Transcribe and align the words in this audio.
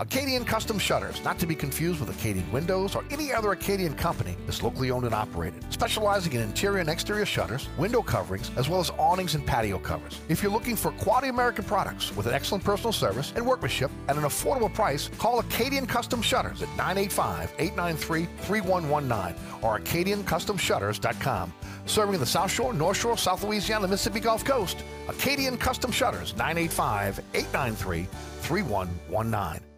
Acadian 0.00 0.44
Custom 0.44 0.76
Shutters, 0.76 1.22
not 1.22 1.38
to 1.38 1.46
be 1.46 1.54
confused 1.54 2.00
with 2.00 2.10
Acadian 2.10 2.50
Windows 2.50 2.96
or 2.96 3.04
any 3.12 3.32
other 3.32 3.52
Acadian 3.52 3.94
company, 3.94 4.36
is 4.48 4.60
locally 4.60 4.90
owned 4.90 5.04
and 5.04 5.14
operated, 5.14 5.64
specializing 5.72 6.32
in 6.32 6.40
interior 6.40 6.78
and 6.78 6.88
exterior 6.88 7.24
shutters, 7.24 7.68
window 7.78 8.02
coverings, 8.02 8.50
as 8.56 8.68
well 8.68 8.80
as 8.80 8.90
awnings 8.98 9.36
and 9.36 9.46
patio 9.46 9.78
covers. 9.78 10.20
If 10.28 10.42
you're 10.42 10.50
looking 10.50 10.74
for 10.74 10.90
quality 10.92 11.28
American 11.28 11.64
products 11.64 12.14
with 12.16 12.26
an 12.26 12.34
excellent 12.34 12.64
personal 12.64 12.92
service 12.92 13.32
and 13.36 13.46
workmanship 13.46 13.90
at 14.08 14.16
an 14.16 14.24
affordable 14.24 14.72
price, 14.72 15.10
call 15.16 15.38
Acadian 15.38 15.86
Custom 15.86 16.20
Shutters 16.22 16.60
at 16.62 16.68
985 16.70 17.54
893 17.58 18.26
3119 18.46 19.62
or 19.62 19.78
AcadianCustomShutters.com. 19.78 21.52
Serving 21.86 22.18
the 22.18 22.26
South 22.26 22.50
Shore, 22.50 22.72
North 22.72 22.98
Shore, 22.98 23.16
South 23.16 23.44
Louisiana, 23.44 23.86
Mississippi 23.86 24.18
Gulf 24.18 24.44
Coast, 24.44 24.82
Acadian 25.08 25.56
Custom 25.56 25.92
Shutters, 25.92 26.34
985 26.36 27.20
893 27.34 28.08
3119. 28.40 29.73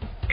Found 0.00 0.25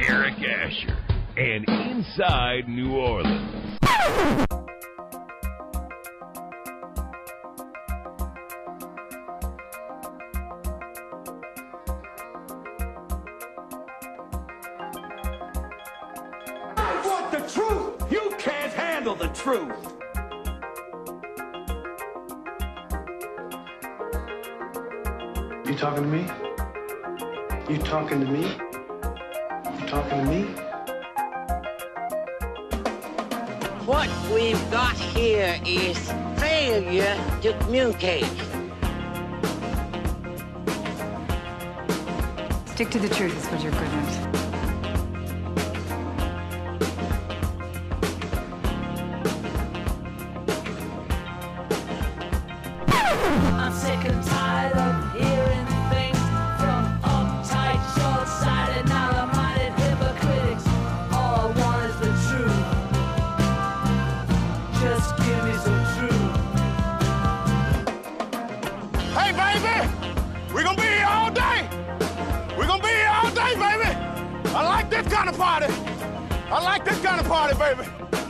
I 76.54 76.62
like 76.62 76.86
this 76.86 77.02
kind 77.02 77.20
of 77.20 77.28
party, 77.28 77.58
baby. 77.58 78.23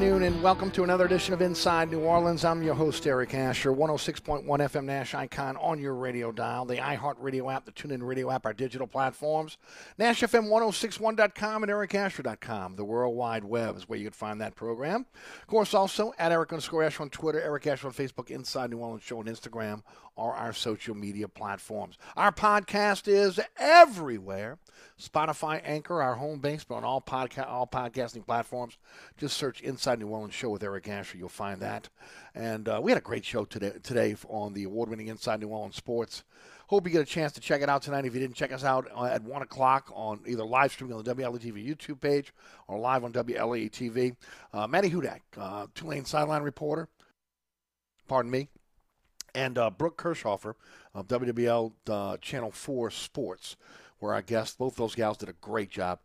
Afternoon 0.00 0.19
and 0.30 0.42
welcome 0.42 0.70
to 0.72 0.82
another 0.82 1.04
edition 1.06 1.34
of 1.34 1.42
Inside 1.42 1.90
New 1.90 2.00
Orleans. 2.00 2.44
I'm 2.44 2.62
your 2.62 2.74
host, 2.74 3.06
Eric 3.06 3.34
Asher, 3.34 3.72
106.1 3.72 4.44
FM 4.46 4.84
Nash 4.84 5.14
Icon 5.14 5.56
on 5.56 5.78
your 5.78 5.94
radio 5.94 6.32
dial, 6.32 6.64
the 6.64 6.76
iHeartRadio 6.76 7.52
app, 7.52 7.64
the 7.64 7.72
TuneIn 7.72 8.02
Radio 8.02 8.30
app, 8.30 8.46
our 8.46 8.52
digital 8.52 8.86
platforms, 8.86 9.58
NashFM1061.com 9.98 11.62
and 11.62 11.72
EricAsher.com. 11.72 12.76
The 12.76 12.84
World 12.84 13.16
Wide 13.16 13.44
Web 13.44 13.76
is 13.76 13.88
where 13.88 13.98
you 13.98 14.06
can 14.06 14.12
find 14.12 14.40
that 14.40 14.54
program. 14.54 15.06
Of 15.40 15.46
course, 15.46 15.74
also 15.74 16.12
at 16.18 16.32
Eric 16.32 16.52
underscore 16.52 16.82
Asher 16.82 17.02
on 17.02 17.10
Twitter, 17.10 17.40
Eric 17.40 17.66
Asher 17.66 17.88
on 17.88 17.92
Facebook, 17.92 18.30
Inside 18.30 18.70
New 18.70 18.78
Orleans 18.78 19.02
Show 19.02 19.18
on 19.18 19.26
Instagram, 19.26 19.82
or 20.16 20.34
our 20.34 20.52
social 20.52 20.94
media 20.94 21.28
platforms. 21.28 21.96
Our 22.16 22.32
podcast 22.32 23.08
is 23.08 23.40
everywhere. 23.56 24.58
Spotify, 25.00 25.62
Anchor, 25.64 26.02
our 26.02 26.16
home 26.16 26.40
base, 26.40 26.64
but 26.64 26.76
on 26.76 26.84
all 26.84 27.00
podcast 27.00 27.48
all 27.48 27.66
podcasting 27.66 28.26
platforms. 28.26 28.76
Just 29.16 29.36
search 29.36 29.50
search 29.50 29.60
Inside 29.62 29.98
New 29.98 30.08
Orleans 30.08 30.19
Show 30.28 30.50
with 30.50 30.62
Eric 30.62 30.88
Asher. 30.88 31.16
You'll 31.16 31.30
find 31.30 31.60
that. 31.60 31.88
And 32.34 32.68
uh, 32.68 32.80
we 32.82 32.90
had 32.90 32.98
a 32.98 33.02
great 33.02 33.24
show 33.24 33.46
today, 33.46 33.72
today 33.82 34.14
on 34.28 34.52
the 34.52 34.64
award 34.64 34.90
winning 34.90 35.08
Inside 35.08 35.40
New 35.40 35.48
Orleans 35.48 35.76
Sports. 35.76 36.24
Hope 36.66 36.86
you 36.86 36.92
get 36.92 37.00
a 37.00 37.06
chance 37.06 37.32
to 37.32 37.40
check 37.40 37.62
it 37.62 37.68
out 37.68 37.80
tonight. 37.80 38.04
If 38.04 38.14
you 38.14 38.20
didn't 38.20 38.36
check 38.36 38.52
us 38.52 38.62
out 38.62 38.86
uh, 38.94 39.04
at 39.04 39.22
1 39.22 39.42
o'clock 39.42 39.90
on 39.94 40.20
either 40.26 40.44
live 40.44 40.70
streaming 40.70 40.96
on 40.96 41.02
the 41.02 41.14
WLAE 41.14 41.40
TV 41.40 41.66
YouTube 41.66 42.00
page 42.00 42.34
or 42.68 42.78
live 42.78 43.02
on 43.02 43.12
WLAE 43.12 43.70
TV. 43.70 44.14
Uh, 44.52 44.66
Matty 44.66 44.90
Hudak, 44.90 45.20
uh, 45.38 45.66
Tulane 45.74 46.04
sideline 46.04 46.42
reporter, 46.42 46.88
pardon 48.06 48.30
me, 48.30 48.48
and 49.34 49.58
uh, 49.58 49.70
Brooke 49.70 49.96
Kirschhofer 50.00 50.54
of 50.94 51.08
WWL 51.08 51.72
uh, 51.88 52.16
Channel 52.18 52.50
4 52.50 52.90
Sports, 52.90 53.56
where 53.98 54.14
I 54.14 54.20
guess 54.20 54.54
both 54.54 54.76
those 54.76 54.94
gals 54.94 55.16
did 55.16 55.28
a 55.28 55.34
great 55.40 55.70
job. 55.70 56.00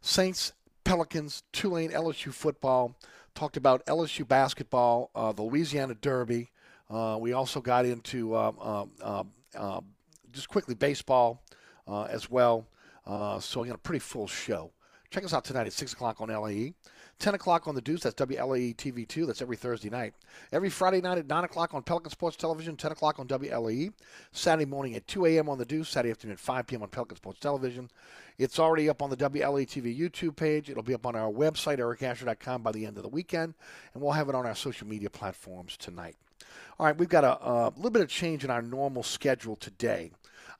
Saints, 0.00 0.52
Pelicans, 0.84 1.42
Tulane, 1.52 1.90
LSU 1.90 2.32
football, 2.32 2.96
talked 3.40 3.56
about 3.56 3.86
LSU 3.86 4.28
basketball, 4.28 5.10
uh, 5.14 5.32
the 5.32 5.40
Louisiana 5.40 5.94
Derby. 5.94 6.50
Uh, 6.90 7.16
we 7.18 7.32
also 7.32 7.62
got 7.62 7.86
into 7.86 8.36
um, 8.36 8.90
um, 9.02 9.30
um, 9.54 9.84
just 10.30 10.46
quickly 10.46 10.74
baseball 10.74 11.42
uh, 11.88 12.02
as 12.02 12.28
well. 12.28 12.66
Uh, 13.06 13.40
so, 13.40 13.62
again, 13.62 13.74
a 13.74 13.78
pretty 13.78 13.98
full 13.98 14.26
show. 14.26 14.70
Check 15.10 15.24
us 15.24 15.32
out 15.32 15.46
tonight 15.46 15.66
at 15.66 15.72
6 15.72 15.94
o'clock 15.94 16.20
on 16.20 16.28
LAE. 16.28 16.74
10 17.20 17.34
o'clock 17.34 17.68
on 17.68 17.74
the 17.74 17.80
Deuce, 17.80 18.02
that's 18.02 18.14
WLAE 18.14 18.74
TV 18.76 19.06
2. 19.06 19.26
That's 19.26 19.42
every 19.42 19.56
Thursday 19.56 19.90
night. 19.90 20.14
Every 20.52 20.70
Friday 20.70 21.00
night 21.00 21.18
at 21.18 21.26
9 21.26 21.44
o'clock 21.44 21.74
on 21.74 21.82
Pelican 21.82 22.10
Sports 22.10 22.36
Television, 22.36 22.76
10 22.76 22.92
o'clock 22.92 23.18
on 23.18 23.28
WLAE. 23.28 23.92
Saturday 24.32 24.64
morning 24.64 24.96
at 24.96 25.06
2 25.06 25.26
a.m. 25.26 25.48
on 25.48 25.58
the 25.58 25.66
Deuce, 25.66 25.90
Saturday 25.90 26.10
afternoon 26.10 26.32
at 26.32 26.40
5 26.40 26.66
p.m. 26.66 26.82
on 26.82 26.88
Pelican 26.88 27.16
Sports 27.16 27.38
Television. 27.38 27.90
It's 28.38 28.58
already 28.58 28.88
up 28.88 29.02
on 29.02 29.10
the 29.10 29.16
WLAE 29.16 29.66
TV 29.66 29.96
YouTube 29.96 30.34
page. 30.34 30.70
It'll 30.70 30.82
be 30.82 30.94
up 30.94 31.06
on 31.06 31.14
our 31.14 31.30
website, 31.30 31.78
ericasher.com, 31.78 32.62
by 32.62 32.72
the 32.72 32.86
end 32.86 32.96
of 32.96 33.02
the 33.02 33.08
weekend, 33.10 33.54
and 33.92 34.02
we'll 34.02 34.12
have 34.12 34.30
it 34.30 34.34
on 34.34 34.46
our 34.46 34.54
social 34.54 34.86
media 34.86 35.10
platforms 35.10 35.76
tonight. 35.76 36.16
All 36.78 36.86
right, 36.86 36.96
we've 36.96 37.10
got 37.10 37.24
a, 37.24 37.46
a 37.46 37.72
little 37.76 37.90
bit 37.90 38.02
of 38.02 38.08
change 38.08 38.44
in 38.44 38.50
our 38.50 38.62
normal 38.62 39.02
schedule 39.02 39.56
today. 39.56 40.10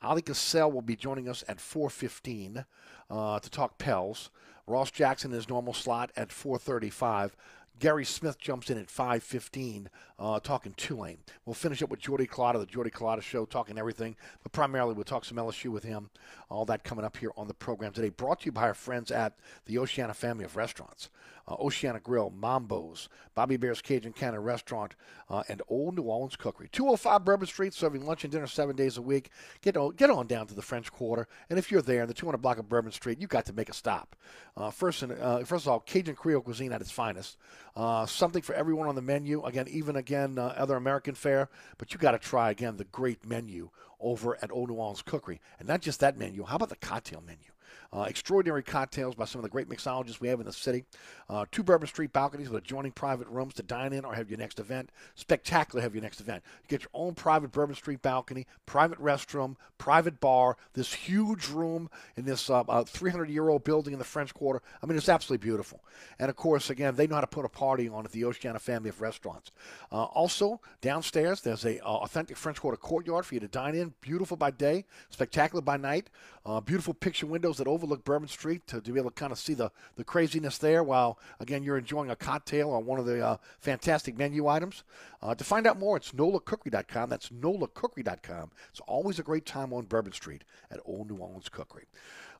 Oleh 0.03 0.23
Kosel 0.23 0.71
will 0.71 0.83
be 0.83 0.97
joining 0.97 1.29
us 1.29 1.43
at 1.49 1.59
4:15 1.59 2.65
uh, 3.11 3.41
to 3.41 3.51
talk 3.51 3.79
Pels. 3.79 4.31
Ross 4.71 4.93
Jackson 4.93 5.33
his 5.33 5.49
normal 5.49 5.75
slot 5.75 6.13
at 6.17 6.31
4:35. 6.31 7.35
Guerry 7.81 8.05
Smith 8.05 8.39
jumps 8.39 8.69
in 8.71 8.79
at 8.79 8.89
5:15, 8.89 9.89
uh, 10.19 10.39
talking 10.39 10.75
Tulane. 10.75 11.25
We'll 11.45 11.55
finish 11.55 11.83
up 11.83 11.89
with 11.91 11.99
Jordy 11.99 12.27
Culotta, 12.27 12.61
the 12.61 12.67
Jordy 12.67 12.91
Culotta 12.91 13.23
Show, 13.23 13.47
talking 13.47 13.79
everything, 13.79 14.17
but 14.43 14.53
primarily 14.53 14.95
we'll 14.95 15.05
talk 15.05 15.25
some 15.25 15.39
LSU 15.39 15.73
with 15.73 15.83
him. 15.83 16.11
All 16.51 16.67
that 16.67 16.85
coming 16.85 17.05
up 17.05 17.17
here 17.17 17.33
on 17.37 17.49
the 17.49 17.55
program 17.55 17.93
today. 17.93 18.11
Brought 18.11 18.41
to 18.41 18.47
you 18.47 18.53
by 18.53 18.63
our 18.63 18.75
friends 18.75 19.11
at 19.11 19.39
the 19.65 19.79
Oceana 19.79 20.15
family 20.15 20.45
of 20.45 20.57
restaurants, 20.57 21.09
uh, 21.51 21.55
Oceana 21.55 22.01
Grill, 22.01 22.31
Mambo's, 22.31 23.09
Bobby 23.35 23.55
Hebert's 23.55 23.83
Cajun 23.83 24.13
Cannon 24.13 24.41
Restaurant, 24.41 24.95
uh, 25.29 25.43
and 25.49 25.61
Olde 25.69 25.97
New 25.97 26.03
Orleans 26.03 26.37
Cookery. 26.37 26.69
205 26.71 27.25
Bourbon 27.25 27.47
Street, 27.47 27.75
serving 27.75 28.07
lunch 28.07 28.25
and 28.25 28.33
dinner 28.33 28.47
seven 28.47 28.77
days 28.77 28.97
a 28.97 29.03
week. 29.03 29.31
Get 29.61 29.77
on, 29.77 29.95
get 29.97 30.11
on 30.11 30.27
down 30.27 30.47
to 30.47 30.55
the 30.55 30.63
French 30.63 30.93
Quarter, 30.93 31.27
and 31.49 31.59
if 31.59 31.71
you're 31.71 31.83
there 31.83 32.03
in 32.03 32.09
the 32.09 32.15
200 32.15 32.39
block 32.39 32.59
of 32.59 32.69
Bourbon 32.69 32.93
Street, 32.93 33.21
you've 33.21 33.31
got 33.31 33.47
to 33.47 33.53
make 33.53 33.69
a 33.69 33.75
stop. 33.75 34.17
Uh, 34.57 34.71
first, 34.71 35.03
and, 35.03 35.13
uh, 35.13 35.41
first 35.45 35.67
of 35.67 35.73
all, 35.73 35.81
Cajun 35.81 36.15
Creole 36.15 36.41
cuisine 36.41 36.73
at 36.73 36.81
its 36.81 36.91
finest. 36.91 37.37
Uh, 37.75 38.07
something 38.07 38.43
for 38.43 38.55
everyone 38.55 38.89
on 38.89 38.95
the 38.95 39.03
menu. 39.03 39.43
Again, 39.45 39.67
even 39.69 39.97
again, 39.97 40.39
uh, 40.39 40.55
other 40.57 40.77
American 40.77 41.15
fare, 41.15 41.49
but 41.79 41.93
you 41.93 41.99
got 41.99 42.13
to 42.13 42.19
try 42.19 42.51
again 42.51 42.77
the 42.77 42.85
great 42.85 43.27
menu 43.27 43.71
over 44.01 44.39
at 44.43 44.51
Olde 44.51 44.71
New 44.71 44.77
Orleans 44.77 45.03
Cookery, 45.03 45.41
and 45.59 45.69
not 45.69 45.83
just 45.83 46.01
that 46.01 46.17
menu. 46.17 46.45
How 46.45 46.57
about 46.57 46.71
the 46.71 46.77
cocktail 46.77 47.23
menu? 47.25 47.50
Uh, 47.93 48.03
extraordinary 48.03 48.63
cocktails 48.63 49.15
by 49.15 49.25
some 49.25 49.41
of 49.41 49.43
the 49.43 49.49
great 49.49 49.69
mixologists 49.69 50.21
we 50.21 50.29
have 50.29 50.39
in 50.39 50.47
the 50.47 50.53
city. 50.53 50.85
Uh, 51.29 51.45
two 51.51 51.63
Bourbon 51.63 51.89
Street 51.89 52.13
balconies 52.13 52.49
with 52.49 52.63
adjoining 52.63 52.93
private 52.93 53.27
rooms 53.29 53.55
to 53.55 53.63
dine 53.63 53.93
in 53.93 54.05
or 54.05 54.15
have 54.15 54.31
your 54.31 54.39
next 54.39 54.61
event. 54.61 54.91
Spectacular 55.17 55.83
have 55.83 55.95
your 55.95 56.03
next 56.03 56.21
event. 56.21 56.43
You 56.63 56.69
get 56.69 56.83
your 56.83 56.91
own 56.95 57.15
private 57.15 57.51
Bourbon 57.51 57.75
Street 57.75 58.03
balcony, 58.03 58.47
private 58.67 59.01
restroom, 59.01 59.57
private 59.79 60.21
bar, 60.21 60.57
this 60.75 60.93
huge 60.93 61.49
room 61.49 61.91
in 62.17 62.25
this 62.25 62.47
300 62.47 63.29
uh, 63.29 63.31
year 63.31 63.49
old 63.49 63.65
building 63.65 63.93
in 63.93 63.99
the 63.99 64.05
French 64.05 64.33
Quarter. 64.35 64.63
I 64.83 64.87
mean, 64.87 64.97
it's 64.97 65.09
absolutely 65.09 65.45
beautiful. 65.45 65.83
And 66.19 66.31
of 66.31 66.37
course, 66.37 66.71
again, 66.71 66.95
they 66.95 67.07
know 67.07 67.17
how 67.17 67.21
to 67.23 67.27
put 67.27 67.45
a 67.45 67.49
party 67.49 67.89
on 67.89 68.05
at 68.05 68.13
the 68.13 68.25
Oceana 68.25 68.59
family 68.59 68.89
of 68.89 69.01
restaurants. 69.01 69.51
Uh, 69.91 70.05
also, 70.05 70.61
downstairs, 70.81 71.41
there's 71.41 71.65
a 71.65 71.81
uh, 71.81 71.89
authentic 71.89 72.37
French 72.37 72.61
Quarter 72.61 72.77
courtyard 72.77 73.27
for 73.27 73.35
you 73.35 73.41
to 73.41 73.49
dine 73.49 73.75
in. 73.75 73.95
Beautiful 74.01 74.37
by 74.37 74.51
day, 74.51 74.85
spectacular 75.11 75.63
by 75.63 75.77
night. 75.77 76.11
Uh, 76.47 76.59
beautiful 76.59 76.95
picture 76.95 77.27
windows 77.27 77.59
that 77.59 77.67
overlook 77.67 78.03
Bourbon 78.03 78.29
Street 78.29 78.67
to, 78.67 78.81
to, 78.81 78.93
be 78.93 78.99
able 78.99 79.11
to 79.11 79.15
kind 79.15 79.31
of 79.31 79.39
see 79.39 79.53
the, 79.53 79.71
the 79.97 80.05
craziness 80.05 80.57
there 80.57 80.83
while, 80.83 81.19
again, 81.39 81.63
you're 81.63 81.77
enjoying 81.77 82.11
a 82.11 82.17
cocktail 82.17 82.71
on 82.71 82.87
one 82.87 82.99
of 82.99 83.05
the 83.05 83.25
uh, 83.25 83.37
fantastic 83.59 84.17
menu 84.17 84.47
items. 84.47 84.83
Uh, 85.23 85.35
to 85.35 85.45
find 85.45 85.67
out 85.67 85.79
more, 85.79 85.99
it's 85.99 86.13
nolacookery.com. 86.13 87.11
That's 87.11 87.29
nolacookery.com. 87.29 88.51
It's 88.71 88.81
always 88.87 89.19
a 89.19 89.23
great 89.23 89.45
time 89.45 89.75
on 89.75 89.85
Bourbon 89.85 90.13
Street 90.13 90.45
at 90.71 90.81
Olde 90.87 91.11
New 91.11 91.17
Orleans 91.19 91.51
Cookery. 91.51 91.85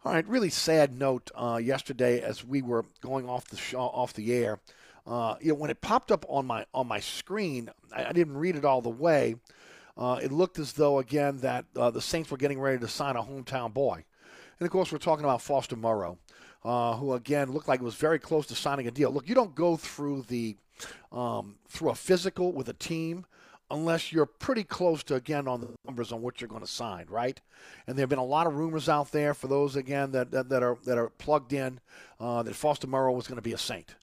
All 0.03 0.15
right, 0.15 0.27
really 0.27 0.49
sad 0.49 0.99
note 0.99 1.31
uh, 1.35 1.61
yesterday 1.63 2.23
as 2.23 2.43
we 2.43 2.63
were 2.63 2.87
going 3.03 3.29
off 3.29 3.49
the 3.49 3.59
show, 3.59 3.81
off 3.81 4.15
the 4.15 4.33
air. 4.33 4.61
Uh, 5.07 5.35
you 5.43 5.49
know, 5.49 5.57
when 5.57 5.71
it 5.71 5.83
popped 5.83 6.11
up 6.11 6.25
on 6.29 6.47
my 6.47 6.65
on 6.73 6.87
my 6.87 7.01
screen, 7.01 7.71
I, 7.95 8.07
I 8.07 8.13
didn't 8.13 8.39
read 8.39 8.57
it 8.57 8.65
all 8.65 8.81
the 8.81 8.89
way. 8.89 9.37
Uh, 10.01 10.19
it 10.23 10.33
looked 10.33 10.59
as 10.59 10.73
though, 10.73 10.99
again, 10.99 11.37
that 11.39 11.67
uh, 11.77 11.91
the 11.91 12.01
Saints 12.01 12.31
were 12.31 12.39
getting 12.39 12.59
ready 12.59 12.79
to 12.79 12.89
sign 12.89 13.17
a 13.17 13.23
hometown 13.23 13.73
boy. 13.73 14.03
And 14.59 14.67
of 14.67 14.73
course, 14.73 14.91
we're 14.91 14.99
talking 14.99 15.25
about 15.25 15.43
Foster 15.43 15.77
Moreau, 15.77 16.17
uh, 16.65 16.97
who, 16.97 17.13
again, 17.13 17.53
looked 17.53 17.69
like 17.69 17.81
it 17.81 17.85
was 17.85 17.97
very 17.97 18.19
close 18.19 18.47
to 18.47 18.55
signing 18.55 18.87
a 18.87 18.91
deal. 18.91 19.13
Look, 19.13 19.29
you 19.29 19.35
don't 19.35 19.55
go 19.55 19.77
through 19.77 20.23
the 20.23 20.57
um, 21.13 21.57
through 21.69 21.91
a 21.91 21.95
physical 21.95 22.53
with 22.53 22.71
a 22.71 22.73
team 22.73 23.27
unless 23.71 24.13
you're 24.13 24.27
pretty 24.27 24.65
close 24.65 25.03
to 25.05 25.15
again 25.15 25.47
on 25.47 25.61
the 25.61 25.69
numbers 25.85 26.11
on 26.11 26.23
what 26.23 26.41
you're 26.41 26.49
going 26.49 26.63
to 26.63 26.67
sign, 26.67 27.05
right? 27.09 27.39
And 27.87 27.97
there 27.97 28.03
have 28.05 28.09
been 28.09 28.19
a 28.19 28.25
lot 28.25 28.47
of 28.47 28.57
rumors 28.57 28.89
out 28.89 29.13
there 29.13 29.35
for 29.35 29.47
those 29.47 29.77
again 29.77 30.13
that 30.13 30.31
that, 30.31 30.49
that 30.49 30.63
are 30.63 30.79
that 30.85 30.97
are 30.97 31.11
plugged 31.11 31.53
in 31.53 31.81
uh, 32.19 32.43
that 32.43 32.55
Foster 32.55 32.87
Moreau 32.87 33.13
was 33.13 33.27
going 33.27 33.37
to 33.37 33.43
be 33.43 33.53
a 33.53 33.59
Saint. 33.59 33.95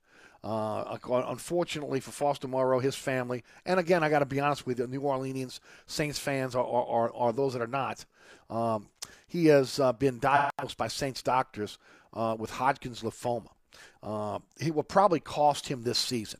Uh, 0.43 0.97
unfortunately 1.03 1.99
for 1.99 2.11
Foster 2.11 2.47
Moreau, 2.47 2.79
his 2.79 2.95
family, 2.95 3.43
and 3.65 3.79
again, 3.79 4.03
I 4.03 4.09
got 4.09 4.19
to 4.19 4.25
be 4.25 4.39
honest 4.39 4.65
with 4.65 4.79
you, 4.79 4.87
New 4.87 5.01
Orleans 5.01 5.59
Saints 5.87 6.19
fans 6.19 6.55
are, 6.55 6.65
are, 6.65 7.11
are, 7.13 7.33
those 7.33 7.53
that 7.53 7.61
are 7.61 7.67
not. 7.67 8.05
Um, 8.49 8.87
he 9.27 9.47
has 9.47 9.79
uh, 9.79 9.93
been 9.93 10.19
diagnosed 10.19 10.77
by 10.77 10.87
Saints 10.87 11.21
doctors 11.21 11.77
uh, 12.13 12.35
with 12.37 12.51
Hodgkin's 12.51 13.01
lymphoma. 13.01 13.49
Uh, 14.01 14.39
he 14.59 14.71
will 14.71 14.83
probably 14.83 15.19
cost 15.19 15.67
him 15.67 15.83
this 15.83 15.97
season, 15.97 16.39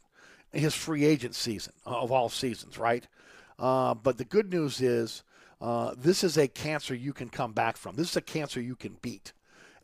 his 0.54 0.74
free 0.74 1.04
agent 1.04 1.36
season 1.36 1.74
uh, 1.86 2.02
of 2.02 2.12
all 2.12 2.30
seasons, 2.30 2.78
right? 2.78 3.08
Uh, 3.60 3.94
but 3.94 4.18
the 4.18 4.26
good 4.26 4.52
news 4.52 4.80
is 4.80 5.24
this 5.98 6.24
is 6.24 6.38
a 6.38 6.48
cancer 6.48 6.94
you 6.94 7.14
can 7.14 7.30
come 7.30 7.52
back 7.52 7.78
from. 7.78 7.96
This 7.96 8.12
is 8.12 8.18
a 8.18 8.22
cancer 8.22 8.62
you 8.62 8.76
can 8.76 8.98
beat. 9.02 9.34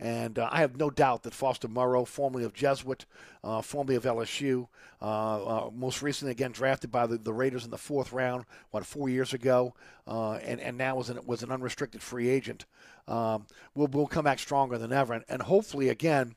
And 0.03 0.37
uh, 0.37 0.49
I 0.51 0.59
have 0.59 0.75
no 0.75 0.89
doubt 0.89 1.23
that 1.23 1.33
Foster 1.33 1.69
Moreau, 1.69 2.03
formerly 2.03 2.43
of 2.43 2.53
Jesuit, 2.53 3.05
uh, 3.41 3.61
formerly 3.61 3.95
of 3.95 4.03
LSU, 4.03 4.67
uh, 5.01 5.05
uh, 5.05 5.69
most 5.73 6.01
recently 6.01 6.33
again 6.33 6.51
drafted 6.51 6.91
by 6.91 7.07
the, 7.07 7.17
the 7.17 7.31
Raiders 7.31 7.63
in 7.63 7.71
the 7.71 7.77
fourth 7.77 8.11
round, 8.11 8.43
what 8.71 8.85
four 8.85 9.07
years 9.07 9.33
ago, 9.33 9.73
uh, 10.05 10.33
and 10.33 10.59
and 10.59 10.77
now 10.77 10.97
was 10.97 11.09
an 11.09 11.19
was 11.25 11.41
an 11.41 11.51
unrestricted 11.51 12.01
free 12.01 12.27
agent, 12.27 12.65
um, 13.07 13.45
will 13.75 13.87
will 13.87 14.05
come 14.05 14.25
back 14.25 14.39
stronger 14.39 14.77
than 14.77 14.91
ever, 14.91 15.13
and, 15.13 15.23
and 15.29 15.41
hopefully 15.43 15.87
again 15.87 16.35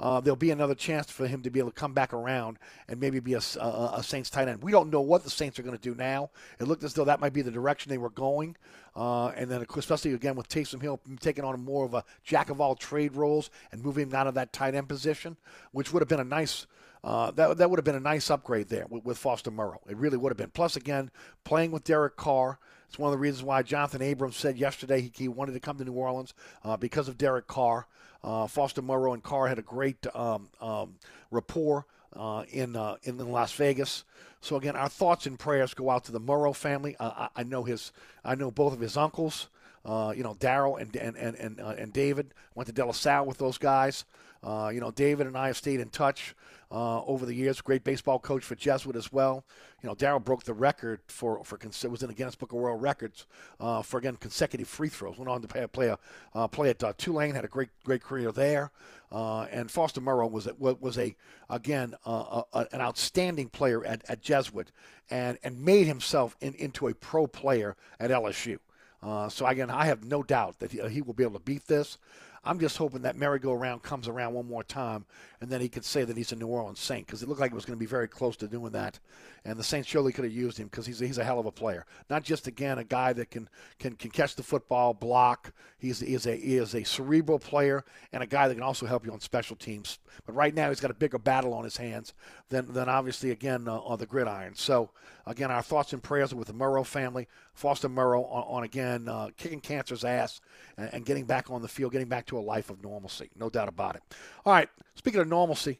uh, 0.00 0.20
there'll 0.20 0.36
be 0.36 0.52
another 0.52 0.76
chance 0.76 1.10
for 1.10 1.26
him 1.26 1.42
to 1.42 1.50
be 1.50 1.58
able 1.58 1.70
to 1.70 1.74
come 1.74 1.92
back 1.92 2.12
around 2.12 2.58
and 2.88 3.00
maybe 3.00 3.18
be 3.18 3.34
a, 3.34 3.40
a, 3.60 3.94
a 3.96 4.02
Saints 4.02 4.30
tight 4.30 4.46
end. 4.46 4.62
We 4.62 4.70
don't 4.70 4.90
know 4.90 5.00
what 5.00 5.24
the 5.24 5.30
Saints 5.30 5.58
are 5.58 5.62
going 5.62 5.76
to 5.76 5.82
do 5.82 5.94
now. 5.96 6.30
It 6.60 6.68
looked 6.68 6.84
as 6.84 6.94
though 6.94 7.04
that 7.06 7.18
might 7.18 7.32
be 7.32 7.42
the 7.42 7.50
direction 7.50 7.90
they 7.90 7.98
were 7.98 8.10
going. 8.10 8.56
Uh, 8.98 9.28
and 9.36 9.48
then, 9.48 9.64
especially 9.76 10.12
again 10.12 10.34
with 10.34 10.48
Taysom 10.48 10.82
Hill 10.82 10.98
taking 11.20 11.44
on 11.44 11.64
more 11.64 11.84
of 11.84 11.94
a 11.94 12.02
jack 12.24 12.50
of 12.50 12.60
all 12.60 12.74
trade 12.74 13.14
roles 13.14 13.48
and 13.70 13.80
moving 13.80 14.08
him 14.08 14.14
out 14.14 14.26
of 14.26 14.34
that 14.34 14.52
tight 14.52 14.74
end 14.74 14.88
position, 14.88 15.36
which 15.70 15.92
would 15.92 16.00
have 16.00 16.08
been 16.08 16.18
a 16.18 16.24
nice. 16.24 16.66
Uh, 17.04 17.30
that 17.30 17.58
that 17.58 17.70
would 17.70 17.78
have 17.78 17.84
been 17.84 17.94
a 17.94 18.00
nice 18.00 18.28
upgrade 18.28 18.68
there 18.68 18.86
with, 18.90 19.04
with 19.04 19.16
Foster 19.16 19.52
Moreau. 19.52 19.80
It 19.88 19.96
really 19.96 20.16
would 20.16 20.32
have 20.32 20.36
been. 20.36 20.50
Plus, 20.50 20.74
again, 20.74 21.12
playing 21.44 21.70
with 21.70 21.84
Derek 21.84 22.16
Carr. 22.16 22.58
It's 22.88 22.98
one 22.98 23.12
of 23.12 23.12
the 23.12 23.22
reasons 23.22 23.44
why 23.44 23.62
Jonathan 23.62 24.02
Abrams 24.02 24.36
said 24.36 24.58
yesterday 24.58 25.02
he, 25.02 25.12
he 25.14 25.28
wanted 25.28 25.52
to 25.52 25.60
come 25.60 25.78
to 25.78 25.84
New 25.84 25.92
Orleans 25.92 26.34
uh, 26.64 26.76
because 26.76 27.06
of 27.06 27.16
Derek 27.16 27.46
Carr. 27.46 27.86
Uh, 28.24 28.48
Foster 28.48 28.82
Moreau 28.82 29.12
and 29.12 29.22
Carr 29.22 29.46
had 29.46 29.60
a 29.60 29.62
great 29.62 30.04
um, 30.12 30.48
um, 30.60 30.96
rapport 31.30 31.86
uh, 32.18 32.44
in 32.50 32.76
uh, 32.76 32.96
in 33.04 33.16
Las 33.18 33.52
Vegas. 33.52 34.04
So 34.40 34.56
again, 34.56 34.76
our 34.76 34.88
thoughts 34.88 35.26
and 35.26 35.38
prayers 35.38 35.72
go 35.72 35.90
out 35.90 36.04
to 36.04 36.12
the 36.12 36.20
Moreau 36.20 36.52
family. 36.52 36.96
Uh, 36.98 37.28
I, 37.36 37.40
I, 37.40 37.42
know 37.44 37.64
his, 37.64 37.92
I 38.24 38.34
know 38.34 38.50
both 38.50 38.72
of 38.72 38.80
his 38.80 38.96
uncles. 38.96 39.48
Uh, 39.84 40.12
you 40.14 40.22
know, 40.22 40.34
Darryl 40.34 40.80
and 40.80 40.94
and 40.96 41.16
and 41.16 41.36
and, 41.36 41.60
uh, 41.60 41.74
and 41.78 41.92
David 41.92 42.34
went 42.54 42.66
to 42.66 42.72
De 42.72 42.84
La 42.84 42.92
Salle 42.92 43.24
with 43.24 43.38
those 43.38 43.56
guys. 43.56 44.04
you 44.44 44.80
know, 44.80 44.90
David 44.90 45.26
and 45.26 45.38
I 45.38 45.46
have 45.46 45.56
stayed 45.56 45.80
in 45.80 45.88
touch 45.88 46.34
uh, 46.70 47.02
over 47.04 47.26
the 47.26 47.34
years. 47.34 47.60
Great 47.60 47.84
baseball 47.84 48.18
coach 48.18 48.44
for 48.44 48.54
Jesuit 48.54 48.96
as 48.96 49.12
well. 49.12 49.44
You 49.82 49.88
know, 49.88 49.94
Darryl 49.94 50.22
broke 50.22 50.44
the 50.44 50.54
record 50.54 51.00
for 51.08 51.42
for 51.44 51.58
was 51.88 52.02
in 52.02 52.08
the 52.08 52.14
Guinness 52.14 52.34
Book 52.34 52.52
of 52.52 52.58
World 52.58 52.82
Records 52.82 53.26
uh, 53.60 53.82
for 53.82 53.98
again 53.98 54.16
consecutive 54.16 54.68
free 54.68 54.88
throws. 54.88 55.18
Went 55.18 55.30
on 55.30 55.42
to 55.42 55.48
play, 55.48 55.66
play 55.66 55.88
a 55.88 55.98
uh, 56.34 56.48
play 56.48 56.70
at 56.70 56.82
uh, 56.82 56.92
Tulane. 56.98 57.34
Had 57.34 57.44
a 57.44 57.48
great 57.48 57.70
great 57.84 58.02
career 58.02 58.32
there. 58.32 58.70
Uh, 59.10 59.42
and 59.50 59.70
Foster 59.70 60.02
Moreau 60.02 60.26
was 60.26 60.46
a, 60.46 60.54
was 60.54 60.98
a 60.98 61.16
again 61.48 61.94
uh, 62.06 62.42
a, 62.52 62.66
an 62.72 62.80
outstanding 62.80 63.48
player 63.48 63.84
at, 63.84 64.02
at 64.08 64.20
Jesuit, 64.20 64.70
and 65.10 65.38
and 65.42 65.64
made 65.64 65.86
himself 65.86 66.36
in, 66.40 66.54
into 66.54 66.88
a 66.88 66.94
pro 66.94 67.26
player 67.26 67.76
at 67.98 68.10
LSU. 68.10 68.58
Uh, 69.02 69.28
so 69.28 69.46
again, 69.46 69.70
I 69.70 69.86
have 69.86 70.04
no 70.04 70.22
doubt 70.22 70.58
that 70.58 70.72
he, 70.72 70.86
he 70.88 71.02
will 71.02 71.14
be 71.14 71.22
able 71.22 71.38
to 71.38 71.44
beat 71.44 71.66
this. 71.66 71.98
I'm 72.44 72.58
just 72.58 72.76
hoping 72.76 73.02
that 73.02 73.16
merry-go-round 73.16 73.82
comes 73.82 74.08
around 74.08 74.34
one 74.34 74.48
more 74.48 74.62
time, 74.62 75.04
and 75.40 75.50
then 75.50 75.60
he 75.60 75.68
could 75.68 75.84
say 75.84 76.04
that 76.04 76.16
he's 76.16 76.32
a 76.32 76.36
New 76.36 76.48
Orleans 76.48 76.80
Saint 76.80 77.06
because 77.06 77.22
it 77.22 77.28
looked 77.28 77.40
like 77.40 77.52
it 77.52 77.54
was 77.54 77.64
going 77.64 77.76
to 77.76 77.80
be 77.80 77.86
very 77.86 78.08
close 78.08 78.36
to 78.38 78.48
doing 78.48 78.72
that. 78.72 78.98
And 79.44 79.58
the 79.58 79.64
Saints 79.64 79.88
surely 79.88 80.12
could 80.12 80.24
have 80.24 80.32
used 80.32 80.58
him 80.58 80.66
because 80.66 80.84
he's 80.84 81.00
a, 81.00 81.06
he's 81.06 81.18
a 81.18 81.24
hell 81.24 81.38
of 81.38 81.46
a 81.46 81.52
player. 81.52 81.86
Not 82.10 82.24
just 82.24 82.46
again 82.46 82.78
a 82.78 82.84
guy 82.84 83.12
that 83.12 83.30
can 83.30 83.48
can, 83.78 83.94
can 83.94 84.10
catch 84.10 84.34
the 84.34 84.42
football, 84.42 84.94
block. 84.94 85.52
He's 85.78 86.00
he 86.00 86.14
is 86.14 86.26
a 86.26 86.36
he 86.36 86.56
is 86.56 86.74
a 86.74 86.84
cerebral 86.84 87.38
player 87.38 87.84
and 88.12 88.22
a 88.22 88.26
guy 88.26 88.48
that 88.48 88.54
can 88.54 88.62
also 88.62 88.86
help 88.86 89.06
you 89.06 89.12
on 89.12 89.20
special 89.20 89.56
teams. 89.56 89.98
But 90.26 90.34
right 90.34 90.54
now 90.54 90.68
he's 90.68 90.80
got 90.80 90.90
a 90.90 90.94
bigger 90.94 91.18
battle 91.18 91.54
on 91.54 91.64
his 91.64 91.76
hands 91.76 92.14
than 92.48 92.72
than 92.72 92.88
obviously 92.88 93.30
again 93.30 93.68
uh, 93.68 93.78
on 93.78 93.98
the 93.98 94.06
gridiron. 94.06 94.54
So 94.56 94.90
again, 95.26 95.50
our 95.50 95.62
thoughts 95.62 95.92
and 95.92 96.02
prayers 96.02 96.32
are 96.32 96.36
with 96.36 96.48
the 96.48 96.54
Moreau 96.54 96.82
family, 96.82 97.28
Foster 97.54 97.88
Moreau 97.88 98.24
on, 98.24 98.44
on 98.48 98.64
again 98.64 99.08
uh, 99.08 99.28
kicking 99.36 99.60
cancer's 99.60 100.04
ass 100.04 100.40
and, 100.76 100.92
and 100.92 101.06
getting 101.06 101.24
back 101.24 101.50
on 101.50 101.62
the 101.62 101.68
field, 101.68 101.92
getting 101.92 102.08
back 102.08 102.26
to 102.26 102.38
a 102.38 102.40
life 102.40 102.70
of 102.70 102.82
normalcy. 102.82 103.30
No 103.38 103.48
doubt 103.48 103.68
about 103.68 103.96
it. 103.96 104.02
All 104.44 104.52
right, 104.52 104.68
speaking 104.94 105.20
of 105.20 105.27
normalcy. 105.28 105.78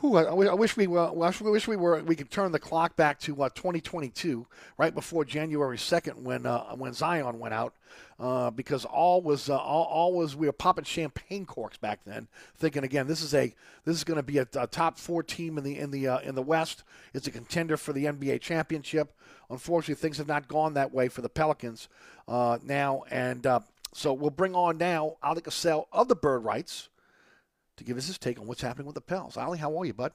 Whew, 0.00 0.16
I, 0.16 0.22
I 0.22 0.54
wish 0.54 0.78
we 0.78 0.86
were. 0.86 1.08
I 1.08 1.12
wish 1.12 1.68
we 1.68 1.76
were. 1.76 2.02
We 2.02 2.16
could 2.16 2.30
turn 2.30 2.52
the 2.52 2.58
clock 2.58 2.96
back 2.96 3.20
to 3.20 3.42
uh, 3.42 3.50
2022, 3.50 4.46
right 4.78 4.94
before 4.94 5.26
January 5.26 5.76
2nd, 5.76 6.22
when 6.22 6.46
uh, 6.46 6.74
when 6.76 6.94
Zion 6.94 7.38
went 7.38 7.52
out, 7.52 7.74
uh, 8.18 8.50
because 8.50 8.86
all 8.86 9.20
was 9.20 9.50
uh, 9.50 9.58
all, 9.58 9.84
all, 9.84 10.14
was 10.14 10.34
we 10.34 10.46
were 10.46 10.52
popping 10.52 10.84
champagne 10.84 11.44
corks 11.44 11.76
back 11.76 12.00
then, 12.06 12.28
thinking 12.56 12.82
again 12.82 13.08
this 13.08 13.20
is 13.20 13.34
a 13.34 13.54
this 13.84 13.94
is 13.94 14.04
going 14.04 14.16
to 14.16 14.22
be 14.22 14.38
a, 14.38 14.46
a, 14.54 14.66
top 14.66 14.96
four 14.96 15.22
team 15.22 15.58
in 15.58 15.64
the 15.64 15.78
in 15.78 15.90
the 15.90 16.08
uh, 16.08 16.20
in 16.20 16.34
the 16.34 16.42
West. 16.42 16.82
It's 17.12 17.26
a 17.26 17.30
contender 17.30 17.76
for 17.76 17.92
the 17.92 18.06
NBA 18.06 18.40
championship. 18.40 19.12
Unfortunately, 19.50 20.00
things 20.00 20.16
have 20.16 20.28
not 20.28 20.48
gone 20.48 20.74
that 20.74 20.94
way 20.94 21.08
for 21.08 21.20
the 21.20 21.28
Pelicans 21.28 21.88
now, 22.26 23.04
and 23.10 23.46
so 23.92 24.12
we'll 24.12 24.30
bring 24.30 24.54
on 24.54 24.78
now 24.78 25.16
Oleh 25.22 25.42
Kosel 25.42 25.86
of 25.92 26.08
the 26.08 26.14
Bird 26.14 26.44
Writes 26.44 26.88
to 27.80 27.84
give 27.84 27.96
us 27.96 28.06
his 28.06 28.18
take 28.18 28.38
on 28.38 28.46
what's 28.46 28.60
happening 28.60 28.86
with 28.86 28.94
the 28.94 29.00
Pels. 29.00 29.36
Oleh, 29.36 29.56
how 29.56 29.76
are 29.78 29.84
you, 29.86 29.94
bud? 29.94 30.12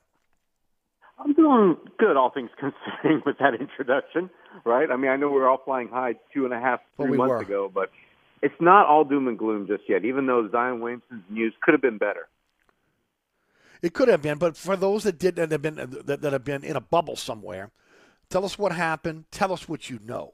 I'm 1.17 1.33
doing 1.33 1.77
good, 1.97 2.15
all 2.15 2.29
things 2.29 2.51
considering, 2.59 3.23
with 3.25 3.39
that 3.39 3.55
introduction, 3.59 4.29
right? 4.63 4.89
I 4.91 4.95
mean, 4.95 5.09
I 5.09 5.15
know 5.15 5.29
we 5.29 5.39
were 5.39 5.49
all 5.49 5.61
flying 5.65 5.87
high 5.87 6.13
two 6.31 6.45
and 6.45 6.53
a 6.53 6.59
half, 6.59 6.79
three 6.95 7.05
well, 7.05 7.11
we 7.11 7.17
months 7.17 7.31
were. 7.31 7.41
ago, 7.41 7.71
but 7.73 7.89
it's 8.43 8.55
not 8.59 8.85
all 8.85 9.03
doom 9.03 9.27
and 9.27 9.37
gloom 9.37 9.65
just 9.65 9.83
yet, 9.89 10.05
even 10.05 10.27
though 10.27 10.47
Zion 10.51 10.79
Williamson's 10.79 11.23
news 11.29 11.53
could 11.63 11.73
have 11.73 11.81
been 11.81 11.97
better. 11.97 12.27
It 13.81 13.93
could 13.93 14.09
have 14.09 14.21
been, 14.21 14.37
but 14.37 14.55
for 14.55 14.75
those 14.75 15.03
that 15.03 15.17
did 15.17 15.35
that 15.37 15.51
have 15.51 15.61
been 15.61 15.75
that, 15.75 16.21
that 16.21 16.33
have 16.33 16.43
been 16.43 16.63
in 16.63 16.75
a 16.75 16.81
bubble 16.81 17.15
somewhere, 17.15 17.71
tell 18.29 18.45
us 18.45 18.59
what 18.59 18.71
happened. 18.71 19.25
Tell 19.31 19.51
us 19.51 19.67
what 19.67 19.89
you 19.89 19.99
know. 20.05 20.33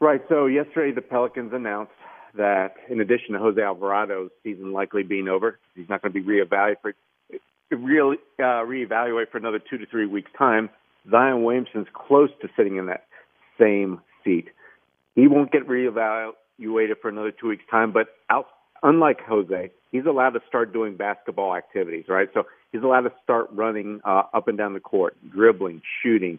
Right. 0.00 0.22
So 0.28 0.46
yesterday, 0.46 0.92
the 0.92 1.02
Pelicans 1.02 1.52
announced 1.52 1.92
that 2.38 2.74
in 2.88 3.00
addition 3.00 3.34
to 3.34 3.38
Jose 3.38 3.60
Alvarado's 3.60 4.30
season 4.42 4.72
likely 4.72 5.02
being 5.02 5.28
over, 5.28 5.58
he's 5.74 5.88
not 5.88 6.02
going 6.02 6.12
to 6.12 6.20
be 6.20 6.26
reevaluated 6.26 6.76
for, 6.80 6.94
really, 7.70 8.16
uh, 8.38 8.64
reevaluate 8.64 9.30
for 9.30 9.38
another 9.38 9.58
two 9.58 9.78
to 9.78 9.86
three 9.86 10.06
weeks' 10.06 10.30
time. 10.36 10.70
Zion 11.10 11.44
Williamson's 11.44 11.88
close 11.92 12.30
to 12.40 12.48
sitting 12.56 12.76
in 12.76 12.86
that 12.86 13.06
same 13.60 14.00
seat. 14.24 14.48
He 15.14 15.26
won't 15.26 15.52
get 15.52 15.68
reevaluated 15.68 17.00
for 17.02 17.08
another 17.08 17.32
two 17.32 17.48
weeks' 17.48 17.64
time, 17.70 17.92
but 17.92 18.08
out, 18.30 18.46
unlike 18.82 19.20
Jose, 19.28 19.70
he's 19.90 20.06
allowed 20.06 20.30
to 20.30 20.40
start 20.48 20.72
doing 20.72 20.96
basketball 20.96 21.56
activities, 21.56 22.04
right? 22.08 22.28
So 22.34 22.44
he's 22.72 22.82
allowed 22.82 23.02
to 23.02 23.12
start 23.22 23.48
running 23.52 24.00
uh, 24.04 24.22
up 24.32 24.48
and 24.48 24.56
down 24.56 24.74
the 24.74 24.80
court, 24.80 25.16
dribbling, 25.30 25.82
shooting, 26.02 26.38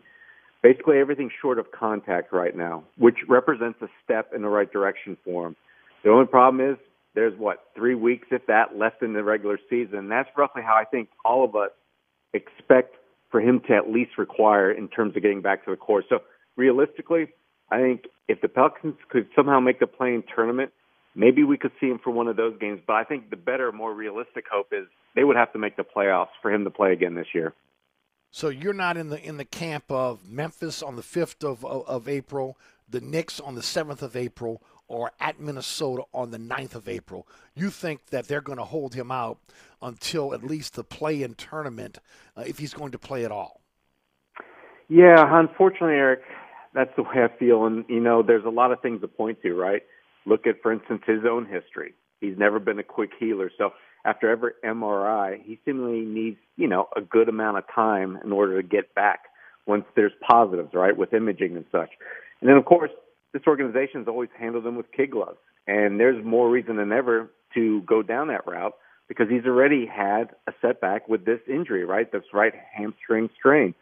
basically 0.62 0.98
everything 1.00 1.29
short 1.41 1.60
of 1.60 1.72
contact 1.72 2.32
right 2.34 2.56
now, 2.56 2.84
which 2.98 3.18
represents 3.27 3.82
a 3.82 3.88
step 4.03 4.32
in 4.36 4.41
the 4.41 4.50
right 4.50 4.72
direction 4.72 5.18
for 5.24 5.48
him. 5.48 5.56
The 6.03 6.10
only 6.10 6.27
problem 6.27 6.68
is 6.72 6.77
there's 7.15 7.38
what 7.38 7.63
three 7.75 7.96
weeks, 7.96 8.27
if 8.32 8.46
that, 8.48 8.77
left 8.77 9.01
in 9.01 9.13
the 9.13 9.24
regular 9.24 9.60
season. 9.70 10.10
That's 10.10 10.29
roughly 10.38 10.62
how 10.62 10.75
I 10.75 10.86
think 10.86 11.10
all 11.25 11.44
of 11.44 11.56
us 11.56 11.72
expect 12.34 12.96
for 13.32 13.41
him 13.41 13.62
to 13.68 13.75
at 13.75 13.89
least 13.89 14.12
require 14.18 14.72
in 14.72 14.88
terms 14.88 15.15
of 15.15 15.22
getting 15.22 15.41
back 15.41 15.65
to 15.65 15.72
the 15.72 15.77
court. 15.77 16.06
So 16.10 16.20
realistically, 16.56 17.29
I 17.72 17.79
think 17.79 18.06
if 18.27 18.41
the 18.41 18.48
Pelicans 18.48 18.96
could 19.10 19.27
somehow 19.36 19.60
make 19.60 19.79
the 19.79 19.88
play-in 19.88 20.24
tournament, 20.36 20.72
maybe 21.15 21.44
we 21.44 21.58
could 21.58 21.72
see 21.79 21.88
him 21.88 22.00
for 22.03 22.12
one 22.12 22.27
of 22.27 22.38
those 22.38 22.58
games. 22.60 22.79
But 22.86 22.94
I 22.94 23.03
think 23.03 23.29
the 23.29 23.36
better, 23.36 23.72
more 23.72 23.94
realistic 23.94 24.46
hope 24.51 24.68
is 24.72 24.88
they 25.15 25.24
would 25.24 25.36
have 25.36 25.51
to 25.53 25.60
make 25.60 25.77
the 25.77 25.84
playoffs 25.84 26.29
for 26.41 26.51
him 26.51 26.63
to 26.63 26.70
play 26.72 26.94
again 26.94 27.15
this 27.15 27.27
year. 27.34 27.53
So 28.32 28.50
you're 28.50 28.74
not 28.74 28.96
in 28.96 29.10
the 29.10 29.20
in 29.20 29.38
the 29.38 29.46
camp 29.46 29.86
of 29.89 30.29
Memphis 30.29 30.84
on 30.84 30.96
the 30.96 31.01
fifth 31.01 31.44
of, 31.44 31.65
of, 31.65 31.88
of 31.88 32.08
April, 32.08 32.58
the 32.88 33.01
Knicks 33.01 33.39
on 33.39 33.56
the 33.56 33.63
seventh 33.63 34.03
of 34.03 34.15
April, 34.15 34.62
or 34.89 35.12
at 35.19 35.39
Minnesota 35.39 36.03
on 36.13 36.31
the 36.31 36.38
9th 36.38 36.75
of 36.75 36.89
April. 36.89 37.27
You 37.55 37.69
think 37.69 38.08
that 38.08 38.27
they're 38.27 38.41
going 38.41 38.58
to 38.58 38.65
hold 38.65 38.96
him 38.96 39.12
out 39.12 39.38
until 39.81 40.34
at 40.34 40.43
least 40.43 40.74
the 40.74 40.84
play 40.84 41.24
in 41.24 41.36
tournament, 41.36 42.00
uh, 42.36 42.41
if 42.46 42.58
he's 42.58 42.74
going 42.74 42.91
to 42.91 43.00
play 43.00 43.24
at 43.24 43.31
all? 43.31 43.62
Yeah, 44.89 45.24
unfortunately, 45.39 45.96
Eric, 45.96 46.22
that's 46.74 46.89
the 46.98 47.03
way 47.03 47.24
I 47.24 47.38
feel. 47.38 47.65
And, 47.65 47.86
you 47.88 48.00
know, 48.00 48.24
there's 48.24 48.46
a 48.46 48.50
lot 48.50 48.72
of 48.72 48.81
things 48.81 49.01
to 49.01 49.08
point 49.08 49.41
to, 49.43 49.53
right? 49.53 49.84
Look 50.25 50.48
at, 50.48 50.62
for 50.62 50.74
instance, 50.74 51.03
his 51.05 51.19
own 51.29 51.46
history. 51.46 51.93
He's 52.19 52.38
never 52.38 52.60
been 52.60 52.79
a 52.79 52.84
quick 52.84 53.12
healer. 53.19 53.51
So 53.58 53.69
after 54.03 54.29
every 54.29 54.53
MRI, 54.65 55.41
he 55.43 55.60
seemingly 55.63 56.01
needs, 56.01 56.38
you 56.58 56.67
know, 56.67 56.88
a 56.96 57.01
good 57.01 57.29
amount 57.29 57.58
of 57.58 57.63
time 57.74 58.17
in 58.24 58.31
order 58.31 58.60
to 58.60 58.67
get 58.67 58.96
back 58.96 59.19
once 59.67 59.86
there's 59.96 60.12
positives, 60.27 60.74
right, 60.74 60.98
with 60.98 61.13
imaging 61.13 61.55
and 61.55 61.65
such. 61.72 61.91
And 62.41 62.50
then, 62.50 62.58
of 62.58 62.65
course, 62.65 62.91
this 63.33 63.43
organization 63.48 64.01
has 64.01 64.07
always 64.07 64.29
handled 64.38 64.63
them 64.63 64.75
with 64.75 64.91
kid 64.91 65.12
gloves. 65.12 65.38
And 65.67 66.00
there's 66.00 66.24
more 66.24 66.50
reason 66.50 66.77
than 66.77 66.91
ever 66.91 67.29
to 67.53 67.81
go 67.81 68.01
down 68.01 68.27
that 68.29 68.48
route 68.48 68.74
because 69.07 69.27
he's 69.29 69.45
already 69.45 69.86
had 69.86 70.29
a 70.48 70.53
setback 70.62 71.07
with 71.07 71.25
this 71.25 71.39
injury, 71.48 71.83
right? 71.83 72.12
This 72.12 72.24
right 72.33 72.53
hamstring 72.74 73.29
strain. 73.38 73.74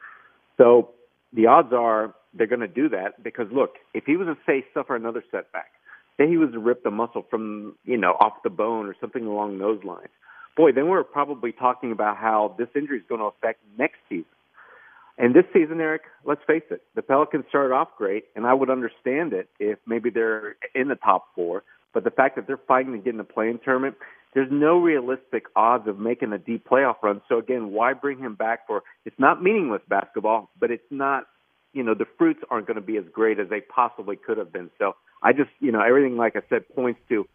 So 0.58 0.92
the 1.34 1.48
odds 1.48 1.74
are 1.74 2.14
they're 2.34 2.48
going 2.48 2.62
to 2.62 2.68
do 2.68 2.90
that 2.90 3.24
because 3.24 3.48
look, 3.52 3.76
if 3.94 4.06
he 4.06 4.16
was 4.16 4.28
to 4.28 4.38
say 4.46 4.66
suffer 4.74 4.96
another 4.96 5.24
setback, 5.32 5.72
say 6.18 6.28
he 6.28 6.38
was 6.38 6.52
to 6.52 6.60
rip 6.60 6.84
the 6.84 6.92
muscle 6.92 7.26
from, 7.30 7.76
you 7.86 7.98
know, 7.98 8.14
off 8.20 8.34
the 8.44 8.50
bone 8.50 8.88
or 8.88 8.96
something 9.00 9.26
along 9.26 9.60
those 9.60 9.84
lines, 9.84 10.10
boy, 10.56 10.72
then 10.72 10.88
we're 10.88 11.04
probably 11.04 11.52
talking 11.52 11.92
about 11.92 12.18
how 12.18 12.56
this 12.58 12.68
injury 12.76 12.98
is 12.98 13.04
going 13.08 13.22
to 13.22 13.28
affect 13.28 13.60
next 13.78 13.98
season. 14.10 14.26
And 15.18 15.34
this 15.34 15.46
season, 15.52 15.82
Eric, 15.82 16.04
let's 16.26 16.42
face 16.46 16.64
it, 16.70 16.84
the 16.96 17.02
Pelicans 17.02 17.46
started 17.50 17.74
off 17.74 17.90
great, 17.98 18.26
and 18.36 18.46
I 18.46 18.54
would 18.54 18.70
understand 18.70 19.34
it 19.34 19.50
if 19.60 19.80
maybe 19.88 20.10
they're 20.12 20.56
in 20.76 20.90
the 20.90 20.96
top 20.96 21.34
four. 21.34 21.64
But 21.94 22.04
the 22.04 22.12
fact 22.12 22.36
that 22.36 22.46
they're 22.46 22.60
fighting 22.68 22.92
to 22.92 23.00
get 23.00 23.12
in 23.12 23.18
the 23.18 23.24
play-in 23.24 23.60
tournament, 23.60 23.96
there's 24.36 24.52
no 24.52 24.78
realistic 24.78 25.46
odds 25.56 25.88
of 25.88 25.98
making 25.98 26.34
a 26.34 26.38
deep 26.38 26.68
playoff 26.70 26.98
run. 27.02 27.22
So 27.28 27.40
again, 27.40 27.72
why 27.72 27.94
bring 27.94 28.20
him 28.20 28.36
back 28.36 28.68
for? 28.68 28.84
It's 29.06 29.18
not 29.18 29.42
meaningless 29.42 29.82
basketball, 29.88 30.52
but 30.60 30.70
it's 30.70 30.84
not. 30.92 31.24
You 31.74 31.84
know, 31.84 31.94
the 31.94 32.06
fruits 32.18 32.40
aren't 32.50 32.66
going 32.66 32.76
to 32.76 32.82
be 32.82 32.98
as 32.98 33.04
great 33.12 33.40
as 33.40 33.50
they 33.50 33.62
possibly 33.62 34.16
could 34.16 34.38
have 34.38 34.52
been. 34.52 34.70
So 34.80 34.96
I 35.22 35.34
just, 35.34 35.50
you 35.60 35.72
know, 35.72 35.82
everything 35.82 36.18
like 36.18 36.36
I 36.36 36.42
said 36.50 36.68
points 36.76 37.00
to. 37.10 37.28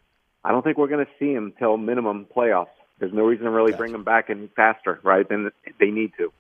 I 0.44 0.50
don't 0.50 0.62
think 0.62 0.78
we're 0.78 0.88
going 0.88 1.04
to 1.04 1.12
see 1.18 1.32
him 1.32 1.52
till 1.58 1.76
minimum 1.76 2.26
playoffs. 2.34 2.74
There's 2.98 3.12
no 3.12 3.24
reason 3.24 3.44
to 3.44 3.50
really 3.50 3.70
Gotcha. 3.72 3.78
bring 3.78 3.94
him 3.94 4.04
back 4.04 4.30
any 4.30 4.48
faster, 4.54 5.00
right? 5.02 5.28
Than 5.28 5.50
they 5.78 5.90
need 5.90 6.12
to. 6.18 6.32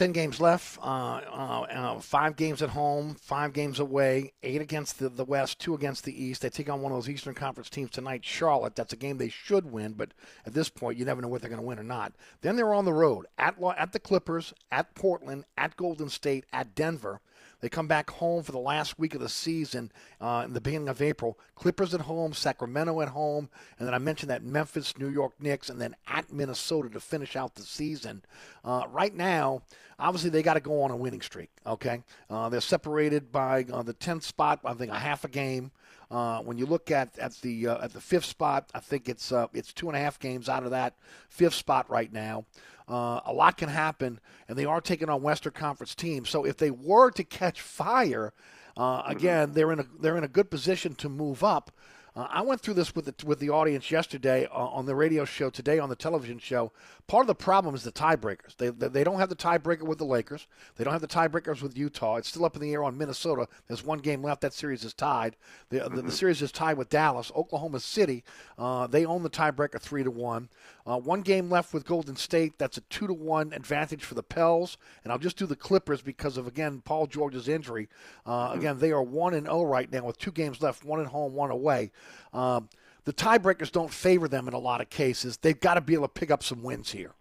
10 0.00 0.12
games 0.12 0.40
left, 0.40 0.78
uh, 0.78 1.20
uh, 1.30 1.66
uh, 1.70 2.00
five 2.00 2.34
games 2.34 2.62
at 2.62 2.70
home, 2.70 3.14
five 3.20 3.52
games 3.52 3.80
away, 3.80 4.32
eight 4.42 4.62
against 4.62 4.98
the, 4.98 5.10
the 5.10 5.26
West, 5.26 5.58
two 5.58 5.74
against 5.74 6.04
the 6.04 6.24
East. 6.24 6.40
They 6.40 6.48
take 6.48 6.70
on 6.70 6.80
one 6.80 6.90
of 6.90 6.96
those 6.96 7.10
Eastern 7.10 7.34
Conference 7.34 7.68
teams 7.68 7.90
tonight, 7.90 8.24
Charlotte. 8.24 8.74
That's 8.74 8.94
a 8.94 8.96
game 8.96 9.18
they 9.18 9.28
should 9.28 9.70
win, 9.70 9.92
but 9.92 10.14
at 10.46 10.54
this 10.54 10.70
point, 10.70 10.96
you 10.96 11.04
never 11.04 11.20
know 11.20 11.28
whether 11.28 11.42
they're 11.42 11.50
going 11.50 11.60
to 11.60 11.66
win 11.66 11.78
or 11.78 11.82
not. 11.82 12.14
Then 12.40 12.56
they're 12.56 12.72
on 12.72 12.86
the 12.86 12.94
road 12.94 13.26
at, 13.36 13.56
at 13.76 13.92
the 13.92 13.98
Clippers, 13.98 14.54
at 14.72 14.94
Portland, 14.94 15.44
at 15.58 15.76
Golden 15.76 16.08
State, 16.08 16.46
at 16.50 16.74
Denver. 16.74 17.20
They 17.60 17.68
come 17.68 17.86
back 17.88 18.10
home 18.10 18.42
for 18.42 18.52
the 18.52 18.58
last 18.58 18.98
week 18.98 19.14
of 19.14 19.20
the 19.20 19.28
season 19.28 19.92
uh, 20.20 20.42
in 20.46 20.54
the 20.54 20.60
beginning 20.60 20.88
of 20.88 21.02
April. 21.02 21.38
Clippers 21.54 21.94
at 21.94 22.02
home, 22.02 22.32
Sacramento 22.32 23.00
at 23.00 23.08
home, 23.08 23.50
and 23.78 23.86
then 23.86 23.94
I 23.94 23.98
mentioned 23.98 24.30
that 24.30 24.42
Memphis, 24.42 24.96
New 24.98 25.08
York 25.08 25.34
Knicks, 25.40 25.68
and 25.68 25.80
then 25.80 25.94
at 26.06 26.32
Minnesota 26.32 26.88
to 26.90 27.00
finish 27.00 27.36
out 27.36 27.54
the 27.54 27.62
season. 27.62 28.22
Uh, 28.64 28.84
right 28.88 29.14
now, 29.14 29.62
obviously 29.98 30.30
they 30.30 30.42
got 30.42 30.54
to 30.54 30.60
go 30.60 30.82
on 30.82 30.90
a 30.90 30.96
winning 30.96 31.20
streak. 31.20 31.50
Okay, 31.66 32.02
uh, 32.30 32.48
they're 32.48 32.60
separated 32.60 33.30
by 33.30 33.64
uh, 33.72 33.82
the 33.82 33.94
10th 33.94 34.22
spot. 34.22 34.60
I 34.64 34.74
think 34.74 34.90
a 34.90 34.98
half 34.98 35.24
a 35.24 35.28
game. 35.28 35.70
Uh, 36.10 36.40
when 36.40 36.58
you 36.58 36.66
look 36.66 36.90
at 36.90 37.16
at 37.20 37.32
the 37.40 37.68
uh, 37.68 37.84
at 37.84 37.92
the 37.92 38.00
fifth 38.00 38.24
spot, 38.24 38.68
I 38.74 38.80
think 38.80 39.08
it's 39.08 39.30
uh, 39.30 39.46
it's 39.52 39.72
two 39.72 39.86
and 39.86 39.96
a 39.96 40.00
half 40.00 40.18
games 40.18 40.48
out 40.48 40.64
of 40.64 40.72
that 40.72 40.96
fifth 41.28 41.54
spot 41.54 41.88
right 41.88 42.12
now. 42.12 42.46
Uh, 42.90 43.20
a 43.24 43.32
lot 43.32 43.56
can 43.56 43.68
happen, 43.68 44.18
and 44.48 44.58
they 44.58 44.64
are 44.64 44.80
taking 44.80 45.08
on 45.08 45.22
Western 45.22 45.52
Conference 45.52 45.94
teams. 45.94 46.28
So 46.28 46.44
if 46.44 46.56
they 46.56 46.72
were 46.72 47.12
to 47.12 47.22
catch 47.22 47.60
fire, 47.60 48.32
uh, 48.76 49.02
again, 49.06 49.52
they're 49.52 49.70
in 49.70 49.78
a 49.78 49.86
they're 50.00 50.16
in 50.16 50.24
a 50.24 50.28
good 50.28 50.50
position 50.50 50.94
to 50.96 51.08
move 51.08 51.44
up. 51.44 51.70
Uh, 52.16 52.26
I 52.28 52.42
went 52.42 52.60
through 52.60 52.74
this 52.74 52.94
with 52.94 53.04
the, 53.04 53.26
with 53.26 53.38
the 53.38 53.50
audience 53.50 53.90
yesterday 53.90 54.46
uh, 54.46 54.66
on 54.66 54.86
the 54.86 54.94
radio 54.94 55.24
show, 55.24 55.48
today 55.48 55.78
on 55.78 55.88
the 55.88 55.96
television 55.96 56.38
show. 56.38 56.72
Part 57.06 57.22
of 57.22 57.26
the 57.28 57.34
problem 57.34 57.74
is 57.74 57.82
the 57.82 57.92
tiebreakers. 57.92 58.56
They, 58.56 58.68
they, 58.68 58.88
they 58.88 59.04
don't 59.04 59.18
have 59.18 59.28
the 59.28 59.36
tiebreaker 59.36 59.82
with 59.82 59.98
the 59.98 60.04
Lakers. 60.04 60.46
They 60.76 60.84
don't 60.84 60.92
have 60.92 61.02
the 61.02 61.08
tiebreakers 61.08 61.62
with 61.62 61.76
Utah. 61.76 62.16
It's 62.16 62.28
still 62.28 62.44
up 62.44 62.56
in 62.56 62.62
the 62.62 62.72
air 62.72 62.84
on 62.84 62.98
Minnesota. 62.98 63.48
There's 63.68 63.84
one 63.84 63.98
game 63.98 64.22
left. 64.22 64.40
That 64.40 64.52
series 64.52 64.84
is 64.84 64.94
tied. 64.94 65.36
The, 65.70 65.88
the, 65.88 66.02
the 66.02 66.12
series 66.12 66.42
is 66.42 66.52
tied 66.52 66.78
with 66.78 66.88
Dallas. 66.88 67.30
Oklahoma 67.34 67.80
City, 67.80 68.24
uh, 68.58 68.86
they 68.86 69.04
own 69.04 69.22
the 69.22 69.30
tiebreaker 69.30 69.80
three 69.80 70.02
to 70.02 70.10
one. 70.10 70.48
Uh, 70.86 70.98
one 70.98 71.20
game 71.20 71.50
left 71.50 71.72
with 71.72 71.86
Golden 71.86 72.16
State. 72.16 72.58
That's 72.58 72.76
a 72.76 72.80
two 72.82 73.06
to 73.06 73.12
one 73.12 73.52
advantage 73.52 74.04
for 74.04 74.14
the 74.14 74.22
Pels. 74.22 74.78
And 75.04 75.12
I'll 75.12 75.18
just 75.18 75.36
do 75.36 75.46
the 75.46 75.56
Clippers 75.56 76.02
because 76.02 76.36
of 76.36 76.46
again 76.46 76.82
Paul 76.84 77.06
George's 77.06 77.48
injury. 77.48 77.88
Uh, 78.26 78.50
again, 78.52 78.78
they 78.78 78.90
are 78.90 79.02
one 79.02 79.34
and 79.34 79.46
zero 79.46 79.64
right 79.64 79.90
now 79.90 80.04
with 80.04 80.18
two 80.18 80.32
games 80.32 80.60
left, 80.60 80.84
one 80.84 81.00
at 81.00 81.06
home, 81.06 81.34
one 81.34 81.50
away. 81.50 81.90
Um, 82.32 82.68
the 83.04 83.12
tiebreakers 83.12 83.72
don't 83.72 83.92
favor 83.92 84.28
them 84.28 84.46
in 84.48 84.54
a 84.54 84.58
lot 84.58 84.80
of 84.80 84.90
cases. 84.90 85.38
They've 85.38 85.58
got 85.58 85.74
to 85.74 85.80
be 85.80 85.94
able 85.94 86.08
to 86.08 86.12
pick 86.12 86.30
up 86.30 86.42
some 86.42 86.62
wins 86.62 86.92
here. 86.92 87.12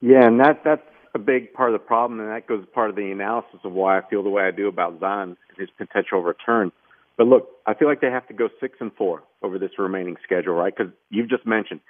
Yeah, 0.00 0.26
and 0.26 0.40
that 0.40 0.62
that's 0.64 0.82
a 1.14 1.18
big 1.18 1.52
part 1.52 1.70
of 1.70 1.74
the 1.74 1.86
problem, 1.86 2.20
and 2.20 2.28
that 2.30 2.46
goes 2.46 2.64
part 2.74 2.90
of 2.90 2.96
the 2.96 3.10
analysis 3.10 3.60
of 3.64 3.72
why 3.72 3.98
I 3.98 4.02
feel 4.08 4.22
the 4.22 4.30
way 4.30 4.42
I 4.42 4.50
do 4.50 4.68
about 4.68 4.98
Zion 5.00 5.36
and 5.48 5.58
his 5.58 5.68
potential 5.78 6.22
return. 6.22 6.72
But 7.16 7.28
look, 7.28 7.48
I 7.66 7.74
feel 7.74 7.88
like 7.88 8.00
they 8.00 8.10
have 8.10 8.26
to 8.28 8.34
go 8.34 8.48
six 8.60 8.78
and 8.80 8.92
four 8.96 9.22
over 9.42 9.58
this 9.58 9.78
remaining 9.78 10.16
schedule, 10.24 10.54
right? 10.54 10.74
Because 10.76 10.92
you've 11.10 11.28
just 11.28 11.46
mentioned 11.46 11.80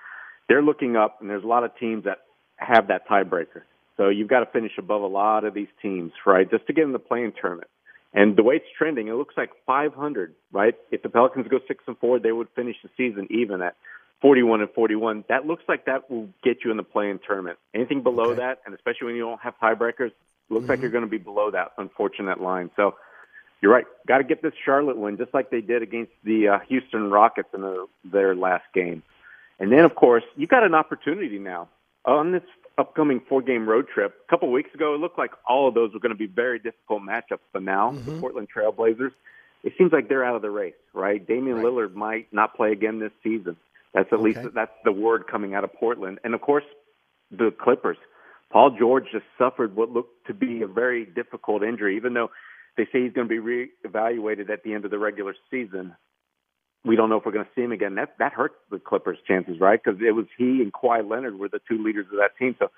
they're 0.49 0.63
looking 0.63 0.97
up, 0.97 1.21
and 1.21 1.31
there's 1.31 1.45
a 1.45 1.47
lot 1.47 1.65
of 1.65 1.71
teams 1.79 2.05
that 2.05 2.19
have 2.57 2.89
that 2.89 3.09
tiebreaker. 3.09 3.63
So 3.97 4.09
you've 4.09 4.29
got 4.29 4.41
to 4.41 4.47
finish 4.47 4.73
above 4.79 5.03
a 5.03 5.07
lot 5.07 5.45
of 5.45 5.55
these 5.55 5.69
teams, 5.81 6.13
right, 6.27 6.51
just 6.51 6.67
to 6.67 6.73
get 6.73 6.85
in 6.85 6.93
the 6.93 6.99
play-in 6.99 7.33
tournament. 7.41 7.71
And 8.15 8.37
the 8.37 8.45
way 8.45 8.55
it's 8.57 8.65
trending, 8.79 9.09
it 9.09 9.15
looks 9.15 9.35
like 9.37 9.51
500, 9.67 10.35
right? 10.53 10.75
If 10.93 11.03
the 11.03 11.09
Pelicans 11.09 11.49
go 11.49 11.59
six 11.67 11.83
and 11.89 11.99
four, 11.99 12.21
they 12.21 12.31
would 12.33 12.49
finish 12.55 12.77
the 12.83 12.89
season 12.97 13.27
even 13.31 13.61
at 13.61 13.75
41 14.23 14.61
and 14.61 14.71
41. 14.71 15.25
That 15.29 15.47
looks 15.47 15.65
like 15.69 15.87
that 15.87 16.09
will 16.11 16.29
get 16.43 16.59
you 16.65 16.71
in 16.71 16.77
the 16.77 16.85
play-in 16.85 17.19
tournament. 17.27 17.59
Anything 17.75 18.03
below 18.03 18.31
Okay. 18.31 18.41
that, 18.41 18.61
and 18.65 18.75
especially 18.75 19.07
when 19.09 19.17
you 19.17 19.23
don't 19.23 19.41
have 19.41 19.55
tiebreakers, 19.61 20.13
looks 20.49 20.69
like 20.69 20.81
you're 20.81 20.91
going 20.91 21.05
to 21.05 21.11
be 21.11 21.19
below 21.19 21.51
that 21.51 21.73
unfortunate 21.77 22.41
line. 22.41 22.71
So 22.77 22.95
you're 23.61 23.73
right. 23.73 23.87
Got 24.07 24.19
to 24.19 24.25
get 24.25 24.43
this 24.43 24.53
Charlotte 24.65 24.97
win, 24.97 25.17
just 25.17 25.35
like 25.35 25.51
they 25.51 25.61
did 25.61 25.83
against 25.83 26.13
the 26.23 26.49
uh, 26.49 26.59
Houston 26.69 27.11
Rockets 27.11 27.49
in 27.53 27.63
the, 27.63 27.87
their 28.05 28.37
last 28.37 28.65
game. 28.75 29.03
And 29.59 29.73
then, 29.73 29.81
of 29.81 29.95
course, 29.95 30.25
you've 30.37 30.51
got 30.51 30.63
an 30.65 30.75
opportunity 30.75 31.39
now 31.39 31.69
on 32.05 32.33
this 32.33 32.43
upcoming 32.79 33.21
four-game 33.29 33.69
road 33.69 33.87
trip. 33.93 34.15
A 34.27 34.31
couple 34.31 34.51
weeks 34.51 34.71
ago, 34.75 34.95
it 34.95 35.01
looked 35.01 35.19
like 35.19 35.31
all 35.49 35.69
of 35.69 35.75
those 35.75 35.93
were 35.93 36.01
going 36.01 36.13
to 36.13 36.19
be 36.19 36.27
very 36.27 36.59
difficult 36.59 37.03
matchups. 37.03 37.41
But 37.53 37.63
now, 37.63 37.93
the 37.93 37.99
mm-hmm. 37.99 38.21
Portland 38.21 38.49
Trailblazers, 38.55 39.13
it 39.63 39.73
seems 39.79 39.93
like 39.93 40.09
they're 40.09 40.25
out 40.25 40.37
of 40.37 40.43
the 40.43 40.51
race, 40.51 40.75
right? 40.93 41.25
Damian 41.27 41.57
Right. 41.57 41.67
Lillard 41.67 41.95
might 41.95 42.33
not 42.33 42.55
play 42.57 42.73
again 42.73 42.99
this 42.99 43.13
season. 43.23 43.57
That's 43.95 44.13
at 44.13 44.21
least 44.21 44.41
that's 44.55 44.73
the 44.85 44.93
word 44.93 45.27
coming 45.31 45.55
out 45.55 45.63
of 45.63 45.73
Portland. 45.73 46.19
And 46.25 46.35
of 46.35 46.41
course, 46.41 46.65
the 47.31 47.55
Clippers. 47.63 47.97
Paul 48.51 48.77
George 48.79 49.05
just 49.13 49.25
suffered 49.39 49.75
what 49.75 49.91
looked 49.91 50.27
to 50.27 50.35
be 50.35 50.63
a 50.63 50.67
very 50.67 51.07
difficult 51.07 51.63
injury, 51.63 51.97
even 51.97 52.13
though 52.15 52.31
they 52.77 52.85
say 52.87 53.05
he's 53.05 53.13
going 53.13 53.29
to 53.29 53.43
be 53.43 53.69
reevaluated 53.87 54.51
at 54.51 54.65
the 54.65 54.75
end 54.75 54.85
of 54.85 54.91
the 54.91 54.99
regular 54.99 55.35
season. 55.51 55.95
We 56.85 56.97
don't 56.97 57.09
know 57.09 57.17
if 57.17 57.25
we're 57.25 57.33
going 57.33 57.47
to 57.47 57.51
see 57.55 57.63
him 57.63 57.73
again. 57.73 57.95
That 57.95 58.15
that 58.19 58.33
hurts 58.33 58.57
the 58.71 58.79
Clippers' 58.79 59.19
chances, 59.27 59.59
right? 59.61 59.81
Because 59.83 60.01
it 60.01 60.13
was 60.13 60.27
he 60.37 60.61
and 60.63 60.73
Kawhi 60.73 61.09
Leonard 61.09 61.39
were 61.39 61.49
the 61.49 61.61
two 61.69 61.83
leaders 61.83 62.07
of 62.13 62.19
that 62.19 62.37
team. 62.39 62.55
So 62.59 62.71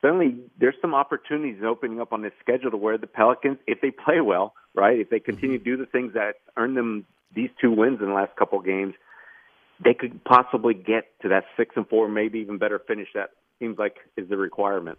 suddenly 0.00 0.36
there's 0.58 0.76
some 0.80 0.94
opportunities 0.94 1.62
opening 1.66 2.00
up 2.00 2.12
on 2.12 2.22
this 2.22 2.32
schedule 2.40 2.70
to 2.70 2.76
where 2.76 2.96
the 2.96 3.06
Pelicans, 3.06 3.58
if 3.66 3.80
they 3.80 3.90
play 3.90 4.20
well, 4.20 4.54
right, 4.74 4.98
if 4.98 5.10
they 5.10 5.20
continue 5.20 5.58
to 5.58 5.64
do 5.64 5.76
the 5.76 5.86
things 5.86 6.14
that 6.14 6.34
earned 6.56 6.76
them 6.76 7.06
these 7.34 7.50
two 7.60 7.70
wins 7.70 7.98
in 8.00 8.06
the 8.06 8.12
last 8.12 8.34
couple 8.36 8.58
of 8.58 8.64
games, 8.64 8.94
they 9.82 9.94
could 9.94 10.22
possibly 10.24 10.74
get 10.74 11.04
to 11.22 11.28
that 11.28 11.44
six 11.56 11.74
and 11.76 11.88
four, 11.88 12.08
maybe 12.08 12.38
even 12.38 12.58
better 12.58 12.78
finish. 12.78 13.08
That 13.14 13.30
seems 13.58 13.78
like 13.78 13.96
is 14.16 14.28
the 14.28 14.36
requirement. 14.36 14.98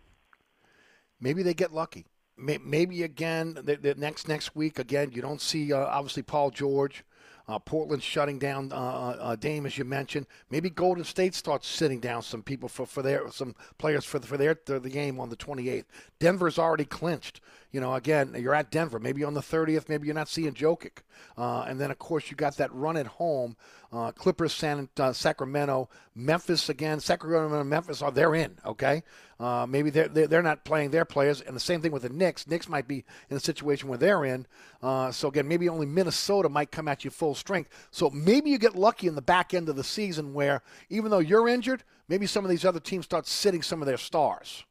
Maybe 1.19 1.43
they 1.43 1.53
get 1.53 1.73
lucky. 1.73 2.05
Maybe 2.37 3.03
again 3.03 3.53
the, 3.53 3.75
the 3.75 3.93
next 3.95 4.27
next 4.27 4.55
week 4.55 4.79
again 4.79 5.11
you 5.11 5.21
don't 5.21 5.41
see 5.41 5.71
uh, 5.71 5.77
obviously 5.77 6.23
Paul 6.23 6.49
George. 6.49 7.03
Uh, 7.47 7.59
Portland 7.59 8.01
shutting 8.01 8.39
down 8.39 8.71
uh, 8.71 8.75
uh, 8.75 9.35
Dame 9.35 9.65
as 9.65 9.77
you 9.77 9.83
mentioned. 9.83 10.27
Maybe 10.49 10.69
Golden 10.69 11.03
State 11.03 11.35
starts 11.35 11.67
sitting 11.67 11.99
down 11.99 12.21
some 12.21 12.43
people 12.43 12.69
for, 12.69 12.85
for 12.85 13.01
their 13.01 13.29
some 13.31 13.55
players 13.77 14.05
for 14.05 14.19
for 14.19 14.37
their 14.37 14.57
the 14.65 14.79
game 14.89 15.19
on 15.19 15.29
the 15.29 15.35
28th. 15.35 15.85
Denver's 16.19 16.57
already 16.59 16.85
clinched. 16.85 17.41
You 17.71 17.79
know, 17.79 17.93
again, 17.93 18.35
you're 18.37 18.53
at 18.53 18.69
Denver. 18.69 18.99
Maybe 18.99 19.23
on 19.23 19.33
the 19.33 19.41
30th, 19.41 19.87
maybe 19.87 20.05
you're 20.05 20.15
not 20.15 20.27
seeing 20.27 20.53
Jokic. 20.53 20.99
Uh, 21.37 21.61
and 21.61 21.79
then 21.79 21.91
of 21.91 21.99
course 21.99 22.29
you 22.29 22.35
got 22.35 22.57
that 22.57 22.73
run 22.73 22.97
at 22.97 23.07
home. 23.07 23.55
Uh, 23.93 24.11
Clippers, 24.11 24.53
San 24.53 24.87
uh, 24.97 25.11
Sacramento, 25.11 25.89
Memphis 26.15 26.69
again. 26.69 26.99
Sacramento 26.99 27.59
and 27.59 27.69
Memphis 27.69 28.01
are 28.01 28.11
they're 28.11 28.35
in. 28.35 28.57
Okay, 28.65 29.03
uh, 29.37 29.65
maybe 29.67 29.89
they're, 29.89 30.07
they're 30.07 30.41
not 30.41 30.63
playing 30.63 30.91
their 30.91 31.03
players, 31.03 31.41
and 31.41 31.55
the 31.55 31.59
same 31.59 31.81
thing 31.81 31.91
with 31.91 32.03
the 32.03 32.09
Knicks. 32.09 32.47
Knicks 32.47 32.69
might 32.69 32.87
be 32.87 33.03
in 33.29 33.35
a 33.35 33.39
situation 33.39 33.89
where 33.89 33.97
they're 33.97 34.23
in. 34.23 34.45
Uh, 34.81 35.11
so 35.11 35.27
again, 35.27 35.47
maybe 35.47 35.67
only 35.67 35.85
Minnesota 35.85 36.47
might 36.47 36.71
come 36.71 36.87
at 36.87 37.03
you 37.03 37.10
full 37.11 37.35
strength. 37.35 37.69
So 37.91 38.09
maybe 38.09 38.49
you 38.49 38.57
get 38.57 38.75
lucky 38.75 39.07
in 39.07 39.15
the 39.15 39.21
back 39.21 39.53
end 39.53 39.69
of 39.69 39.75
the 39.75 39.83
season 39.83 40.33
where 40.33 40.61
even 40.89 41.11
though 41.11 41.19
you're 41.19 41.47
injured, 41.47 41.83
maybe 42.07 42.25
some 42.25 42.43
of 42.43 42.49
these 42.49 42.65
other 42.65 42.79
teams 42.79 43.05
start 43.05 43.27
sitting 43.27 43.61
some 43.61 43.81
of 43.81 43.85
their 43.85 43.97
stars. 43.97 44.65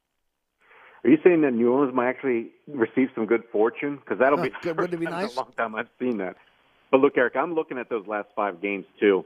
Are 1.04 1.10
you 1.10 1.18
saying 1.24 1.40
that 1.42 1.52
New 1.52 1.72
Orleans 1.72 1.94
might 1.94 2.08
actually 2.08 2.50
receive 2.68 3.08
some 3.14 3.24
good 3.24 3.42
fortune? 3.50 3.96
Because 3.96 4.18
that'll 4.18 4.38
be 4.38 4.52
good- 4.62 4.76
wouldn't 4.80 4.94
it 4.94 5.00
be 5.00 5.06
time 5.06 5.14
in 5.14 5.20
nice? 5.22 5.34
a 5.34 5.40
long 5.40 5.52
time 5.56 5.74
I've 5.74 5.88
seen 5.98 6.18
that. 6.18 6.36
But 6.90 7.00
look, 7.00 7.16
Eric, 7.16 7.36
I'm 7.36 7.54
looking 7.54 7.78
at 7.78 7.88
those 7.88 8.06
last 8.06 8.28
five 8.34 8.60
games 8.60 8.84
too, 8.98 9.24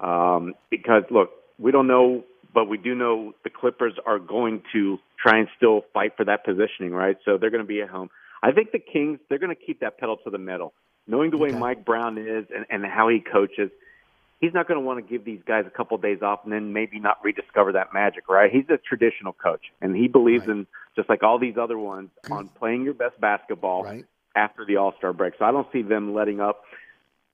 um, 0.00 0.54
because 0.70 1.02
look, 1.10 1.30
we 1.58 1.72
don't 1.72 1.86
know, 1.86 2.24
but 2.54 2.66
we 2.66 2.76
do 2.76 2.94
know 2.94 3.32
the 3.42 3.50
Clippers 3.50 3.94
are 4.04 4.18
going 4.18 4.62
to 4.72 4.98
try 5.20 5.38
and 5.38 5.48
still 5.56 5.82
fight 5.92 6.12
for 6.16 6.24
that 6.24 6.44
positioning, 6.44 6.92
right? 6.92 7.16
So 7.24 7.38
they're 7.38 7.50
going 7.50 7.62
to 7.62 7.66
be 7.66 7.80
at 7.80 7.88
home. 7.88 8.10
I 8.42 8.52
think 8.52 8.72
the 8.72 8.78
Kings 8.78 9.18
they're 9.28 9.38
going 9.38 9.54
to 9.54 9.60
keep 9.60 9.80
that 9.80 9.98
pedal 9.98 10.16
to 10.24 10.30
the 10.30 10.38
metal, 10.38 10.72
knowing 11.06 11.30
the 11.30 11.38
way 11.38 11.50
Mike 11.50 11.84
Brown 11.84 12.18
is 12.18 12.46
and, 12.54 12.66
and 12.70 12.84
how 12.84 13.08
he 13.08 13.20
coaches. 13.20 13.70
He's 14.40 14.52
not 14.52 14.68
going 14.68 14.78
to 14.78 14.84
want 14.86 15.04
to 15.04 15.10
give 15.10 15.24
these 15.24 15.40
guys 15.46 15.64
a 15.66 15.70
couple 15.70 15.94
of 15.94 16.02
days 16.02 16.20
off 16.20 16.40
and 16.44 16.52
then 16.52 16.74
maybe 16.74 17.00
not 17.00 17.24
rediscover 17.24 17.72
that 17.72 17.94
magic, 17.94 18.28
right? 18.28 18.50
He's 18.52 18.68
a 18.68 18.76
traditional 18.76 19.32
coach, 19.32 19.62
and 19.80 19.96
he 19.96 20.08
believes 20.08 20.46
Right. 20.46 20.58
in 20.58 20.66
just 20.94 21.08
like 21.08 21.22
all 21.22 21.38
these 21.38 21.56
other 21.56 21.78
ones 21.78 22.10
on 22.30 22.48
playing 22.58 22.84
your 22.84 22.92
best 22.92 23.18
basketball 23.18 23.84
Right. 23.84 24.04
after 24.34 24.66
the 24.66 24.76
All 24.76 24.92
Star 24.98 25.14
break. 25.14 25.34
So 25.38 25.46
I 25.46 25.52
don't 25.52 25.66
see 25.72 25.82
them 25.82 26.12
letting 26.14 26.40
up. 26.40 26.64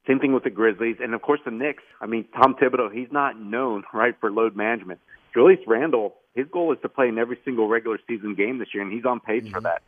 Same 0.06 0.20
thing 0.20 0.32
with 0.32 0.44
the 0.44 0.50
Grizzlies, 0.50 0.96
and 1.00 1.12
of 1.14 1.22
course 1.22 1.40
the 1.44 1.50
Knicks. 1.50 1.82
I 2.00 2.06
mean, 2.06 2.24
Tom 2.36 2.54
Thibodeau, 2.54 2.92
he's 2.92 3.10
not 3.10 3.40
known 3.40 3.82
right 3.92 4.14
for 4.20 4.30
load 4.30 4.54
management. 4.54 5.00
Julius 5.34 5.60
Randle, 5.66 6.14
his 6.34 6.46
goal 6.52 6.72
is 6.72 6.78
to 6.82 6.88
play 6.88 7.08
in 7.08 7.18
every 7.18 7.38
single 7.44 7.66
regular 7.68 7.98
season 8.06 8.34
game 8.34 8.58
this 8.58 8.68
year, 8.74 8.82
and 8.82 8.92
he's 8.92 9.04
on 9.04 9.18
pace 9.20 9.42
for 9.48 9.58
mm-hmm. 9.58 9.64
that. 9.64 9.82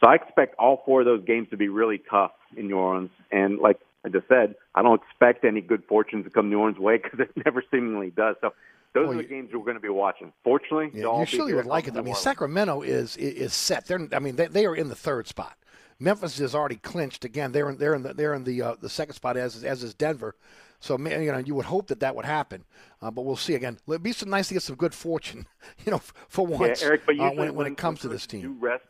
So 0.00 0.08
I 0.08 0.14
expect 0.14 0.54
all 0.58 0.82
four 0.86 1.00
of 1.00 1.06
those 1.06 1.24
games 1.24 1.48
to 1.50 1.56
be 1.56 1.68
really 1.68 1.98
tough 2.10 2.32
in 2.56 2.68
New 2.68 2.76
Orleans. 2.76 3.10
And 3.30 3.58
like 3.58 3.78
I 4.04 4.08
just 4.08 4.26
said, 4.28 4.54
I 4.74 4.82
don't 4.82 5.00
expect 5.02 5.44
any 5.44 5.60
good 5.60 5.84
fortune 5.88 6.24
to 6.24 6.30
come 6.30 6.48
New 6.48 6.58
Orleans' 6.58 6.78
way 6.78 6.96
because 7.02 7.20
it 7.20 7.30
never 7.44 7.62
seemingly 7.70 8.10
does. 8.10 8.36
So 8.40 8.52
those 8.94 9.08
Well, 9.08 9.12
are 9.12 9.16
the 9.16 9.22
you- 9.22 9.28
games 9.28 9.50
we're 9.52 9.60
going 9.60 9.74
to 9.74 9.80
be 9.80 9.88
watching. 9.90 10.32
Fortunately, 10.42 10.90
Yeah, 10.94 11.20
you 11.20 11.26
surely 11.26 11.54
would 11.54 11.66
like 11.66 11.86
it. 11.86 11.96
I 11.96 12.00
mean, 12.00 12.14
Sacramento 12.14 12.82
is 12.82 13.16
is 13.16 13.34
is 13.34 13.54
set. 13.54 13.86
They're 13.86 14.08
I 14.12 14.18
mean 14.18 14.36
they, 14.36 14.46
they 14.46 14.66
are 14.66 14.74
in 14.74 14.88
the 14.88 14.96
third 14.96 15.26
spot. 15.28 15.56
Memphis 16.02 16.40
is 16.40 16.54
already 16.54 16.76
clinched 16.76 17.26
again. 17.26 17.52
They're 17.52 17.68
in 17.68 17.76
they're 17.76 17.94
in 17.94 18.02
the 18.02 18.14
they're 18.14 18.32
in 18.34 18.44
the 18.44 18.62
uh, 18.62 18.74
the 18.80 18.88
second 18.88 19.14
spot 19.14 19.36
as 19.36 19.62
as 19.64 19.82
is 19.82 19.92
Denver. 19.94 20.34
So 20.80 20.96
you 20.98 21.30
know 21.30 21.38
you 21.38 21.54
would 21.54 21.66
hope 21.66 21.88
that 21.88 22.00
that 22.00 22.16
would 22.16 22.24
happen, 22.24 22.64
uh, 23.02 23.10
but 23.10 23.26
we'll 23.26 23.36
see. 23.36 23.54
Again, 23.54 23.76
it'd 23.86 24.02
be 24.02 24.12
so 24.12 24.24
nice 24.26 24.48
to 24.48 24.54
get 24.54 24.62
some 24.62 24.76
good 24.76 24.94
fortune, 24.94 25.46
you 25.84 25.92
know, 25.92 26.00
for 26.28 26.46
once 26.46 26.80
Yeah, 26.80 26.88
Eric, 26.88 27.02
but 27.04 27.20
uh, 27.20 27.24
usually 27.24 27.38
when, 27.38 27.54
when 27.54 27.66
it 27.66 27.76
comes 27.76 28.00
to 28.00 28.08
this 28.08 28.26
team. 28.26 28.56
Rest 28.58 28.82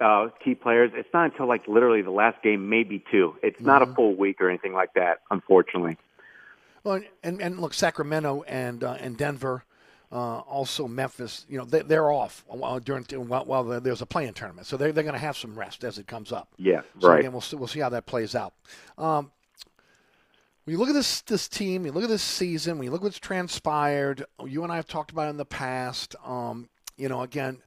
uh, 0.00 0.28
key 0.44 0.54
players. 0.54 0.90
It's 0.94 1.08
not 1.12 1.32
until 1.32 1.46
like 1.48 1.66
literally 1.68 2.02
the 2.02 2.10
last 2.10 2.42
game, 2.42 2.68
maybe 2.68 3.02
two. 3.10 3.34
It's 3.42 3.60
not 3.60 3.82
Mm-hmm. 3.82 3.92
a 3.92 3.94
full 3.94 4.14
week 4.16 4.40
or 4.40 4.48
anything 4.48 4.72
like 4.72 4.94
that, 4.94 5.20
unfortunately. 5.30 5.96
Well, 6.84 7.00
and 7.22 7.40
and 7.42 7.58
look, 7.58 7.74
Sacramento 7.74 8.44
and 8.46 8.82
uh, 8.84 8.96
and 9.00 9.16
Denver, 9.16 9.64
uh, 10.12 10.38
also 10.38 10.86
Memphis. 10.88 11.44
You 11.48 11.58
know, 11.58 11.64
they, 11.64 11.82
they're 11.82 12.10
off 12.12 12.44
uh, 12.50 12.78
during 12.78 13.04
while, 13.28 13.44
while 13.44 13.64
there's 13.64 14.00
a 14.02 14.06
play-in 14.06 14.32
tournament, 14.34 14.66
so 14.66 14.76
they're 14.76 14.92
they're 14.92 15.04
going 15.04 15.14
to 15.14 15.18
have 15.20 15.36
some 15.36 15.58
rest 15.58 15.84
as 15.84 15.98
it 15.98 16.06
comes 16.06 16.32
up. 16.32 16.48
Yeah, 16.56 16.82
So 17.00 17.08
right. 17.08 17.18
again, 17.20 17.32
we'll 17.32 17.40
see, 17.40 17.56
we'll 17.56 17.68
see 17.68 17.80
how 17.80 17.88
that 17.90 18.06
plays 18.06 18.34
out. 18.34 18.54
Um, 18.96 19.32
when 20.64 20.72
you 20.72 20.78
look 20.78 20.88
at 20.88 20.94
this 20.94 21.20
this 21.22 21.48
team, 21.48 21.84
you 21.84 21.92
look 21.92 22.04
at 22.04 22.10
this 22.10 22.22
season, 22.22 22.78
when 22.78 22.84
you 22.84 22.90
look 22.90 23.02
what's 23.02 23.18
transpired, 23.18 24.24
you 24.46 24.62
and 24.62 24.72
I 24.72 24.76
have 24.76 24.86
talked 24.86 25.10
about 25.10 25.26
it 25.26 25.30
in 25.30 25.36
the 25.36 25.44
past. 25.44 26.14
Um, 26.24 26.68
you 26.96 27.08
know, 27.08 27.22
again, 27.22 27.58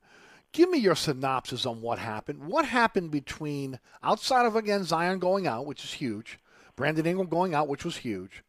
give 0.51 0.69
me 0.69 0.77
your 0.77 0.95
synopsis 0.95 1.65
on 1.65 1.81
what 1.81 1.99
happened. 1.99 2.45
What 2.45 2.65
happened 2.65 3.11
between 3.11 3.79
outside 4.03 4.45
of 4.45 4.55
again 4.55 4.83
Zion 4.83 5.19
going 5.19 5.47
out, 5.47 5.65
which 5.65 5.83
is 5.83 5.93
huge. 5.93 6.39
Brandon 6.75 7.05
Ingram 7.05 7.27
going 7.27 7.53
out, 7.53 7.67
which 7.67 7.85
was 7.85 7.97
huge. 7.97 8.43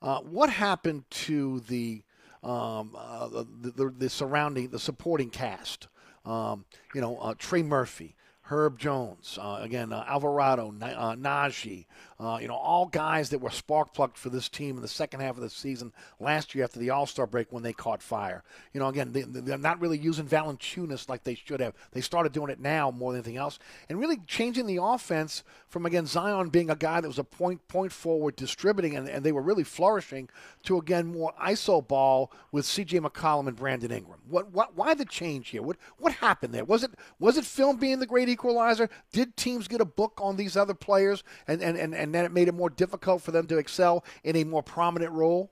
Uh, 0.00 0.20
what 0.20 0.50
happened 0.50 1.04
to 1.10 1.60
the, 1.60 2.02
um, 2.42 2.96
uh, 2.96 3.28
the, 3.28 3.72
the, 3.74 3.94
the 3.96 4.10
surrounding, 4.10 4.68
the 4.68 4.78
supporting 4.78 5.30
cast? 5.30 5.88
Um, 6.24 6.64
you 6.94 7.00
know, 7.00 7.16
uh, 7.18 7.34
Trey 7.38 7.62
Murphy, 7.62 8.14
Herb 8.42 8.78
Jones, 8.78 9.38
uh, 9.40 9.58
again, 9.60 9.92
uh, 9.92 10.04
Alvarado, 10.06 10.68
uh, 10.68 11.16
Naji, 11.16 11.86
uh, 12.20 12.38
you 12.40 12.48
know, 12.48 12.54
all 12.54 12.86
guys 12.86 13.30
that 13.30 13.38
were 13.38 13.50
spark 13.50 13.94
plugged 13.94 14.18
for 14.18 14.28
this 14.28 14.48
team 14.48 14.74
in 14.74 14.82
the 14.82 14.88
second 14.88 15.20
half 15.20 15.36
of 15.36 15.40
the 15.40 15.48
season 15.48 15.92
last 16.18 16.52
year 16.52 16.64
after 16.64 16.80
the 16.80 16.90
All 16.90 17.06
Star 17.06 17.28
break 17.28 17.52
when 17.52 17.62
they 17.62 17.72
caught 17.72 18.02
fire. 18.02 18.42
You 18.72 18.80
know, 18.80 18.88
again, 18.88 19.12
they, 19.12 19.52
are 19.52 19.58
not 19.58 19.80
really 19.80 19.98
using 19.98 20.26
Valanciunas 20.26 21.08
like 21.08 21.22
they 21.22 21.36
should 21.36 21.60
have. 21.60 21.74
They 21.92 22.00
started 22.00 22.32
doing 22.32 22.50
it 22.50 22.58
now 22.58 22.90
more 22.90 23.12
than 23.12 23.20
anything 23.20 23.36
else, 23.36 23.60
and 23.88 24.00
really 24.00 24.16
changing 24.26 24.66
the 24.66 24.82
offense 24.82 25.44
from 25.68 25.86
again 25.86 26.06
Zion 26.06 26.48
being 26.48 26.70
a 26.70 26.76
guy 26.76 27.00
that 27.00 27.06
was 27.06 27.20
a 27.20 27.24
point 27.24 27.66
point 27.68 27.92
forward 27.92 28.34
distributing, 28.34 28.96
and, 28.96 29.08
and 29.08 29.24
they 29.24 29.32
were 29.32 29.42
really 29.42 29.64
flourishing 29.64 30.28
to 30.64 30.76
again 30.76 31.06
more 31.06 31.32
ISO 31.40 31.86
ball 31.86 32.32
with 32.50 32.66
C.J. 32.66 32.98
McCollum 32.98 33.46
and 33.46 33.56
Brandon 33.56 33.92
Ingram. 33.92 34.18
What, 34.28 34.50
what 34.50 34.74
why 34.74 34.94
the 34.94 35.04
change 35.04 35.50
here? 35.50 35.62
What 35.62 35.76
what 35.98 36.14
happened 36.14 36.52
there? 36.52 36.64
Was 36.64 36.82
it 36.82 36.90
was 37.20 37.38
it 37.38 37.44
film 37.44 37.76
being 37.76 38.00
the 38.00 38.06
great 38.06 38.28
equalizer? 38.28 38.90
Did 39.12 39.36
teams 39.36 39.68
get 39.68 39.80
a 39.80 39.84
book 39.84 40.18
on 40.20 40.34
these 40.34 40.56
other 40.56 40.74
players 40.74 41.22
and 41.46 41.62
and, 41.62 41.78
and, 41.78 41.94
and 41.94 42.07
then 42.14 42.24
it 42.24 42.32
made 42.32 42.48
it 42.48 42.54
more 42.54 42.70
difficult 42.70 43.22
for 43.22 43.30
them 43.30 43.46
to 43.48 43.58
excel 43.58 44.04
in 44.24 44.36
a 44.36 44.44
more 44.44 44.62
prominent 44.62 45.12
role? 45.12 45.50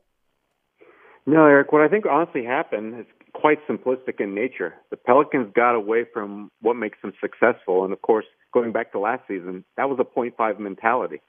No, 1.27 1.45
Eric, 1.47 1.73
what 1.73 1.83
I 1.83 1.89
think 1.89 2.07
honestly 2.07 2.45
happened 2.45 3.01
is 3.01 3.07
quite 3.33 3.59
simplistic 3.69 4.21
in 4.21 4.35
nature. 4.35 4.75
The 4.91 4.97
Pelicans 4.97 5.53
got 5.55 5.75
away 5.75 6.05
from 6.13 6.51
what 6.61 6.75
makes 6.75 6.99
them 7.03 7.13
successful. 7.21 7.85
And 7.85 7.93
of 7.93 8.01
course, 8.03 8.25
going 8.55 8.73
back 8.73 8.93
to 8.93 8.99
last 8.99 9.23
season, 9.29 9.65
that 9.77 9.89
was 9.89 9.99
a 10.01 10.05
point 10.05 10.37
five 10.37 10.59
mentality, 10.61 11.21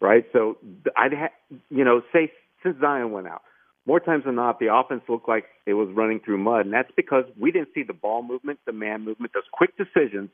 right? 0.00 0.24
So 0.32 0.56
I'd, 0.96 1.12
ha- 1.12 1.58
you 1.68 1.84
know, 1.84 2.02
say 2.12 2.32
since 2.62 2.76
Zion 2.80 3.12
went 3.12 3.26
out, 3.26 3.42
more 3.86 3.98
times 3.98 4.24
than 4.24 4.36
not, 4.36 4.60
the 4.60 4.72
offense 4.72 5.02
looked 5.08 5.28
like 5.28 5.46
it 5.66 5.74
was 5.74 5.88
running 5.92 6.20
through 6.20 6.38
mud. 6.38 6.66
And 6.66 6.72
that's 6.72 6.92
because 6.96 7.24
we 7.38 7.50
didn't 7.50 7.70
see 7.74 7.82
the 7.82 7.92
ball 7.92 8.22
movement, 8.22 8.60
the 8.66 8.72
man 8.72 9.04
movement, 9.04 9.32
those 9.32 9.42
quick 9.52 9.76
decisions 9.76 10.30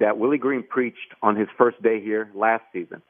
that 0.00 0.18
Willie 0.18 0.38
Green 0.38 0.62
preached 0.62 1.14
on 1.22 1.36
his 1.36 1.48
first 1.58 1.80
day 1.82 2.00
here 2.00 2.30
last 2.34 2.64
season. 2.72 3.02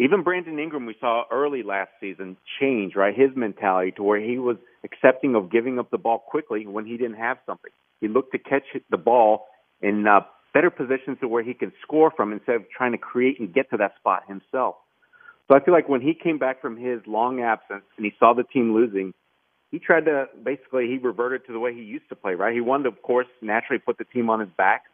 Even 0.00 0.22
Brandon 0.22 0.58
Ingram, 0.58 0.86
we 0.86 0.96
saw 0.98 1.24
early 1.30 1.62
last 1.62 1.90
season 2.00 2.38
change, 2.58 2.94
right? 2.96 3.14
His 3.14 3.36
mentality 3.36 3.92
to 3.92 4.02
where 4.02 4.18
he 4.18 4.38
was 4.38 4.56
accepting 4.82 5.34
of 5.34 5.52
giving 5.52 5.78
up 5.78 5.90
the 5.90 5.98
ball 5.98 6.18
quickly 6.18 6.66
when 6.66 6.86
he 6.86 6.96
didn't 6.96 7.18
have 7.18 7.36
something. 7.44 7.70
He 8.00 8.08
looked 8.08 8.32
to 8.32 8.38
catch 8.38 8.62
the 8.90 8.96
ball 8.96 9.48
in 9.82 10.06
uh, 10.06 10.20
better 10.54 10.70
positions 10.70 11.18
to 11.20 11.28
where 11.28 11.42
he 11.42 11.52
can 11.52 11.70
score 11.82 12.10
from 12.10 12.32
instead 12.32 12.56
of 12.56 12.62
trying 12.74 12.92
to 12.92 12.98
create 12.98 13.38
and 13.40 13.52
get 13.52 13.68
to 13.72 13.76
that 13.76 13.92
spot 13.98 14.22
himself. 14.26 14.76
So 15.48 15.54
I 15.54 15.60
feel 15.60 15.74
like 15.74 15.90
when 15.90 16.00
he 16.00 16.14
came 16.14 16.38
back 16.38 16.62
from 16.62 16.78
his 16.78 17.00
long 17.06 17.42
absence 17.42 17.84
and 17.98 18.06
he 18.06 18.12
saw 18.18 18.32
the 18.32 18.44
team 18.44 18.72
losing, 18.72 19.12
he 19.70 19.78
tried 19.78 20.06
to 20.06 20.28
basically 20.42 20.86
he 20.86 20.96
reverted 20.96 21.44
to 21.46 21.52
the 21.52 21.58
way 21.58 21.74
he 21.74 21.82
used 21.82 22.08
to 22.08 22.16
play, 22.16 22.34
right? 22.34 22.54
He 22.54 22.62
wanted 22.62 22.86
of 22.86 23.02
course, 23.02 23.26
naturally 23.42 23.78
put 23.78 23.98
the 23.98 24.04
team 24.04 24.30
on 24.30 24.40
his 24.40 24.48
back, 24.56 24.84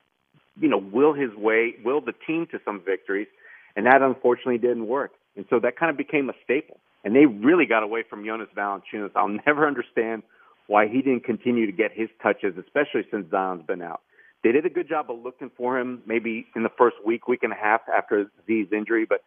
you 0.61 0.69
know, 0.69 0.79
will 0.79 1.13
his 1.13 1.33
way, 1.37 1.77
will 1.85 2.01
the 2.01 2.15
team 2.27 2.49
to 2.51 2.59
some 2.65 2.83
victories, 2.85 3.29
and 3.77 3.87
that 3.87 4.03
unfortunately 4.03 4.59
didn't 4.59 4.87
work. 4.89 5.13
And 5.37 5.45
so 5.51 5.61
that 5.61 5.79
kind 5.79 5.91
of 5.91 5.97
became 5.97 6.31
a 6.31 6.33
staple. 6.43 6.81
And 7.05 7.15
they 7.15 7.27
really 7.27 7.67
got 7.67 7.83
away 7.83 8.03
from 8.09 8.25
Jonas 8.25 8.49
Valanciunas. 8.57 9.11
I'll 9.15 9.29
never 9.47 9.67
understand 9.67 10.23
why 10.67 10.89
he 10.89 11.03
didn't 11.03 11.25
continue 11.25 11.67
to 11.67 11.73
get 11.73 11.93
his 11.93 12.09
touches, 12.23 12.55
especially 12.59 13.07
since 13.11 13.31
Zion's 13.31 13.65
been 13.67 13.83
out. 13.83 14.01
They 14.43 14.53
did 14.53 14.67
a 14.67 14.71
good 14.71 14.89
job 14.89 15.11
of 15.11 15.19
looking 15.23 15.51
for 15.57 15.79
him 15.79 16.03
maybe 16.07 16.47
in 16.57 16.63
the 16.63 16.71
first 16.77 16.97
week, 17.05 17.29
week 17.29 17.43
and 17.43 17.53
a 17.53 17.57
half 17.57 17.83
after 17.95 18.31
Z's 18.47 18.69
injury, 18.73 19.07
but 19.09 19.23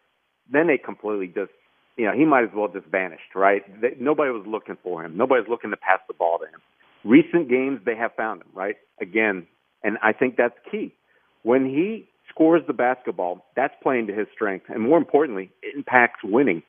then 0.52 0.66
they 0.66 0.78
completely 0.78 1.28
just, 1.28 1.52
you 1.96 2.06
know, 2.06 2.12
he 2.12 2.24
might 2.24 2.44
as 2.44 2.50
well 2.54 2.68
just 2.68 2.86
vanished, 2.86 3.34
right? 3.34 3.62
They, 3.80 3.96
nobody 3.98 4.30
was 4.30 4.44
looking 4.46 4.76
for 4.82 5.04
him. 5.04 5.16
Nobody 5.16 5.40
was 5.40 5.48
looking 5.48 5.70
to 5.70 5.76
pass 5.76 6.00
the 6.08 6.14
ball 6.14 6.38
to 6.38 6.46
him. 6.46 6.60
Recent 7.04 7.48
games, 7.48 7.80
they 7.84 7.96
have 7.96 8.14
found 8.14 8.42
him, 8.42 8.48
right? 8.54 8.76
Again, 9.00 9.46
and 9.82 9.96
I 10.02 10.12
think 10.12 10.36
that's 10.36 10.54
key. 10.70 10.94
When 11.42 11.64
he 11.64 12.09
scores 12.30 12.62
the 12.66 12.72
basketball, 12.72 13.44
that's 13.56 13.74
playing 13.82 14.06
to 14.06 14.14
his 14.14 14.26
strength. 14.32 14.66
And 14.68 14.82
more 14.82 14.98
importantly, 14.98 15.50
it 15.62 15.76
impacts 15.76 16.20
winning. 16.24 16.62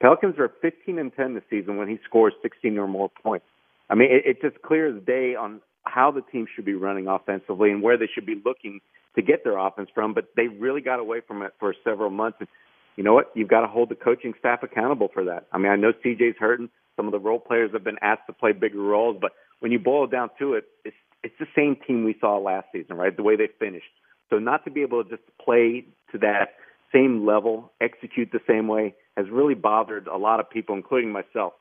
Pelicans 0.00 0.38
are 0.38 0.50
15 0.60 0.98
and 0.98 1.14
10 1.14 1.34
this 1.34 1.44
season 1.48 1.76
when 1.76 1.88
he 1.88 1.98
scores 2.04 2.34
16 2.42 2.76
or 2.78 2.88
more 2.88 3.10
points. 3.22 3.46
I 3.88 3.94
mean, 3.94 4.08
it, 4.10 4.24
it 4.26 4.42
just 4.42 4.62
clears 4.62 5.00
day 5.06 5.34
on 5.34 5.60
how 5.84 6.10
the 6.10 6.22
team 6.22 6.46
should 6.54 6.64
be 6.64 6.74
running 6.74 7.06
offensively 7.06 7.70
and 7.70 7.82
where 7.82 7.96
they 7.96 8.08
should 8.12 8.26
be 8.26 8.40
looking 8.44 8.80
to 9.14 9.22
get 9.22 9.44
their 9.44 9.58
offense 9.58 9.88
from. 9.94 10.14
But 10.14 10.30
they 10.36 10.48
really 10.48 10.80
got 10.80 10.98
away 10.98 11.20
from 11.26 11.42
it 11.42 11.52
for 11.58 11.74
several 11.84 12.10
months. 12.10 12.38
And 12.40 12.48
you 12.96 13.04
know 13.04 13.14
what? 13.14 13.30
You've 13.34 13.48
got 13.48 13.60
to 13.60 13.66
hold 13.66 13.88
the 13.88 13.94
coaching 13.94 14.34
staff 14.38 14.62
accountable 14.62 15.08
for 15.12 15.24
that. 15.24 15.46
I 15.52 15.58
mean, 15.58 15.70
I 15.70 15.76
know 15.76 15.92
CJ's 16.04 16.36
hurting. 16.38 16.70
Some 16.96 17.06
of 17.06 17.12
the 17.12 17.18
role 17.18 17.40
players 17.40 17.70
have 17.72 17.84
been 17.84 17.98
asked 18.02 18.26
to 18.28 18.32
play 18.32 18.52
bigger 18.52 18.80
roles, 18.80 19.18
but 19.20 19.32
when 19.60 19.72
you 19.72 19.78
boil 19.78 20.06
down 20.06 20.30
to 20.38 20.54
it, 20.54 20.64
it's 20.84 20.96
it's 21.24 21.34
the 21.40 21.46
same 21.56 21.76
team 21.86 22.04
we 22.04 22.14
saw 22.20 22.36
last 22.36 22.66
season, 22.70 22.96
right? 22.96 23.16
The 23.16 23.22
way 23.22 23.34
they 23.34 23.48
finished. 23.58 23.86
So 24.30 24.38
not 24.38 24.64
to 24.64 24.70
be 24.70 24.82
able 24.82 25.04
to 25.04 25.10
just 25.10 25.22
play 25.44 25.86
to 26.12 26.18
that 26.18 26.54
same 26.92 27.26
level, 27.26 27.72
execute 27.80 28.30
the 28.32 28.40
same 28.48 28.68
way, 28.68 28.94
has 29.16 29.26
really 29.30 29.54
bothered 29.54 30.06
a 30.06 30.16
lot 30.16 30.40
of 30.40 30.48
people, 30.48 30.74
including 30.74 31.12
myself. 31.12 31.52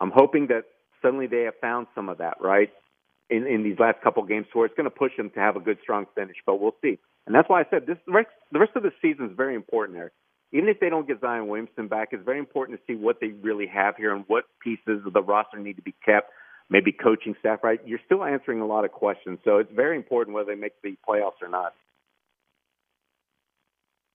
I'm 0.00 0.10
hoping 0.10 0.48
that 0.48 0.64
suddenly 1.00 1.26
they 1.26 1.42
have 1.42 1.54
found 1.60 1.86
some 1.94 2.08
of 2.08 2.18
that, 2.18 2.38
right? 2.40 2.70
In, 3.30 3.46
in 3.46 3.62
these 3.62 3.78
last 3.78 4.00
couple 4.02 4.22
games, 4.24 4.46
where 4.52 4.66
it's 4.66 4.74
going 4.74 4.84
to 4.84 4.90
push 4.90 5.12
them 5.16 5.30
to 5.30 5.40
have 5.40 5.56
a 5.56 5.60
good, 5.60 5.78
strong 5.82 6.06
finish. 6.14 6.36
But 6.44 6.60
we'll 6.60 6.76
see. 6.82 6.98
And 7.26 7.34
that's 7.34 7.48
why 7.48 7.60
I 7.60 7.64
said 7.70 7.86
this. 7.86 7.96
The 8.06 8.12
rest, 8.12 8.28
the 8.50 8.58
rest 8.58 8.72
of 8.74 8.82
the 8.82 8.92
season 9.00 9.26
is 9.26 9.32
very 9.36 9.54
important 9.54 9.96
there. 9.96 10.12
Even 10.52 10.68
if 10.68 10.80
they 10.80 10.90
don't 10.90 11.06
get 11.06 11.20
Zion 11.20 11.48
Williamson 11.48 11.88
back, 11.88 12.08
it's 12.12 12.24
very 12.24 12.38
important 12.38 12.78
to 12.78 12.84
see 12.86 12.96
what 12.96 13.20
they 13.20 13.28
really 13.28 13.66
have 13.66 13.96
here 13.96 14.14
and 14.14 14.24
what 14.26 14.44
pieces 14.62 15.00
of 15.06 15.12
the 15.12 15.22
roster 15.22 15.58
need 15.58 15.76
to 15.76 15.82
be 15.82 15.94
kept. 16.04 16.30
Maybe 16.68 16.92
coaching 16.92 17.34
staff, 17.40 17.60
right? 17.62 17.80
You're 17.86 18.00
still 18.04 18.24
answering 18.24 18.60
a 18.60 18.66
lot 18.66 18.84
of 18.84 18.92
questions, 18.92 19.38
so 19.44 19.58
it's 19.58 19.72
very 19.74 19.96
important 19.96 20.34
whether 20.34 20.54
they 20.54 20.60
make 20.60 20.72
the 20.82 20.96
playoffs 21.08 21.40
or 21.42 21.48
not. 21.48 21.74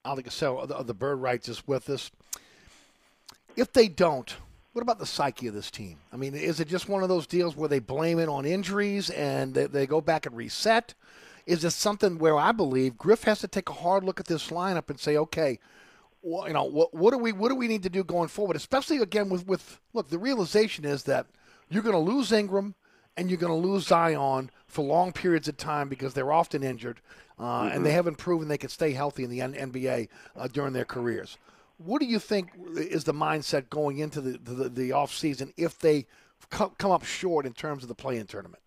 Oleh 0.07 0.23
Kosel 0.23 0.61
of 0.61 0.69
the, 0.69 0.83
the 0.83 0.93
Bird 0.93 1.17
Writes 1.17 1.49
is 1.49 1.67
with 1.67 1.89
us. 1.89 2.11
If 3.55 3.73
they 3.73 3.87
don't, 3.87 4.35
what 4.73 4.81
about 4.81 4.99
the 4.99 5.05
psyche 5.05 5.47
of 5.47 5.53
this 5.53 5.71
team? 5.71 5.97
I 6.13 6.17
mean, 6.17 6.35
is 6.35 6.59
it 6.59 6.67
just 6.67 6.87
one 6.87 7.03
of 7.03 7.09
those 7.09 7.25
deals 7.25 7.55
where 7.55 7.69
they 7.69 7.79
blame 7.79 8.19
it 8.19 8.29
on 8.29 8.45
injuries 8.45 9.09
and 9.09 9.53
they, 9.53 9.65
they 9.65 9.87
go 9.87 10.01
back 10.01 10.25
and 10.25 10.35
reset? 10.35 10.93
Is 11.45 11.63
it 11.63 11.71
something 11.71 12.19
where 12.19 12.37
I 12.37 12.51
believe 12.51 12.97
Griff 12.97 13.23
has 13.23 13.39
to 13.39 13.47
take 13.47 13.69
a 13.69 13.73
hard 13.73 14.03
look 14.03 14.19
at 14.19 14.27
this 14.27 14.49
lineup 14.49 14.89
and 14.89 14.99
say, 14.99 15.17
okay, 15.17 15.59
well, 16.21 16.47
you 16.47 16.53
know, 16.53 16.65
what, 16.65 16.93
what 16.93 17.11
do 17.11 17.17
we 17.17 17.31
what 17.31 17.49
do 17.49 17.55
we 17.55 17.67
need 17.67 17.83
to 17.83 17.89
do 17.89 18.03
going 18.03 18.27
forward? 18.27 18.55
Especially 18.55 18.97
again 18.97 19.29
with 19.29 19.47
with 19.47 19.79
look, 19.93 20.09
the 20.09 20.19
realization 20.19 20.83
is 20.83 21.03
that 21.03 21.25
you're 21.69 21.83
going 21.83 21.93
to 21.93 22.11
lose 22.11 22.31
Ingram 22.31 22.75
and 23.17 23.29
you're 23.29 23.39
going 23.39 23.61
to 23.61 23.67
lose 23.67 23.87
Zion 23.87 24.51
for 24.67 24.85
long 24.85 25.11
periods 25.11 25.47
of 25.47 25.57
time 25.57 25.89
because 25.89 26.13
they're 26.13 26.31
often 26.31 26.63
injured 26.63 27.01
uh, 27.39 27.43
mm-hmm. 27.43 27.75
and 27.75 27.85
they 27.85 27.91
haven't 27.91 28.17
proven 28.17 28.47
they 28.47 28.57
can 28.57 28.69
stay 28.69 28.91
healthy 28.91 29.23
in 29.23 29.29
the 29.29 29.39
NBA 29.39 30.07
uh, 30.35 30.47
during 30.47 30.73
their 30.73 30.85
careers. 30.85 31.37
What 31.77 31.99
do 31.99 32.07
you 32.07 32.19
think 32.19 32.49
is 32.75 33.03
the 33.03 33.13
mindset 33.13 33.69
going 33.69 33.99
into 33.99 34.21
the 34.21 34.37
the, 34.37 34.69
the 34.69 34.91
off 34.93 35.13
season 35.13 35.53
if 35.57 35.77
they 35.77 36.07
come 36.49 36.91
up 36.91 37.03
short 37.03 37.45
in 37.45 37.53
terms 37.53 37.83
of 37.83 37.89
the 37.89 37.95
play-in 37.95 38.25
tournament? 38.25 38.63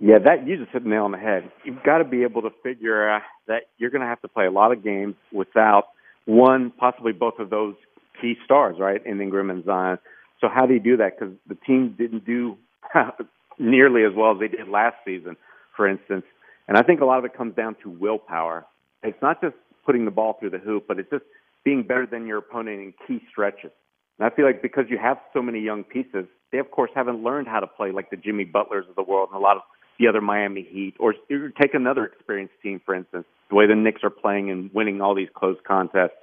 Yeah, 0.00 0.18
that 0.18 0.46
you 0.46 0.56
just 0.56 0.70
hit 0.70 0.84
the 0.84 0.88
nail 0.90 1.04
on 1.04 1.12
the 1.12 1.18
head. 1.18 1.50
You've 1.64 1.82
got 1.84 1.98
to 1.98 2.04
be 2.04 2.22
able 2.22 2.42
to 2.42 2.50
figure 2.62 3.08
uh, 3.08 3.20
that 3.46 3.64
you're 3.78 3.90
going 3.90 4.00
to 4.02 4.06
have 4.06 4.20
to 4.22 4.28
play 4.28 4.46
a 4.46 4.50
lot 4.50 4.72
of 4.72 4.82
games 4.82 5.14
without 5.32 5.88
one, 6.24 6.72
possibly 6.76 7.12
both 7.12 7.38
of 7.38 7.50
those 7.50 7.74
key 8.20 8.34
stars, 8.44 8.76
right, 8.78 9.04
in 9.04 9.20
Ingram 9.20 9.50
and 9.50 9.64
Zion. 9.64 9.98
So 10.40 10.48
how 10.48 10.66
do 10.66 10.74
you 10.74 10.80
do 10.80 10.96
that? 10.96 11.18
Because 11.18 11.34
the 11.48 11.54
team 11.54 11.94
didn't 11.96 12.24
do 12.24 12.56
nearly 13.58 14.04
as 14.04 14.12
well 14.16 14.32
as 14.32 14.38
they 14.40 14.48
did 14.48 14.68
last 14.68 14.96
season, 15.04 15.36
for 15.76 15.88
instance. 15.88 16.24
And 16.68 16.76
I 16.76 16.82
think 16.82 17.00
a 17.00 17.04
lot 17.04 17.18
of 17.18 17.24
it 17.24 17.36
comes 17.36 17.54
down 17.54 17.76
to 17.82 17.90
willpower. 17.90 18.66
It's 19.02 19.20
not 19.20 19.40
just 19.40 19.54
putting 19.84 20.04
the 20.04 20.10
ball 20.10 20.36
through 20.38 20.50
the 20.50 20.58
hoop, 20.58 20.84
but 20.86 20.98
it's 20.98 21.10
just 21.10 21.24
being 21.64 21.82
better 21.82 22.06
than 22.06 22.26
your 22.26 22.38
opponent 22.38 22.80
in 22.80 22.94
key 23.06 23.24
stretches. 23.30 23.70
And 24.18 24.30
I 24.30 24.34
feel 24.34 24.44
like 24.44 24.62
because 24.62 24.84
you 24.88 24.98
have 24.98 25.18
so 25.32 25.42
many 25.42 25.60
young 25.60 25.84
pieces, 25.84 26.26
they 26.52 26.58
of 26.58 26.70
course 26.70 26.90
haven't 26.94 27.22
learned 27.22 27.48
how 27.48 27.60
to 27.60 27.66
play 27.66 27.92
like 27.92 28.10
the 28.10 28.16
Jimmy 28.16 28.44
Butlers 28.44 28.88
of 28.88 28.94
the 28.94 29.02
world 29.02 29.30
and 29.32 29.38
a 29.38 29.42
lot 29.42 29.56
of 29.56 29.62
the 29.98 30.06
other 30.06 30.20
Miami 30.20 30.66
Heat. 30.70 30.94
Or 30.98 31.14
take 31.60 31.74
another 31.74 32.04
experienced 32.04 32.54
team, 32.62 32.80
for 32.84 32.94
instance, 32.94 33.24
the 33.48 33.56
way 33.56 33.66
the 33.66 33.74
Knicks 33.74 34.02
are 34.04 34.10
playing 34.10 34.50
and 34.50 34.70
winning 34.72 35.00
all 35.00 35.14
these 35.14 35.28
close 35.34 35.56
contests. 35.66 36.16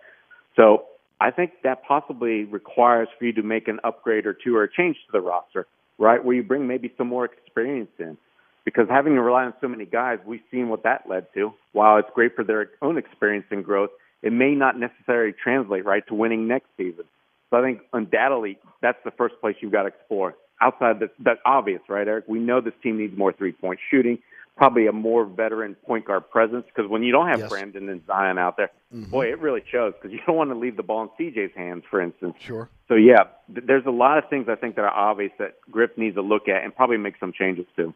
So 0.55 0.85
I 1.21 1.31
think 1.31 1.51
that 1.63 1.83
possibly 1.83 2.45
requires 2.45 3.07
for 3.17 3.25
you 3.25 3.33
to 3.33 3.43
make 3.43 3.67
an 3.67 3.79
upgrade 3.83 4.25
or 4.25 4.33
two 4.33 4.55
or 4.55 4.63
a 4.63 4.71
change 4.71 4.97
to 5.05 5.11
the 5.11 5.21
roster, 5.21 5.67
right? 5.99 6.23
Where 6.23 6.35
you 6.35 6.43
bring 6.43 6.67
maybe 6.67 6.91
some 6.97 7.07
more 7.07 7.25
experience 7.25 7.91
in 7.99 8.17
because 8.65 8.87
having 8.89 9.15
to 9.15 9.21
rely 9.21 9.45
on 9.45 9.53
so 9.61 9.67
many 9.67 9.85
guys, 9.85 10.19
we've 10.25 10.41
seen 10.51 10.69
what 10.69 10.83
that 10.83 11.03
led 11.09 11.27
to. 11.33 11.53
While 11.73 11.97
it's 11.97 12.09
great 12.13 12.35
for 12.35 12.43
their 12.43 12.69
own 12.81 12.97
experience 12.97 13.45
and 13.51 13.63
growth, 13.63 13.89
it 14.21 14.33
may 14.33 14.53
not 14.53 14.77
necessarily 14.77 15.33
translate 15.33 15.85
right 15.85 16.05
to 16.07 16.13
winning 16.13 16.47
next 16.47 16.67
season. 16.77 17.05
So 17.49 17.57
I 17.57 17.61
think 17.61 17.81
undoubtedly 17.93 18.57
that's 18.81 18.97
the 19.03 19.11
first 19.11 19.35
place 19.41 19.55
you've 19.61 19.71
got 19.71 19.83
to 19.83 19.89
explore. 19.89 20.35
Outside 20.61 20.99
the, 20.99 21.09
that 21.23 21.37
obvious, 21.45 21.81
right, 21.87 22.07
Eric? 22.07 22.25
We 22.27 22.39
know 22.39 22.59
this 22.61 22.73
team 22.83 22.97
needs 22.97 23.17
more 23.17 23.31
three 23.31 23.53
point 23.53 23.79
shooting. 23.89 24.19
Probably 24.59 24.87
a 24.87 24.91
more 24.91 25.23
veteran 25.25 25.73
point 25.87 26.03
guard 26.05 26.29
presence 26.29 26.65
because 26.67 26.89
when 26.91 27.01
you 27.01 27.13
don't 27.13 27.27
have 27.29 27.39
Yes. 27.39 27.49
Brandon 27.49 27.87
and 27.87 28.05
Zion 28.05 28.37
out 28.37 28.57
there, 28.57 28.69
Mhm. 28.93 29.09
boy, 29.09 29.27
it 29.31 29.39
really 29.39 29.63
shows 29.71 29.93
because 29.93 30.11
you 30.11 30.19
don't 30.27 30.35
want 30.35 30.49
to 30.51 30.55
leave 30.55 30.75
the 30.75 30.83
ball 30.83 31.01
in 31.03 31.09
CJ's 31.17 31.55
hands, 31.55 31.85
for 31.89 32.01
instance. 32.01 32.35
Sure. 32.39 32.69
So 32.89 32.95
yeah, 32.95 33.23
th- 33.53 33.65
there's 33.65 33.85
a 33.85 33.91
lot 33.91 34.17
of 34.17 34.29
things 34.29 34.49
I 34.49 34.55
think 34.55 34.75
that 34.75 34.83
are 34.83 34.93
obvious 34.93 35.31
that 35.39 35.55
Griff 35.71 35.91
needs 35.97 36.15
to 36.15 36.21
look 36.21 36.49
at 36.49 36.63
and 36.63 36.75
probably 36.75 36.97
make 36.97 37.15
some 37.21 37.31
changes 37.31 37.65
to. 37.77 37.93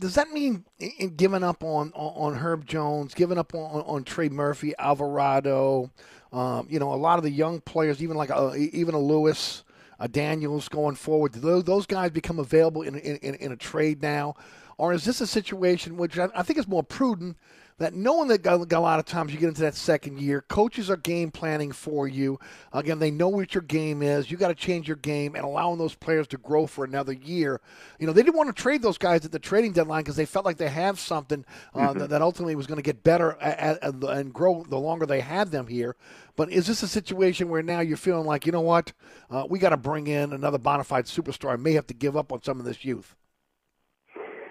Does 0.00 0.16
that 0.16 0.32
mean 0.32 0.64
in- 0.80 0.90
in 0.98 1.14
giving 1.14 1.44
up 1.44 1.62
on, 1.62 1.92
on, 1.94 2.32
on 2.32 2.38
Herb 2.40 2.66
Jones, 2.66 3.14
giving 3.14 3.38
up 3.38 3.54
on, 3.54 3.82
on 3.82 4.02
Trey 4.02 4.28
Murphy, 4.28 4.74
Alvarado, 4.80 5.90
um, 6.32 6.66
you 6.68 6.80
know, 6.80 6.92
a 6.92 6.96
lot 6.96 7.18
of 7.18 7.22
the 7.22 7.30
young 7.30 7.60
players, 7.60 8.02
even 8.02 8.16
like 8.16 8.30
uh, 8.30 8.52
e- 8.56 8.70
even 8.72 8.96
a 8.96 8.98
Lewis, 8.98 9.62
a 10.00 10.08
Daniels 10.08 10.68
going 10.68 10.96
forward, 10.96 11.32
do 11.32 11.38
those, 11.38 11.62
those 11.64 11.86
guys 11.86 12.10
become 12.10 12.40
available 12.40 12.82
in, 12.82 12.96
in, 12.96 13.34
in 13.36 13.52
a 13.52 13.56
trade 13.56 14.02
now? 14.02 14.34
Or 14.78 14.92
is 14.92 15.04
this 15.04 15.20
a 15.20 15.26
situation 15.26 15.96
which 15.96 16.18
I, 16.18 16.28
I 16.34 16.42
think 16.42 16.58
is 16.58 16.68
more 16.68 16.84
prudent 16.84 17.36
that 17.78 17.94
knowing 17.94 18.26
that 18.28 18.44
a 18.44 18.80
lot 18.80 18.98
of 18.98 19.04
times 19.04 19.32
you 19.32 19.38
get 19.38 19.48
into 19.48 19.60
that 19.60 19.74
second 19.76 20.18
year, 20.20 20.40
coaches 20.48 20.90
are 20.90 20.96
game 20.96 21.30
planning 21.30 21.70
for 21.70 22.08
you. 22.08 22.38
Again, 22.72 22.98
they 22.98 23.10
know 23.12 23.28
what 23.28 23.54
your 23.54 23.62
game 23.62 24.02
is. 24.02 24.32
You 24.32 24.36
got 24.36 24.48
to 24.48 24.54
change 24.54 24.88
your 24.88 24.96
game 24.96 25.36
and 25.36 25.44
allowing 25.44 25.78
those 25.78 25.94
players 25.94 26.26
to 26.28 26.38
grow 26.38 26.66
for 26.66 26.84
another 26.84 27.12
year. 27.12 27.60
You 28.00 28.08
know, 28.08 28.12
they 28.12 28.22
didn't 28.22 28.36
want 28.36 28.54
to 28.54 28.62
trade 28.62 28.82
those 28.82 28.98
guys 28.98 29.24
at 29.24 29.30
the 29.30 29.38
trading 29.38 29.72
deadline 29.72 30.00
because 30.02 30.16
they 30.16 30.26
felt 30.26 30.44
like 30.44 30.56
they 30.56 30.68
have 30.68 30.98
something 30.98 31.44
uh, 31.72 31.92
Mhm. 31.94 32.08
that, 32.08 32.20
ultimately 32.22 32.56
was 32.56 32.66
going 32.66 32.78
to 32.78 32.82
get 32.82 33.04
better 33.04 33.36
a- 33.40 33.78
a- 33.80 34.06
and 34.08 34.32
grow 34.34 34.64
the 34.68 34.78
longer 34.78 35.06
they 35.06 35.20
had 35.20 35.52
them 35.52 35.68
here. 35.68 35.94
But 36.34 36.50
is 36.50 36.66
this 36.66 36.82
a 36.82 36.88
situation 36.88 37.48
where 37.48 37.62
now 37.62 37.78
you're 37.80 37.96
feeling 37.96 38.26
like, 38.26 38.44
you 38.44 38.50
know 38.52 38.60
what, 38.60 38.92
uh, 39.30 39.44
we 39.48 39.60
got 39.60 39.70
to 39.70 39.76
bring 39.76 40.08
in 40.08 40.32
another 40.32 40.58
bona 40.58 40.82
fide 40.82 41.06
superstar? 41.06 41.52
I 41.52 41.56
may 41.56 41.74
have 41.74 41.86
to 41.88 41.94
give 41.94 42.16
up 42.16 42.32
on 42.32 42.42
some 42.42 42.58
of 42.58 42.64
this 42.66 42.84
youth. 42.84 43.14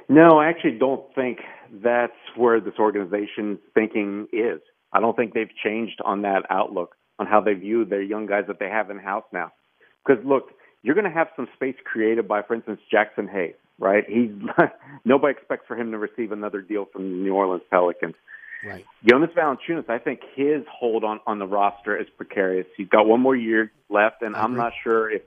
No, 0.10 0.40
I 0.40 0.48
actually 0.48 0.78
don't 0.78 1.04
think 1.16 1.40
that's 1.84 2.14
where 2.36 2.60
this 2.62 2.76
organization's 2.80 3.60
thinking 3.74 4.28
is. 4.32 4.62
I 4.94 5.02
don't 5.02 5.16
think 5.16 5.34
they've 5.34 5.54
changed 5.64 6.00
on 6.04 6.22
that 6.22 6.44
outlook 6.50 6.96
on 7.20 7.28
how 7.28 7.42
they 7.42 7.54
view 7.54 7.84
their 7.84 8.02
young 8.02 8.26
guys 8.26 8.46
that 8.48 8.60
they 8.60 8.70
have 8.70 8.90
in 8.90 9.00
house 9.00 9.26
now. 9.34 9.52
Because 10.06 10.24
look, 10.26 10.52
you're 10.82 10.96
going 10.96 11.06
to 11.06 11.12
have 11.12 11.28
some 11.36 11.48
space 11.56 11.76
created 11.84 12.28
by, 12.28 12.42
for 12.42 12.54
instance, 12.54 12.80
Jaxson 12.94 13.30
Hayes, 13.30 13.56
right? 13.80 14.06
He's 14.08 14.32
nobody 15.06 15.34
expects 15.38 15.66
for 15.68 15.78
him 15.78 15.92
to 15.92 15.98
receive 15.98 16.32
another 16.32 16.62
deal 16.62 16.86
from 16.92 17.04
the 17.04 17.18
New 17.18 17.34
Orleans 17.34 17.64
Pelicans. 17.70 18.16
Right. 18.66 18.86
Jonas 19.08 19.30
Valanciunas, 19.38 19.90
I 19.90 20.00
think 20.00 20.22
his 20.36 20.64
hold 20.72 21.04
on 21.04 21.20
on 21.28 21.38
the 21.40 21.46
roster 21.46 22.00
is 22.00 22.08
precarious. 22.16 22.66
He's 22.76 22.88
got 22.88 23.06
one 23.06 23.20
more 23.20 23.36
year 23.36 23.72
left, 23.90 24.22
and 24.22 24.36
I'm 24.36 24.56
not 24.56 24.74
sure 24.84 25.12
if 25.12 25.22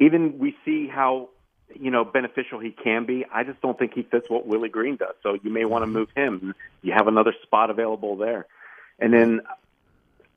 even 0.00 0.38
we 0.38 0.56
see 0.64 0.88
how 0.88 1.28
you 1.74 1.90
know 1.90 2.04
beneficial 2.04 2.58
he 2.58 2.70
can 2.70 3.04
be. 3.04 3.24
I 3.32 3.44
just 3.44 3.60
don't 3.60 3.78
think 3.78 3.94
he 3.94 4.02
fits 4.02 4.28
what 4.28 4.46
Willie 4.46 4.68
Green 4.68 4.96
does. 4.96 5.14
So 5.22 5.38
you 5.42 5.50
may 5.50 5.64
want 5.64 5.82
to 5.82 5.86
move 5.86 6.08
him. 6.14 6.54
You 6.82 6.92
have 6.92 7.08
another 7.08 7.34
spot 7.42 7.70
available 7.70 8.16
there, 8.16 8.46
and 8.98 9.12
then 9.12 9.40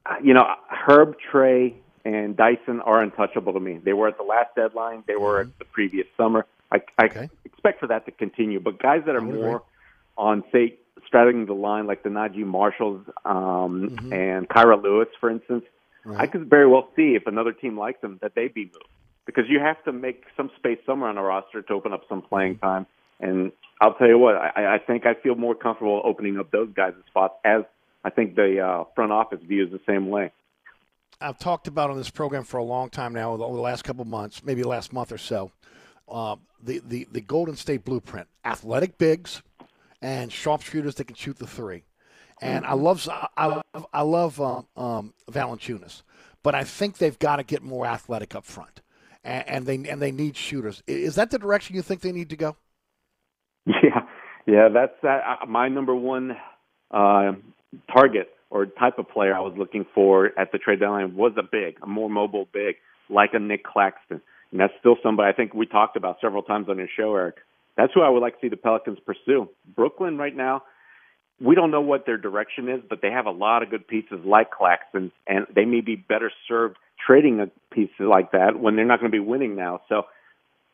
uh, 0.06 0.16
you 0.24 0.34
know 0.34 0.46
Herb, 0.70 1.18
Trey, 1.20 1.76
and 2.06 2.36
Dyson 2.36 2.82
are 2.82 3.02
untouchable 3.02 3.54
to 3.54 3.60
me. 3.60 3.80
They 3.84 3.94
were 3.94 4.08
at 4.08 4.18
the 4.18 4.24
last 4.24 4.56
deadline. 4.56 5.04
They 5.08 5.16
were 5.16 5.42
at 5.42 5.60
the 5.60 5.66
previous 5.66 6.08
summer. 6.18 6.46
I, 6.72 6.82
I 6.98 7.30
expect 7.46 7.80
for 7.80 7.88
that 7.88 8.06
to 8.06 8.12
continue. 8.12 8.60
But 8.60 8.80
guys 8.80 9.04
that 9.06 9.16
are 9.16 9.22
more 9.22 9.56
agree. 9.58 9.66
on 10.18 10.44
say 10.52 10.76
straddling 11.08 11.46
the 11.46 11.54
line, 11.54 11.88
like 11.88 12.04
the 12.04 12.10
Naji 12.10 12.46
Marshalls 12.46 13.02
um, 13.26 14.12
and 14.12 14.48
Kira 14.48 14.82
Lewis, 14.82 15.08
for 15.20 15.32
instance, 15.32 15.66
I 16.16 16.28
could 16.28 16.50
very 16.50 16.68
well 16.68 16.90
see 16.96 17.16
if 17.16 17.28
another 17.28 17.52
team 17.52 17.78
likes 17.78 18.02
them 18.02 18.20
that 18.22 18.34
they'd 18.34 18.54
be 18.54 18.66
moved 18.66 18.86
because 19.30 19.46
you 19.48 19.60
have 19.60 19.84
to 19.84 19.92
make 19.92 20.24
some 20.36 20.50
space 20.58 20.80
somewhere 20.88 21.10
on 21.10 21.16
the 21.16 21.22
roster 21.22 21.62
to 21.62 21.74
open 21.74 21.94
up 21.94 22.02
some 22.10 22.24
playing 22.24 22.58
time. 22.58 22.88
And 23.20 23.52
I'll 23.80 23.94
tell 23.94 24.08
you 24.08 24.18
what, 24.18 24.36
I, 24.36 24.76
I 24.76 24.78
think 24.80 25.06
I 25.06 25.14
feel 25.14 25.36
more 25.36 25.54
comfortable 25.54 26.02
opening 26.04 26.40
up 26.40 26.50
those 26.50 26.70
guys' 26.76 26.94
spots 27.08 27.36
as 27.46 27.62
I 28.04 28.10
think 28.10 28.36
the 28.36 28.60
uh, 28.60 28.84
front 28.96 29.12
office 29.12 29.40
views 29.48 29.72
the 29.72 29.80
same 29.88 30.10
way. 30.10 30.32
I've 31.22 31.38
talked 31.38 31.68
about 31.68 31.92
on 31.92 31.98
this 31.98 32.10
program 32.10 32.44
for 32.44 32.58
a 32.58 32.64
long 32.64 32.90
time 32.90 33.14
now, 33.14 33.34
over 33.34 33.56
the 33.56 33.62
last 33.62 33.84
couple 33.84 34.02
of 34.02 34.08
months, 34.08 34.44
maybe 34.44 34.64
last 34.64 34.94
month 34.94 35.12
or 35.12 35.18
so, 35.20 35.52
uh, 36.08 36.38
the, 36.64 36.82
the, 36.88 37.08
the 37.12 37.22
Golden 37.22 37.56
State 37.56 37.86
blueprint 37.86 38.28
athletic 38.46 38.98
bigs 38.98 39.44
and 40.02 40.32
sharpshooters 40.32 40.96
that 40.96 41.06
can 41.06 41.16
shoot 41.16 41.38
the 41.38 41.46
three. 41.46 41.84
And 42.42 42.66
I 42.66 42.74
love 42.74 43.08
I 43.38 43.46
love, 43.48 43.86
I 43.92 44.02
love 44.02 44.42
um, 44.42 44.66
um, 44.78 45.14
Valanciunas, 45.30 46.04
but 46.42 46.56
I 46.56 46.64
think 46.64 46.98
they've 46.98 47.20
got 47.20 47.36
to 47.36 47.44
get 47.44 47.64
more 47.64 47.86
athletic 47.86 48.34
up 48.34 48.46
front, 48.46 48.82
and, 49.24 49.48
and 49.48 49.66
they 49.66 49.90
and 49.90 50.02
they 50.02 50.12
need 50.12 50.36
shooters. 50.36 50.84
Is 50.88 51.16
that 51.16 51.32
the 51.32 51.40
direction 51.40 51.76
you 51.76 51.82
think 51.82 52.02
they 52.02 52.12
need 52.12 52.30
to 52.30 52.38
go? 52.38 52.56
Yeah, 53.84 54.02
yeah, 54.48 54.70
that's 54.74 55.04
uh, 55.04 55.46
my 55.48 55.68
number 55.68 55.94
one 55.94 56.36
uh, 56.90 57.34
target 57.94 58.30
or 58.50 58.66
type 58.66 58.98
of 58.98 59.08
player 59.10 59.36
I 59.36 59.42
was 59.42 59.54
looking 59.58 59.86
for 59.94 60.32
at 60.40 60.52
the 60.52 60.58
trade 60.58 60.80
deadline 60.80 61.16
was 61.16 61.34
a 61.38 61.44
big, 61.44 61.78
a 61.84 61.88
more 61.88 62.10
mobile 62.10 62.48
big, 62.52 62.76
like 63.10 63.32
a 63.34 63.40
Nick 63.40 63.64
Claxton. 63.64 64.22
And 64.52 64.60
that's 64.60 64.74
still 64.80 64.96
somebody 65.04 65.32
I 65.32 65.36
think 65.36 65.54
we 65.54 65.68
talked 65.68 65.96
about 65.96 66.18
several 66.20 66.42
times 66.42 66.68
on 66.68 66.78
your 66.78 66.88
show, 66.98 67.14
Eric. 67.16 67.36
That's 67.78 67.94
who 67.94 68.02
I 68.02 68.10
would 68.10 68.22
like 68.22 68.34
to 68.34 68.40
see 68.42 68.50
the 68.50 68.58
Pelicans 68.58 68.98
pursue. 69.06 69.50
Brooklyn 69.76 70.18
right 70.18 70.36
now, 70.36 70.64
we 71.42 71.56
don't 71.56 71.72
know 71.72 71.82
what 71.82 72.06
their 72.06 72.18
direction 72.18 72.70
is, 72.70 72.82
but 72.90 73.02
they 73.02 73.12
have 73.12 73.26
a 73.26 73.32
lot 73.32 73.64
of 73.64 73.70
good 73.70 73.88
pieces 73.88 74.20
like 74.26 74.52
Claxton, 74.52 75.12
and 75.28 75.46
they 75.54 75.66
may 75.66 75.82
be 75.82 75.96
better 75.96 76.32
served 76.48 76.78
trading 77.06 77.40
a 77.40 77.48
piece 77.74 77.90
like 78.00 78.32
that 78.32 78.60
when 78.60 78.76
they're 78.76 78.86
not 78.86 79.00
going 79.00 79.12
to 79.12 79.16
be 79.16 79.24
winning 79.24 79.56
now. 79.56 79.82
So 79.88 80.04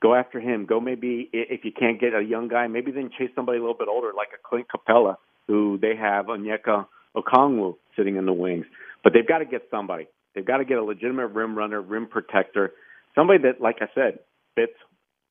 go 0.01 0.15
after 0.15 0.39
him. 0.39 0.65
Go 0.65 0.79
maybe 0.79 1.29
if 1.31 1.63
you 1.63 1.71
can't 1.71 1.99
get 1.99 2.13
a 2.13 2.21
young 2.21 2.47
guy, 2.47 2.67
maybe 2.67 2.91
then 2.91 3.09
chase 3.17 3.29
somebody 3.35 3.57
a 3.57 3.61
little 3.61 3.77
bit 3.77 3.87
older 3.87 4.11
like 4.15 4.29
a 4.33 4.47
Clint 4.47 4.67
Capela, 4.73 5.17
who 5.47 5.77
they 5.79 5.95
have 5.95 6.25
Onyeka 6.25 6.87
Okongwu 7.15 7.75
sitting 7.95 8.15
in 8.15 8.25
the 8.25 8.33
wings. 8.33 8.65
But 9.03 9.13
they've 9.13 9.27
got 9.27 9.39
to 9.39 9.45
get 9.45 9.67
somebody. 9.69 10.07
They've 10.33 10.45
got 10.45 10.57
to 10.57 10.65
get 10.65 10.77
a 10.77 10.83
legitimate 10.83 11.27
rim 11.27 11.57
runner, 11.57 11.81
rim 11.81 12.07
protector, 12.07 12.73
somebody 13.13 13.43
that, 13.43 13.61
like 13.61 13.77
I 13.81 13.87
said, 13.95 14.19
fits 14.55 14.73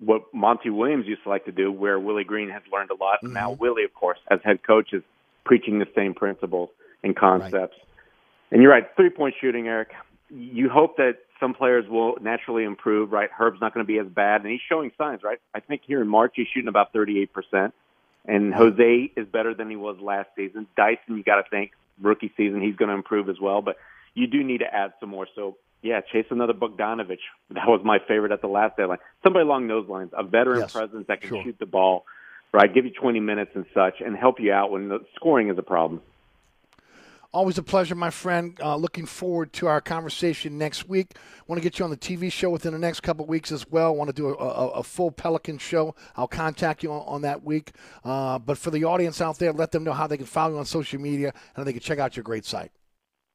what 0.01 0.23
Monty 0.33 0.71
Williams 0.71 1.07
used 1.07 1.23
to 1.25 1.29
like 1.29 1.45
to 1.45 1.53
do, 1.53 1.71
where 1.71 1.99
Willie 1.99 2.25
Green 2.25 2.51
has 2.51 2.63
learned 2.73 2.91
a 2.91 2.95
lot. 2.95 3.17
Mm-hmm. 3.17 3.27
And 3.27 3.35
now 3.35 3.51
Willie, 3.53 3.85
of 3.85 3.95
course, 3.95 4.19
as 4.31 4.41
head 4.45 4.61
coach, 4.67 4.93
is 4.93 5.03
preaching 5.45 5.79
the 5.79 5.87
same 5.95 6.15
principles 6.15 6.71
and 7.03 7.17
concepts. 7.17 7.77
And 8.51 8.63
you're 8.63 8.71
right, 8.71 8.85
three 8.97 9.11
point 9.11 9.35
shooting, 9.41 9.67
Eric. 9.69 9.91
You 10.31 10.69
hope 10.69 10.97
that 10.97 11.19
some 11.41 11.55
players 11.55 11.85
will 11.89 12.17
naturally 12.21 12.65
improve, 12.65 13.13
right? 13.13 13.29
Herb's 13.37 13.61
not 13.61 13.75
going 13.75 13.85
to 13.85 13.93
be 13.93 13.99
as 13.99 14.07
bad, 14.07 14.43
and 14.43 14.51
he's 14.51 14.61
showing 14.69 14.91
signs, 14.97 15.23
right? 15.23 15.39
I 15.55 15.61
think 15.61 15.83
here 15.87 16.01
in 16.01 16.09
March 16.09 16.33
he's 16.37 16.47
shooting 16.55 16.69
about 16.69 16.93
38%, 16.95 17.73
and 18.27 18.55
Jose 18.55 19.13
is 19.17 19.27
better 19.29 19.55
than 19.55 19.69
he 19.69 19.77
was 19.77 19.97
last 20.01 20.31
season. 20.37 20.67
Dyson, 20.77 21.17
you 21.17 21.23
got 21.23 21.37
to 21.37 21.49
think 21.51 21.73
rookie 22.01 22.33
season 22.37 22.61
he's 22.63 22.77
going 22.77 22.89
to 22.89 22.95
improve 22.95 23.29
as 23.29 23.37
well, 23.41 23.63
but 23.63 23.77
you 24.15 24.27
do 24.27 24.43
need 24.43 24.59
to 24.59 24.73
add 24.73 24.93
some 25.01 25.11
more. 25.11 25.27
So 25.35 25.57
yeah, 25.83 26.01
chase 26.01 26.27
another 26.31 26.55
Bogdanovic. 26.55 27.19
That 27.51 27.69
was 27.69 27.83
my 27.85 27.99
favorite 28.09 28.33
at 28.33 28.41
the 28.41 28.49
last 28.49 28.77
deadline. 28.77 28.99
Somebody 29.23 29.45
along 29.45 29.69
those 29.69 29.87
lines, 29.89 30.11
a 30.17 30.25
veteran 30.25 30.61
Yes, 30.61 30.73
presence 30.73 31.07
that 31.09 31.21
can 31.21 31.29
sure. 31.29 31.45
shoot 31.45 31.57
the 31.61 31.67
ball, 31.67 32.07
right? 32.55 32.73
Give 32.73 32.85
you 32.85 32.93
20 32.93 33.19
minutes 33.19 33.51
and 33.55 33.67
such, 33.75 33.95
and 34.01 34.17
help 34.17 34.37
you 34.39 34.53
out 34.53 34.71
when 34.71 34.89
the 34.89 35.01
scoring 35.17 35.51
is 35.51 35.59
a 35.59 35.63
problem. 35.63 36.01
Always 37.33 37.59
a 37.59 37.65
pleasure, 37.65 37.97
my 37.97 38.11
friend. 38.11 38.57
Uh, 38.63 38.77
looking 38.77 39.07
forward 39.07 39.53
to 39.55 39.67
our 39.67 39.81
conversation 39.81 40.57
next 40.57 40.89
week. 40.89 41.17
Want 41.49 41.61
to 41.61 41.63
get 41.65 41.81
you 41.81 41.85
on 41.85 41.91
the 41.91 41.97
TV 41.97 42.31
show 42.31 42.49
within 42.49 42.73
the 42.73 42.79
next 42.79 43.01
couple 43.01 43.25
of 43.25 43.29
weeks 43.29 43.51
as 43.51 43.69
well. 43.69 43.93
Want 43.97 44.07
to 44.09 44.15
do 44.15 44.29
a, 44.29 44.35
a, 44.35 44.69
a 44.69 44.83
full 44.85 45.11
Pelican 45.11 45.59
show. 45.59 45.97
I'll 46.17 46.29
contact 46.29 46.85
you 46.85 46.93
on, 46.93 47.03
on 47.09 47.23
that 47.23 47.43
week. 47.43 47.73
Uh, 48.05 48.39
but 48.39 48.57
for 48.57 48.71
the 48.71 48.85
audience 48.85 49.21
out 49.21 49.41
there, 49.41 49.53
let 49.53 49.73
them 49.73 49.83
know 49.83 49.93
how 49.93 50.07
they 50.07 50.17
can 50.17 50.27
follow 50.27 50.53
you 50.53 50.59
on 50.61 50.65
social 50.65 51.01
media 51.01 51.33
and 51.57 51.67
they 51.67 51.73
can 51.73 51.83
check 51.83 51.99
out 51.99 52.17
your 52.17 52.23
great 52.23 52.45
site. 52.45 52.71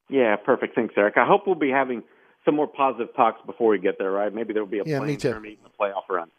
Yeah, 0.08 0.38
perfect. 0.38 0.76
Thanks, 0.76 0.94
Eric. 0.96 1.16
I 1.18 1.26
hope 1.28 1.46
we'll 1.46 1.56
be 1.56 1.70
having 1.70 2.02
some 2.46 2.56
more 2.56 2.68
positive 2.68 3.14
talks 3.18 3.42
before 3.46 3.68
we 3.72 3.80
get 3.80 3.98
there, 4.00 4.12
right? 4.12 4.34
Maybe 4.34 4.54
there 4.54 4.64
will 4.64 4.72
be 4.72 4.80
a 4.80 4.84
Yeah, 4.86 5.00
me 5.00 5.06
playing 5.08 5.18
too. 5.18 5.30
tournament, 5.32 5.60
a 5.66 5.82
playoff 5.84 6.08
run. 6.10 6.32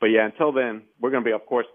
But 0.00 0.06
yeah, 0.06 0.26
until 0.26 0.50
then, 0.50 0.82
we're 1.00 1.10
going 1.12 1.22
to 1.22 1.28
be, 1.28 1.32
of 1.32 1.46
course, 1.46 1.66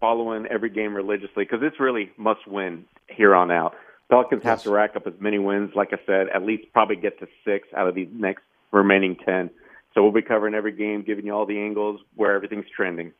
following 0.00 0.46
every 0.46 0.70
game 0.70 0.94
religiously 0.94 1.44
because 1.44 1.60
it's 1.62 1.78
really 1.78 2.10
must 2.16 2.46
win 2.46 2.84
here 3.08 3.34
on 3.34 3.50
out. 3.50 3.74
Pelicans 4.10 4.42
have 4.42 4.62
to 4.62 4.70
rack 4.70 4.96
up 4.96 5.06
as 5.06 5.12
many 5.20 5.38
wins, 5.38 5.70
like 5.76 5.90
I 5.92 5.98
said, 6.04 6.28
at 6.34 6.42
least 6.42 6.64
probably 6.72 6.96
get 6.96 7.20
to 7.20 7.28
six 7.44 7.68
out 7.76 7.86
of 7.86 7.94
these 7.94 8.08
next 8.12 8.42
remaining 8.72 9.16
10. 9.24 9.50
So 9.94 10.02
we'll 10.02 10.12
be 10.12 10.22
covering 10.22 10.54
every 10.54 10.72
game, 10.72 11.02
giving 11.02 11.26
you 11.26 11.32
all 11.32 11.46
the 11.46 11.58
angles 11.58 12.00
where 12.16 12.34
everything's 12.34 12.66
trending. 12.74 13.12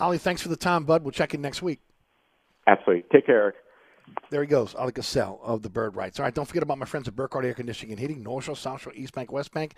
Oleh, 0.00 0.20
thanks 0.20 0.42
for 0.42 0.48
the 0.48 0.56
time, 0.56 0.84
bud. 0.84 1.02
We'll 1.02 1.12
check 1.12 1.34
in 1.34 1.40
next 1.40 1.60
week. 1.60 1.80
Absolutely. 2.66 3.04
Take 3.10 3.26
care, 3.26 3.42
Eric. 3.42 3.54
There 4.30 4.42
he 4.42 4.46
goes, 4.46 4.74
Oleh 4.74 4.92
Kosel 4.92 5.40
of 5.42 5.62
the 5.62 5.70
Bird 5.70 5.96
Writes. 5.96 6.18
All 6.18 6.24
right, 6.24 6.34
don't 6.34 6.44
forget 6.44 6.62
about 6.62 6.76
my 6.76 6.84
friends 6.84 7.08
at 7.08 7.16
Burkhardt 7.16 7.46
Air 7.46 7.54
Conditioning 7.54 7.92
and 7.92 8.00
Heating, 8.00 8.22
North 8.22 8.44
Shore, 8.44 8.56
South 8.56 8.82
Shore, 8.82 8.92
East 8.94 9.14
Bank, 9.14 9.32
West 9.32 9.52
Bank. 9.52 9.74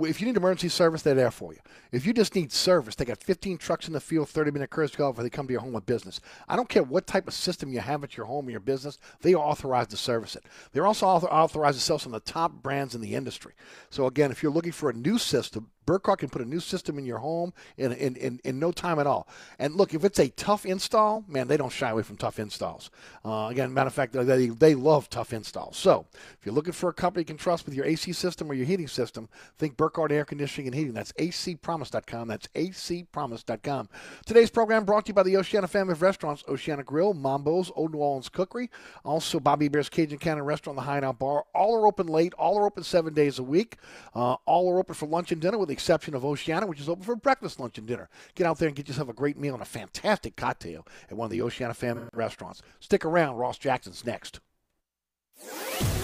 If 0.00 0.20
you 0.20 0.26
need 0.26 0.36
emergency 0.36 0.68
service, 0.68 1.02
they're 1.02 1.14
there 1.14 1.30
for 1.30 1.52
you. 1.52 1.60
If 1.92 2.04
you 2.04 2.12
just 2.12 2.34
need 2.34 2.50
service, 2.50 2.96
they 2.96 3.04
got 3.04 3.22
15 3.22 3.58
trucks 3.58 3.86
in 3.86 3.92
the 3.92 4.00
field, 4.00 4.28
30 4.28 4.50
minute 4.50 4.70
courtesy 4.70 4.96
call 4.96 5.10
if 5.10 5.16
they 5.16 5.30
come 5.30 5.46
to 5.46 5.52
your 5.52 5.60
home 5.60 5.72
with 5.72 5.86
business. 5.86 6.20
I 6.48 6.56
don't 6.56 6.68
care 6.68 6.82
what 6.82 7.06
type 7.06 7.28
of 7.28 7.34
system 7.34 7.72
you 7.72 7.78
have 7.78 8.02
at 8.02 8.16
your 8.16 8.26
home 8.26 8.48
or 8.48 8.50
your 8.50 8.60
business, 8.60 8.98
they 9.20 9.34
are 9.34 9.38
authorized 9.38 9.90
to 9.90 9.96
service 9.96 10.34
it. 10.34 10.44
They're 10.72 10.86
also 10.86 11.06
author- 11.06 11.28
authorized 11.32 11.78
to 11.78 11.84
sell 11.84 11.98
some 12.00 12.12
of 12.12 12.24
the 12.24 12.32
top 12.32 12.52
brands 12.62 12.96
in 12.96 13.00
the 13.00 13.14
industry. 13.14 13.52
So, 13.90 14.06
again, 14.06 14.32
if 14.32 14.42
you're 14.42 14.52
looking 14.52 14.72
for 14.72 14.90
a 14.90 14.94
new 14.94 15.18
system, 15.18 15.70
Burkhardt 15.86 16.20
can 16.20 16.28
put 16.28 16.42
a 16.42 16.48
new 16.48 16.60
system 16.60 16.98
in 16.98 17.04
your 17.04 17.18
home 17.18 17.52
in, 17.76 17.92
in, 17.92 18.16
in, 18.16 18.40
in, 18.44 18.58
no 18.58 18.70
time 18.70 18.98
at 18.98 19.06
all. 19.06 19.26
And 19.58 19.74
look, 19.74 19.94
if 19.94 20.04
it's 20.04 20.18
a 20.18 20.28
tough 20.30 20.64
install, 20.64 21.24
man, 21.26 21.48
they 21.48 21.56
don't 21.56 21.72
shy 21.72 21.90
away 21.90 22.02
from 22.02 22.16
tough 22.16 22.38
installs. 22.38 22.90
Uh, 23.24 23.48
again, 23.50 23.71
matter 23.72 23.88
of 23.88 23.94
fact, 23.94 24.12
they, 24.12 24.48
they 24.48 24.74
love 24.74 25.08
tough 25.08 25.32
installs. 25.32 25.76
So 25.76 26.06
if 26.12 26.44
you're 26.44 26.54
looking 26.54 26.72
for 26.72 26.88
a 26.88 26.92
company 26.92 27.22
you 27.22 27.26
can 27.26 27.36
trust 27.36 27.66
with 27.66 27.74
your 27.74 27.84
AC 27.84 28.12
system 28.12 28.50
or 28.50 28.54
your 28.54 28.66
heating 28.66 28.88
system, 28.88 29.28
think 29.58 29.76
Burkhardt 29.76 30.12
Air 30.12 30.24
Conditioning 30.24 30.68
and 30.68 30.74
Heating. 30.74 30.92
That's 30.92 31.12
acpromise.com. 31.12 32.28
That's 32.28 32.48
acpromise.com. 32.48 33.88
Today's 34.26 34.50
program 34.50 34.84
brought 34.84 35.06
to 35.06 35.10
you 35.10 35.14
by 35.14 35.22
the 35.22 35.36
Oceana 35.36 35.68
family 35.68 35.92
of 35.92 36.02
restaurants, 36.02 36.44
Oceana 36.48 36.82
Grill, 36.82 37.14
Mambo's, 37.14 37.70
Olde 37.74 37.92
New 37.92 37.98
Orleans 37.98 38.28
Cookery, 38.28 38.70
also 39.04 39.40
Bobby 39.40 39.66
Hebert's 39.66 39.88
Cajun 39.88 40.18
Cannon 40.18 40.44
Restaurant, 40.44 40.76
the 40.76 40.82
Hideout 40.82 41.18
Bar. 41.18 41.44
All 41.54 41.74
are 41.74 41.86
open 41.86 42.06
late. 42.06 42.34
All 42.34 42.58
are 42.58 42.66
open 42.66 42.82
seven 42.82 43.14
days 43.14 43.38
a 43.38 43.42
week. 43.42 43.76
Uh, 44.14 44.36
all 44.46 44.70
are 44.72 44.78
open 44.78 44.94
for 44.94 45.06
lunch 45.06 45.32
and 45.32 45.40
dinner 45.40 45.58
with 45.58 45.68
the 45.68 45.74
exception 45.74 46.14
of 46.14 46.24
Oceana, 46.24 46.66
which 46.66 46.80
is 46.80 46.88
open 46.88 47.04
for 47.04 47.16
breakfast, 47.16 47.60
lunch, 47.60 47.78
and 47.78 47.86
dinner. 47.86 48.08
Get 48.34 48.46
out 48.46 48.58
there 48.58 48.68
and 48.68 48.76
get 48.76 48.88
yourself 48.88 49.08
a 49.08 49.12
great 49.12 49.38
meal 49.38 49.54
and 49.54 49.62
a 49.62 49.66
fantastic 49.66 50.36
cocktail 50.36 50.86
at 51.10 51.16
one 51.16 51.26
of 51.26 51.30
the 51.30 51.42
Oceana 51.42 51.74
family 51.74 52.04
restaurants. 52.12 52.62
Stick 52.80 53.04
around. 53.04 53.36
Ross 53.36 53.58
Jackson's 53.62 54.04
next. 54.04 54.40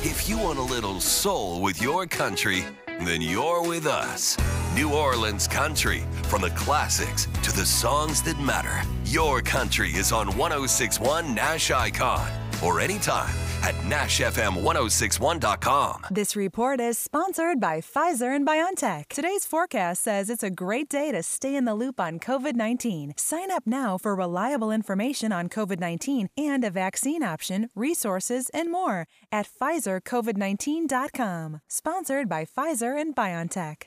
If 0.03 0.29
you 0.29 0.39
want 0.39 0.61
a 0.61 0.63
little 0.63 1.01
soul 1.01 1.61
with 1.61 1.83
your 1.83 2.07
country, 2.07 2.65
then 3.01 3.21
you're 3.21 3.63
with 3.63 3.85
us. 3.87 4.39
New 4.77 4.95
Orleans 4.95 5.49
Country. 5.49 6.05
From 6.25 6.43
the 6.43 6.51
classics 6.51 7.27
to 7.43 7.51
the 7.53 7.67
songs 7.67 8.23
that 8.23 8.39
matter. 8.39 8.89
Your 9.05 9.43
country 9.43 9.91
is 9.91 10.13
on 10.13 10.29
1061 10.37 11.35
Nash 11.35 11.73
Icon 11.73 12.48
or 12.63 12.81
anytime 12.81 13.35
at 13.63 13.75
NashFM1061.com. 13.75 16.03
This 16.11 16.35
report 16.37 16.81
is 16.81 16.99
sponsored 16.99 17.61
by 17.61 17.81
Pfizer 17.81 18.35
and 18.35 18.45
BioNTech. 18.47 19.09
Today's 19.09 19.45
forecast 19.45 20.03
says 20.03 20.31
it's 20.31 20.43
a 20.43 20.49
great 20.51 20.89
day 20.89 21.13
to 21.13 21.23
stay 21.23 21.55
in 21.57 21.65
the 21.65 21.75
loop 21.75 22.01
on 22.01 22.19
COVID 22.19 22.55
19. 22.55 23.13
Sign 23.17 23.51
up 23.51 23.67
now 23.67 23.99
for 23.99 24.15
reliable 24.15 24.71
information 24.71 25.33
on 25.33 25.49
COVID 25.49 25.81
19 25.81 26.29
and 26.37 26.65
a 26.65 26.71
vaccine 26.71 27.23
option, 27.23 27.69
resources, 27.75 28.51
and 28.51 28.71
more 28.73 29.07
at 29.33 29.49
PfizerCovid19.com. 29.61 31.61
Sponsored 31.69 32.29
by 32.29 32.45
Pfizer 32.45 33.01
and 33.01 33.17
BioNTech. 33.17 33.85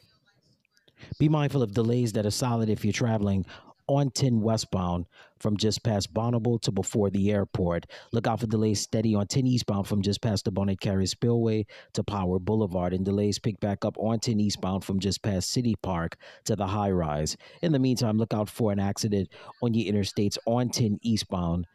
Be 1.20 1.30
mindful 1.30 1.64
of 1.64 1.74
delays 1.74 2.14
that 2.14 2.26
are 2.26 2.32
solid 2.32 2.70
if 2.70 2.86
you're 2.86 2.94
traveling 2.94 3.46
on 3.91 4.10
10 4.10 4.39
westbound 4.39 5.06
from 5.39 5.58
just 5.58 5.84
past 5.84 6.13
Bonneville 6.13 6.60
to 6.60 6.71
before 6.71 7.10
the 7.10 7.32
airport. 7.32 7.88
Look 8.13 8.25
out 8.25 8.39
for 8.39 8.47
delays 8.47 8.80
steady 8.80 9.15
on 9.15 9.27
10 9.27 9.45
eastbound 9.45 9.86
from 9.86 10.01
just 10.01 10.21
past 10.21 10.45
the 10.45 10.51
Bonnet 10.51 10.80
Carré 10.80 11.08
Spillway 11.08 11.65
to 11.93 12.04
Power 12.04 12.39
Boulevard, 12.39 12.93
and 12.93 13.04
delays 13.04 13.38
pick 13.38 13.60
back 13.60 13.84
up 13.84 13.97
on 13.97 14.19
10 14.19 14.39
eastbound 14.39 14.86
from 14.86 14.99
just 14.99 15.21
past 15.21 15.51
City 15.51 15.75
Park 15.82 16.15
to 16.45 16.56
the 16.56 16.67
high 16.67 16.91
rise. 16.91 17.36
In 17.62 17.73
the 17.73 17.80
meantime, 17.80 18.17
look 18.17 18.34
out 18.34 18.49
for 18.49 18.71
an 18.71 18.80
accident 18.80 19.30
on 19.62 19.73
your 19.73 19.93
interstates 19.93 20.38
on 20.45 20.69
10 20.69 20.99
eastbound 21.01 21.67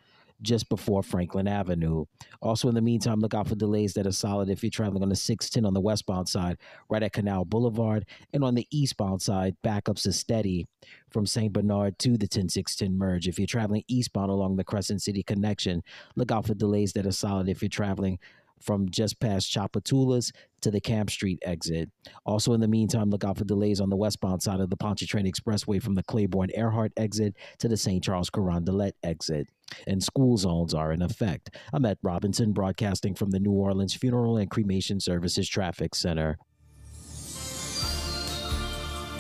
just 0.42 0.68
before 0.68 1.03
Franklin 1.03 1.49
Avenue. 1.49 2.05
Also, 2.40 2.68
in 2.68 2.75
the 2.75 2.83
meantime, 2.83 3.20
look 3.20 3.35
out 3.35 3.49
for 3.49 3.55
delays 3.55 3.94
that 3.94 4.07
are 4.07 4.12
solid 4.12 4.49
if 4.49 4.62
you're 4.62 4.70
traveling 4.70 5.03
on 5.03 5.09
the 5.09 5.16
610 5.16 5.66
on 5.66 5.75
the 5.75 5.81
westbound 5.81 6.29
side, 6.29 6.59
right 6.88 7.03
at 7.03 7.12
Canal 7.12 7.44
Boulevard, 7.44 8.07
and 8.33 8.44
on 8.44 8.55
the 8.55 8.66
eastbound 8.70 9.22
side, 9.22 9.57
backups 9.64 10.07
are 10.07 10.12
steady 10.12 10.66
from 11.11 11.27
St. 11.27 11.53
Bernard 11.53 11.99
to 12.01 12.16
the 12.16 12.29
10610 12.29 12.96
merge. 12.96 13.29
If 13.29 13.38
you're 13.38 13.46
traveling 13.46 13.85
eastbound 13.88 14.31
along 14.31 14.57
the 14.57 14.64
Crescent 14.64 15.03
City 15.03 15.22
connection, 15.22 15.83
look 16.14 16.31
out 16.31 16.46
for 16.46 16.55
delays 16.55 16.92
that 16.94 17.07
are 17.07 17.12
solid 17.12 17.49
if 17.49 17.62
you're 17.62 17.68
traveling 17.68 18.18
from 18.61 18.90
just 18.90 19.21
past 19.21 19.53
Tchoupitoulas 19.53 20.33
to 20.62 20.71
the 20.71 20.81
Camp 20.81 21.11
Street 21.11 21.38
exit. 21.42 21.90
Also, 22.25 22.53
in 22.53 22.61
the 22.61 22.69
meantime, 22.69 23.11
look 23.11 23.25
out 23.25 23.38
for 23.38 23.45
delays 23.45 23.81
on 23.81 23.90
the 23.90 23.97
westbound 23.97 24.42
side 24.42 24.61
of 24.61 24.71
the 24.71 24.77
Pontchartrain 24.77 25.31
Expressway 25.31 25.83
from 25.83 25.95
the 25.95 26.03
Claiborne 26.03 26.51
Earhart 26.55 26.92
exit 26.97 27.35
to 27.59 27.69
the 27.69 27.77
St. 27.77 28.03
Charles 28.03 28.31
Carondelet 28.31 28.92
exit. 29.03 29.49
And 29.87 30.03
school 30.03 30.37
zones 30.37 30.75
are 30.75 30.92
in 30.92 31.03
effect. 31.03 31.57
I'm 31.73 31.85
at 31.85 31.99
Robinson, 32.03 32.53
broadcasting 32.53 33.14
from 33.14 33.31
the 33.31 33.40
New 33.40 33.53
Orleans 33.53 33.95
Funeral 33.95 34.37
and 34.38 34.51
Cremation 34.51 35.01
Services 35.01 35.49
Traffic 35.49 35.95
Center. 35.95 36.38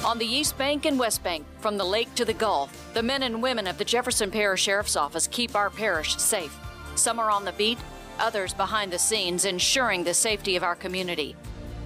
On 0.04 0.18
the 0.18 0.26
East 0.26 0.56
Bank 0.56 0.86
and 0.86 1.00
West 1.00 1.24
Bank, 1.24 1.44
from 1.58 1.76
the 1.76 1.84
lake 1.84 2.14
to 2.14 2.24
the 2.24 2.32
Gulf, 2.32 2.94
the 2.94 3.02
men 3.02 3.24
and 3.24 3.42
women 3.42 3.66
of 3.66 3.76
the 3.76 3.84
Jefferson 3.84 4.30
Parish 4.30 4.62
Sheriff's 4.62 4.94
Office 4.94 5.26
keep 5.26 5.56
our 5.56 5.68
parish 5.68 6.16
safe. 6.16 6.56
Some 6.94 7.18
are 7.18 7.30
on 7.30 7.44
the 7.44 7.52
beat, 7.52 7.78
others 8.18 8.54
behind 8.54 8.92
the 8.92 8.98
scenes, 8.98 9.44
ensuring 9.44 10.04
the 10.04 10.14
safety 10.14 10.56
of 10.56 10.62
our 10.62 10.74
community. 10.74 11.36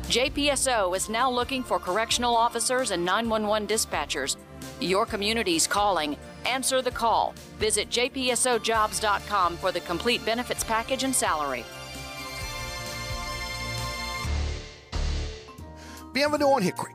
JPSO 0.05 0.97
is 0.97 1.09
now 1.09 1.31
looking 1.31 1.63
for 1.63 1.79
correctional 1.79 2.37
officers 2.37 2.91
and 2.91 3.05
911 3.05 3.69
dispatchers. 3.69 4.37
Your 4.81 5.07
community's 5.07 5.67
calling. 5.67 6.17
Answer 6.47 6.83
the 6.83 6.91
call. 6.91 7.35
Visit 7.59 7.91
jpsojobs.com 7.91 9.57
for 9.57 9.73
the 9.73 9.81
complete 9.81 10.25
benefits 10.25 10.65
package 10.65 11.05
and 11.05 11.15
salary. 11.15 11.65
Bienvenue 16.13 16.47
on 16.47 16.63
Hickory, 16.63 16.95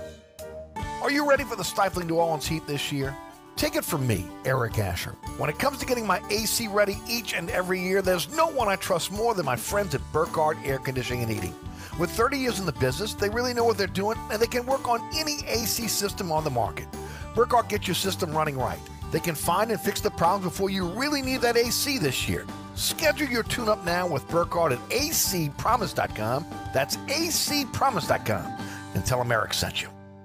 Are 1.01 1.09
you 1.09 1.27
ready 1.27 1.43
for 1.43 1.55
the 1.55 1.63
stifling 1.63 2.05
New 2.05 2.17
Orleans 2.17 2.45
heat 2.45 2.67
this 2.67 2.91
year? 2.91 3.17
Take 3.55 3.75
it 3.75 3.83
from 3.83 4.05
me, 4.05 4.27
Eric 4.45 4.77
Asher. 4.77 5.15
When 5.37 5.49
it 5.49 5.57
comes 5.57 5.79
to 5.79 5.85
getting 5.87 6.05
my 6.05 6.21
AC 6.29 6.67
ready 6.67 6.99
each 7.09 7.33
and 7.33 7.49
every 7.49 7.81
year, 7.81 8.03
there's 8.03 8.29
no 8.35 8.45
one 8.45 8.67
I 8.67 8.75
trust 8.75 9.11
more 9.11 9.33
than 9.33 9.43
my 9.43 9.55
friends 9.55 9.95
at 9.95 10.01
Burkhardt 10.13 10.57
Air 10.63 10.77
Conditioning 10.77 11.23
and 11.23 11.31
Heating. 11.31 11.55
With 11.97 12.11
30 12.11 12.37
years 12.37 12.59
in 12.59 12.67
the 12.67 12.71
business, 12.73 13.15
they 13.15 13.29
really 13.29 13.51
know 13.51 13.63
what 13.63 13.79
they're 13.79 13.87
doing 13.87 14.17
and 14.31 14.39
they 14.39 14.45
can 14.45 14.63
work 14.67 14.87
on 14.87 15.01
any 15.15 15.39
AC 15.47 15.87
system 15.87 16.31
on 16.31 16.43
the 16.43 16.51
market. 16.51 16.85
Burkhardt 17.33 17.67
gets 17.67 17.87
your 17.87 17.95
system 17.95 18.31
running 18.31 18.57
right. 18.57 18.79
They 19.11 19.19
can 19.19 19.33
find 19.33 19.71
and 19.71 19.81
fix 19.81 20.01
the 20.01 20.11
problems 20.11 20.45
before 20.45 20.69
you 20.69 20.87
really 20.87 21.23
need 21.23 21.41
that 21.41 21.57
AC 21.57 21.97
this 21.97 22.29
year. 22.29 22.45
Schedule 22.75 23.27
your 23.27 23.43
tune 23.43 23.69
up 23.69 23.83
now 23.85 24.05
with 24.07 24.27
Burkhardt 24.27 24.73
at 24.73 24.79
acpromise.com. 24.89 26.45
That's 26.75 26.97
acpromise.com. 26.97 28.57
And 28.93 29.03
tell 29.03 29.17
them 29.17 29.31
Eric 29.31 29.55
sent 29.55 29.81
you. 29.81 29.89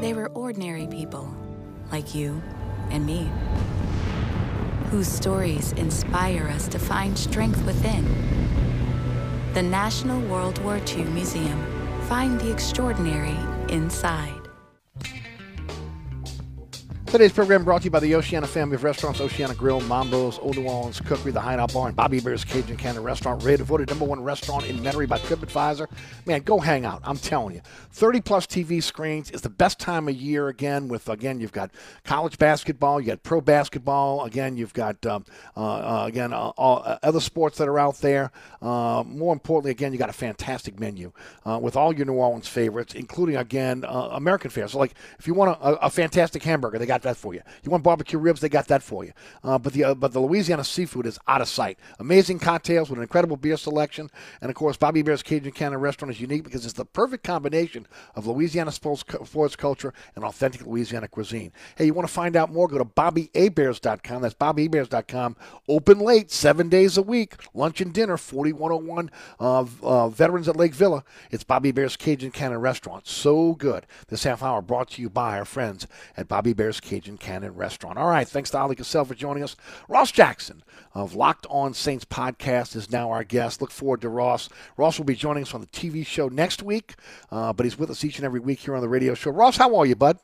They 0.00 0.14
were 0.14 0.30
ordinary 0.34 0.86
people, 0.86 1.34
like 1.92 2.14
you 2.14 2.42
and 2.90 3.04
me, 3.04 3.30
whose 4.90 5.08
stories 5.08 5.72
inspire 5.72 6.48
us 6.48 6.68
to 6.68 6.78
find 6.78 7.18
strength 7.18 7.64
within. 7.64 8.04
The 9.54 9.62
National 9.62 10.20
World 10.22 10.62
War 10.64 10.80
II 10.86 11.04
Museum. 11.04 11.64
Find 12.08 12.40
the 12.40 12.50
extraordinary 12.50 13.36
inside. 13.72 14.39
Today's 17.10 17.32
program 17.32 17.64
brought 17.64 17.80
to 17.80 17.86
you 17.86 17.90
by 17.90 17.98
the 17.98 18.14
Oceana 18.14 18.46
family 18.46 18.76
of 18.76 18.84
restaurants, 18.84 19.20
Oceana 19.20 19.52
Grill, 19.56 19.80
Mambo's, 19.80 20.38
Olde 20.38 20.58
New 20.58 20.68
Orleans 20.68 21.00
Cookery, 21.00 21.32
the 21.32 21.40
Hideout 21.40 21.72
Bar, 21.72 21.88
and 21.88 21.96
Bobby 21.96 22.20
Hebert's 22.20 22.44
Cajun 22.44 22.76
Cannon 22.76 23.02
Restaurant, 23.02 23.42
rated 23.42 23.66
voted 23.66 23.88
number 23.88 24.04
one 24.04 24.22
restaurant 24.22 24.64
in 24.66 24.78
Metairie 24.78 25.08
by 25.08 25.18
TripAdvisor. 25.18 25.90
Man, 26.24 26.42
go 26.42 26.60
hang 26.60 26.84
out. 26.84 27.00
I'm 27.02 27.16
telling 27.16 27.56
you. 27.56 27.62
30 27.90 28.20
plus 28.20 28.46
TV 28.46 28.80
screens 28.80 29.32
is 29.32 29.40
the 29.40 29.50
best 29.50 29.80
time 29.80 30.06
of 30.06 30.14
year 30.14 30.46
again 30.46 30.86
with, 30.86 31.08
again, 31.08 31.40
you've 31.40 31.50
got 31.50 31.72
college 32.04 32.38
basketball, 32.38 33.00
you 33.00 33.08
got 33.08 33.24
pro 33.24 33.40
basketball, 33.40 34.24
again, 34.24 34.56
you've 34.56 34.72
got, 34.72 35.04
um, 35.04 35.24
uh, 35.56 35.60
uh, 35.62 36.04
again, 36.06 36.32
uh, 36.32 36.52
all, 36.56 36.80
uh, 36.84 36.98
other 37.02 37.18
sports 37.18 37.58
that 37.58 37.66
are 37.66 37.80
out 37.80 37.96
there. 37.96 38.30
Uh, 38.62 39.02
more 39.04 39.32
importantly, 39.32 39.72
again, 39.72 39.92
you 39.92 39.98
got 39.98 40.10
a 40.10 40.12
fantastic 40.12 40.78
menu 40.78 41.10
uh, 41.44 41.58
with 41.60 41.74
all 41.74 41.92
your 41.92 42.06
New 42.06 42.12
Orleans 42.12 42.46
favorites, 42.46 42.94
including, 42.94 43.34
again, 43.36 43.84
American 43.88 44.48
fare. 44.48 44.68
So, 44.68 44.78
like, 44.78 44.94
if 45.18 45.26
you 45.26 45.34
want 45.34 45.58
a, 45.60 45.86
a 45.86 45.90
fantastic 45.90 46.44
hamburger, 46.44 46.78
they 46.78 46.86
got 46.86 46.99
that 47.02 47.16
for 47.16 47.34
you. 47.34 47.40
You 47.62 47.70
want 47.70 47.82
barbecue 47.84 48.18
ribs? 48.18 48.40
They 48.40 48.48
got 48.48 48.68
that 48.68 48.82
for 48.82 49.04
you. 49.04 49.12
Uh, 49.42 49.58
but 49.58 49.72
the 49.72 49.84
uh, 49.84 49.94
but 49.94 50.12
the 50.12 50.20
Louisiana 50.20 50.64
seafood 50.64 51.06
is 51.06 51.18
out 51.26 51.40
of 51.40 51.48
sight. 51.48 51.78
Amazing 51.98 52.38
cocktails 52.38 52.90
with 52.90 52.98
an 52.98 53.02
incredible 53.02 53.36
beer 53.36 53.56
selection, 53.56 54.10
and 54.40 54.50
of 54.50 54.56
course, 54.56 54.76
Bobby 54.76 55.00
Hebert's 55.00 55.22
Cajun 55.22 55.52
Cannon 55.52 55.80
Restaurant 55.80 56.14
is 56.14 56.20
unique 56.20 56.44
because 56.44 56.64
it's 56.64 56.74
the 56.74 56.84
perfect 56.84 57.24
combination 57.24 57.86
of 58.14 58.26
Louisiana 58.26 58.72
sports, 58.72 59.04
sports 59.24 59.56
culture 59.56 59.92
and 60.14 60.24
authentic 60.24 60.66
Louisiana 60.66 61.08
cuisine. 61.08 61.52
Hey, 61.76 61.86
you 61.86 61.94
want 61.94 62.08
to 62.08 62.12
find 62.12 62.36
out 62.36 62.52
more? 62.52 62.68
Go 62.68 62.78
to 62.78 62.84
BobbyHeberts.com. 62.84 64.22
That's 64.22 64.34
BobbyHeberts.com. 64.34 65.36
Open 65.68 65.98
late, 65.98 66.30
seven 66.30 66.68
days 66.68 66.96
a 66.96 67.02
week. 67.02 67.34
Lunch 67.54 67.80
and 67.80 67.92
dinner, 67.92 68.16
4101 68.16 69.10
uh, 69.38 69.64
uh, 69.82 70.08
Veterans 70.08 70.48
at 70.48 70.56
Lake 70.56 70.74
Villa. 70.74 71.04
It's 71.30 71.44
Bobby 71.44 71.70
Hebert's 71.70 71.96
Cajun 71.96 72.30
Cannon 72.30 72.58
Restaurant. 72.58 73.06
So 73.06 73.54
good. 73.54 73.86
This 74.08 74.24
half 74.24 74.42
hour 74.42 74.62
brought 74.62 74.90
to 74.90 75.02
you 75.02 75.08
by 75.10 75.38
our 75.38 75.44
friends 75.44 75.86
at 76.16 76.28
Bobby 76.28 76.50
Hebert's 76.50 76.80
Cajun 76.80 76.89
Cannon 76.90 77.54
Restaurant. 77.54 77.98
All 77.98 78.08
right, 78.08 78.26
thanks 78.26 78.50
to 78.50 78.58
Ali 78.58 78.76
Cassell 78.76 79.04
for 79.04 79.14
joining 79.14 79.42
us. 79.42 79.56
Ross 79.88 80.10
Jackson 80.10 80.62
of 80.94 81.14
Locked 81.14 81.46
On 81.48 81.72
Saints 81.72 82.04
podcast 82.04 82.74
is 82.74 82.90
now 82.90 83.10
our 83.10 83.24
guest. 83.24 83.60
Look 83.60 83.70
forward 83.70 84.00
to 84.00 84.08
Ross. 84.08 84.48
Ross 84.76 84.98
will 84.98 85.04
be 85.04 85.14
joining 85.14 85.44
us 85.44 85.54
on 85.54 85.60
the 85.60 85.66
TV 85.68 86.04
show 86.04 86.28
next 86.28 86.62
week, 86.62 86.94
uh, 87.30 87.52
but 87.52 87.64
he's 87.64 87.78
with 87.78 87.90
us 87.90 88.04
each 88.04 88.16
and 88.16 88.24
every 88.24 88.40
week 88.40 88.60
here 88.60 88.74
on 88.74 88.80
the 88.80 88.88
radio 88.88 89.14
show. 89.14 89.30
Ross, 89.30 89.56
how 89.56 89.76
are 89.76 89.86
you, 89.86 89.94
bud? 89.94 90.18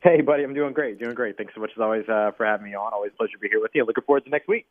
Hey, 0.00 0.20
buddy, 0.20 0.44
I'm 0.44 0.54
doing 0.54 0.72
great. 0.72 1.00
Doing 1.00 1.14
great. 1.14 1.36
Thanks 1.36 1.54
so 1.54 1.60
much 1.60 1.70
as 1.74 1.80
always 1.80 2.08
uh, 2.08 2.30
for 2.36 2.46
having 2.46 2.66
me 2.66 2.74
on. 2.74 2.92
Always 2.92 3.10
pleasure 3.16 3.32
to 3.32 3.38
be 3.38 3.48
here 3.48 3.60
with 3.60 3.72
you. 3.74 3.84
Looking 3.84 4.04
forward 4.04 4.24
to 4.24 4.30
next 4.30 4.46
week. 4.46 4.66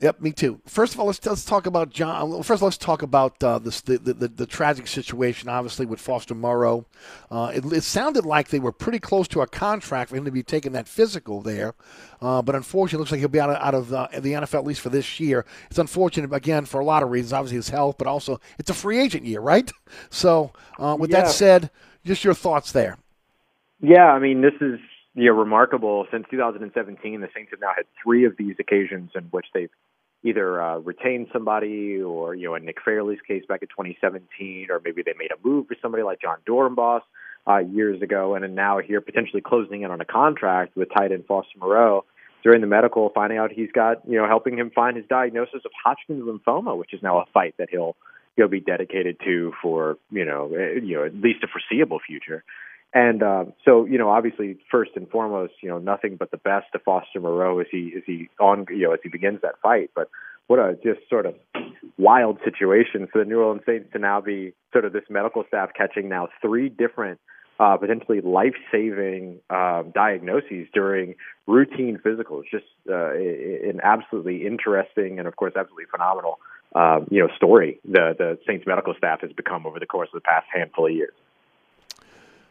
Yep, 0.00 0.20
me 0.20 0.30
too. 0.30 0.60
First 0.64 0.94
of 0.94 1.00
all, 1.00 1.06
let's 1.06 1.24
let's 1.26 1.44
talk 1.44 1.66
about 1.66 1.90
John. 1.90 2.44
First, 2.44 2.62
let's 2.62 2.76
talk 2.76 3.02
about 3.02 3.42
uh, 3.42 3.58
this, 3.58 3.80
the, 3.80 3.98
the, 3.98 4.28
the 4.28 4.46
tragic 4.46 4.86
situation, 4.86 5.48
obviously 5.48 5.86
with 5.86 5.98
Foster 5.98 6.36
Moreau. 6.36 6.86
Uh, 7.32 7.50
it, 7.52 7.64
it, 7.72 7.82
sounded 7.82 8.24
like 8.24 8.48
they 8.48 8.60
were 8.60 8.70
pretty 8.70 9.00
close 9.00 9.26
to 9.26 9.40
a 9.40 9.46
contract 9.48 10.10
for 10.10 10.16
him 10.16 10.24
to 10.24 10.30
be 10.30 10.44
taking 10.44 10.70
that 10.70 10.86
physical 10.86 11.42
there, 11.42 11.74
uh, 12.22 12.40
but 12.42 12.54
unfortunately, 12.54 12.98
it 12.98 13.00
looks 13.00 13.10
like 13.10 13.18
he'll 13.18 13.28
be 13.28 13.40
out 13.40 13.50
of, 13.50 13.56
out 13.56 13.74
of 13.74 13.92
uh, 13.92 14.06
the 14.20 14.34
NFL 14.34 14.60
at 14.60 14.64
least 14.64 14.82
for 14.82 14.88
this 14.88 15.18
year. 15.18 15.44
It's 15.68 15.80
unfortunate 15.80 16.32
again 16.32 16.64
for 16.64 16.80
a 16.80 16.84
lot 16.84 17.02
of 17.02 17.10
reasons. 17.10 17.32
Obviously, 17.32 17.56
his 17.56 17.70
health, 17.70 17.96
but 17.98 18.06
also 18.06 18.40
it's 18.56 18.70
a 18.70 18.74
free 18.74 19.00
agent 19.00 19.24
year, 19.24 19.40
right? 19.40 19.70
So, 20.10 20.52
uh, 20.78 20.96
with 20.98 21.10
yeah. 21.10 21.22
that 21.22 21.30
said, 21.30 21.70
just 22.04 22.22
your 22.22 22.34
thoughts 22.34 22.72
there. 22.72 22.98
Yeah, 23.80 24.06
I 24.06 24.18
mean, 24.18 24.42
this 24.42 24.54
is 24.60 24.78
you 25.14 25.26
know, 25.26 25.32
remarkable. 25.32 26.06
Since 26.10 26.26
2017, 26.30 27.20
the 27.20 27.28
Saints 27.34 27.50
have 27.50 27.60
now 27.60 27.72
had 27.76 27.86
three 28.02 28.24
of 28.24 28.36
these 28.36 28.54
occasions 28.60 29.10
in 29.14 29.24
which 29.24 29.46
they've 29.52 29.70
either 30.24 30.60
uh, 30.60 30.78
retained 30.78 31.28
somebody 31.32 32.00
or, 32.00 32.34
you 32.34 32.48
know, 32.48 32.54
in 32.54 32.64
Nick 32.64 32.78
Fairley's 32.84 33.20
case 33.26 33.44
back 33.48 33.62
in 33.62 33.68
2017, 33.68 34.68
or 34.70 34.80
maybe 34.84 35.02
they 35.02 35.14
made 35.18 35.30
a 35.30 35.46
move 35.46 35.66
for 35.68 35.76
somebody 35.80 36.02
like 36.02 36.20
Jon 36.20 36.38
Dorenbos 36.46 37.02
uh, 37.48 37.58
years 37.58 38.02
ago, 38.02 38.34
and 38.34 38.54
now 38.54 38.78
here 38.78 39.00
potentially 39.00 39.40
closing 39.40 39.82
in 39.82 39.90
on 39.90 40.00
a 40.00 40.04
contract 40.04 40.76
with 40.76 40.88
tight 40.96 41.12
end 41.12 41.24
Foster 41.26 41.58
Moreau 41.58 42.04
during 42.42 42.60
the 42.60 42.66
medical, 42.66 43.10
finding 43.14 43.38
out 43.38 43.50
he's 43.52 43.72
got, 43.72 44.08
you 44.08 44.16
know, 44.16 44.26
helping 44.26 44.58
him 44.58 44.70
find 44.74 44.96
his 44.96 45.06
diagnosis 45.08 45.62
of 45.64 45.70
Hodgkin's 45.84 46.22
lymphoma, 46.22 46.76
which 46.76 46.92
is 46.92 47.02
now 47.02 47.18
a 47.18 47.24
fight 47.32 47.54
that 47.58 47.68
he'll 47.70 47.96
he'll 48.36 48.48
be 48.48 48.60
dedicated 48.60 49.18
to 49.24 49.52
for, 49.60 49.98
you 50.10 50.24
know, 50.24 50.52
eh, 50.54 50.80
you 50.82 50.96
know, 50.96 51.04
at 51.04 51.14
least 51.14 51.42
a 51.42 51.48
foreseeable 51.48 51.98
future. 52.06 52.44
And 52.94 53.22
uh, 53.22 53.44
so, 53.64 53.84
you 53.84 53.98
know, 53.98 54.08
obviously, 54.08 54.58
first 54.70 54.92
and 54.96 55.08
foremost, 55.10 55.52
you 55.62 55.68
know, 55.68 55.78
nothing 55.78 56.16
but 56.16 56.30
the 56.30 56.38
best 56.38 56.66
to 56.72 56.78
Foster 56.78 57.20
Moreau 57.20 57.60
as 57.60 57.66
he 57.70 57.92
as 57.96 58.02
he 58.06 58.28
on 58.40 58.66
you 58.70 58.86
know 58.86 58.92
as 58.92 59.00
he 59.02 59.10
begins 59.10 59.40
that 59.42 59.60
fight. 59.62 59.90
But 59.94 60.08
what 60.46 60.58
a 60.58 60.74
just 60.82 61.00
sort 61.10 61.26
of 61.26 61.34
wild 61.98 62.38
situation 62.44 63.06
for 63.12 63.18
the 63.22 63.28
New 63.28 63.40
Orleans 63.40 63.62
Saints 63.66 63.90
to 63.92 63.98
now 63.98 64.22
be 64.22 64.54
sort 64.72 64.86
of 64.86 64.94
this 64.94 65.04
medical 65.10 65.44
staff 65.46 65.70
catching 65.76 66.08
now 66.08 66.28
three 66.40 66.70
different 66.70 67.20
uh, 67.60 67.76
potentially 67.76 68.20
life-saving 68.20 69.40
um, 69.50 69.90
diagnoses 69.94 70.68
during 70.72 71.14
routine 71.46 71.98
physicals. 72.02 72.44
Just 72.50 72.64
uh, 72.88 73.12
an 73.12 73.80
absolutely 73.82 74.46
interesting 74.46 75.18
and, 75.18 75.28
of 75.28 75.36
course, 75.36 75.54
absolutely 75.56 75.86
phenomenal, 75.90 76.38
uh, 76.74 77.00
you 77.10 77.20
know, 77.20 77.28
story 77.36 77.80
the 77.84 78.14
the 78.16 78.38
Saints 78.46 78.66
medical 78.66 78.94
staff 78.96 79.20
has 79.20 79.32
become 79.32 79.66
over 79.66 79.78
the 79.78 79.86
course 79.86 80.08
of 80.14 80.22
the 80.22 80.26
past 80.26 80.46
handful 80.54 80.86
of 80.86 80.92
years. 80.92 81.12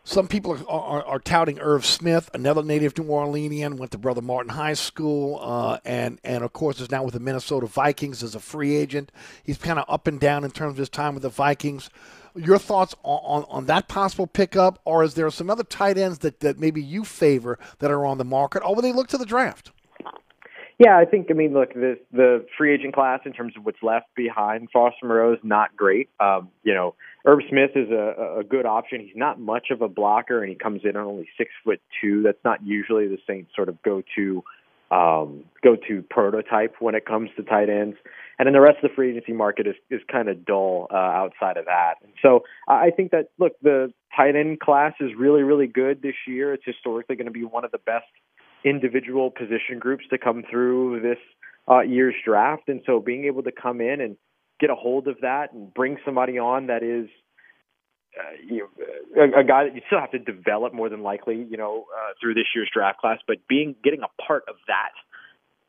Some 0.08 0.30
people 0.30 0.58
are, 0.70 0.70
are, 0.70 1.03
are, 1.03 1.20
touting 1.20 1.60
Irv 1.60 1.86
Smith, 1.86 2.30
another 2.34 2.64
native 2.64 2.97
New 2.97 3.03
Orleanian, 3.03 3.76
went 3.76 3.91
to 3.91 3.97
Brother 3.97 4.22
Martin 4.22 4.53
High 4.53 4.72
School, 4.74 5.38
uh, 5.41 5.80
and 5.84 6.18
and 6.24 6.45
of 6.45 6.53
course 6.53 6.80
is 6.80 6.89
now 6.89 7.03
with 7.03 7.14
the 7.14 7.20
Minnesota 7.20 7.68
Vikings 7.68 8.24
as 8.24 8.34
a 8.34 8.39
free 8.39 8.78
agent. 8.78 9.12
He's 9.43 9.58
kind 9.58 9.78
of 9.78 9.84
up 9.89 10.08
and 10.08 10.18
down 10.18 10.45
in 10.45 10.51
terms 10.51 10.72
of 10.72 10.78
his 10.78 10.88
time 10.88 11.14
with 11.14 11.24
the 11.24 11.30
Vikings. 11.30 11.89
Your 12.38 12.58
thoughts 12.58 12.95
on, 13.03 13.20
on, 13.43 13.45
on, 13.49 13.66
that 13.66 13.89
possible 13.89 14.28
pickup, 14.28 14.80
or 14.86 15.03
is 15.03 15.16
there 15.16 15.30
some 15.30 15.49
other 15.49 15.66
tight 15.66 15.97
ends 15.97 16.20
that, 16.20 16.39
that 16.39 16.58
maybe 16.58 16.82
you 16.82 17.03
favor 17.03 17.60
that 17.80 17.91
are 17.91 18.05
on 18.05 18.18
the 18.18 18.24
market, 18.24 18.64
or 18.64 18.76
will 18.76 18.84
they 18.84 18.93
look 18.93 19.10
to 19.10 19.18
the 19.18 19.26
draft? 19.26 19.72
Yeah, 20.80 20.96
I 20.96 21.06
think 21.06 21.28
I 21.32 21.34
mean 21.34 21.54
look 21.54 21.74
the 21.74 21.98
the 22.12 22.46
free 22.56 22.74
agent 22.74 22.94
class 22.94 23.22
in 23.26 23.34
terms 23.34 23.54
of 23.58 23.66
what's 23.66 23.82
left 23.82 24.08
behind 24.16 24.70
Foster 24.72 25.08
Moreau 25.08 25.34
is 25.34 25.40
not 25.44 25.76
great. 25.76 26.10
Um, 26.20 26.50
you 26.64 26.74
know, 26.74 26.94
Irv 27.26 27.40
Smith 27.50 27.72
is 27.76 27.90
a, 27.90 28.40
a 28.42 28.44
good 28.44 28.68
option. 28.68 29.02
He's 29.02 29.16
not 29.16 29.40
much 29.40 29.68
of 29.72 29.82
a 29.82 29.88
blocker, 29.88 30.42
and 30.42 30.50
he 30.50 30.56
comes 30.56 30.82
in 30.84 30.96
on 30.96 31.06
only 31.06 31.28
six 31.36 31.50
foot 31.64 31.82
two. 32.00 32.22
That's 32.22 32.44
not 32.46 32.64
usually 32.64 33.08
the 33.08 33.18
Saints' 33.26 33.52
sort 33.56 33.70
of 33.70 33.82
go 33.82 34.04
to 34.16 34.44
um, 34.92 35.46
go 35.64 35.76
to 35.88 36.04
prototype 36.10 36.76
when 36.80 36.94
it 36.94 37.06
comes 37.06 37.30
to 37.38 37.44
tight 37.44 37.70
ends. 37.70 37.98
And 38.38 38.46
then 38.46 38.54
the 38.54 38.62
rest 38.62 38.78
of 38.84 38.92
the 38.92 38.96
free 38.96 39.10
agency 39.12 39.34
market 39.34 39.66
is 39.66 39.76
is 39.90 40.02
kind 40.12 40.30
of 40.30 40.46
dull 40.46 40.88
uh, 40.92 40.96
outside 40.96 41.58
of 41.58 41.66
that. 41.66 41.96
And 42.04 42.14
so 42.22 42.42
I 42.68 42.92
think 42.92 43.12
that 43.12 43.30
look 43.40 43.54
the 43.64 43.92
tight 44.16 44.36
end 44.36 44.60
class 44.60 44.94
is 45.00 45.10
really 45.18 45.42
really 45.42 45.68
good 45.68 46.04
this 46.04 46.16
year. 46.28 46.54
It's 46.54 46.66
historically 46.66 47.16
going 47.16 47.26
to 47.26 47.32
be 47.32 47.44
one 47.44 47.66
of 47.66 47.72
the 47.72 47.80
best 47.80 48.06
individual 48.70 49.32
position 49.32 49.80
groups 49.80 50.05
to 50.09 50.18
come 50.18 50.43
through 50.49 51.01
this 51.01 51.18
uh, 51.70 51.82
year's 51.82 52.15
draft. 52.26 52.63
And 52.68 52.82
so 52.86 52.99
being 52.99 53.26
able 53.26 53.43
to 53.43 53.51
come 53.51 53.82
in 53.82 54.01
and 54.01 54.18
get 54.59 54.70
a 54.70 54.76
hold 54.76 55.07
of 55.07 55.18
that 55.22 55.53
and 55.53 55.74
bring 55.74 55.97
somebody 56.05 56.38
on 56.39 56.68
that 56.68 56.84
is 56.84 57.09
uh, 58.18 58.34
you 58.49 58.68
know, 59.15 59.24
a, 59.24 59.41
a 59.41 59.43
guy 59.43 59.65
that 59.65 59.76
you 59.76 59.82
still 59.88 59.99
have 59.99 60.11
to 60.11 60.20
develop 60.20 60.74
more 60.74 60.89
than 60.89 61.03
likely, 61.03 61.45
you 61.49 61.57
know, 61.57 61.86
uh, 61.95 62.13
through 62.20 62.34
this 62.34 62.45
year's 62.55 62.70
draft 62.74 62.99
class, 62.99 63.20
but 63.28 63.38
being 63.47 63.76
getting 63.84 64.01
a 64.01 64.22
part 64.22 64.43
of 64.47 64.55
that 64.68 64.89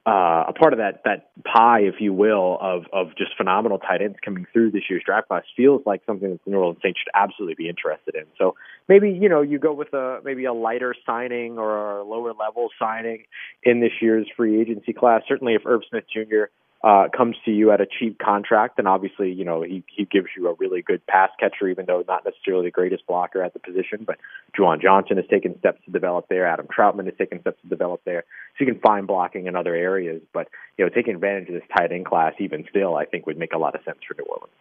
uh, 0.06 0.44
a 0.48 0.52
part 0.52 0.72
of 0.72 0.78
that 0.78 1.02
that 1.04 1.30
pie, 1.44 1.80
if 1.80 1.96
you 2.00 2.12
will, 2.12 2.56
of 2.60 2.84
of 2.92 3.08
just 3.16 3.36
phenomenal 3.36 3.78
tight 3.78 4.00
ends 4.00 4.16
coming 4.24 4.46
through 4.52 4.70
this 4.70 4.82
year's 4.88 5.02
draft 5.04 5.28
class 5.28 5.42
feels 5.56 5.82
like 5.84 6.02
something 6.06 6.30
that 6.30 6.44
the 6.44 6.50
New 6.50 6.58
Orleans 6.58 6.78
Saints 6.82 7.00
should 7.00 7.10
absolutely 7.14 7.54
be 7.54 7.68
interested 7.68 8.14
in. 8.14 8.24
So 8.38 8.54
maybe 8.88 9.10
you 9.10 9.28
know 9.28 9.42
you 9.42 9.58
go 9.58 9.72
with 9.72 9.92
a 9.92 10.20
maybe 10.24 10.46
a 10.46 10.52
lighter 10.52 10.94
signing 11.04 11.58
or 11.58 11.98
a 11.98 12.04
lower 12.04 12.32
level 12.32 12.68
signing 12.78 13.24
in 13.62 13.80
this 13.80 13.92
year's 14.00 14.26
free 14.36 14.60
agency 14.60 14.92
class. 14.92 15.22
Certainly, 15.28 15.54
if 15.54 15.66
Irv 15.66 15.82
Smith 15.90 16.04
Jr. 16.10 16.44
uh, 16.88 17.06
comes 17.14 17.36
to 17.44 17.50
you 17.50 17.70
at 17.70 17.82
a 17.82 17.86
cheap 17.86 18.18
contract, 18.18 18.78
and 18.78 18.88
obviously, 18.88 19.30
you 19.30 19.44
know, 19.44 19.60
he, 19.60 19.84
he 19.94 20.06
gives 20.06 20.28
you 20.34 20.48
a 20.48 20.54
really 20.54 20.80
good 20.80 21.06
pass 21.06 21.28
catcher, 21.38 21.68
even 21.68 21.84
though 21.84 22.02
not 22.08 22.24
necessarily 22.24 22.64
the 22.64 22.70
greatest 22.70 23.06
blocker 23.06 23.42
at 23.42 23.52
the 23.52 23.58
position. 23.58 24.04
But 24.06 24.16
Juwan 24.58 24.80
Johnson 24.80 25.18
has 25.18 25.26
taken 25.26 25.58
steps 25.58 25.82
to 25.84 25.90
develop 25.90 26.28
there. 26.30 26.46
Adam 26.46 26.66
Trautman 26.66 27.04
has 27.04 27.14
taken 27.18 27.42
steps 27.42 27.60
to 27.60 27.68
develop 27.68 28.00
there. 28.06 28.24
So 28.56 28.64
you 28.64 28.72
can 28.72 28.80
find 28.80 29.06
blocking 29.06 29.48
in 29.48 29.54
other 29.54 29.74
areas. 29.74 30.22
But, 30.32 30.48
you 30.78 30.84
know, 30.86 30.88
taking 30.88 31.14
advantage 31.14 31.48
of 31.48 31.56
this 31.56 31.68
tight 31.76 31.92
end 31.92 32.06
class, 32.06 32.32
even 32.38 32.64
still, 32.70 32.96
I 32.96 33.04
think 33.04 33.26
would 33.26 33.36
make 33.36 33.52
a 33.52 33.58
lot 33.58 33.74
of 33.74 33.82
sense 33.84 33.98
for 34.08 34.14
New 34.14 34.24
Orleans. 34.24 34.54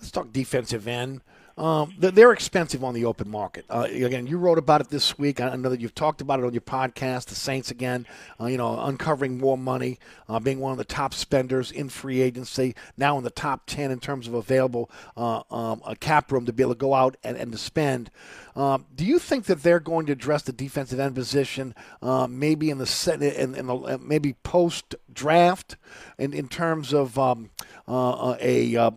Let's 0.00 0.10
talk 0.10 0.32
defensive 0.32 0.88
end. 0.88 1.20
Um, 1.60 1.94
they're 1.98 2.32
expensive 2.32 2.82
on 2.82 2.94
the 2.94 3.04
open 3.04 3.28
market. 3.28 3.66
Uh, 3.68 3.86
again, 3.90 4.26
you 4.26 4.38
wrote 4.38 4.56
about 4.56 4.80
it 4.80 4.88
this 4.88 5.18
week. 5.18 5.42
I 5.42 5.54
know 5.56 5.68
that 5.68 5.78
you've 5.78 5.94
talked 5.94 6.22
about 6.22 6.40
it 6.40 6.46
on 6.46 6.54
your 6.54 6.62
podcast. 6.62 7.26
The 7.26 7.34
Saints 7.34 7.70
again, 7.70 8.06
uh, 8.40 8.46
you 8.46 8.56
know, 8.56 8.80
uncovering 8.80 9.36
more 9.36 9.58
money, 9.58 9.98
uh, 10.26 10.40
being 10.40 10.58
one 10.58 10.72
of 10.72 10.78
the 10.78 10.84
top 10.86 11.12
spenders 11.12 11.70
in 11.70 11.90
free 11.90 12.22
agency, 12.22 12.74
now 12.96 13.18
in 13.18 13.24
the 13.24 13.30
top 13.30 13.66
ten 13.66 13.90
in 13.90 14.00
terms 14.00 14.26
of 14.26 14.32
available 14.32 14.90
uh, 15.18 15.42
um, 15.50 15.82
a 15.86 15.94
cap 15.94 16.32
room 16.32 16.46
to 16.46 16.52
be 16.54 16.62
able 16.62 16.72
to 16.72 16.78
go 16.78 16.94
out 16.94 17.18
and, 17.22 17.36
and 17.36 17.52
to 17.52 17.58
spend. 17.58 18.10
Um, 18.56 18.86
do 18.94 19.04
you 19.04 19.18
think 19.18 19.44
that 19.44 19.62
they're 19.62 19.80
going 19.80 20.06
to 20.06 20.12
address 20.12 20.42
the 20.42 20.52
defensive 20.52 20.98
end 20.98 21.14
position 21.14 21.74
uh, 22.02 22.26
maybe 22.26 22.70
in 22.70 22.78
the 22.78 22.86
set 22.86 23.22
in, 23.22 23.54
in 23.54 23.66
the, 23.66 23.74
uh, 23.74 23.98
maybe 24.00 24.32
post 24.42 24.94
draft 25.12 25.76
in, 26.18 26.32
in 26.32 26.48
terms 26.48 26.92
of 26.92 27.18
um, 27.18 27.50
a, 27.86 28.74
a, 28.74 28.90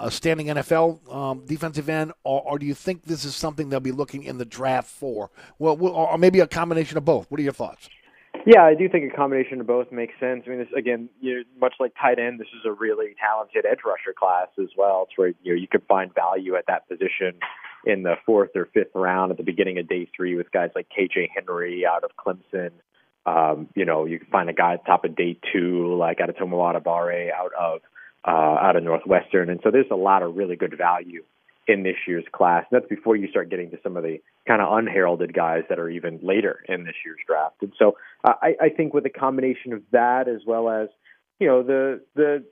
a, 0.00 0.10
standing 0.10 0.46
NFL 0.46 1.12
um, 1.12 1.44
defensive 1.70 1.88
end, 1.88 2.12
or, 2.24 2.42
or, 2.42 2.58
do 2.58 2.66
you 2.66 2.74
think 2.74 3.04
this 3.04 3.24
is 3.24 3.34
something 3.34 3.68
they'll 3.68 3.80
be 3.80 3.92
looking 3.92 4.22
in 4.22 4.38
the 4.38 4.44
draft 4.44 4.88
for? 4.88 5.30
Well, 5.58 5.76
or 5.80 6.18
maybe 6.18 6.40
a 6.40 6.46
combination 6.46 6.98
of 6.98 7.04
both. 7.04 7.30
What 7.30 7.40
are 7.40 7.42
your 7.42 7.52
thoughts? 7.52 7.88
Yeah, 8.46 8.62
I 8.62 8.74
do 8.74 8.88
think 8.88 9.12
a 9.12 9.16
combination 9.16 9.60
of 9.60 9.66
both 9.66 9.92
makes 9.92 10.14
sense. 10.18 10.44
I 10.46 10.50
mean, 10.50 10.58
this, 10.60 10.68
again, 10.76 11.10
you 11.20 11.36
know, 11.36 11.42
much 11.60 11.74
like 11.78 11.92
tight 12.00 12.18
end, 12.18 12.40
this 12.40 12.48
is 12.48 12.64
a 12.64 12.72
really 12.72 13.14
talented 13.20 13.66
edge 13.70 13.80
rusher 13.84 14.14
class 14.18 14.48
as 14.58 14.68
well. 14.76 15.06
It's 15.08 15.18
where 15.18 15.28
you 15.42 15.54
know 15.54 15.60
you 15.60 15.68
could 15.68 15.82
find 15.86 16.14
value 16.14 16.56
at 16.56 16.64
that 16.66 16.88
position 16.88 17.38
in 17.84 18.02
the 18.02 18.14
fourth 18.24 18.50
or 18.54 18.68
fifth 18.72 18.94
round 18.94 19.30
at 19.30 19.36
the 19.36 19.42
beginning 19.42 19.78
of 19.78 19.88
day 19.88 20.08
three 20.16 20.36
with 20.36 20.50
guys 20.52 20.70
like 20.74 20.86
KJ 20.88 21.28
Henry 21.34 21.84
out 21.86 22.04
of 22.04 22.10
Clemson. 22.16 22.70
Um, 23.26 23.68
you 23.74 23.84
know, 23.84 24.06
you 24.06 24.18
can 24.18 24.28
find 24.28 24.48
a 24.48 24.54
guy 24.54 24.74
at 24.74 24.84
the 24.84 24.86
top 24.86 25.04
of 25.04 25.16
day 25.16 25.38
two 25.52 25.96
like 25.96 26.18
Adetomiwa 26.18 26.80
Adebawore 26.80 27.30
out 27.32 27.52
of 27.58 27.80
uh, 28.26 28.30
out 28.30 28.76
of 28.76 28.82
Northwestern, 28.84 29.50
and 29.50 29.60
so 29.62 29.70
there's 29.70 29.90
a 29.90 29.96
lot 29.96 30.22
of 30.22 30.36
really 30.36 30.56
good 30.56 30.76
value 30.78 31.24
in 31.68 31.82
this 31.82 31.96
year's 32.06 32.24
class. 32.32 32.64
And 32.70 32.80
that's 32.80 32.88
before 32.88 33.16
you 33.16 33.28
start 33.28 33.50
getting 33.50 33.70
to 33.70 33.78
some 33.82 33.96
of 33.96 34.02
the 34.02 34.18
kind 34.46 34.60
of 34.60 34.76
unheralded 34.76 35.34
guys 35.34 35.62
that 35.68 35.78
are 35.78 35.88
even 35.88 36.18
later 36.22 36.60
in 36.68 36.84
this 36.84 36.94
year's 37.04 37.20
draft. 37.26 37.56
And 37.62 37.72
so 37.78 37.96
uh, 38.24 38.34
I, 38.42 38.54
I 38.60 38.68
think 38.70 38.94
with 38.94 39.06
a 39.06 39.10
combination 39.10 39.72
of 39.72 39.82
that 39.92 40.28
as 40.28 40.40
well 40.46 40.68
as 40.68 40.88
you 41.38 41.46
know 41.46 41.62
the 41.62 42.00
the 42.14 42.44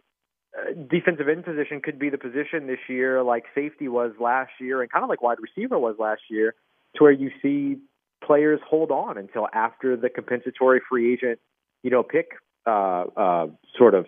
uh, 0.56 0.72
defensive 0.90 1.28
end 1.28 1.44
position 1.44 1.80
could 1.82 1.98
be 1.98 2.11
the 2.11 2.18
position 2.18 2.66
this 2.66 2.78
year 2.88 3.22
like 3.22 3.44
safety 3.54 3.86
was 3.86 4.12
last 4.18 4.50
year 4.59 4.80
and 4.80 4.90
kind 4.90 5.02
of 5.04 5.09
like 5.11 5.22
wide 5.22 5.38
receiver 5.40 5.78
was 5.78 5.96
last 5.98 6.22
year 6.30 6.54
to 6.96 7.04
where 7.04 7.12
you 7.12 7.30
see 7.42 7.76
players 8.24 8.59
hold 8.66 8.90
on 8.90 9.18
until 9.18 9.46
after 9.52 9.96
the 9.96 10.09
compensatory 10.09 10.80
free 10.88 11.12
agent 11.12 11.38
you 11.82 11.90
know 11.90 12.02
pick 12.02 12.30
uh, 12.66 13.04
uh, 13.16 13.46
sort 13.76 13.94
of 13.94 14.06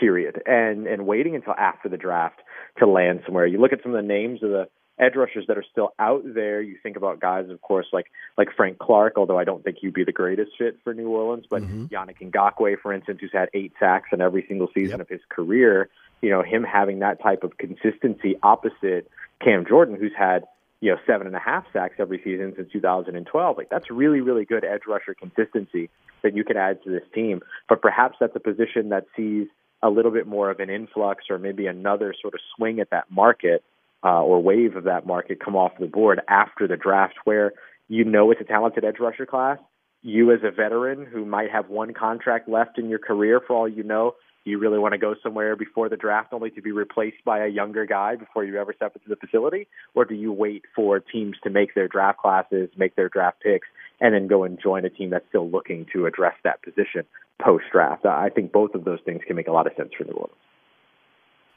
period 0.00 0.42
and 0.46 0.86
and 0.86 1.06
waiting 1.06 1.34
until 1.36 1.52
after 1.52 1.88
the 1.88 1.98
draft 1.98 2.40
to 2.78 2.86
land 2.86 3.20
somewhere. 3.24 3.46
You 3.46 3.60
look 3.60 3.72
at 3.72 3.82
some 3.82 3.94
of 3.94 4.02
the 4.02 4.08
names 4.08 4.42
of 4.42 4.50
the 4.50 4.68
edge 5.00 5.16
rushers 5.16 5.46
that 5.48 5.56
are 5.56 5.64
still 5.70 5.94
out 5.98 6.22
there. 6.24 6.60
You 6.60 6.76
think 6.82 6.96
about 6.96 7.20
guys, 7.20 7.48
of 7.48 7.60
course, 7.60 7.86
like 7.92 8.06
like 8.36 8.48
Frank 8.56 8.78
Clark, 8.78 9.14
although 9.16 9.38
I 9.38 9.44
don't 9.44 9.64
think 9.64 9.78
he'd 9.80 9.94
be 9.94 10.04
the 10.04 10.12
greatest 10.12 10.52
fit 10.58 10.78
for 10.84 10.94
New 10.94 11.08
Orleans. 11.08 11.46
But 11.48 11.62
mm-hmm. 11.62 11.86
Yannick 11.86 12.20
Ngakoue, 12.20 12.80
for 12.80 12.92
instance, 12.92 13.18
who's 13.20 13.32
had 13.32 13.48
eight 13.54 13.72
sacks 13.80 14.10
in 14.12 14.20
every 14.20 14.44
single 14.46 14.68
season 14.74 14.98
yep. 14.98 15.00
of 15.00 15.08
his 15.08 15.20
career. 15.28 15.88
You 16.22 16.30
know, 16.30 16.42
him 16.42 16.64
having 16.64 16.98
that 16.98 17.22
type 17.22 17.44
of 17.44 17.56
consistency 17.56 18.36
opposite 18.42 19.10
Cam 19.42 19.64
Jordan, 19.66 19.96
who's 19.98 20.12
had 20.16 20.44
you 20.80 20.90
know 20.90 20.98
seven 21.06 21.26
and 21.26 21.36
a 21.36 21.40
half 21.40 21.64
sacks 21.72 21.94
every 21.98 22.20
season 22.22 22.52
since 22.56 22.70
2012. 22.72 23.56
Like 23.56 23.70
that's 23.70 23.90
really 23.90 24.20
really 24.20 24.44
good 24.44 24.64
edge 24.64 24.82
rusher 24.86 25.14
consistency 25.14 25.88
that 26.22 26.36
you 26.36 26.44
can 26.44 26.56
add 26.56 26.82
to 26.84 26.90
this 26.90 27.04
team. 27.14 27.40
But 27.68 27.80
perhaps 27.80 28.16
that's 28.20 28.36
a 28.36 28.40
position 28.40 28.90
that 28.90 29.06
sees 29.16 29.48
a 29.82 29.88
little 29.88 30.10
bit 30.10 30.26
more 30.26 30.50
of 30.50 30.60
an 30.60 30.70
influx 30.70 31.24
or 31.30 31.38
maybe 31.38 31.66
another 31.66 32.14
sort 32.20 32.34
of 32.34 32.40
swing 32.56 32.80
at 32.80 32.90
that 32.90 33.10
market 33.10 33.64
uh, 34.04 34.22
or 34.22 34.42
wave 34.42 34.76
of 34.76 34.84
that 34.84 35.06
market 35.06 35.40
come 35.42 35.56
off 35.56 35.72
the 35.78 35.86
board 35.86 36.20
after 36.28 36.66
the 36.66 36.76
draft 36.76 37.14
where 37.24 37.52
you 37.88 38.04
know 38.04 38.30
it's 38.30 38.40
a 38.40 38.44
talented 38.44 38.84
edge 38.84 38.98
rusher 39.00 39.26
class. 39.26 39.58
You 40.02 40.32
as 40.32 40.40
a 40.42 40.50
veteran 40.50 41.04
who 41.04 41.24
might 41.24 41.50
have 41.50 41.68
one 41.68 41.92
contract 41.92 42.48
left 42.48 42.78
in 42.78 42.88
your 42.88 42.98
career 42.98 43.40
for 43.46 43.54
all 43.54 43.68
you 43.68 43.82
know, 43.82 44.14
you 44.44 44.58
really 44.58 44.78
want 44.78 44.92
to 44.92 44.98
go 44.98 45.14
somewhere 45.22 45.54
before 45.54 45.90
the 45.90 45.96
draft 45.96 46.32
only 46.32 46.50
to 46.50 46.62
be 46.62 46.72
replaced 46.72 47.22
by 47.24 47.44
a 47.44 47.48
younger 47.48 47.84
guy 47.84 48.16
before 48.16 48.44
you 48.44 48.58
ever 48.58 48.72
step 48.72 48.96
into 48.96 49.08
the 49.08 49.16
facility? 49.16 49.68
Or 49.94 50.06
do 50.06 50.14
you 50.14 50.32
wait 50.32 50.64
for 50.74 50.98
teams 50.98 51.36
to 51.44 51.50
make 51.50 51.74
their 51.74 51.88
draft 51.88 52.18
classes, 52.18 52.70
make 52.76 52.96
their 52.96 53.10
draft 53.10 53.42
picks, 53.42 53.68
and 54.00 54.14
then 54.14 54.26
go 54.26 54.44
and 54.44 54.58
join 54.60 54.84
a 54.84 54.90
team 54.90 55.10
that's 55.10 55.26
still 55.28 55.48
looking 55.48 55.86
to 55.92 56.06
address 56.06 56.34
that 56.44 56.62
position 56.62 57.04
post 57.42 57.64
draft? 57.72 58.06
I 58.06 58.28
think 58.28 58.52
both 58.52 58.74
of 58.74 58.84
those 58.84 59.00
things 59.04 59.22
can 59.26 59.36
make 59.36 59.48
a 59.48 59.52
lot 59.52 59.66
of 59.66 59.72
sense 59.76 59.90
for 59.96 60.04
New 60.04 60.12
Orleans. 60.12 60.36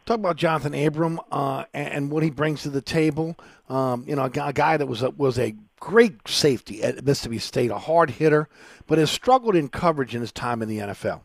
Talk 0.05 0.19
about 0.19 0.35
Jonathan 0.35 0.73
Abram 0.73 1.19
uh, 1.31 1.63
and 1.73 2.11
what 2.11 2.23
he 2.23 2.29
brings 2.29 2.63
to 2.63 2.69
the 2.69 2.81
table. 2.81 3.37
Um, 3.69 4.03
you 4.05 4.17
know, 4.17 4.25
a 4.25 4.29
guy, 4.29 4.75
that 4.75 4.85
was 4.85 5.01
a, 5.01 5.11
was 5.11 5.39
a 5.39 5.55
great 5.79 6.27
safety 6.27 6.83
at 6.83 7.05
Mississippi 7.05 7.39
State, 7.39 7.71
a 7.71 7.77
hard 7.77 8.09
hitter, 8.09 8.49
but 8.85 8.97
has 8.97 9.09
struggled 9.09 9.55
in 9.55 9.69
coverage 9.69 10.13
in 10.13 10.19
his 10.19 10.33
time 10.33 10.61
in 10.61 10.67
the 10.67 10.79
NFL. 10.79 11.21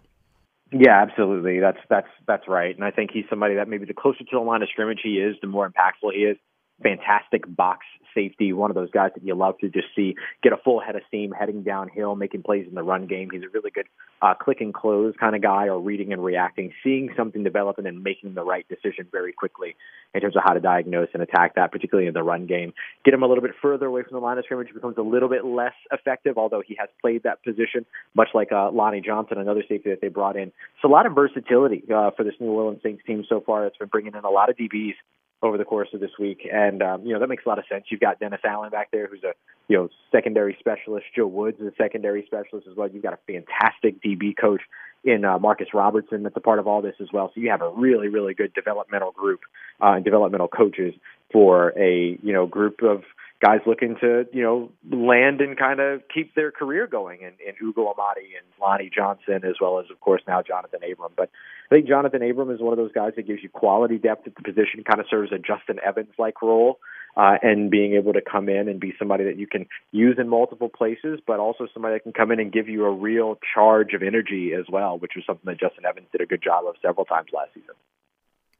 Yeah, 0.70 1.00
absolutely. 1.00 1.60
That's 1.60 1.78
that's 1.88 2.08
that's 2.26 2.46
right. 2.46 2.74
And 2.74 2.84
I 2.84 2.90
think 2.90 3.10
he's 3.10 3.24
somebody 3.30 3.54
that 3.54 3.68
maybe 3.68 3.86
the 3.86 3.94
closer 3.94 4.18
to 4.18 4.30
the 4.30 4.38
line 4.38 4.62
of 4.62 4.68
scrimmage 4.68 5.00
he 5.02 5.18
is, 5.18 5.34
the 5.40 5.48
more 5.48 5.68
impactful 5.68 6.12
he 6.12 6.20
is. 6.20 6.36
Fantastic 6.82 7.44
box 7.46 7.84
safety, 8.14 8.52
one 8.52 8.70
of 8.70 8.74
those 8.74 8.90
guys 8.90 9.10
that 9.14 9.24
you 9.24 9.34
love 9.34 9.58
to 9.58 9.68
just 9.68 9.88
see 9.94 10.14
get 10.42 10.52
a 10.52 10.56
full 10.56 10.80
head 10.80 10.96
of 10.96 11.02
steam 11.08 11.32
heading 11.32 11.62
downhill, 11.62 12.14
making 12.16 12.42
plays 12.42 12.66
in 12.68 12.74
the 12.74 12.82
run 12.82 13.06
game. 13.06 13.28
He's 13.30 13.42
a 13.42 13.48
really 13.52 13.70
good 13.70 13.86
uh, 14.22 14.34
click 14.34 14.60
and 14.60 14.74
close 14.74 15.14
kind 15.18 15.36
of 15.36 15.42
guy, 15.42 15.68
or 15.68 15.80
reading 15.80 16.12
and 16.12 16.22
reacting, 16.22 16.72
seeing 16.82 17.10
something 17.16 17.44
develop 17.44 17.78
and 17.78 17.86
then 17.86 18.02
making 18.02 18.34
the 18.34 18.42
right 18.42 18.66
decision 18.68 19.06
very 19.12 19.32
quickly 19.32 19.76
in 20.14 20.20
terms 20.20 20.36
of 20.36 20.42
how 20.44 20.54
to 20.54 20.60
diagnose 20.60 21.08
and 21.14 21.22
attack 21.22 21.54
that, 21.54 21.70
particularly 21.70 22.08
in 22.08 22.14
the 22.14 22.22
run 22.22 22.46
game. 22.46 22.72
Get 23.04 23.14
him 23.14 23.22
a 23.22 23.26
little 23.26 23.42
bit 23.42 23.52
further 23.60 23.86
away 23.86 24.02
from 24.02 24.14
the 24.14 24.20
line 24.20 24.38
of 24.38 24.44
scrimmage, 24.44 24.72
becomes 24.72 24.96
a 24.98 25.02
little 25.02 25.28
bit 25.28 25.44
less 25.44 25.74
effective, 25.92 26.38
although 26.38 26.62
he 26.66 26.76
has 26.78 26.88
played 27.00 27.22
that 27.22 27.42
position, 27.44 27.86
much 28.14 28.28
like 28.34 28.50
uh, 28.52 28.70
Lonnie 28.70 29.00
Johnson, 29.00 29.38
another 29.38 29.62
safety 29.68 29.90
that 29.90 30.00
they 30.00 30.08
brought 30.08 30.36
in. 30.36 30.52
So 30.82 30.88
a 30.88 30.92
lot 30.92 31.06
of 31.06 31.14
versatility 31.14 31.84
uh, 31.94 32.10
for 32.16 32.24
this 32.24 32.34
New 32.40 32.50
Orleans 32.50 32.80
Saints 32.82 33.02
team 33.06 33.24
so 33.28 33.42
far. 33.44 33.66
It's 33.66 33.76
been 33.76 33.88
bringing 33.88 34.14
in 34.14 34.24
a 34.24 34.30
lot 34.30 34.50
of 34.50 34.56
DBs 34.56 34.94
over 35.42 35.56
the 35.56 35.64
course 35.64 35.88
of 35.92 36.00
this 36.00 36.10
week. 36.18 36.48
And 36.52 36.82
um, 36.82 37.04
you 37.04 37.12
know 37.12 37.20
that 37.20 37.28
makes 37.28 37.44
a 37.46 37.48
lot 37.48 37.58
of 37.58 37.64
sense. 37.70 37.84
You've 37.88 38.00
got 38.00 38.18
Dennis 38.18 38.40
Allen 38.44 38.70
back 38.70 38.90
there, 38.90 39.06
who's 39.06 39.22
a 39.24 39.32
you 39.68 39.76
know 39.76 39.88
secondary 40.10 40.56
specialist. 40.58 41.06
Joe 41.14 41.26
Woods 41.26 41.58
is 41.60 41.66
a 41.66 41.76
secondary 41.76 42.24
specialist 42.26 42.66
as 42.70 42.76
well. 42.76 42.88
You've 42.88 43.02
got 43.02 43.14
a 43.14 43.18
fantastic 43.26 44.02
DB 44.02 44.36
coach 44.38 44.62
in 45.04 45.24
uh, 45.24 45.38
Marcus 45.38 45.68
Robertson 45.72 46.24
that's 46.24 46.36
a 46.36 46.40
part 46.40 46.58
of 46.58 46.66
all 46.66 46.82
this 46.82 46.96
as 47.00 47.08
well. 47.12 47.30
So 47.34 47.40
you 47.40 47.50
have 47.50 47.62
a 47.62 47.70
really 47.70 48.08
really 48.08 48.34
good 48.34 48.52
developmental 48.54 49.12
group 49.12 49.40
uh, 49.80 49.92
and 49.92 50.04
developmental 50.04 50.48
coaches 50.48 50.94
for 51.32 51.72
a 51.78 52.18
you 52.22 52.32
know 52.32 52.46
group 52.46 52.82
of 52.82 53.02
guys 53.40 53.60
looking 53.66 53.96
to, 54.00 54.26
you 54.32 54.42
know, 54.42 54.72
land 54.90 55.40
and 55.40 55.56
kind 55.56 55.78
of 55.80 56.02
keep 56.12 56.34
their 56.34 56.50
career 56.50 56.86
going 56.86 57.20
in, 57.20 57.32
in 57.46 57.54
Ugo 57.62 57.86
Amadi 57.86 58.34
and 58.36 58.46
Lonnie 58.60 58.90
Johnson, 58.94 59.44
as 59.48 59.54
well 59.60 59.78
as, 59.78 59.86
of 59.90 60.00
course, 60.00 60.22
now 60.26 60.42
Jonathan 60.42 60.80
Abram. 60.90 61.12
But 61.16 61.30
I 61.70 61.74
think 61.76 61.86
Jonathan 61.86 62.28
Abram 62.28 62.50
is 62.50 62.60
one 62.60 62.72
of 62.72 62.78
those 62.78 62.92
guys 62.92 63.12
that 63.16 63.26
gives 63.26 63.42
you 63.42 63.48
quality 63.48 63.98
depth 63.98 64.26
at 64.26 64.34
the 64.34 64.42
position, 64.42 64.82
kind 64.84 65.00
of 65.00 65.06
serves 65.08 65.30
a 65.32 65.38
Justin 65.38 65.78
Evans 65.84 66.10
like 66.18 66.42
role, 66.42 66.80
uh, 67.16 67.36
and 67.42 67.70
being 67.70 67.94
able 67.94 68.12
to 68.12 68.20
come 68.20 68.48
in 68.48 68.68
and 68.68 68.80
be 68.80 68.92
somebody 68.98 69.24
that 69.24 69.38
you 69.38 69.46
can 69.46 69.66
use 69.92 70.16
in 70.18 70.28
multiple 70.28 70.68
places, 70.68 71.20
but 71.24 71.38
also 71.38 71.68
somebody 71.72 71.94
that 71.94 72.02
can 72.02 72.12
come 72.12 72.32
in 72.32 72.40
and 72.40 72.52
give 72.52 72.68
you 72.68 72.84
a 72.84 72.92
real 72.92 73.38
charge 73.54 73.92
of 73.94 74.02
energy 74.02 74.52
as 74.58 74.66
well, 74.70 74.98
which 74.98 75.12
was 75.14 75.24
something 75.26 75.46
that 75.46 75.60
Justin 75.60 75.84
Evans 75.86 76.06
did 76.10 76.20
a 76.20 76.26
good 76.26 76.42
job 76.42 76.64
of 76.66 76.74
several 76.82 77.04
times 77.04 77.28
last 77.32 77.54
season. 77.54 77.74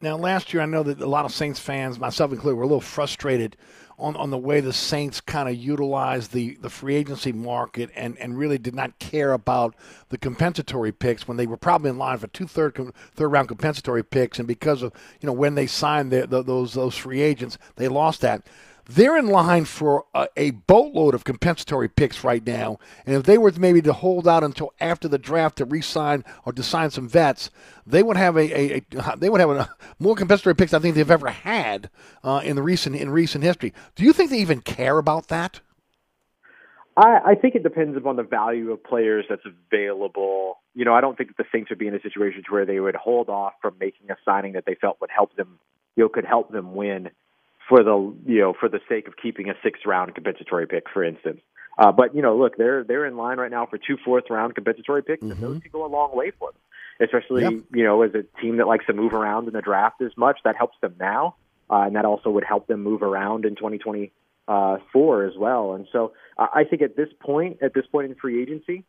Now, 0.00 0.16
last 0.16 0.54
year, 0.54 0.62
I 0.62 0.66
know 0.66 0.84
that 0.84 1.00
a 1.00 1.08
lot 1.08 1.24
of 1.24 1.32
Saints 1.32 1.58
fans, 1.58 1.98
myself 1.98 2.30
included, 2.30 2.54
were 2.56 2.62
a 2.62 2.68
little 2.68 2.80
frustrated 2.80 3.56
on, 3.98 4.14
on 4.14 4.30
the 4.30 4.38
way 4.38 4.60
the 4.60 4.72
Saints 4.72 5.20
kind 5.20 5.48
of 5.48 5.56
utilized 5.56 6.32
the, 6.32 6.56
the 6.60 6.70
free 6.70 6.94
agency 6.94 7.32
market 7.32 7.90
and, 7.96 8.16
and 8.18 8.38
really 8.38 8.58
did 8.58 8.76
not 8.76 8.96
care 9.00 9.32
about 9.32 9.74
the 10.10 10.18
compensatory 10.18 10.92
picks 10.92 11.26
when 11.26 11.36
they 11.36 11.48
were 11.48 11.56
probably 11.56 11.90
in 11.90 11.98
line 11.98 12.16
for 12.16 12.28
two 12.28 12.46
third 12.46 12.78
third 13.12 13.28
round 13.28 13.48
compensatory 13.48 14.04
picks, 14.04 14.38
and 14.38 14.46
because 14.46 14.82
of 14.82 14.92
you 15.20 15.26
know 15.26 15.32
when 15.32 15.56
they 15.56 15.66
signed 15.66 16.12
the, 16.12 16.28
the, 16.28 16.44
those 16.44 16.74
those 16.74 16.96
free 16.96 17.20
agents, 17.20 17.58
they 17.74 17.88
lost 17.88 18.20
that. 18.20 18.46
They're 18.90 19.18
in 19.18 19.26
line 19.26 19.66
for 19.66 20.06
a, 20.14 20.28
a, 20.34 20.50
boatload 20.52 21.14
of 21.14 21.22
compensatory 21.22 21.88
picks 21.88 22.24
right 22.24 22.44
now. 22.44 22.78
And 23.04 23.14
if 23.16 23.24
they 23.24 23.36
were 23.36 23.52
maybe 23.52 23.82
to 23.82 23.92
hold 23.92 24.26
out 24.26 24.42
until 24.42 24.72
after 24.80 25.08
the 25.08 25.18
draft 25.18 25.58
to 25.58 25.66
re-sign 25.66 26.24
or 26.46 26.54
to 26.54 26.62
sign 26.62 26.88
some 26.90 27.06
vets, 27.06 27.50
they 27.86 28.02
would 28.02 28.16
have 28.16 28.38
a, 28.38 28.76
a, 28.76 28.82
a 28.96 29.16
they 29.18 29.28
would 29.28 29.40
have 29.40 29.50
a, 29.50 29.70
more 29.98 30.16
compensatory 30.16 30.54
picks 30.54 30.72
I 30.72 30.78
think 30.78 30.94
they've 30.94 31.10
ever 31.10 31.28
had 31.28 31.90
uh, 32.24 32.40
in 32.42 32.56
the 32.56 32.62
recent 32.62 32.96
in 32.96 33.10
recent 33.10 33.44
history. 33.44 33.74
Do 33.94 34.04
you 34.04 34.14
think 34.14 34.30
they 34.30 34.38
even 34.38 34.62
care 34.62 34.96
about 34.96 35.28
that? 35.28 35.60
I, 36.96 37.20
I 37.26 37.34
think 37.34 37.54
it 37.54 37.62
depends 37.62 37.96
upon 37.96 38.16
the 38.16 38.22
value 38.22 38.72
of 38.72 38.82
players 38.82 39.26
that's 39.28 39.44
available. 39.44 40.60
You 40.74 40.86
know, 40.86 40.94
I 40.94 41.02
don't 41.02 41.16
think 41.16 41.28
that 41.28 41.36
the 41.36 41.48
Saints 41.52 41.68
would 41.68 41.78
be 41.78 41.88
in 41.88 41.94
a 41.94 42.00
situation 42.00 42.42
where 42.48 42.64
they 42.64 42.80
would 42.80 42.96
hold 42.96 43.28
off 43.28 43.52
from 43.60 43.74
making 43.78 44.10
a 44.10 44.16
signing 44.24 44.54
that 44.54 44.64
they 44.66 44.74
felt 44.74 44.98
would 45.02 45.10
help 45.14 45.36
them, 45.36 45.58
you 45.94 46.04
know, 46.04 46.08
could 46.08 46.24
help 46.24 46.50
them 46.50 46.74
win 46.74 47.10
for 47.68 47.82
the 47.82 48.14
you 48.26 48.40
know 48.40 48.54
for 48.58 48.68
the 48.68 48.80
sake 48.88 49.06
of 49.08 49.14
keeping 49.16 49.50
a 49.50 49.54
sixth 49.62 49.84
round 49.86 50.14
compensatory 50.14 50.66
pick, 50.66 50.84
for 50.92 51.04
instance. 51.04 51.40
Uh, 51.78 51.92
but 51.92 52.14
you 52.14 52.22
know, 52.22 52.36
look, 52.36 52.56
they're 52.56 52.82
they're 52.82 53.06
in 53.06 53.16
line 53.16 53.38
right 53.38 53.50
now 53.50 53.66
for 53.66 53.78
two 53.78 53.96
fourth 54.04 54.24
round 54.30 54.54
compensatory 54.54 55.02
picks, 55.02 55.22
and 55.22 55.32
those 55.32 55.60
can 55.62 55.70
go 55.70 55.86
a 55.86 55.88
long 55.88 56.14
way 56.16 56.32
for 56.38 56.50
them. 56.50 56.60
Especially 57.00 57.42
Yep. 57.42 57.52
you 57.74 57.84
know, 57.84 58.02
as 58.02 58.10
a 58.14 58.24
team 58.40 58.56
that 58.56 58.66
likes 58.66 58.84
to 58.86 58.92
move 58.92 59.12
around 59.12 59.46
in 59.46 59.52
the 59.52 59.62
draft 59.62 60.02
as 60.02 60.10
much, 60.16 60.40
that 60.44 60.56
helps 60.56 60.76
them 60.80 60.96
now, 60.98 61.36
uh, 61.70 61.82
and 61.86 61.94
that 61.94 62.04
also 62.04 62.28
would 62.30 62.42
help 62.42 62.66
them 62.66 62.82
move 62.82 63.02
around 63.02 63.44
in 63.44 63.54
2024 63.54 65.24
as 65.24 65.36
well. 65.38 65.74
And 65.74 65.86
so, 65.92 66.12
uh, 66.36 66.48
I 66.52 66.64
think 66.64 66.82
at 66.82 66.96
this 66.96 67.08
point, 67.20 67.58
at 67.62 67.72
this 67.72 67.86
point 67.86 68.10
in 68.10 68.16
free 68.16 68.42
agency, 68.42 68.82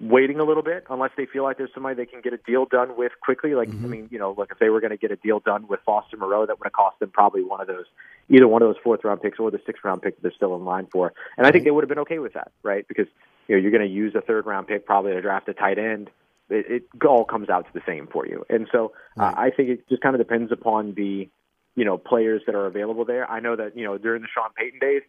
waiting 0.00 0.40
a 0.40 0.44
little 0.44 0.62
bit 0.62 0.84
unless 0.90 1.10
they 1.16 1.26
feel 1.26 1.42
like 1.42 1.58
there's 1.58 1.70
somebody 1.74 1.94
they 1.94 2.06
can 2.06 2.20
get 2.22 2.32
a 2.32 2.38
deal 2.38 2.64
done 2.64 2.96
with 2.96 3.12
quickly. 3.22 3.54
Like, 3.54 3.68
I 3.68 3.86
mean, 3.86 4.08
you 4.10 4.18
know, 4.18 4.34
look, 4.36 4.50
if 4.50 4.58
they 4.58 4.70
were 4.70 4.80
going 4.80 4.90
to 4.90 4.96
get 4.96 5.10
a 5.12 5.16
deal 5.16 5.38
done 5.40 5.68
with 5.68 5.80
Foster 5.84 6.16
Moreau, 6.16 6.46
that 6.46 6.58
would 6.58 6.64
have 6.66 6.72
cost 6.72 6.98
them 6.98 7.10
probably 7.10 7.44
one 7.44 7.60
of 7.60 7.66
those, 7.66 7.84
either 8.28 8.48
one 8.48 8.62
of 8.62 8.68
those 8.68 8.82
fourth 8.82 9.04
round 9.04 9.20
picks 9.20 9.38
or 9.38 9.50
the 9.50 9.60
sixth 9.66 9.84
round 9.84 10.02
pick 10.02 10.16
that 10.16 10.22
they're 10.22 10.32
still 10.32 10.56
in 10.56 10.64
line 10.64 10.86
for. 10.90 11.12
And 11.36 11.46
I 11.46 11.50
think 11.50 11.64
they 11.64 11.70
would 11.70 11.84
have 11.84 11.88
been 11.88 12.00
okay 12.00 12.18
with 12.18 12.32
that, 12.32 12.52
right? 12.62 12.86
Because, 12.88 13.06
you 13.48 13.54
know, 13.54 13.62
you're 13.62 13.70
going 13.70 13.86
to 13.86 13.94
use 13.94 14.14
a 14.14 14.22
third 14.22 14.46
round 14.46 14.66
pick 14.66 14.86
probably 14.86 15.12
to 15.12 15.20
draft 15.20 15.48
a 15.48 15.54
tight 15.54 15.78
end. 15.78 16.10
It, 16.48 16.84
it 16.94 17.04
all 17.06 17.24
comes 17.24 17.48
out 17.48 17.66
to 17.66 17.72
the 17.72 17.82
same 17.86 18.06
for 18.06 18.26
you. 18.26 18.44
And 18.48 18.66
so 18.72 18.92
uh, 19.18 19.32
I 19.36 19.50
think 19.50 19.68
it 19.68 19.88
just 19.88 20.02
kind 20.02 20.14
of 20.14 20.20
depends 20.20 20.52
upon 20.52 20.94
the, 20.94 21.28
you 21.76 21.84
know, 21.84 21.96
players 21.98 22.42
that 22.46 22.54
are 22.54 22.66
available 22.66 23.04
there. 23.04 23.30
I 23.30 23.40
know 23.40 23.56
that, 23.56 23.76
you 23.76 23.84
know, 23.84 23.98
during 23.98 24.22
the 24.22 24.28
Sean 24.34 24.50
Payton 24.56 24.80
days, 24.80 25.02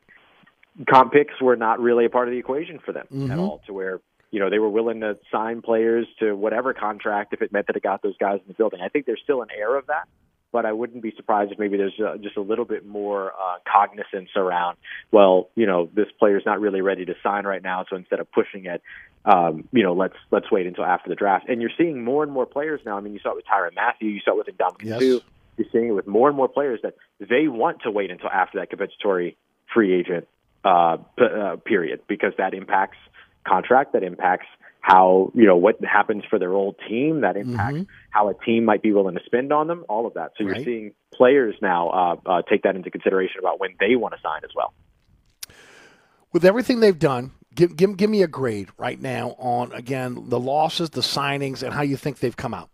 comp 0.89 1.13
picks 1.13 1.41
were 1.41 1.55
not 1.55 1.79
really 1.79 2.05
a 2.05 2.09
part 2.09 2.27
of 2.27 2.31
the 2.33 2.37
equation 2.37 2.79
for 2.79 2.91
them 2.91 3.07
at 3.11 3.37
Mhm. 3.37 3.39
all 3.39 3.61
to 3.65 3.73
where 3.73 4.01
you 4.33 4.39
know 4.41 4.49
they 4.49 4.59
were 4.59 4.69
willing 4.69 4.99
to 4.99 5.17
sign 5.31 5.61
players 5.61 6.05
to 6.19 6.33
whatever 6.33 6.73
contract 6.73 7.31
if 7.33 7.41
it 7.41 7.53
meant 7.53 7.67
that 7.67 7.77
it 7.77 7.83
got 7.83 8.01
those 8.01 8.17
guys 8.17 8.39
in 8.41 8.47
the 8.49 8.53
building. 8.53 8.81
I 8.81 8.89
think 8.89 9.05
there's 9.05 9.21
still 9.23 9.41
an 9.41 9.49
air 9.57 9.77
of 9.77 9.87
that 9.87 10.07
but 10.51 10.67
i 10.67 10.71
wouldn't 10.71 11.01
be 11.01 11.11
surprised 11.17 11.51
if 11.51 11.57
maybe 11.57 11.77
there's 11.77 11.99
uh, 11.99 12.15
just 12.17 12.37
a 12.37 12.41
little 12.41 12.63
bit 12.63 12.85
more 12.85 13.31
uh, 13.31 13.57
cognizance 13.67 14.29
around 14.35 14.77
well 15.11 15.49
you 15.55 15.65
know 15.65 15.89
this 15.95 16.05
player's 16.19 16.43
not 16.45 16.61
really 16.61 16.79
ready 16.81 17.05
to 17.05 17.15
sign 17.23 17.43
right 17.43 17.63
now 17.63 17.83
so 17.89 17.95
instead 17.95 18.19
of 18.19 18.31
pushing 18.31 18.65
it 18.65 18.81
um, 19.25 19.67
you 19.71 19.83
know 19.83 19.93
let's 19.93 20.15
let's 20.31 20.51
wait 20.51 20.67
until 20.67 20.83
after 20.85 21.09
the 21.09 21.15
draft. 21.15 21.45
And 21.47 21.61
you're 21.61 21.71
seeing 21.77 22.03
more 22.03 22.23
and 22.23 22.31
more 22.31 22.45
players 22.45 22.81
now. 22.85 22.97
I 22.97 23.01
mean 23.01 23.13
you 23.13 23.19
saw 23.23 23.31
it 23.31 23.37
with 23.37 23.45
Tyrann 23.45 23.73
Mathieu 23.75 24.09
you 24.09 24.19
saw 24.23 24.31
it 24.31 24.45
with 24.45 24.57
Ndamukong 24.57 24.83
Yes. 24.85 24.99
too. 24.99 25.21
You're 25.57 25.67
seeing 25.71 25.87
it 25.87 25.91
with 25.91 26.07
more 26.07 26.27
and 26.27 26.35
more 26.37 26.47
players 26.47 26.79
that 26.83 26.95
they 27.19 27.47
want 27.47 27.83
to 27.83 27.91
wait 27.91 28.11
until 28.11 28.29
after 28.29 28.59
that 28.59 28.69
compensatory 28.69 29.37
free 29.73 29.93
agent 29.93 30.27
uh, 30.65 30.97
p- 31.17 31.25
uh, 31.25 31.55
period 31.57 32.01
because 32.07 32.33
that 32.37 32.53
impacts 32.53 32.97
contract, 33.47 33.93
that 33.93 34.03
impacts 34.03 34.47
how 34.81 35.31
you 35.33 35.45
know 35.45 35.55
what 35.55 35.77
happens 35.83 36.23
for 36.29 36.37
their 36.37 36.51
old 36.51 36.75
team, 36.87 37.21
that 37.21 37.37
impacts 37.37 37.85
how 38.09 38.29
a 38.29 38.33
team 38.33 38.65
might 38.65 38.81
be 38.81 38.91
willing 38.91 39.15
to 39.15 39.21
spend 39.25 39.53
on 39.53 39.67
them, 39.67 39.85
all 39.87 40.05
of 40.05 40.15
that. 40.15 40.31
So 40.37 40.43
you're 40.43 40.63
seeing 40.63 40.93
players 41.13 41.55
now 41.61 41.89
uh, 41.89 42.15
uh, 42.25 42.41
take 42.41 42.63
that 42.63 42.75
into 42.75 42.91
consideration 42.91 43.39
about 43.39 43.59
when 43.59 43.75
they 43.79 43.95
want 43.95 44.13
to 44.13 44.19
sign 44.21 44.41
as 44.43 44.51
well. 44.53 44.73
With 46.33 46.43
everything 46.43 46.79
they've 46.79 46.97
done, 46.97 47.31
give, 47.55 47.75
give, 47.77 47.95
give 47.95 48.09
me 48.09 48.23
a 48.23 48.27
grade 48.27 48.69
right 48.77 48.99
now 48.99 49.35
on, 49.37 49.71
again, 49.71 50.29
the 50.29 50.39
losses, 50.39 50.89
the 50.89 51.01
signings, 51.01 51.63
and 51.63 51.73
how 51.73 51.83
you 51.83 51.95
think 51.95 52.19
they've 52.19 52.35
come 52.35 52.53
out. 52.53 52.69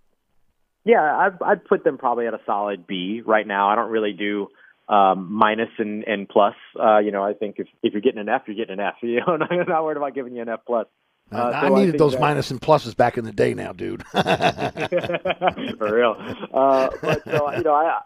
Yeah, 0.86 1.02
I'd, 1.02 1.44
I'd 1.44 1.66
put 1.66 1.84
them 1.84 1.98
probably 1.98 2.26
at 2.26 2.34
a 2.34 2.40
solid 2.46 2.88
B 2.88 3.22
right 3.26 3.46
now. 3.46 3.70
I 3.70 3.76
don't 3.76 3.92
really 3.92 4.14
do 4.14 4.48
um, 4.90 5.32
minus 5.32 5.70
and, 5.78 6.04
and 6.04 6.28
plus. 6.28 6.56
Uh, 6.78 6.98
you 6.98 7.12
know, 7.12 7.24
I 7.24 7.34
think 7.34 7.56
if, 7.60 7.68
if 7.84 7.94
you're 7.94 8.02
getting 8.02 8.20
an 8.20 8.28
F, 8.28 8.44
you're 8.48 8.56
getting 8.56 8.80
an 8.80 8.80
F. 8.80 8.96
You 9.02 9.22
know, 9.22 9.38
I'm 9.40 9.68
not 9.68 9.84
worried 9.84 9.98
about 9.98 10.16
giving 10.16 10.36
you 10.36 10.42
an 10.42 10.50
F 10.50 10.62
plus. 10.66 10.88
Uh, 11.32 11.52
I 11.54 11.68
so 11.68 11.76
needed 11.76 11.92
think 11.92 12.00
those 12.00 12.14
that- 12.14 12.22
minus 12.22 12.50
and 12.50 12.60
pluses 12.60 12.98
back 12.98 13.18
in 13.18 13.24
the 13.24 13.32
day 13.32 13.54
now, 13.54 13.72
dude. 13.72 14.04
for 14.08 15.94
real. 15.94 16.16
Uh, 16.52 16.90
but 17.02 17.24
so 17.24 17.56
you 17.56 17.64
know, 17.64 17.76
I 17.76 18.00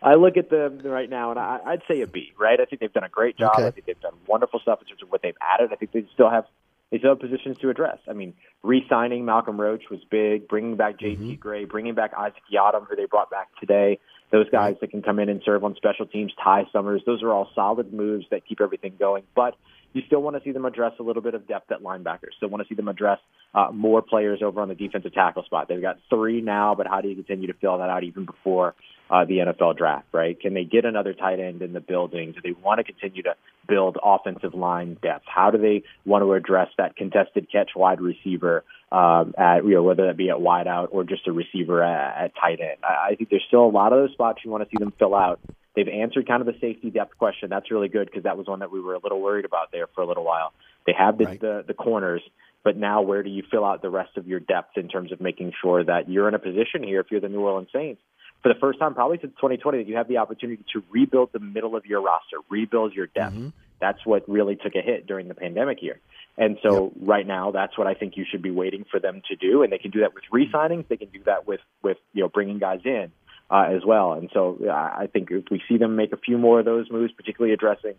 I 0.00 0.14
look 0.14 0.36
at 0.36 0.48
them 0.48 0.78
right 0.84 1.10
now, 1.10 1.30
and 1.30 1.40
I, 1.40 1.58
I'd 1.66 1.82
say 1.88 2.02
a 2.02 2.06
B. 2.06 2.32
Right? 2.38 2.60
I 2.60 2.64
think 2.66 2.80
they've 2.80 2.92
done 2.92 3.02
a 3.04 3.08
great 3.08 3.36
job. 3.36 3.54
Okay. 3.56 3.66
I 3.66 3.70
think 3.72 3.86
they've 3.86 4.00
done 4.00 4.14
wonderful 4.28 4.60
stuff 4.60 4.80
in 4.80 4.86
terms 4.86 5.02
of 5.02 5.10
what 5.10 5.22
they've 5.22 5.36
added. 5.42 5.70
I 5.72 5.76
think 5.76 5.90
they 5.90 6.06
still 6.14 6.30
have 6.30 6.44
they 6.92 6.98
still 6.98 7.10
have 7.10 7.20
positions 7.20 7.58
to 7.58 7.68
address. 7.68 7.98
I 8.08 8.12
mean, 8.12 8.32
re-signing 8.62 9.24
Malcolm 9.24 9.60
Roach 9.60 9.90
was 9.90 10.00
big. 10.08 10.46
Bringing 10.48 10.76
back 10.76 10.98
J.T. 11.00 11.36
Gray, 11.36 11.64
bringing 11.64 11.94
back 11.94 12.12
Isaac 12.16 12.42
Yiadom, 12.52 12.86
who 12.88 12.96
they 12.96 13.04
brought 13.06 13.28
back 13.30 13.48
today. 13.60 13.98
Those 14.30 14.48
guys 14.50 14.76
that 14.80 14.90
can 14.90 15.02
come 15.02 15.18
in 15.18 15.28
and 15.28 15.40
serve 15.44 15.64
on 15.64 15.74
special 15.76 16.06
teams. 16.06 16.32
Ty 16.42 16.66
Summers. 16.72 17.02
Those 17.06 17.22
are 17.22 17.32
all 17.32 17.48
solid 17.54 17.92
moves 17.92 18.26
that 18.30 18.46
keep 18.46 18.60
everything 18.60 18.94
going. 18.98 19.24
But 19.34 19.56
you 19.92 20.02
still 20.06 20.20
want 20.20 20.36
to 20.36 20.42
see 20.42 20.52
them 20.52 20.64
address 20.64 20.92
a 20.98 21.02
little 21.02 21.22
bit 21.22 21.34
of 21.34 21.46
depth 21.46 21.70
at 21.72 21.82
linebackers. 21.82 22.34
Still 22.36 22.48
want 22.48 22.62
to 22.62 22.68
see 22.68 22.74
them 22.74 22.88
address 22.88 23.18
uh, 23.54 23.68
more 23.72 24.02
players 24.02 24.40
over 24.42 24.60
on 24.60 24.68
the 24.68 24.74
defensive 24.74 25.14
tackle 25.14 25.44
spot. 25.44 25.68
They've 25.68 25.80
got 25.80 25.98
three 26.10 26.40
now, 26.40 26.74
but 26.74 26.86
how 26.86 27.00
do 27.00 27.08
you 27.08 27.14
continue 27.14 27.46
to 27.46 27.54
fill 27.54 27.78
that 27.78 27.88
out 27.88 28.04
even 28.04 28.24
before 28.24 28.74
uh, 29.10 29.24
the 29.24 29.38
NFL 29.38 29.76
draft, 29.78 30.06
right? 30.12 30.38
Can 30.38 30.54
they 30.54 30.64
get 30.64 30.84
another 30.84 31.14
tight 31.14 31.40
end 31.40 31.62
in 31.62 31.72
the 31.72 31.80
building? 31.80 32.32
Do 32.32 32.40
they 32.42 32.52
want 32.52 32.78
to 32.78 32.84
continue 32.84 33.22
to 33.22 33.34
build 33.66 33.96
offensive 34.02 34.54
line 34.54 34.98
depth? 35.02 35.24
How 35.26 35.50
do 35.50 35.58
they 35.58 35.82
want 36.04 36.22
to 36.22 36.32
address 36.34 36.68
that 36.76 36.96
contested 36.96 37.50
catch 37.50 37.70
wide 37.74 38.00
receiver 38.00 38.64
um, 38.92 39.34
at 39.38 39.64
you 39.64 39.74
know 39.74 39.82
whether 39.82 40.06
that 40.06 40.16
be 40.16 40.30
at 40.30 40.40
wide 40.40 40.66
out 40.66 40.90
or 40.92 41.04
just 41.04 41.26
a 41.26 41.32
receiver 41.32 41.82
at, 41.82 42.24
at 42.24 42.32
tight 42.36 42.60
end? 42.60 42.78
I, 42.82 43.12
I 43.12 43.14
think 43.14 43.30
there's 43.30 43.44
still 43.48 43.64
a 43.64 43.72
lot 43.72 43.92
of 43.92 44.00
those 44.00 44.12
spots 44.12 44.40
you 44.44 44.50
want 44.50 44.64
to 44.64 44.70
see 44.70 44.78
them 44.78 44.92
fill 44.98 45.14
out. 45.14 45.40
They've 45.78 45.86
answered 45.86 46.26
kind 46.26 46.40
of 46.40 46.46
the 46.48 46.58
safety 46.60 46.90
depth 46.90 47.16
question. 47.18 47.50
That's 47.50 47.70
really 47.70 47.86
good 47.86 48.06
because 48.06 48.24
that 48.24 48.36
was 48.36 48.48
one 48.48 48.58
that 48.58 48.72
we 48.72 48.80
were 48.80 48.94
a 48.94 48.98
little 48.98 49.20
worried 49.20 49.44
about 49.44 49.70
there 49.70 49.86
for 49.94 50.00
a 50.00 50.06
little 50.06 50.24
while. 50.24 50.52
They 50.86 50.92
have 50.98 51.18
the, 51.18 51.24
the 51.40 51.64
the 51.68 51.74
corners, 51.74 52.20
but 52.64 52.76
now 52.76 53.02
where 53.02 53.22
do 53.22 53.30
you 53.30 53.44
fill 53.48 53.64
out 53.64 53.80
the 53.80 53.88
rest 53.88 54.16
of 54.16 54.26
your 54.26 54.40
depth 54.40 54.76
in 54.76 54.88
terms 54.88 55.12
of 55.12 55.20
making 55.20 55.52
sure 55.62 55.84
that 55.84 56.08
you're 56.08 56.26
in 56.26 56.34
a 56.34 56.40
position 56.40 56.82
here 56.82 56.98
if 56.98 57.12
you're 57.12 57.20
the 57.20 57.28
New 57.28 57.42
Orleans 57.42 57.68
Saints 57.72 58.02
for 58.42 58.52
the 58.52 58.58
first 58.58 58.80
time 58.80 58.92
probably 58.92 59.18
since 59.20 59.32
2020 59.36 59.78
that 59.78 59.86
you 59.86 59.94
have 59.94 60.08
the 60.08 60.16
opportunity 60.16 60.64
to 60.72 60.82
rebuild 60.90 61.30
the 61.32 61.38
middle 61.38 61.76
of 61.76 61.86
your 61.86 62.00
roster, 62.00 62.38
rebuild 62.48 62.92
your 62.92 63.06
depth. 63.06 63.36
Mm-hmm. 63.36 63.48
That's 63.80 64.04
what 64.04 64.28
really 64.28 64.56
took 64.56 64.74
a 64.74 64.82
hit 64.82 65.06
during 65.06 65.28
the 65.28 65.34
pandemic 65.34 65.80
year. 65.80 66.00
And 66.36 66.58
so 66.62 66.92
right 67.00 67.26
now, 67.26 67.52
that's 67.52 67.78
what 67.78 67.86
I 67.86 67.94
think 67.94 68.16
you 68.16 68.24
should 68.28 68.42
be 68.42 68.50
waiting 68.50 68.84
for 68.90 68.98
them 68.98 69.22
to 69.28 69.36
do. 69.36 69.62
And 69.62 69.72
they 69.72 69.78
can 69.78 69.92
do 69.92 70.00
that 70.00 70.14
with 70.14 70.24
re-signings. 70.32 70.88
They 70.88 70.96
can 70.96 71.08
do 71.08 71.22
that 71.26 71.46
with, 71.46 71.60
with, 71.82 71.98
you 72.12 72.22
know, 72.22 72.28
bringing 72.28 72.58
guys 72.58 72.80
in, 72.84 73.12
uh, 73.50 73.66
as 73.70 73.84
well. 73.84 74.12
And 74.12 74.30
so 74.32 74.58
uh, 74.66 74.72
I 74.72 75.08
think 75.12 75.30
if 75.30 75.44
we 75.50 75.62
see 75.68 75.78
them 75.78 75.96
make 75.96 76.12
a 76.12 76.16
few 76.16 76.38
more 76.38 76.58
of 76.60 76.64
those 76.64 76.90
moves, 76.90 77.12
particularly 77.12 77.54
addressing 77.54 77.94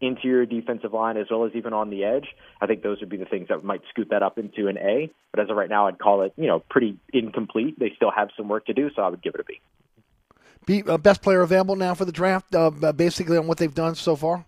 interior 0.00 0.44
defensive 0.44 0.92
line 0.92 1.16
as 1.16 1.26
well 1.30 1.44
as 1.44 1.52
even 1.54 1.72
on 1.72 1.90
the 1.90 2.04
edge, 2.04 2.28
I 2.60 2.66
think 2.66 2.82
those 2.82 3.00
would 3.00 3.08
be 3.08 3.16
the 3.16 3.24
things 3.24 3.48
that 3.48 3.64
might 3.64 3.80
scoot 3.90 4.08
that 4.10 4.22
up 4.22 4.38
into 4.38 4.68
an 4.68 4.76
A. 4.78 5.10
But 5.32 5.40
as 5.40 5.50
of 5.50 5.56
right 5.56 5.70
now, 5.70 5.86
I'd 5.86 5.98
call 5.98 6.22
it, 6.22 6.32
you 6.36 6.46
know, 6.46 6.60
pretty 6.60 6.98
incomplete. 7.12 7.78
They 7.78 7.92
still 7.96 8.10
have 8.10 8.28
some 8.36 8.48
work 8.48 8.66
to 8.66 8.74
do, 8.74 8.90
so 8.94 9.02
I 9.02 9.08
would 9.08 9.22
give 9.22 9.34
it 9.34 9.40
a 9.40 9.44
B. 9.44 9.60
Be 10.66 10.82
uh, 10.82 10.98
best 10.98 11.22
player 11.22 11.42
available 11.42 11.76
now 11.76 11.94
for 11.94 12.04
the 12.04 12.12
draft, 12.12 12.54
uh, 12.54 12.70
basically 12.70 13.38
on 13.38 13.46
what 13.46 13.58
they've 13.58 13.74
done 13.74 13.94
so 13.94 14.16
far. 14.16 14.44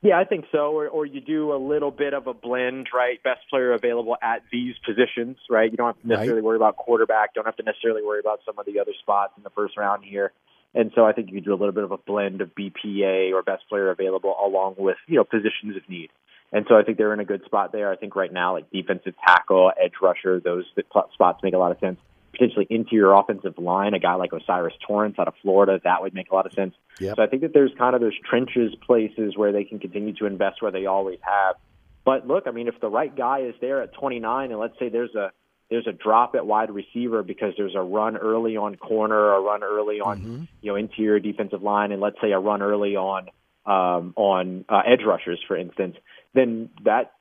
Yeah, 0.00 0.18
I 0.18 0.24
think 0.24 0.44
so. 0.52 0.78
Or, 0.78 0.88
or 0.88 1.06
you 1.06 1.20
do 1.20 1.52
a 1.52 1.58
little 1.58 1.90
bit 1.90 2.14
of 2.14 2.26
a 2.28 2.34
blend, 2.34 2.88
right? 2.94 3.20
Best 3.22 3.40
player 3.50 3.72
available 3.72 4.16
at 4.22 4.42
these 4.52 4.74
positions, 4.86 5.36
right? 5.50 5.70
You 5.70 5.76
don't 5.76 5.88
have 5.88 6.02
to 6.02 6.08
necessarily 6.08 6.42
worry 6.42 6.56
about 6.56 6.76
quarterback. 6.76 7.34
Don't 7.34 7.46
have 7.46 7.56
to 7.56 7.64
necessarily 7.64 8.02
worry 8.02 8.20
about 8.20 8.40
some 8.46 8.58
of 8.58 8.66
the 8.66 8.78
other 8.78 8.92
spots 9.00 9.32
in 9.36 9.42
the 9.42 9.50
first 9.50 9.76
round 9.76 10.04
here. 10.04 10.32
And 10.74 10.92
so 10.94 11.04
I 11.04 11.12
think 11.12 11.28
you 11.28 11.34
could 11.34 11.44
do 11.44 11.52
a 11.52 11.56
little 11.56 11.72
bit 11.72 11.82
of 11.82 11.90
a 11.90 11.96
blend 11.96 12.40
of 12.40 12.50
BPA 12.54 13.32
or 13.32 13.42
best 13.42 13.68
player 13.68 13.90
available 13.90 14.36
along 14.40 14.76
with, 14.78 14.98
you 15.06 15.16
know, 15.16 15.24
positions 15.24 15.76
of 15.76 15.88
need. 15.88 16.10
And 16.52 16.64
so 16.68 16.76
I 16.76 16.82
think 16.82 16.96
they're 16.96 17.12
in 17.12 17.20
a 17.20 17.24
good 17.24 17.44
spot 17.44 17.72
there. 17.72 17.90
I 17.90 17.96
think 17.96 18.14
right 18.14 18.32
now, 18.32 18.54
like 18.54 18.70
defensive 18.70 19.14
tackle, 19.26 19.72
edge 19.82 19.94
rusher, 20.00 20.40
those 20.40 20.64
spots 21.12 21.42
make 21.42 21.54
a 21.54 21.58
lot 21.58 21.72
of 21.72 21.78
sense. 21.78 21.98
Potentially 22.38 22.66
interior 22.70 23.12
offensive 23.12 23.58
line, 23.58 23.94
a 23.94 23.98
guy 23.98 24.14
like 24.14 24.32
O'Cyrus 24.32 24.74
Torrence 24.86 25.16
out 25.18 25.26
of 25.26 25.34
Florida, 25.42 25.80
that 25.82 26.02
would 26.02 26.14
make 26.14 26.30
a 26.30 26.34
lot 26.34 26.46
of 26.46 26.52
sense. 26.52 26.74
Yep. 27.00 27.16
So 27.16 27.22
I 27.22 27.26
think 27.26 27.42
that 27.42 27.52
there's 27.52 27.72
kind 27.76 27.96
of 27.96 28.00
those 28.00 28.16
trenches 28.28 28.74
places 28.86 29.36
where 29.36 29.50
they 29.50 29.64
can 29.64 29.80
continue 29.80 30.14
to 30.14 30.26
invest 30.26 30.62
where 30.62 30.70
they 30.70 30.86
always 30.86 31.18
have. 31.22 31.56
But 32.04 32.28
look, 32.28 32.44
I 32.46 32.52
mean, 32.52 32.68
if 32.68 32.80
the 32.80 32.88
right 32.88 33.14
guy 33.14 33.40
is 33.40 33.54
there 33.60 33.82
at 33.82 33.92
29, 33.94 34.50
and 34.50 34.60
let's 34.60 34.78
say 34.78 34.88
there's 34.88 35.14
a 35.14 35.32
there's 35.70 35.86
a 35.86 35.92
drop 35.92 36.34
at 36.34 36.46
wide 36.46 36.70
receiver 36.70 37.22
because 37.22 37.52
there's 37.56 37.74
a 37.74 37.82
run 37.82 38.16
early 38.16 38.56
on 38.56 38.76
corner, 38.76 39.34
a 39.34 39.40
run 39.40 39.62
early 39.62 40.00
on 40.00 40.48
you 40.60 40.72
know 40.72 40.76
interior 40.76 41.18
defensive 41.18 41.62
line, 41.62 41.92
and 41.92 42.00
let's 42.00 42.16
say 42.22 42.32
a 42.32 42.38
run 42.38 42.62
early 42.62 42.96
on 42.96 43.28
um, 43.66 44.14
on 44.16 44.64
uh, 44.68 44.80
edge 44.86 45.02
rushers, 45.04 45.40
for 45.46 45.56
instance, 45.56 45.96
then 46.34 46.70
that 46.84 47.12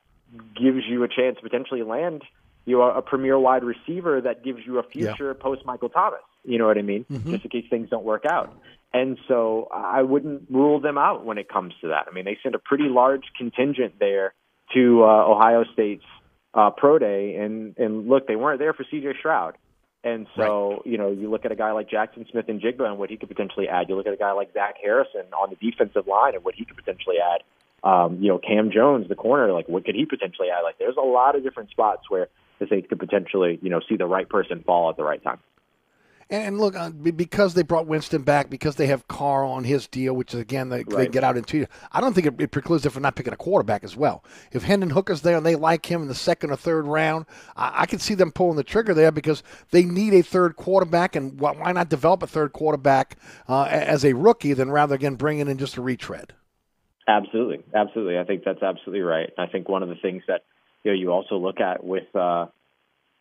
gives 0.55 0.85
you 0.87 1.03
a 1.03 1.07
chance 1.07 1.37
to 1.37 1.41
potentially 1.41 1.83
land 1.83 2.23
you 2.67 2.77
know, 2.77 2.91
a 2.91 3.01
premier 3.01 3.39
wide 3.39 3.63
receiver 3.63 4.19
that 4.21 4.43
gives 4.43 4.59
you 4.65 4.77
a 4.77 4.83
future 4.83 5.33
post 5.33 5.65
Michael 5.65 5.87
Thomas. 5.87 6.19
You 6.43 6.59
know 6.59 6.67
what 6.67 6.77
I 6.77 6.81
mean? 6.81 7.05
Mhm. 7.09 7.31
Just 7.31 7.45
in 7.45 7.49
case 7.49 7.65
things 7.69 7.89
don't 7.89 8.03
work 8.03 8.25
out. 8.25 8.53
And 8.93 9.17
so 9.27 9.69
I 9.73 10.01
wouldn't 10.01 10.43
rule 10.49 10.79
them 10.79 10.97
out 10.97 11.25
when 11.25 11.37
it 11.37 11.47
comes 11.47 11.73
to 11.81 11.87
that. 11.87 12.07
I 12.09 12.13
mean, 12.13 12.25
they 12.25 12.37
sent 12.43 12.55
a 12.55 12.59
pretty 12.59 12.89
large 12.89 13.23
contingent 13.37 13.99
there 13.99 14.33
to 14.73 15.03
uh, 15.03 15.07
Ohio 15.07 15.63
State's 15.71 16.05
uh, 16.53 16.71
pro 16.71 16.99
day, 16.99 17.35
and 17.35 17.77
and 17.77 18.09
look, 18.09 18.27
they 18.27 18.35
weren't 18.35 18.59
there 18.59 18.73
for 18.73 18.83
C.J. 18.91 19.13
Stroud. 19.19 19.55
And 20.03 20.27
so, 20.35 20.83
you 20.85 20.97
know, 20.97 21.11
you 21.11 21.29
look 21.29 21.43
at 21.43 21.51
a 21.51 21.55
guy 21.55 21.71
like 21.71 21.89
Jaxon 21.89 22.29
Smith-Njigba 22.31 22.81
and 22.81 22.97
what 22.97 23.09
he 23.09 23.17
could 23.17 23.27
potentially 23.27 23.67
add. 23.67 23.89
You 23.89 23.95
look 23.95 24.07
at 24.07 24.13
a 24.13 24.17
guy 24.17 24.31
like 24.31 24.53
Zach 24.53 24.75
Harrison 24.81 25.23
on 25.33 25.49
the 25.49 25.55
defensive 25.55 26.07
line 26.07 26.35
and 26.35 26.45
what 26.45 26.55
he 26.55 26.63
could 26.65 26.77
potentially 26.77 27.17
add. 27.19 27.43
Um, 27.83 28.19
you 28.21 28.29
know, 28.29 28.37
Cam 28.37 28.71
Jones, 28.71 29.09
the 29.09 29.15
corner, 29.15 29.51
like 29.51 29.67
what 29.67 29.85
could 29.85 29.95
he 29.95 30.05
potentially 30.05 30.47
add? 30.49 30.61
Like, 30.61 30.77
there's 30.77 30.95
a 30.97 31.05
lot 31.05 31.35
of 31.35 31.43
different 31.43 31.71
spots 31.71 32.09
where 32.09 32.29
the 32.59 32.67
Saints 32.67 32.87
could 32.89 32.99
potentially, 32.99 33.59
you 33.61 33.69
know, 33.69 33.81
see 33.87 33.95
the 33.95 34.05
right 34.05 34.27
person 34.27 34.63
fall 34.65 34.89
at 34.89 34.97
the 34.97 35.03
right 35.03 35.23
time. 35.23 35.39
And 36.29 36.59
look, 36.59 36.75
uh, 36.75 36.89
because 36.89 37.53
they 37.53 37.63
brought 37.63 37.87
Winston 37.87 38.23
back, 38.23 38.49
because 38.49 38.75
they 38.75 38.87
have 38.87 39.07
Carr 39.07 39.45
on 39.45 39.63
his 39.63 39.87
deal, 39.87 40.13
which 40.13 40.33
is 40.33 40.41
again 40.41 40.67
they, 40.67 40.79
right. 40.79 40.89
they 40.89 41.07
get 41.07 41.23
out 41.23 41.37
in 41.37 41.45
two. 41.45 41.65
I 41.93 42.01
don't 42.01 42.13
think 42.13 42.27
it, 42.27 42.41
it, 42.41 42.51
precludes 42.51 42.83
them 42.83 42.91
from 42.91 43.03
not 43.03 43.15
picking 43.15 43.31
a 43.31 43.37
quarterback 43.37 43.85
as 43.85 43.95
well. 43.95 44.25
If 44.51 44.63
Hendon 44.63 44.89
Hooker's 44.89 45.21
there 45.21 45.37
and 45.37 45.45
they 45.45 45.55
like 45.55 45.89
him 45.89 46.01
in 46.01 46.09
the 46.09 46.15
second 46.15 46.51
or 46.51 46.57
third 46.57 46.85
round, 46.85 47.27
I, 47.55 47.83
I 47.83 47.85
can 47.85 47.99
see 47.99 48.13
them 48.13 48.33
pulling 48.33 48.57
the 48.57 48.63
trigger 48.65 48.93
there 48.93 49.11
because 49.11 49.41
they 49.71 49.85
need 49.85 50.13
a 50.13 50.21
third 50.21 50.57
quarterback, 50.57 51.15
and 51.15 51.39
why, 51.39 51.53
why 51.53 51.71
not 51.71 51.87
develop 51.87 52.21
a 52.23 52.27
third 52.27 52.51
quarterback 52.51 53.15
uh, 53.47 53.63
as 53.63 54.03
a 54.03 54.11
rookie 54.11 54.51
than 54.51 54.69
rather 54.69 54.95
again 54.95 55.15
bringing 55.15 55.47
in 55.47 55.57
just 55.57 55.77
a 55.77 55.81
retread? 55.81 56.33
Absolutely, 57.07 57.63
absolutely. 57.73 58.19
I 58.19 58.25
think 58.25 58.43
that's 58.43 58.61
absolutely 58.61 58.99
right. 58.99 59.29
I 59.37 59.47
think 59.47 59.69
one 59.69 59.81
of 59.81 59.87
the 59.87 59.95
things 59.95 60.23
that 60.27 60.41
you 60.87 60.93
know 60.93 60.99
you 60.99 61.11
also 61.11 61.35
look 61.35 61.59
at 61.59 61.83
with 61.83 62.15
uh, 62.15 62.45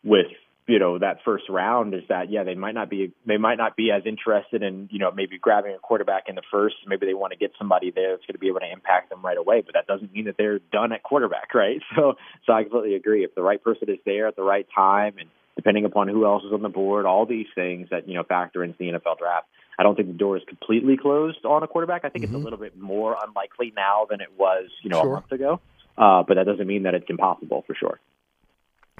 with 0.03 0.27
you 0.67 0.79
know 0.79 0.99
that 0.99 1.19
first 1.23 1.45
round 1.49 1.93
is 1.93 2.03
that 2.09 2.29
yeah 2.29 2.43
they 2.43 2.55
might 2.55 2.73
not 2.73 2.89
be 2.89 3.13
they 3.25 3.37
might 3.37 3.57
not 3.57 3.75
be 3.75 3.91
as 3.91 4.03
interested 4.05 4.63
in 4.63 4.87
you 4.91 4.99
know 4.99 5.11
maybe 5.11 5.37
grabbing 5.37 5.73
a 5.73 5.79
quarterback 5.79 6.23
in 6.27 6.35
the 6.35 6.41
first. 6.51 6.75
Maybe 6.85 7.05
they 7.05 7.13
want 7.13 7.33
to 7.33 7.37
get 7.37 7.51
somebody 7.57 7.91
there 7.91 8.11
that's 8.11 8.25
going 8.25 8.35
to 8.35 8.39
be 8.39 8.47
able 8.47 8.59
to 8.59 8.71
impact 8.71 9.09
them 9.09 9.23
right 9.23 9.37
away 9.37 9.61
but 9.61 9.73
that 9.73 9.87
doesn't 9.87 10.13
mean 10.13 10.25
that 10.25 10.35
they're 10.37 10.59
done 10.71 10.91
at 10.91 11.03
quarterback 11.03 11.53
right? 11.53 11.81
So 11.95 12.13
so 12.45 12.53
I 12.53 12.63
completely 12.63 12.95
agree. 12.95 13.23
If 13.23 13.35
the 13.35 13.41
right 13.41 13.61
person 13.61 13.89
is 13.89 13.99
there 14.05 14.27
at 14.27 14.35
the 14.35 14.43
right 14.43 14.67
time 14.73 15.15
and 15.19 15.29
depending 15.55 15.85
upon 15.85 16.07
who 16.07 16.25
else 16.25 16.43
is 16.43 16.53
on 16.53 16.61
the 16.61 16.69
board 16.69 17.05
all 17.05 17.25
these 17.25 17.47
things 17.55 17.89
that 17.89 18.07
you 18.07 18.13
know 18.13 18.23
factor 18.23 18.63
into 18.63 18.77
the 18.77 18.85
NFL 18.85 19.17
draft 19.17 19.47
I 19.79 19.83
don't 19.83 19.95
think 19.95 20.07
the 20.07 20.15
door 20.15 20.37
is 20.37 20.43
completely 20.47 20.97
closed 20.97 21.45
on 21.45 21.61
a 21.61 21.67
quarterback. 21.67 22.03
I 22.03 22.09
think 22.09 22.25
mm-hmm. 22.25 22.33
it's 22.33 22.41
a 22.41 22.43
little 22.43 22.57
bit 22.57 22.75
more 22.79 23.15
unlikely 23.23 23.73
now 23.75 24.07
than 24.09 24.21
it 24.21 24.29
was 24.37 24.69
you 24.81 24.89
know 24.89 25.01
sure. 25.01 25.11
a 25.11 25.13
month 25.13 25.31
ago 25.31 25.61
uh, 25.97 26.23
but 26.27 26.35
that 26.35 26.45
doesn't 26.45 26.67
mean 26.67 26.83
that 26.83 26.93
it's 26.93 27.09
impossible 27.09 27.63
for 27.65 27.75
sure. 27.75 27.99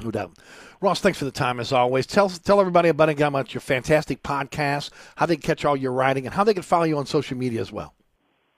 No 0.04 0.12
doubt. 0.12 0.38
Ross, 0.80 1.02
thanks 1.02 1.18
for 1.18 1.26
the 1.26 1.32
time 1.32 1.60
as 1.60 1.74
always. 1.74 2.06
Tell 2.06 2.30
tell 2.30 2.60
everybody 2.60 2.90
about, 2.90 3.10
about 3.10 3.54
your 3.54 3.62
fantastic 3.62 4.22
podcast, 4.22 4.92
how 5.16 5.26
they 5.26 5.36
can 5.36 5.42
catch 5.42 5.66
all 5.66 5.76
your 5.76 5.92
writing, 5.92 6.26
and 6.26 6.36
how 6.36 6.44
they 6.44 6.54
can 6.54 6.62
follow 6.62 6.84
you 6.84 6.98
on 6.98 7.08
social 7.08 7.36
media 7.36 7.62
as 7.62 7.72
well. 7.72 7.96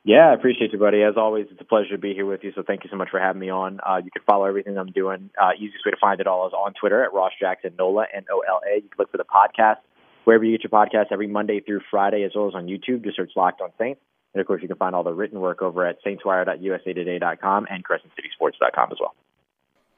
Yeah, 0.03 0.31
I 0.31 0.33
appreciate 0.33 0.73
you, 0.73 0.79
buddy. 0.79 1.01
As 1.03 1.15
always, 1.17 1.47
it's 1.51 1.61
a 1.61 1.65
pleasure 1.65 1.91
to 1.91 1.97
be 1.97 2.13
here 2.13 2.25
with 2.25 2.43
you. 2.43 2.51
So 2.55 2.63
thank 2.65 2.83
you 2.83 2.89
so 2.89 2.97
much 2.97 3.09
for 3.09 3.19
having 3.19 3.39
me 3.39 3.49
on. 3.49 3.79
Uh, 3.87 3.97
you 3.97 4.11
can 4.11 4.21
follow 4.25 4.45
everything 4.45 4.77
I'm 4.77 4.91
doing. 4.91 5.29
Uh, 5.41 5.51
easiest 5.55 5.85
way 5.85 5.91
to 5.91 5.97
find 5.99 6.19
it 6.19 6.27
all 6.27 6.47
is 6.47 6.53
on 6.53 6.73
Twitter 6.73 7.03
at 7.03 7.13
Ross 7.13 7.31
Jackson 7.39 7.73
Nola 7.77 8.05
N 8.13 8.25
O 8.31 8.39
L 8.39 8.61
A. 8.69 8.75
You 8.75 8.89
can 8.89 8.97
look 8.97 9.11
for 9.11 9.17
the 9.17 9.23
podcast 9.23 9.77
wherever 10.25 10.43
you 10.43 10.57
get 10.57 10.63
your 10.63 10.71
podcast 10.71 11.11
every 11.11 11.27
Monday 11.27 11.59
through 11.59 11.81
Friday, 11.89 12.23
as 12.23 12.31
well 12.35 12.47
as 12.47 12.55
on 12.55 12.67
YouTube. 12.67 13.03
Just 13.03 13.17
search 13.17 13.31
Locked 13.35 13.61
On 13.61 13.71
Saints. 13.77 14.01
And 14.33 14.41
of 14.41 14.47
course, 14.47 14.61
you 14.61 14.67
can 14.67 14.77
find 14.77 14.95
all 14.95 15.03
the 15.03 15.13
written 15.13 15.39
work 15.39 15.61
over 15.61 15.85
at 15.85 16.03
saintswire.usatoday.com 16.03 17.67
and 17.69 17.83
crescentcitysports.com 17.83 18.91
as 18.91 18.97
well. 18.99 19.15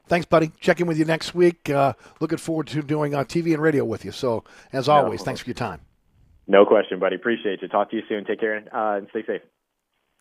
Thanks, 0.08 0.26
buddy. 0.26 0.52
Check 0.60 0.82
in 0.82 0.88
with 0.88 0.98
you 0.98 1.06
next 1.06 1.36
week. 1.36 1.70
Uh, 1.70 1.94
looking 2.20 2.38
forward 2.38 2.68
to 2.68 2.82
doing 2.82 3.14
uh, 3.14 3.24
TV 3.24 3.54
and 3.54 3.62
radio 3.62 3.86
with 3.86 4.04
you. 4.04 4.12
So, 4.12 4.44
as 4.74 4.90
always, 4.90 5.22
no. 5.22 5.26
thanks 5.26 5.42
for 5.42 5.50
your 5.50 5.56
time. 5.56 5.82
No 6.48 6.66
question, 6.66 7.00
buddy. 7.00 7.16
Appreciate 7.16 7.62
you. 7.62 7.68
Talk 7.68 7.92
to 7.92 7.96
you 7.96 8.04
soon. 8.10 8.26
Take 8.26 8.40
care 8.40 8.58
uh, 8.74 8.98
and 8.98 9.08
stay 9.12 9.24
safe. 9.26 9.42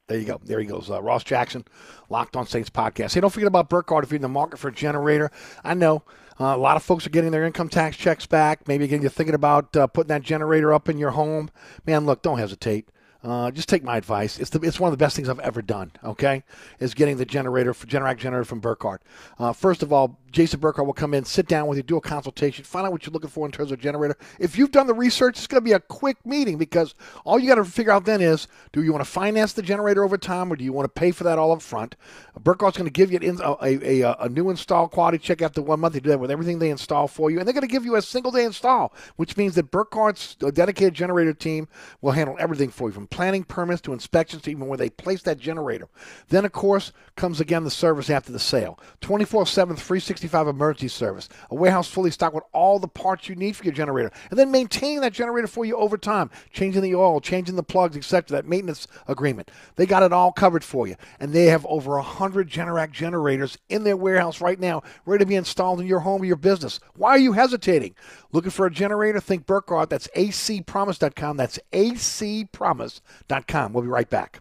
There 0.07 0.19
you 0.19 0.27
go. 0.27 0.41
There 0.45 0.59
he 0.59 0.67
goes. 0.67 0.91
Uh, 0.91 1.01
Ross 1.01 1.23
Jackson, 1.23 1.65
Locked 2.09 2.37
on 2.37 2.47
Saints 2.47 2.69
podcast. 2.69 3.15
Hey, 3.15 3.21
don't 3.21 3.31
forget 3.31 3.47
about 3.47 3.69
Burkhardt 3.69 4.05
if 4.05 4.11
you're 4.11 4.17
in 4.17 4.23
the 4.23 4.29
market 4.29 4.59
for 4.59 4.69
a 4.69 4.73
generator. 4.73 5.31
I 5.63 5.75
know 5.75 6.03
uh, 6.41 6.47
a 6.47 6.57
lot 6.57 6.77
of 6.77 6.83
folks 6.83 7.07
are 7.07 7.11
getting 7.11 7.31
their 7.31 7.45
income 7.45 7.69
tax 7.69 7.97
checks 7.97 8.27
back. 8.27 8.67
Maybe 8.67 8.85
again, 8.85 9.03
you're 9.03 9.11
thinking 9.11 9.37
about 9.37 9.77
uh, 9.77 9.87
putting 9.87 10.09
that 10.09 10.23
generator 10.23 10.73
up 10.75 10.89
in 10.89 10.99
your 10.99 11.11
home. 11.11 11.51
Man, 11.87 12.07
look, 12.07 12.23
don't 12.23 12.39
hesitate. 12.39 12.89
Uh, 13.23 13.51
just 13.51 13.69
take 13.69 13.85
my 13.85 13.97
advice. 13.97 14.39
It's 14.39 14.51
the, 14.51 14.61
it's 14.61 14.81
one 14.81 14.89
of 14.89 14.99
the 14.99 15.03
best 15.03 15.15
things 15.15 15.29
I've 15.29 15.41
ever 15.41 15.61
done. 15.63 15.93
Okay, 16.03 16.43
is 16.79 16.95
getting 16.95 17.17
the 17.19 17.27
generator 17.27 17.75
for 17.75 17.87
Generac 17.87 18.17
generator 18.17 18.45
from 18.45 18.61
Burkhardt. 18.61 19.03
Uh, 19.39 19.53
first 19.53 19.83
of 19.83 19.93
all, 19.93 20.19
Jason 20.31 20.61
Burkhardt 20.61 20.87
will 20.87 20.95
come 20.95 21.15
in, 21.15 21.25
sit 21.25 21.49
down 21.49 21.67
with 21.67 21.77
you, 21.77 21.83
do 21.83 21.97
a 21.97 22.01
consultation, 22.01 22.65
find 22.65 22.87
out 22.87 22.93
what 22.93 23.05
you're 23.05 23.13
looking 23.13 23.31
for 23.31 23.47
in 23.47 23.53
terms 23.53 23.73
of 23.73 23.81
generator. 23.81 24.17
If 24.39 24.57
you've 24.57 24.71
done 24.71 24.87
the 24.87 24.95
research, 24.95 25.39
it's 25.39 25.47
going 25.47 25.61
to 25.61 25.65
be 25.65 25.73
a 25.73 25.81
quick 25.81 26.25
meeting 26.25 26.59
because 26.59 26.95
all 27.25 27.39
you 27.39 27.49
got 27.49 27.57
to 27.57 27.65
figure 27.65 27.93
out 27.93 28.05
then 28.05 28.21
is 28.21 28.47
do 28.73 28.83
you 28.83 28.93
want 28.93 29.05
to 29.05 29.11
finance 29.11 29.53
the 29.53 29.63
generator 29.63 30.05
over 30.05 30.17
time 30.17 30.53
or 30.53 30.57
do 30.57 30.65
you 30.65 30.73
want 30.73 30.85
to 30.85 31.01
pay 31.01 31.11
for 31.11 31.25
that 31.25 31.39
all 31.39 31.53
up 31.53 31.63
front? 31.63 31.97
Burkhardt's 32.41 32.79
going 32.79 32.87
to 32.87 32.93
give 32.93 33.13
you 33.13 33.19
a, 33.43 33.57
a, 33.63 34.15
a, 34.21 34.29
new 34.29 34.51
install 34.51 34.89
quality 34.89 35.19
check 35.19 35.43
after 35.43 35.61
one 35.61 35.81
month. 35.81 35.95
They 35.95 36.01
do 36.01 36.11
that 36.11 36.21
with 36.21 36.31
everything 36.31 36.59
they 36.59 36.71
install 36.71 37.09
for 37.09 37.31
you, 37.31 37.39
and 37.39 37.47
they're 37.47 37.53
going 37.53 37.67
to 37.67 37.73
give 37.73 37.85
you 37.85 37.97
a 37.97 38.03
single 38.03 38.33
day 38.33 38.45
install, 38.45 38.95
which 39.17 39.37
means 39.37 39.57
that 39.57 39.71
Burkhardt's 39.71 40.37
dedicated 40.37 40.95
generator 40.95 41.35
team 41.35 41.69
will 42.01 42.13
handle 42.13 42.37
everything 42.39 42.71
for 42.71 42.89
you 42.89 42.93
from 42.93 43.07
planning 43.09 43.45
permits 43.45 43.83
to 43.83 43.93
inspections 43.93 44.43
to 44.43 44.51
even 44.51 44.69
where 44.69 44.79
they 44.79 44.91
place 44.91 45.23
that 45.23 45.39
generator. 45.39 45.89
Then, 46.29 46.45
of 46.45 46.53
course, 46.53 46.93
comes 47.17 47.41
again 47.41 47.65
the 47.65 47.71
service 47.71 48.09
after 48.09 48.33
the 48.33 48.39
sale 48.39 48.79
24 49.01 49.47
7, 49.47 49.77
365 50.21 50.55
emergency 50.55 50.89
service, 50.89 51.31
a 51.51 51.55
warehouse 51.55 51.89
fully 51.89 52.11
stocked 52.11 52.35
with 52.35 52.45
all 52.53 52.79
the 52.79 52.89
parts 52.89 53.27
you 53.29 53.35
need 53.35 53.57
for 53.57 53.65
your 53.65 53.73
generator, 53.73 54.11
and 54.31 54.39
then 54.39 54.51
maintaining 54.51 55.01
that 55.01 55.15
generator 55.15 55.49
for 55.49 55.65
you 55.65 55.75
over 55.77 55.97
time, 55.97 56.31
changing 56.53 56.83
the 56.83 56.95
oil, 56.95 57.21
changing 57.21 57.57
the 57.57 57.63
plugs, 57.63 57.97
etc. 57.97 58.37
That 58.37 58.47
maintenance 58.47 58.87
agreement. 59.09 59.51
They 59.77 59.87
got 59.87 60.03
it 60.03 60.13
all 60.13 60.33
covered 60.33 60.63
for 60.63 60.87
you, 60.87 60.97
and 61.19 61.33
they 61.33 61.47
have 61.47 61.65
over 61.67 61.97
100 61.97 62.51
Generac 62.51 62.93
generators 62.93 63.57
in 63.69 63.85
their 63.85 63.97
warehouse 63.97 64.41
right 64.41 64.61
now, 64.61 64.83
ready 65.07 65.25
to 65.25 65.29
be 65.29 65.37
installed 65.37 65.81
in 65.81 65.87
your 65.87 66.01
home 66.01 66.23
or 66.23 66.27
your 66.27 66.37
business. 66.37 66.81
Why 66.97 67.11
are 67.11 67.19
you 67.19 67.33
hesitating? 67.33 67.95
Looking 68.33 68.51
for 68.51 68.67
a 68.67 68.71
generator? 68.71 69.21
Think 69.21 69.47
Burkhardt. 69.47 69.91
That's 69.91 70.09
acpromise.com. 70.09 71.37
That's 71.37 71.59
acpromise.com. 71.73 73.73
We'll 73.73 73.83
be 73.83 73.89
right 73.89 74.11
back. 74.11 74.41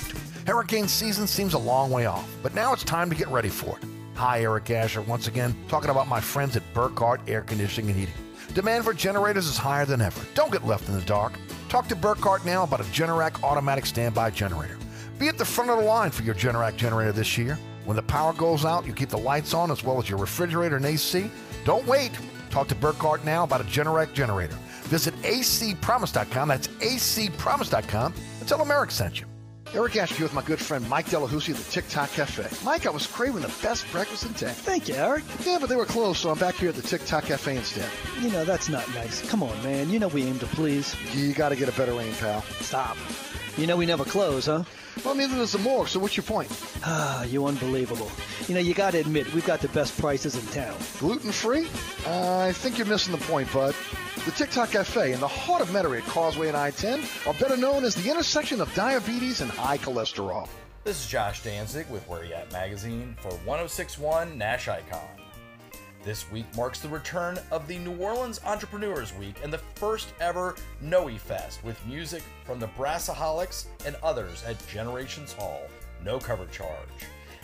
Hurricane 0.47 0.87
season 0.87 1.27
seems 1.27 1.53
a 1.53 1.59
long 1.59 1.91
way 1.91 2.05
off, 2.05 2.29
but 2.41 2.55
now 2.55 2.73
it's 2.73 2.83
time 2.83 3.09
to 3.09 3.15
get 3.15 3.27
ready 3.27 3.49
for 3.49 3.77
it. 3.77 3.85
Hi, 4.15 4.41
Eric 4.41 4.69
Asher, 4.71 5.01
once 5.01 5.27
again, 5.27 5.55
talking 5.67 5.89
about 5.89 6.07
my 6.07 6.19
friends 6.19 6.55
at 6.55 6.73
Burkhardt 6.73 7.21
Air 7.27 7.41
Conditioning 7.41 7.91
and 7.91 7.99
Heating. 7.99 8.15
Demand 8.53 8.83
for 8.83 8.93
generators 8.93 9.47
is 9.47 9.57
higher 9.57 9.85
than 9.85 10.01
ever. 10.01 10.21
Don't 10.33 10.51
get 10.51 10.65
left 10.65 10.89
in 10.89 10.95
the 10.95 11.01
dark. 11.01 11.33
Talk 11.69 11.87
to 11.87 11.95
Burkhardt 11.95 12.45
now 12.45 12.63
about 12.63 12.81
a 12.81 12.85
Generac 12.85 13.41
automatic 13.43 13.85
standby 13.85 14.31
generator. 14.31 14.77
Be 15.19 15.27
at 15.27 15.37
the 15.37 15.45
front 15.45 15.69
of 15.69 15.77
the 15.77 15.85
line 15.85 16.11
for 16.11 16.23
your 16.23 16.35
Generac 16.35 16.75
generator 16.75 17.11
this 17.11 17.37
year. 17.37 17.57
When 17.85 17.95
the 17.95 18.03
power 18.03 18.33
goes 18.33 18.65
out, 18.65 18.85
you 18.85 18.93
keep 18.93 19.09
the 19.09 19.17
lights 19.17 19.53
on 19.53 19.71
as 19.71 19.83
well 19.83 19.99
as 19.99 20.09
your 20.09 20.19
refrigerator 20.19 20.75
and 20.75 20.85
AC. 20.85 21.31
Don't 21.63 21.85
wait. 21.87 22.11
Talk 22.49 22.67
to 22.67 22.75
Burkhardt 22.75 23.23
now 23.23 23.43
about 23.43 23.61
a 23.61 23.65
Generac 23.65 24.13
generator. 24.13 24.57
Visit 24.83 25.13
acpromise.com. 25.21 26.47
That's 26.49 26.67
acpromise.com 26.67 28.13
and 28.39 28.49
tell 28.49 28.57
them 28.57 28.71
Eric 28.71 28.91
sent 28.91 29.21
you. 29.21 29.30
Eric 29.73 29.93
here 29.93 30.25
with 30.25 30.33
my 30.33 30.41
good 30.41 30.59
friend 30.59 30.87
Mike 30.89 31.05
Delahousie 31.05 31.51
at 31.51 31.55
the 31.55 31.71
TikTok 31.71 32.11
Cafe. 32.11 32.65
Mike, 32.65 32.85
I 32.85 32.89
was 32.89 33.07
craving 33.07 33.41
the 33.41 33.53
best 33.63 33.89
breakfast 33.91 34.25
in 34.25 34.33
town. 34.33 34.49
Thank 34.49 34.89
you, 34.89 34.95
Eric. 34.95 35.23
Yeah, 35.45 35.59
but 35.61 35.69
they 35.69 35.77
were 35.77 35.85
closed, 35.85 36.19
so 36.19 36.29
I'm 36.29 36.37
back 36.37 36.55
here 36.55 36.69
at 36.69 36.75
the 36.75 36.81
TikTok 36.81 37.23
Cafe 37.23 37.55
instead. 37.55 37.89
You 38.19 38.29
know, 38.31 38.43
that's 38.43 38.67
not 38.67 38.87
nice. 38.93 39.27
Come 39.29 39.41
on, 39.41 39.63
man. 39.63 39.89
You 39.89 39.99
know 39.99 40.09
we 40.09 40.23
aim 40.23 40.39
to 40.39 40.45
please. 40.47 40.93
You 41.15 41.33
got 41.33 41.49
to 41.49 41.55
get 41.55 41.69
a 41.69 41.77
better 41.77 41.93
aim, 42.01 42.13
pal. 42.15 42.41
Stop. 42.59 42.97
You 43.57 43.67
know 43.67 43.75
we 43.75 43.85
never 43.85 44.05
close, 44.05 44.45
huh? 44.45 44.63
Well, 45.03 45.15
neither 45.15 45.35
does 45.35 45.51
the 45.51 45.59
morgue, 45.59 45.89
so 45.89 45.99
what's 45.99 46.15
your 46.15 46.23
point? 46.23 46.49
Ah, 46.85 47.23
you 47.23 47.45
unbelievable. 47.45 48.09
You 48.47 48.55
know, 48.55 48.61
you 48.61 48.73
got 48.73 48.91
to 48.91 48.99
admit, 48.99 49.31
we've 49.33 49.45
got 49.45 49.59
the 49.59 49.67
best 49.69 49.97
prices 49.99 50.35
in 50.35 50.45
town. 50.47 50.77
Gluten 50.99 51.31
free? 51.31 51.67
Uh, 52.05 52.39
I 52.39 52.53
think 52.53 52.77
you're 52.77 52.87
missing 52.87 53.11
the 53.11 53.23
point, 53.25 53.51
bud. 53.51 53.75
The 54.25 54.31
TikTok 54.31 54.71
Cafe 54.71 55.13
in 55.13 55.19
the 55.19 55.27
heart 55.27 55.61
of 55.61 55.69
Metairie 55.69 55.99
at 56.01 56.07
Causeway 56.07 56.47
and 56.47 56.57
I-10 56.57 57.27
are 57.27 57.33
better 57.33 57.57
known 57.57 57.83
as 57.83 57.95
the 57.95 58.09
intersection 58.09 58.61
of 58.61 58.73
diabetes 58.73 59.41
and 59.41 59.51
high 59.51 59.77
cholesterol. 59.77 60.47
This 60.83 61.03
is 61.03 61.09
Josh 61.09 61.43
Danzig 61.43 61.89
with 61.89 62.07
Where 62.07 62.23
You 62.23 62.33
At 62.33 62.51
Magazine 62.51 63.15
for 63.19 63.31
1061 63.45 64.37
Nash 64.37 64.67
Icon. 64.67 65.20
This 66.03 66.29
week 66.31 66.45
marks 66.55 66.79
the 66.79 66.89
return 66.89 67.37
of 67.51 67.67
the 67.67 67.77
New 67.77 67.95
Orleans 67.97 68.41
Entrepreneurs 68.43 69.13
Week 69.13 69.35
and 69.43 69.53
the 69.53 69.59
first 69.59 70.13
ever 70.19 70.55
Noe 70.81 71.15
Fest 71.15 71.63
with 71.63 71.85
music 71.85 72.23
from 72.43 72.59
the 72.59 72.69
Brassaholics 72.69 73.67
and 73.85 73.95
others 74.01 74.43
at 74.43 74.67
Generations 74.67 75.31
Hall, 75.31 75.61
no 76.03 76.17
cover 76.17 76.47
charge. 76.47 76.89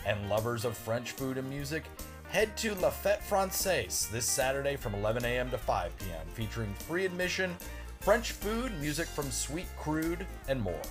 And 0.07 0.27
lovers 0.27 0.65
of 0.65 0.75
French 0.75 1.11
food 1.11 1.37
and 1.37 1.47
music, 1.47 1.83
head 2.29 2.57
to 2.57 2.73
La 2.75 2.89
Fête 2.89 3.21
Francaise 3.21 4.09
this 4.11 4.25
Saturday 4.25 4.75
from 4.75 4.95
11 4.95 5.23
a.m. 5.23 5.51
to 5.51 5.57
5 5.59 5.95
p.m., 5.99 6.25
featuring 6.33 6.73
free 6.73 7.05
admission, 7.05 7.55
French 7.99 8.31
food, 8.31 8.71
music 8.81 9.07
from 9.07 9.29
Sweet 9.29 9.67
Crude, 9.77 10.25
and 10.47 10.59
more. 10.59 10.81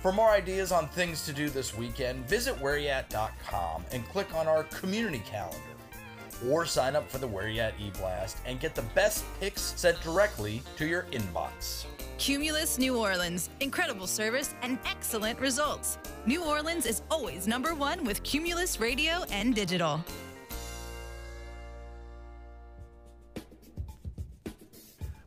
For 0.00 0.12
more 0.12 0.30
ideas 0.30 0.72
on 0.72 0.88
things 0.88 1.26
to 1.26 1.34
do 1.34 1.50
this 1.50 1.76
weekend, 1.76 2.26
visit 2.26 2.54
whereyat.com 2.56 3.84
and 3.92 4.08
click 4.08 4.34
on 4.34 4.48
our 4.48 4.64
community 4.64 5.22
calendar. 5.26 5.69
Or 6.48 6.64
sign 6.64 6.96
up 6.96 7.10
for 7.10 7.18
the 7.18 7.26
Where 7.26 7.48
You 7.48 7.60
At 7.60 7.74
e-blast 7.78 8.38
and 8.46 8.58
get 8.58 8.74
the 8.74 8.82
best 8.94 9.24
picks 9.40 9.60
sent 9.60 10.00
directly 10.00 10.62
to 10.76 10.86
your 10.86 11.02
inbox. 11.12 11.84
Cumulus 12.18 12.78
New 12.78 12.96
Orleans. 12.96 13.50
Incredible 13.60 14.06
service 14.06 14.54
and 14.62 14.78
excellent 14.84 15.40
results. 15.40 15.98
New 16.26 16.44
Orleans 16.44 16.86
is 16.86 17.02
always 17.10 17.46
number 17.46 17.74
one 17.74 18.04
with 18.04 18.22
Cumulus 18.22 18.80
Radio 18.80 19.24
and 19.30 19.54
Digital. 19.54 20.04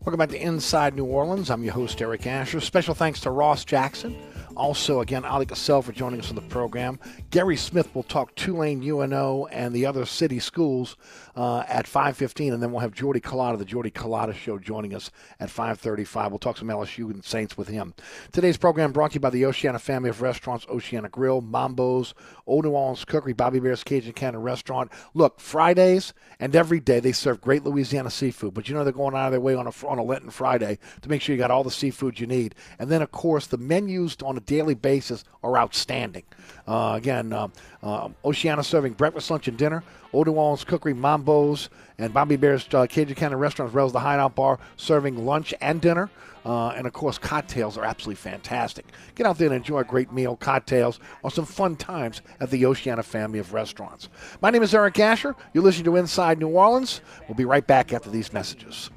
Welcome 0.01 0.17
back 0.17 0.29
to 0.29 0.41
Inside 0.41 0.95
New 0.95 1.05
Orleans. 1.05 1.49
I'm 1.49 1.63
your 1.63 1.73
host, 1.73 2.01
Eric 2.01 2.27
Asher. 2.27 2.59
Special 2.59 2.93
thanks 2.93 3.21
to 3.21 3.31
Ross 3.31 3.63
Jackson. 3.63 4.17
Also, 4.55 5.01
again, 5.01 5.25
Ali 5.25 5.45
Cassell 5.45 5.81
for 5.81 5.91
joining 5.91 6.19
us 6.19 6.29
on 6.29 6.35
the 6.35 6.41
program. 6.41 6.99
Guerry 7.31 7.57
Smith 7.57 7.93
will 7.95 8.03
talk 8.03 8.35
Tulane, 8.35 8.83
UNO, 8.83 9.47
and 9.47 9.73
the 9.73 9.85
other 9.85 10.05
city 10.05 10.39
schools 10.39 10.95
uh, 11.35 11.63
at 11.67 11.85
5.15, 11.85 12.53
and 12.53 12.61
then 12.61 12.71
we'll 12.71 12.81
have 12.81 12.93
Jordy 12.93 13.19
Culotta, 13.19 13.57
the 13.57 13.65
Jordy 13.65 13.89
Culotta 13.89 14.35
Show, 14.35 14.59
joining 14.59 14.93
us 14.93 15.09
at 15.39 15.49
5.35. 15.49 16.29
We'll 16.29 16.39
talk 16.39 16.57
some 16.57 16.67
LSU 16.67 17.09
and 17.11 17.23
Saints 17.23 17.57
with 17.57 17.67
him. 17.67 17.93
Today's 18.31 18.57
program 18.57 18.91
brought 18.91 19.11
to 19.11 19.15
you 19.15 19.19
by 19.19 19.31
the 19.31 19.45
Oceana 19.45 19.79
family 19.79 20.09
of 20.09 20.21
restaurants, 20.21 20.67
Oceana 20.69 21.09
Grill, 21.09 21.41
Mambo's, 21.41 22.13
Olde 22.45 22.65
New 22.65 22.71
Orleans 22.71 23.05
Cookery, 23.05 23.33
Bobby 23.33 23.59
Hebert's 23.59 23.83
Cajun 23.83 24.13
Cannon 24.13 24.41
Restaurant. 24.41 24.91
Look, 25.13 25.39
Fridays 25.39 26.13
and 26.39 26.55
every 26.55 26.79
day 26.79 26.99
they 26.99 27.11
serve 27.11 27.41
great 27.41 27.63
Louisiana 27.63 28.09
seafood, 28.09 28.53
but 28.53 28.67
you 28.67 28.75
know 28.75 28.83
they're 28.83 28.93
going 28.93 29.15
out 29.15 29.27
of 29.27 29.31
their 29.31 29.41
way 29.41 29.55
on 29.55 29.67
a, 29.67 29.71
on 29.87 29.97
a 29.97 30.03
Lenten 30.03 30.29
Friday 30.29 30.77
to 31.01 31.09
make 31.09 31.21
sure 31.21 31.33
you 31.33 31.39
got 31.39 31.51
all 31.51 31.63
the 31.63 31.71
seafood 31.71 32.19
you 32.19 32.27
need. 32.27 32.55
And 32.79 32.89
then, 32.89 33.01
of 33.01 33.11
course, 33.11 33.47
the 33.47 33.57
menus 33.57 34.17
on 34.23 34.37
a 34.37 34.41
daily 34.41 34.75
basis 34.75 35.23
are 35.43 35.57
outstanding. 35.57 36.23
Uh, 36.67 36.93
again, 36.97 37.33
uh, 37.33 38.09
Oceana 38.25 38.63
serving 38.63 38.93
breakfast, 38.93 39.31
lunch, 39.31 39.47
and 39.47 39.57
dinner. 39.57 39.83
Olde 40.11 40.27
New 40.27 40.33
Orleans 40.33 40.63
Cookery, 40.63 40.93
Mambo's, 40.93 41.69
and 41.97 42.13
Bobby 42.13 42.35
Bear's 42.35 42.67
uh, 42.73 42.85
Cajun 42.87 43.15
Cannon 43.15 43.39
Restaurant, 43.39 43.69
as 43.69 43.75
well 43.75 43.85
as 43.85 43.93
the 43.93 43.99
Hideout 43.99 44.35
Bar, 44.35 44.59
serving 44.77 45.25
lunch 45.25 45.53
and 45.59 45.81
dinner. 45.81 46.09
Uh, 46.45 46.69
and 46.69 46.85
of 46.85 46.93
course, 46.93 47.17
cocktails 47.17 47.77
are 47.77 47.85
absolutely 47.85 48.15
fantastic. 48.15 48.85
Get 49.15 49.25
out 49.25 49.37
there 49.37 49.47
and 49.47 49.55
enjoy 49.55 49.79
a 49.79 49.83
great 49.83 50.11
meal, 50.11 50.35
cocktails, 50.35 50.99
or 51.23 51.31
some 51.31 51.45
fun 51.45 51.75
times 51.75 52.21
at 52.39 52.49
the 52.49 52.65
Oceana 52.65 53.03
family 53.03 53.39
of 53.39 53.53
restaurants. 53.53 54.09
My 54.41 54.49
name 54.49 54.63
is 54.63 54.75
Eric 54.75 54.99
Asher. 54.99 55.35
You're 55.53 55.63
listening 55.63 55.85
to 55.85 55.95
Inside 55.95 56.39
New 56.39 56.49
Orleans. 56.49 57.01
We'll 57.27 57.35
be 57.35 57.45
right 57.45 57.65
back 57.65 57.93
after 57.93 58.09
these 58.09 58.33
messages. 58.33 58.89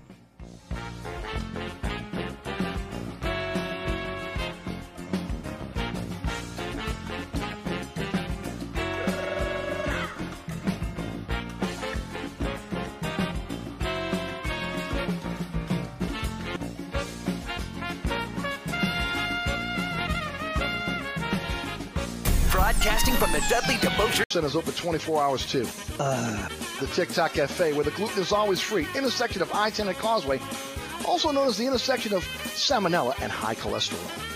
Broadcasting 22.86 23.14
from 23.14 23.32
the 23.32 23.44
Dudley 23.50 23.74
DeBosier 23.74 24.22
Center 24.30 24.46
is 24.46 24.54
open 24.54 24.72
24 24.72 25.20
hours 25.20 25.44
too. 25.44 25.66
Uh. 25.98 26.48
the 26.78 26.86
TikTok 26.86 27.32
Cafe, 27.32 27.72
where 27.72 27.82
the 27.82 27.90
gluten 27.90 28.22
is 28.22 28.30
always 28.30 28.60
free, 28.60 28.86
intersection 28.94 29.42
of 29.42 29.52
I-10 29.52 29.88
and 29.88 29.96
Causeway, 29.96 30.40
also 31.04 31.32
known 31.32 31.48
as 31.48 31.58
the 31.58 31.66
intersection 31.66 32.14
of 32.14 32.22
salmonella 32.22 33.20
and 33.20 33.32
high 33.32 33.56
cholesterol. 33.56 34.35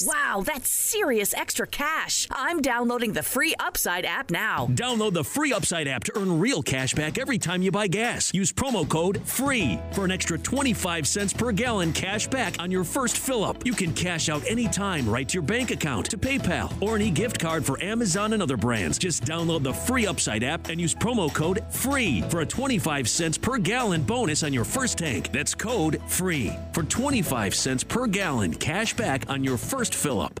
Wow, 0.00 0.42
that's 0.44 0.70
serious 0.70 1.34
extra 1.34 1.66
cash. 1.66 2.26
I'm 2.30 2.62
downloading 2.62 3.12
the 3.12 3.22
free 3.22 3.54
Upside 3.58 4.06
app 4.06 4.30
now. 4.30 4.68
Download 4.68 5.12
the 5.12 5.24
free 5.24 5.52
Upside 5.52 5.86
app 5.86 6.04
to 6.04 6.18
earn 6.18 6.40
real 6.40 6.62
cash 6.62 6.94
back 6.94 7.18
every 7.18 7.36
time 7.38 7.60
you 7.60 7.70
buy 7.70 7.88
gas. 7.88 8.32
Use 8.32 8.52
promo 8.52 8.88
code 8.88 9.20
FREE 9.26 9.78
for 9.92 10.04
an 10.06 10.10
extra 10.10 10.38
25 10.38 11.06
cents 11.06 11.32
per 11.34 11.52
gallon 11.52 11.92
cash 11.92 12.26
back 12.26 12.56
on 12.58 12.70
your 12.70 12.84
first 12.84 13.18
fill 13.18 13.44
up. 13.44 13.66
You 13.66 13.74
can 13.74 13.92
cash 13.92 14.30
out 14.30 14.42
anytime 14.48 15.08
right 15.08 15.28
to 15.28 15.34
your 15.34 15.42
bank 15.42 15.70
account, 15.70 16.06
to 16.06 16.16
PayPal, 16.16 16.72
or 16.80 16.96
an 16.96 17.02
e 17.02 17.10
gift 17.10 17.38
card 17.38 17.64
for 17.64 17.82
Amazon 17.82 18.32
and 18.32 18.42
other 18.42 18.56
brands. 18.56 18.98
Just 18.98 19.24
download 19.24 19.62
the 19.62 19.74
free 19.74 20.06
Upside 20.06 20.42
app 20.42 20.68
and 20.70 20.80
use 20.80 20.94
promo 20.94 21.32
code 21.32 21.62
FREE 21.70 22.22
for 22.30 22.40
a 22.40 22.46
25 22.46 23.08
cents 23.08 23.36
per 23.36 23.58
gallon 23.58 24.02
bonus 24.02 24.42
on 24.42 24.52
your 24.54 24.64
first 24.64 24.98
tank. 24.98 25.30
That's 25.32 25.54
code 25.54 26.00
FREE 26.06 26.56
for 26.72 26.82
25 26.82 27.54
cents 27.54 27.84
per 27.84 28.06
gallon 28.06 28.54
cash 28.54 28.94
back 28.94 29.28
on 29.28 29.44
your 29.44 29.58
first 29.58 29.81
fill 29.90 30.20
up. 30.20 30.40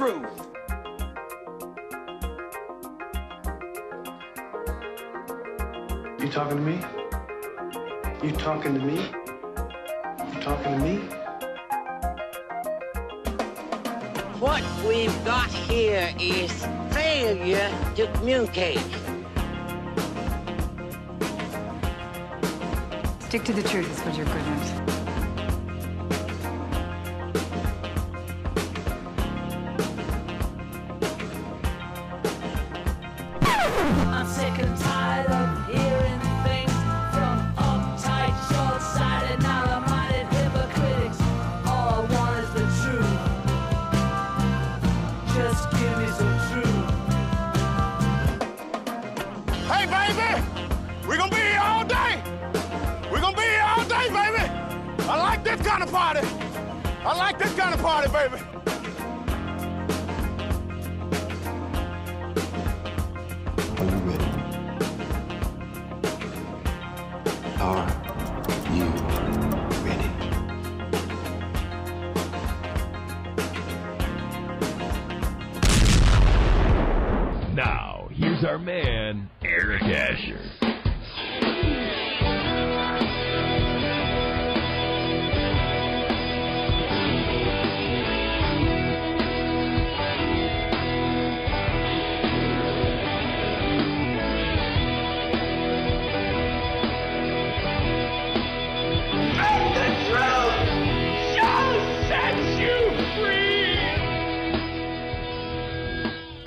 Truth. 0.00 0.24
You 6.18 6.28
talking 6.30 6.56
to 6.56 6.62
me? 6.62 6.80
You 8.22 8.32
talking 8.32 8.72
to 8.72 8.80
me? 8.80 8.96
You 10.32 10.40
talking 10.40 10.72
to 10.72 10.78
me? 10.78 10.96
What 14.38 14.64
we've 14.88 15.24
got 15.26 15.50
here 15.50 16.14
is 16.18 16.50
failure 16.92 17.70
to 17.96 18.10
communicate. 18.14 18.78
Stick 23.28 23.44
to 23.44 23.52
the 23.52 23.62
truth 23.68 23.90
is 23.92 24.00
what 24.00 24.16
you're 24.16 24.24
good 24.24 24.36
at. 24.36 24.89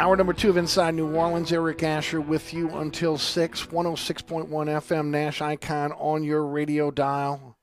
Hour 0.04 0.18
number 0.18 0.34
two 0.34 0.50
of 0.50 0.58
Inside 0.58 0.96
New 0.96 1.16
Orleans. 1.16 1.54
Eric 1.54 1.82
Asher 1.82 2.20
with 2.20 2.54
you 2.54 2.70
until 2.72 3.18
6. 3.18 3.68
106.1 3.68 4.50
FM 4.50 5.06
Nash 5.06 5.40
Icon 5.42 5.94
on 5.94 6.26
your 6.26 6.46
radio 6.46 6.92
dial. 6.92 7.56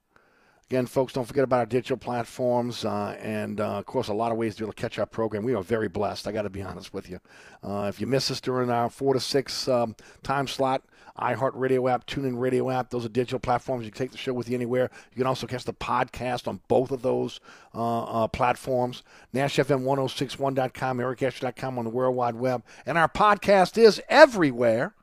Again, 0.71 0.87
folks, 0.87 1.13
don't 1.13 1.27
forget 1.27 1.45
about 1.45 1.59
our 1.59 1.67
digital 1.67 1.99
platforms 1.99 2.87
uh, 2.87 3.19
and, 3.21 3.61
uh, 3.61 3.73
of 3.73 3.85
course, 3.85 4.09
a 4.09 4.15
lot 4.15 4.33
of 4.33 4.39
ways 4.39 4.55
to 4.55 4.63
be 4.63 4.65
able 4.65 4.73
to 4.73 4.81
catch 4.81 4.99
our 4.99 5.05
program. 5.05 5.45
We 5.45 5.55
are 5.55 5.63
very 5.63 5.89
blessed, 5.89 6.27
I 6.27 6.33
got 6.33 6.43
to 6.43 6.49
be 6.49 6.63
honest 6.63 6.95
with 6.95 7.11
you. 7.11 7.21
Uh, 7.63 7.89
if 7.91 8.01
you 8.01 8.07
miss 8.07 8.31
us 8.31 8.41
during 8.41 8.71
our 8.71 8.89
4 8.89 9.13
to 9.13 9.21
6 9.21 9.69
um, 9.69 9.95
time 10.23 10.47
slot, 10.47 10.83
iHeartRadio 11.21 11.91
app, 11.91 12.07
TuneIn 12.07 12.39
Radio 12.39 12.71
app, 12.71 12.91
those 12.91 13.05
are 13.05 13.11
digital 13.11 13.39
platforms. 13.39 13.85
You 13.85 13.91
can 13.91 13.99
take 13.99 14.13
the 14.13 14.19
show 14.19 14.33
with 14.33 14.49
you 14.49 14.55
anywhere. 14.55 14.91
You 15.13 15.17
can 15.17 15.27
also 15.27 15.47
catch 15.47 15.65
the 15.65 15.75
podcast 15.75 16.49
on 16.49 16.61
both 16.69 16.91
of 16.91 17.03
those 17.03 17.41
uh, 17.75 18.03
uh, 18.03 18.27
platforms. 18.29 19.03
NashFM1061.com, 19.35 20.99
EricAsher.com 20.99 21.79
on 21.79 21.85
the 21.85 21.91
World 21.91 22.17
Wide 22.17 22.35
Web. 22.37 22.63
And 22.87 22.99
our 22.99 23.09
podcast 23.09 23.79
is 23.79 24.03
everywhere. 24.09 24.95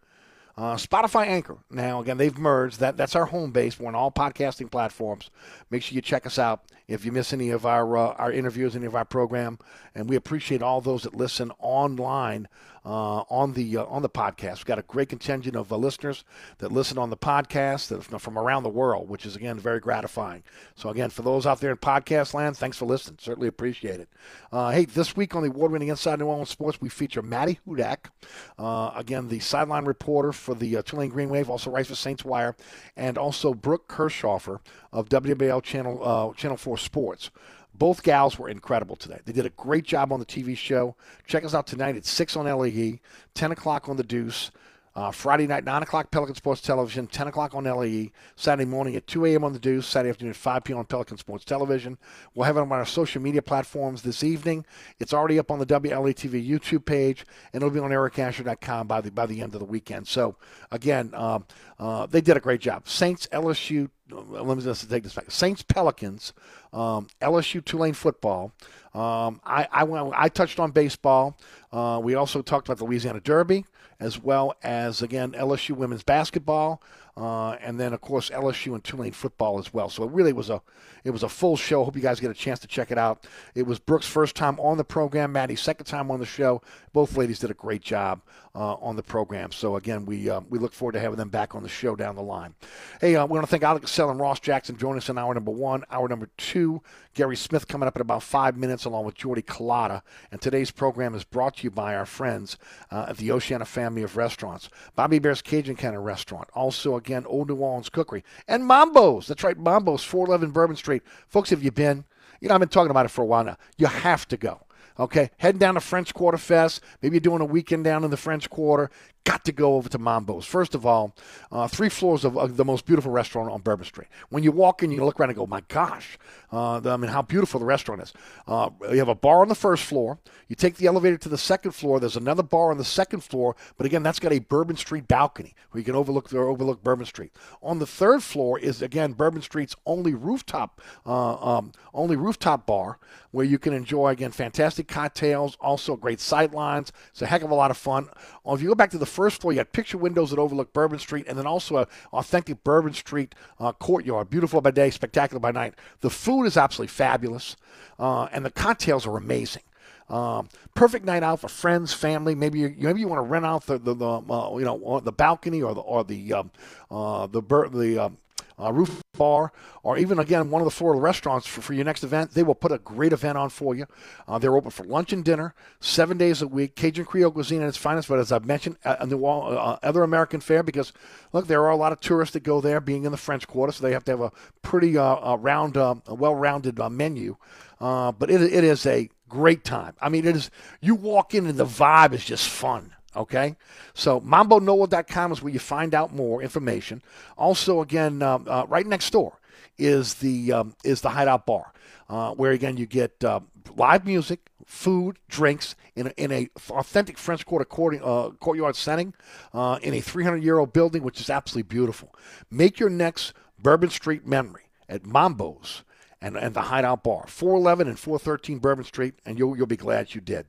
Uh, 0.58 0.76
Spotify 0.76 1.28
Anchor. 1.28 1.58
Now, 1.70 2.02
again, 2.02 2.18
they've 2.18 2.36
merged. 2.36 2.80
That 2.80 2.98
That's 2.98 3.16
our 3.16 3.26
home 3.26 3.52
base. 3.52 3.80
We're 3.80 3.90
on 3.90 3.96
all 3.96 4.12
podcasting 4.12 4.72
platforms. 4.72 5.30
Make 5.70 5.84
sure 5.84 5.96
you 5.96 6.02
check 6.02 6.26
us 6.26 6.40
out 6.40 6.64
if 6.88 7.04
you 7.04 7.12
miss 7.12 7.34
any 7.34 7.50
of 7.50 7.66
our 7.66 7.98
uh, 7.98 8.14
our 8.14 8.32
interviews, 8.32 8.76
any 8.76 8.86
of 8.86 8.96
our 8.96 9.06
program. 9.06 9.60
And 9.94 10.10
we 10.10 10.16
appreciate 10.16 10.62
all 10.62 10.82
those 10.82 11.04
that 11.04 11.16
listen 11.16 11.52
online 11.60 12.48
uh, 12.88 13.24
on 13.30 13.52
the 13.52 13.78
uh, 13.78 13.86
on 13.86 14.02
the 14.02 14.10
podcast. 14.10 14.58
We've 14.58 14.66
got 14.66 14.80
a 14.80 14.84
great 14.84 15.10
contingent 15.10 15.58
of 15.58 15.74
uh, 15.74 15.78
listeners 15.78 16.24
that 16.60 16.72
listen 16.72 16.98
on 16.98 17.10
the 17.10 17.18
podcast 17.18 17.90
that 17.90 18.22
from 18.22 18.38
around 18.38 18.64
the 18.64 18.70
world, 18.70 19.10
which 19.10 19.26
is 19.26 19.36
again 19.36 19.60
very 19.60 19.82
gratifying. 19.82 20.44
So 20.76 20.88
again, 20.90 21.10
for 21.10 21.22
those 21.22 21.46
out 21.46 21.60
there 21.60 21.72
in 21.72 21.78
podcast 21.78 22.34
land, 22.34 22.56
thanks 22.56 22.78
for 22.78 22.86
listening. 22.86 23.18
Certainly 23.20 23.50
appreciate 23.50 24.00
it. 24.00 24.08
Uh, 24.54 24.72
hey, 24.72 24.86
this 24.86 25.18
week 25.18 25.36
on 25.36 25.44
the 25.44 25.50
award-winning 25.50 25.90
Inside 25.90 26.20
New 26.20 26.28
Orleans 26.28 26.50
Sports, 26.50 26.80
we 26.80 26.88
feature 26.88 27.22
Matty 27.22 27.60
Hudak, 27.68 28.10
uh, 28.58 28.92
again 28.96 29.28
the 29.28 29.40
sideline 29.40 29.84
reporter 29.84 30.32
for 30.32 30.56
the 30.56 30.82
Tulane 30.84 31.10
Green 31.10 31.30
Wave, 31.30 31.50
also 31.50 31.70
writes 31.70 31.90
for 31.90 31.96
Saints 31.96 32.24
Wire, 32.24 32.56
and 32.96 33.18
also 33.18 33.54
Brooke 33.54 33.90
Kirschhofer 33.90 34.60
of 34.94 35.10
WWL 35.10 35.62
Channel 35.62 36.34
Channel 36.38 36.58
Four 36.58 36.77
Sports. 36.78 37.30
Both 37.74 38.02
gals 38.02 38.40
were 38.40 38.50
incredible 38.50 38.96
today. 38.96 39.20
They 39.26 39.34
did 39.34 39.46
a 39.46 39.52
great 39.52 39.84
job 39.84 40.12
on 40.12 40.20
the 40.20 40.26
TV 40.26 40.58
show. 40.58 40.96
Check 41.28 41.44
us 41.44 41.54
out 41.54 41.68
tonight 41.68 41.96
at 41.96 42.06
6 42.06 42.36
on 42.36 42.46
LAE, 42.46 43.00
10 43.36 43.52
o'clock 43.52 43.88
on 43.88 43.98
The 43.98 44.04
Deuce. 44.04 44.52
Uh, 44.98 45.12
Friday 45.12 45.46
night, 45.46 45.64
9 45.64 45.84
o'clock, 45.84 46.10
Pelican 46.10 46.34
Sports 46.34 46.60
Television, 46.60 47.06
10 47.06 47.28
o'clock 47.28 47.54
on 47.54 47.66
LAE. 47.66 48.12
Saturday 48.36 48.68
morning 48.68 48.96
at 48.96 49.06
2 49.06 49.26
a.m. 49.26 49.44
on 49.44 49.54
The 49.54 49.60
Deuce. 49.60 49.86
Saturday 49.86 50.10
afternoon 50.10 50.32
at 50.32 50.38
5 50.38 50.64
p.m. 50.64 50.80
on 50.80 50.86
Pelican 50.86 51.20
Sports 51.20 51.46
Television. 51.46 52.00
We'll 52.34 52.48
have 52.48 52.58
it 52.58 52.62
on 52.62 52.72
our 52.72 52.84
social 52.84 53.22
media 53.22 53.44
platforms 53.44 54.02
this 54.02 54.24
evening. 54.24 54.66
It's 55.00 55.14
already 55.14 55.38
up 55.38 55.52
on 55.52 55.60
the 55.60 55.68
WLAE 55.68 56.16
TV 56.16 56.44
YouTube 56.44 56.86
page, 56.86 57.28
and 57.54 57.62
it'll 57.62 57.70
be 57.72 57.80
on 57.80 57.92
ericasher.com 57.92 58.88
by 58.88 59.02
the, 59.02 59.12
by 59.12 59.28
the 59.28 59.40
end 59.40 59.54
of 59.54 59.60
the 59.60 59.68
weekend. 59.68 60.08
So, 60.08 60.36
again, 60.72 61.12
um, 61.14 61.46
uh, 61.78 62.08
they 62.08 62.20
did 62.20 62.36
a 62.36 62.40
great 62.40 62.62
job. 62.62 62.90
Saints, 62.90 63.28
LSU, 63.28 63.92
uh, 64.12 64.20
let 64.20 64.58
me 64.58 64.64
just 64.64 64.90
take 64.90 65.04
this 65.04 65.14
back. 65.14 65.30
Saints, 65.30 65.62
Pelicans, 65.62 66.34
um, 66.74 67.06
LSU, 67.22 67.64
Tulane 67.64 67.94
football. 67.94 68.52
Um, 68.96 69.42
I, 69.46 69.68
I, 69.72 70.12
I 70.16 70.30
touched 70.30 70.60
on 70.60 70.72
baseball. 70.72 71.38
Uh, 71.72 72.00
we 72.04 72.16
also 72.16 72.42
talked 72.42 72.68
about 72.68 72.80
the 72.80 72.86
Louisiana 72.86 73.20
Derby, 73.20 73.64
as 74.00 74.22
well 74.22 74.56
as, 74.64 75.02
again, 75.02 75.32
LSU 75.32 75.72
women's 75.72 76.04
basketball. 76.04 76.82
Uh, 77.16 77.54
and 77.54 77.80
then, 77.80 77.94
of 77.94 78.02
course, 78.02 78.30
LSU 78.30 78.76
and 78.76 78.84
Tulane 78.84 79.12
football 79.12 79.58
as 79.58 79.74
well. 79.74 79.90
So 79.90 80.04
it 80.04 80.12
really 80.12 80.34
was 80.34 80.52
a 80.52 80.62
it 81.04 81.12
was 81.12 81.24
a 81.24 81.30
full 81.30 81.58
show. 81.58 81.84
Hope 81.84 81.96
you 81.96 82.02
guys 82.02 82.20
get 82.20 82.30
a 82.30 82.36
chance 82.36 82.60
to 82.60 82.68
check 82.68 82.92
it 82.92 82.98
out. 82.98 83.26
It 83.56 83.66
was 83.66 83.80
Brooks' 83.80 84.06
first 84.06 84.36
time 84.36 84.60
on 84.60 84.78
the 84.78 84.84
program, 84.84 85.32
Maddie's 85.32 85.62
second 85.62 85.86
time 85.86 86.12
on 86.12 86.20
the 86.20 86.26
show. 86.26 86.62
Both 86.98 87.16
ladies 87.16 87.38
did 87.38 87.52
a 87.52 87.54
great 87.54 87.84
job 87.84 88.24
uh, 88.56 88.74
on 88.74 88.96
the 88.96 89.04
program. 89.04 89.52
So 89.52 89.76
again, 89.76 90.08
we 90.08 90.32
uh, 90.32 90.42
we 90.50 90.58
look 90.58 90.74
forward 90.74 90.94
to 90.94 91.00
having 91.00 91.20
them 91.20 91.30
back 91.30 91.54
on 91.54 91.62
the 91.62 91.70
show 91.70 91.96
down 91.96 92.16
the 92.16 92.24
line. 92.24 92.56
Hey, 93.00 93.16
uh, 93.16 93.24
we 93.28 93.34
want 93.34 93.44
to 93.44 93.52
thank 93.52 93.62
Oleh 93.62 93.80
Kosel 93.80 94.10
and 94.10 94.20
Ross 94.20 94.40
Jackson 94.40 94.78
joining 94.78 94.98
us 94.98 95.08
in 95.08 95.16
hour 95.16 95.32
number 95.32 95.52
one. 95.52 95.84
Hour 95.92 96.08
number 96.08 96.28
two, 96.38 96.82
Guerry 97.14 97.36
Smith 97.36 97.68
coming 97.68 97.88
up 97.88 97.96
in 97.96 98.02
about 98.02 98.24
five 98.24 98.58
minutes, 98.58 98.86
along 98.86 99.06
with 99.06 99.14
Jordy 99.14 99.44
Culotta. 99.44 100.02
And 100.32 100.42
today's 100.42 100.72
program 100.72 101.14
is 101.14 101.24
brought 101.24 101.58
to 101.58 101.66
you 101.66 101.70
by 101.70 101.96
our 101.96 102.08
friends 102.08 102.58
uh, 102.90 103.06
at 103.10 103.18
the 103.18 103.32
Oceana 103.32 103.66
family 103.66 104.02
of 104.02 104.18
restaurants, 104.18 104.68
Bobby 104.96 105.18
Hebert's 105.18 105.44
Cajun 105.44 105.76
Cannon 105.76 106.02
Restaurant. 106.02 106.50
Also, 106.56 106.96
again, 106.96 107.28
Olde 107.28 107.50
New 107.50 107.58
Orleans 107.58 107.90
Cookery 107.90 108.24
and 108.48 108.66
Mambo's. 108.66 109.28
That's 109.28 109.44
right, 109.44 109.60
Mambo's, 109.60 110.04
411 110.04 110.50
Bourbon 110.50 110.76
Street. 110.76 111.04
Folks, 111.28 111.52
have 111.52 111.62
you 111.62 111.70
been? 111.70 112.06
You 112.42 112.50
know, 112.50 112.56
I've 112.56 112.60
been 112.60 112.70
talking 112.70 112.90
about 112.90 113.06
it 113.06 113.10
for 113.10 113.22
a 113.22 113.26
while 113.28 113.44
now. 113.44 113.58
You 113.78 113.86
have 113.86 114.28
to 114.30 114.38
go. 114.38 114.62
Okay, 115.00 115.30
heading 115.38 115.60
down 115.60 115.76
to 115.76 115.80
French 115.80 116.14
Quarter 116.14 116.40
Fest. 116.40 116.82
Maybe 117.02 117.16
you're 117.16 117.22
doing 117.22 117.42
a 117.42 117.46
weekend 117.46 117.84
down 117.84 118.04
in 118.04 118.10
the 118.10 118.18
French 118.18 118.50
Quarter. 118.50 118.90
Got 119.28 119.44
to 119.44 119.52
go 119.52 119.76
over 119.76 119.90
to 119.90 120.00
Mambo's. 120.00 120.46
First 120.46 120.74
of 120.74 120.86
all, 120.86 121.14
uh, 121.52 121.68
three 121.68 121.90
floors 121.90 122.24
of, 122.24 122.38
of 122.38 122.56
the 122.56 122.64
most 122.64 122.86
beautiful 122.86 123.12
restaurant 123.12 123.52
on 123.52 123.60
Bourbon 123.60 123.86
Street. 123.86 124.08
When 124.30 124.42
you 124.42 124.54
walk 124.54 124.84
in, 124.84 124.90
you 124.90 125.04
look 125.04 125.20
around 125.20 125.32
and 125.32 125.38
go, 125.38 125.46
"My 125.46 125.64
gosh!" 125.68 126.18
Uh, 126.50 126.80
I 126.86 126.96
mean, 126.96 127.12
how 127.12 127.24
beautiful 127.24 127.60
the 127.60 127.66
restaurant 127.66 128.02
is. 128.02 128.14
Uh, 128.48 128.70
you 128.90 129.00
have 129.00 129.10
a 129.10 129.16
bar 129.16 129.42
on 129.42 129.50
the 129.50 129.56
first 129.56 129.84
floor. 129.84 130.18
You 130.48 130.56
take 130.56 130.78
the 130.78 130.88
elevator 130.88 131.18
to 131.18 131.28
the 131.28 131.38
second 131.38 131.72
floor. 131.72 132.00
There's 132.00 132.16
another 132.16 132.42
bar 132.42 132.72
on 132.72 132.78
the 132.78 132.86
second 132.86 133.22
floor, 133.22 133.58
but 133.76 133.86
again, 133.86 134.02
that's 134.02 134.18
got 134.18 134.32
a 134.32 134.40
Bourbon 134.40 134.78
Street 134.78 135.10
balcony 135.10 135.54
where 135.72 135.80
you 135.80 135.84
can 135.84 135.96
overlook 135.96 136.32
or 136.34 136.48
overlook 136.48 136.82
Bourbon 136.82 137.06
Street. 137.06 137.34
On 137.62 137.80
the 137.80 137.86
third 137.86 138.24
floor 138.24 138.58
is 138.58 138.82
again 138.82 139.12
Bourbon 139.12 139.42
Street's 139.42 139.76
only 139.86 140.14
rooftop, 140.14 140.80
uh, 141.06 141.58
um, 141.58 141.74
only 141.94 142.16
rooftop 142.16 142.66
bar 142.66 142.98
where 143.32 143.46
you 143.46 143.60
can 143.60 143.74
enjoy 143.74 144.08
again 144.08 144.32
fantastic 144.32 144.88
cocktails, 144.88 145.58
also 145.60 145.98
great 145.98 146.22
sight 146.22 146.54
lines. 146.54 146.94
It's 147.10 147.22
a 147.22 147.26
heck 147.26 147.42
of 147.42 147.52
a 147.52 147.56
lot 147.56 147.72
of 147.72 147.78
fun. 147.78 148.08
If 148.46 148.62
you 148.62 148.70
go 148.70 148.76
back 148.76 148.92
to 148.92 148.98
the 148.98 149.06
first 149.18 149.42
floor, 149.42 149.52
you 149.52 149.58
got 149.58 149.72
picture 149.72 149.98
windows 149.98 150.30
that 150.30 150.38
overlook 150.38 150.74
Bourbon 150.74 151.00
Street, 151.00 151.26
and 151.28 151.36
then 151.40 151.48
also 151.48 151.78
a 151.78 151.88
authentic 152.14 152.64
Bourbon 152.64 152.94
Street 152.94 153.34
uh, 153.60 153.72
courtyard, 153.72 154.30
beautiful 154.30 154.62
by 154.62 154.70
day, 154.70 154.92
spectacular 154.92 155.40
by 155.40 155.52
night. 155.52 155.74
The 156.02 156.12
food 156.12 156.44
is 156.44 156.56
absolutely 156.56 156.92
fabulous, 156.92 157.56
uh, 157.98 158.26
and 158.32 158.46
the 158.46 158.52
cocktails 158.52 159.08
are 159.08 159.18
amazing. 159.18 159.64
Um, 160.08 160.50
perfect 160.76 161.04
night 161.04 161.24
out 161.24 161.40
for 161.40 161.48
friends, 161.48 161.94
family. 161.94 162.36
Maybe 162.36 162.60
you 162.60 162.76
maybe 162.78 163.00
you 163.00 163.08
want 163.08 163.18
to 163.26 163.30
rent 163.30 163.44
out 163.44 163.66
the 163.66 163.80
the, 163.80 163.96
the 163.96 164.06
uh, 164.06 164.56
you 164.56 164.66
know 164.66 165.00
the 165.00 165.12
balcony 165.12 165.64
or 165.64 165.74
the 165.74 165.82
or 165.82 166.04
the 166.04 166.34
um, 166.34 166.52
uh, 166.92 167.26
the 167.26 167.42
the 167.42 168.06
um, 168.06 168.18
uh, 168.60 168.72
roof 168.72 169.02
bar, 169.18 169.52
or 169.84 169.98
even 169.98 170.20
again 170.20 170.50
one 170.50 170.62
of 170.62 170.66
the 170.66 170.72
four 170.72 170.96
restaurants 170.96 171.48
for, 171.48 171.62
for 171.62 171.74
your 171.74 171.86
next 171.86 172.04
event, 172.04 172.32
they 172.32 172.44
will 172.44 172.56
put 172.56 172.72
a 172.72 172.78
great 172.78 173.14
event 173.14 173.38
on 173.38 173.50
for 173.50 173.76
you. 173.76 173.86
Uh, 174.28 174.38
they're 174.38 174.56
open 174.56 174.72
for 174.72 174.84
lunch 174.84 175.14
and 175.14 175.26
dinner, 175.26 175.54
seven 175.80 176.18
days 176.18 176.42
a 176.42 176.48
week. 176.48 176.76
Cajun 176.76 177.06
Creole 177.06 177.32
cuisine 177.32 177.62
at 177.62 177.68
its 177.68 177.78
finest, 177.78 178.08
but 178.08 178.20
as 178.20 178.32
I've 178.32 178.46
mentioned, 178.46 178.78
uh, 178.86 179.06
the 179.06 179.18
uh, 179.18 179.78
other 179.84 180.04
American 180.04 180.40
fare 180.40 180.64
because 180.64 180.94
look, 181.34 181.48
there 181.48 181.62
are 181.64 181.72
a 181.72 181.76
lot 181.76 181.92
of 181.92 182.00
tourists 182.00 182.34
that 182.34 182.44
go 182.44 182.62
there, 182.62 182.80
being 182.80 183.06
in 183.06 183.12
the 183.12 183.18
French 183.18 183.48
Quarter, 183.48 183.74
so 183.74 183.84
they 183.84 183.94
have 183.94 184.06
to 184.06 184.12
have 184.12 184.22
a 184.22 184.32
pretty 184.62 184.98
uh, 184.98 185.36
round, 185.36 185.78
uh, 185.78 185.96
well-rounded 186.08 186.80
uh, 186.80 186.90
menu. 186.90 187.38
Uh, 187.80 188.12
but 188.12 188.30
it, 188.30 188.42
it 188.42 188.64
is 188.64 188.86
a 188.86 189.10
great 189.30 189.64
time. 189.64 189.94
I 190.02 190.10
mean, 190.10 190.26
it 190.26 190.36
is. 190.36 190.50
You 190.82 190.96
walk 190.96 191.36
in 191.36 191.46
and 191.46 191.58
the 191.58 191.66
vibe 191.66 192.14
is 192.14 192.26
just 192.26 192.50
fun. 192.50 192.94
Okay, 193.18 193.56
so 193.96 194.22
MamboNoah.com 194.22 195.32
is 195.32 195.42
where 195.42 195.52
you 195.52 195.60
find 195.60 195.96
out 195.96 196.14
more 196.14 196.44
information. 196.44 197.02
Also, 197.36 197.82
again, 197.82 198.22
um, 198.22 198.46
uh, 198.48 198.66
right 198.68 198.86
next 198.86 199.10
door 199.10 199.40
is 199.78 200.16
the 200.16 200.54
um, 200.54 200.76
is 200.84 201.02
the 201.02 201.10
Hideout 201.10 201.46
Bar, 201.48 201.74
uh, 202.10 202.32
where 202.32 202.52
again 202.52 202.78
you 202.78 202.86
get 202.86 203.24
uh, 203.24 203.40
live 203.76 204.06
music, 204.06 204.52
food, 204.66 205.18
drinks 205.30 205.76
in 205.96 206.08
a, 206.08 206.10
in 206.12 206.32
a 206.32 206.50
authentic 206.70 207.18
French 207.18 207.46
Quarter 207.46 207.66
court, 207.66 208.00
uh, 208.04 208.30
courtyard 208.40 208.76
setting, 208.76 209.14
uh, 209.54 209.80
in 209.82 209.94
a 209.94 210.02
300 210.02 210.44
year 210.44 210.60
old 210.60 210.72
building, 210.72 211.02
which 211.02 211.20
is 211.20 211.30
absolutely 211.30 211.68
beautiful. 211.68 212.14
Make 212.52 212.80
your 212.80 212.90
next 212.90 213.34
Bourbon 213.60 213.90
Street 213.90 214.28
memory 214.28 214.70
at 214.88 215.06
Mambo's 215.06 215.84
and, 216.22 216.36
and 216.36 216.54
the 216.54 216.64
Hideout 216.64 217.04
Bar, 217.04 217.26
411 217.28 217.88
and 217.88 218.00
413 218.00 218.60
Bourbon 218.60 218.86
Street, 218.86 219.16
and 219.26 219.38
you'll, 219.38 219.56
you'll 219.56 219.68
be 219.68 219.78
glad 219.78 220.16
you 220.16 220.22
did. 220.22 220.46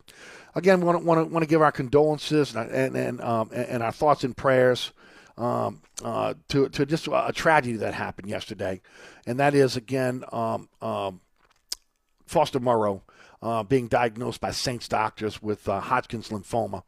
Again, 0.55 0.81
want 0.81 0.99
to, 0.99 1.05
want 1.05 1.27
to, 1.29 1.33
want 1.33 1.43
to 1.43 1.49
give 1.49 1.63
our 1.63 1.73
condolences 1.73 2.55
and, 2.55 2.71
and, 2.71 2.97
and, 2.97 3.21
um, 3.21 3.51
and 3.53 3.83
our 3.83 3.93
thoughts 3.93 4.25
and 4.25 4.37
prayers 4.37 4.93
um, 5.37 5.83
uh, 6.03 6.35
to, 6.49 6.69
to 6.71 6.87
just 6.87 7.09
a 7.13 7.33
tragedy 7.33 7.77
that 7.77 7.95
happened 7.95 8.29
yesterday. 8.29 8.81
And 9.27 9.39
that 9.39 9.55
is, 9.55 9.77
again, 9.77 10.25
um, 10.33 10.69
um 10.83 11.21
Foster 12.27 12.61
Moreau 12.61 13.03
uh, 13.43 13.63
being 13.63 13.89
diagnosed 13.89 14.41
by 14.41 14.51
Saints 14.51 14.89
doctors 14.89 15.43
with 15.43 15.69
uh, 15.69 15.81
Hodgkin's 15.81 16.29
lymphoma. 16.29 16.83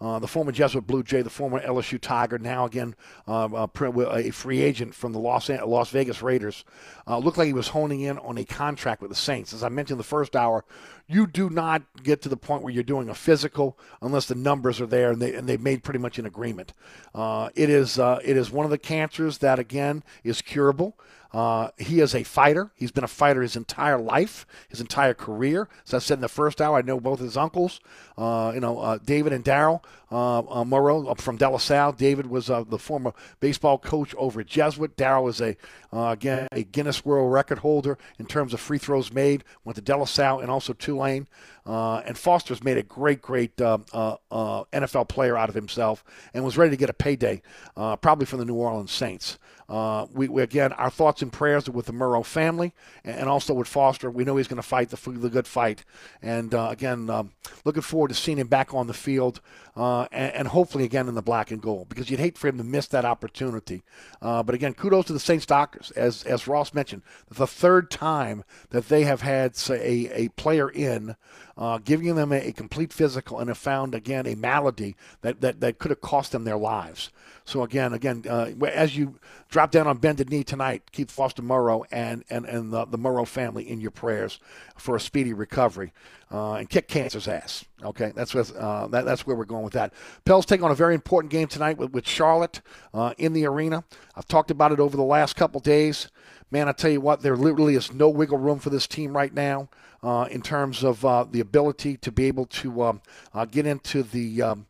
Uh, 0.00 0.18
the 0.18 0.28
former 0.28 0.52
Jesuit 0.52 0.86
Blue 0.86 1.02
Jay, 1.02 1.22
the 1.22 1.30
former 1.30 1.60
LSU 1.60 2.00
Tiger, 2.00 2.38
now 2.38 2.66
again 2.66 2.94
uh, 3.26 3.66
a 3.74 4.30
free 4.30 4.62
agent 4.62 4.94
from 4.94 5.12
the 5.12 5.18
Los, 5.18 5.48
Las 5.48 5.90
Vegas 5.90 6.22
Raiders, 6.22 6.64
uh, 7.06 7.18
looked 7.18 7.38
like 7.38 7.46
he 7.46 7.52
was 7.52 7.68
honing 7.68 8.02
in 8.02 8.18
on 8.18 8.36
a 8.36 8.44
contract 8.44 9.00
with 9.00 9.10
the 9.10 9.16
Saints. 9.16 9.52
As 9.52 9.62
I 9.62 9.68
mentioned 9.68 9.98
the 9.98 10.04
first 10.04 10.36
hour, 10.36 10.64
you 11.08 11.26
do 11.26 11.48
not 11.48 11.82
get 12.02 12.20
to 12.22 12.28
the 12.28 12.36
point 12.36 12.62
where 12.62 12.72
you're 12.72 12.82
doing 12.82 13.08
a 13.08 13.14
physical 13.14 13.78
unless 14.02 14.26
the 14.26 14.34
numbers 14.34 14.80
are 14.80 14.86
there 14.86 15.12
and, 15.12 15.22
they, 15.22 15.34
and 15.34 15.48
they've 15.48 15.60
made 15.60 15.82
pretty 15.82 16.00
much 16.00 16.18
an 16.18 16.26
agreement. 16.26 16.72
Uh, 17.14 17.48
it 17.54 17.70
is 17.70 17.98
uh, 17.98 18.18
it 18.24 18.36
is 18.36 18.50
one 18.50 18.64
of 18.64 18.70
the 18.70 18.78
cancers 18.78 19.38
that 19.38 19.58
again 19.58 20.02
is 20.24 20.42
curable. 20.42 20.98
Uh, 21.36 21.68
he 21.76 22.00
is 22.00 22.14
a 22.14 22.22
fighter. 22.22 22.70
He's 22.74 22.90
been 22.90 23.04
a 23.04 23.08
fighter 23.08 23.42
his 23.42 23.56
entire 23.56 23.98
life, 23.98 24.46
his 24.70 24.80
entire 24.80 25.12
career. 25.12 25.68
As 25.86 25.92
I 25.92 25.98
said 25.98 26.14
in 26.14 26.22
the 26.22 26.30
first 26.30 26.62
hour, 26.62 26.78
I 26.78 26.80
know 26.80 26.98
both 26.98 27.20
his 27.20 27.36
uncles, 27.36 27.78
uh, 28.16 28.52
you 28.54 28.60
know, 28.60 28.78
uh, 28.78 28.96
David 29.04 29.34
and 29.34 29.44
Daryl 29.44 29.82
uh, 30.10 30.38
uh, 30.38 30.64
Moreau 30.64 31.14
from 31.16 31.36
De 31.36 31.46
La 31.46 31.58
Salle. 31.58 31.92
David 31.92 32.28
was 32.28 32.48
uh, 32.48 32.64
the 32.66 32.78
former 32.78 33.12
baseball 33.38 33.76
coach 33.76 34.14
over 34.14 34.40
at 34.40 34.46
Jesuit. 34.46 34.96
Daryl 34.96 35.28
is 35.28 35.42
a 35.42 35.58
again 35.92 36.48
a 36.52 36.62
Guinness 36.62 37.04
World 37.04 37.30
Record 37.30 37.58
holder 37.58 37.98
in 38.18 38.24
terms 38.24 38.54
of 38.54 38.60
free 38.60 38.78
throws 38.78 39.12
made. 39.12 39.44
Went 39.62 39.76
to 39.76 39.82
De 39.82 39.94
La 39.94 40.06
Salle 40.06 40.40
and 40.40 40.50
also 40.50 40.72
Tulane. 40.72 41.28
and 41.66 42.16
Foster's 42.16 42.64
made 42.64 42.78
a 42.78 42.82
great, 42.82 43.20
great 43.20 43.54
NFL 43.56 45.08
player 45.08 45.36
out 45.36 45.50
of 45.50 45.54
himself 45.54 46.02
and 46.32 46.44
was 46.44 46.56
ready 46.56 46.70
to 46.70 46.76
get 46.78 46.88
a 46.88 46.94
payday, 46.94 47.42
probably 47.74 48.24
from 48.24 48.38
the 48.38 48.46
New 48.46 48.54
Orleans 48.54 48.90
Saints. 48.90 49.38
Uh, 49.68 50.06
we, 50.12 50.28
we, 50.28 50.42
again, 50.42 50.72
our 50.74 50.90
thoughts 50.90 51.22
and 51.22 51.32
prayers 51.32 51.68
are 51.68 51.72
with 51.72 51.86
the 51.86 51.92
Moreau 51.92 52.22
family 52.22 52.72
and, 53.04 53.28
also 53.28 53.52
with 53.52 53.66
Foster. 53.66 54.10
We 54.10 54.24
know 54.24 54.36
he's 54.36 54.46
going 54.46 54.62
to 54.62 54.66
fight 54.66 54.90
the, 54.90 55.10
the 55.10 55.28
good 55.28 55.46
fight, 55.46 55.84
and 56.22 56.54
uh, 56.54 56.68
again, 56.70 57.10
um, 57.10 57.32
looking 57.64 57.82
forward 57.82 58.08
to 58.08 58.14
seeing 58.14 58.38
him 58.38 58.46
back 58.46 58.72
on 58.72 58.86
the 58.86 58.94
field 58.94 59.40
uh, 59.76 60.06
and, 60.10 60.34
and, 60.34 60.48
hopefully 60.48 60.84
again 60.84 61.06
in 61.06 61.14
the 61.14 61.22
black 61.22 61.50
and 61.50 61.60
gold 61.60 61.88
because 61.88 62.10
you'd 62.10 62.20
hate 62.20 62.38
for 62.38 62.48
him 62.48 62.56
to 62.56 62.64
miss 62.64 62.86
that 62.86 63.04
opportunity. 63.04 63.82
Uh, 64.22 64.42
but 64.42 64.54
again, 64.54 64.72
kudos 64.72 65.04
to 65.04 65.12
the 65.12 65.20
Saints 65.20 65.44
doctors, 65.44 65.90
as 65.92 66.22
as 66.24 66.48
Ross 66.48 66.72
mentioned, 66.72 67.02
the 67.28 67.46
third 67.46 67.90
time 67.90 68.42
that 68.70 68.88
they 68.88 69.04
have 69.04 69.20
had 69.20 69.54
say, 69.54 70.08
a 70.14 70.24
a 70.24 70.28
player 70.30 70.70
in 70.70 71.16
uh, 71.58 71.78
giving 71.78 72.14
them 72.14 72.32
a, 72.32 72.48
a, 72.48 72.52
complete 72.52 72.92
physical 72.92 73.38
and 73.38 73.48
have 73.48 73.56
found 73.56 73.94
again 73.94 74.26
a 74.26 74.34
malady 74.34 74.94
that, 75.22 75.40
that, 75.40 75.60
that 75.60 75.78
could 75.78 75.90
have 75.90 76.02
cost 76.02 76.32
them 76.32 76.44
their 76.44 76.56
lives. 76.56 77.10
So 77.46 77.62
again, 77.62 77.94
again, 77.94 78.24
uh, 78.28 78.50
as 78.66 78.96
you 78.96 79.18
drop 79.48 79.70
down 79.70 79.86
on 79.86 79.98
bended 79.98 80.28
knee 80.28 80.44
tonight, 80.44 80.82
keep 80.92 81.10
Foster 81.10 81.42
Moreau 81.42 81.84
and 81.92 82.24
and 82.28 82.44
and 82.44 82.72
the, 82.72 82.84
the 82.86 82.98
Moreau 82.98 83.24
family 83.24 83.68
in 83.68 83.80
your 83.80 83.92
prayers 83.92 84.40
for 84.76 84.96
a 84.96 85.00
speedy 85.00 85.32
recovery 85.32 85.92
uh, 86.32 86.54
and 86.54 86.68
kick 86.68 86.88
cancer's 86.88 87.28
ass. 87.28 87.64
Okay, 87.82 88.12
that's 88.14 88.34
uh, 88.34 88.88
that, 88.90 89.04
that's 89.04 89.26
where 89.26 89.36
we're 89.36 89.44
going 89.44 89.64
with 89.64 89.72
that. 89.74 89.92
Pels 90.24 90.46
take 90.46 90.62
on 90.62 90.70
a 90.70 90.74
very 90.74 90.94
important 90.94 91.30
game 91.30 91.48
tonight 91.48 91.78
with, 91.78 91.92
with 91.92 92.06
Charlotte 92.06 92.60
uh, 92.94 93.14
in 93.18 93.32
the 93.32 93.46
arena. 93.46 93.84
I've 94.14 94.28
talked 94.28 94.50
about 94.50 94.72
it 94.72 94.80
over 94.80 94.96
the 94.96 95.02
last 95.02 95.36
couple 95.36 95.60
days. 95.60 96.08
Man, 96.50 96.68
I 96.68 96.72
tell 96.72 96.90
you 96.90 97.00
what, 97.00 97.22
there 97.22 97.36
literally 97.36 97.74
is 97.74 97.92
no 97.92 98.08
wiggle 98.08 98.38
room 98.38 98.58
for 98.58 98.70
this 98.70 98.86
team 98.86 99.16
right 99.16 99.34
now 99.34 99.68
uh, 100.02 100.28
in 100.30 100.40
terms 100.42 100.84
of 100.84 101.04
uh, 101.04 101.24
the 101.24 101.40
ability 101.40 101.96
to 101.98 102.12
be 102.12 102.26
able 102.26 102.46
to 102.46 102.82
um, 102.82 103.00
uh, 103.34 103.44
get 103.44 103.66
into 103.66 104.02
the 104.02 104.42
um, 104.42 104.66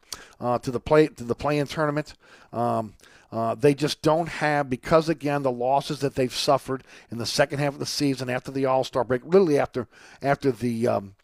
to 0.63 0.71
the 0.71 0.81
play 0.81 1.09
to 1.09 1.25
the 1.25 1.35
play-in 1.35 1.67
tournament. 1.67 2.15
Um, 2.53 2.95
uh, 3.33 3.55
they 3.55 3.75
just 3.75 4.03
don't 4.03 4.29
have 4.29 4.71
because 4.71 5.09
again 5.09 5.43
the 5.43 5.51
losses 5.51 6.01
that 6.01 6.15
they've 6.15 6.35
suffered 6.35 6.85
in 7.11 7.19
the 7.19 7.27
second 7.27 7.59
half 7.59 7.75
of 7.75 7.79
the 7.79 7.87
season 7.87 8.31
after 8.31 8.51
the 8.51 8.67
All 8.67 8.85
Star 8.85 9.05
break, 9.05 9.25
literally 9.25 9.59
after 9.59 9.89
after 10.23 10.53
the 10.53 10.87
um, 10.87 11.15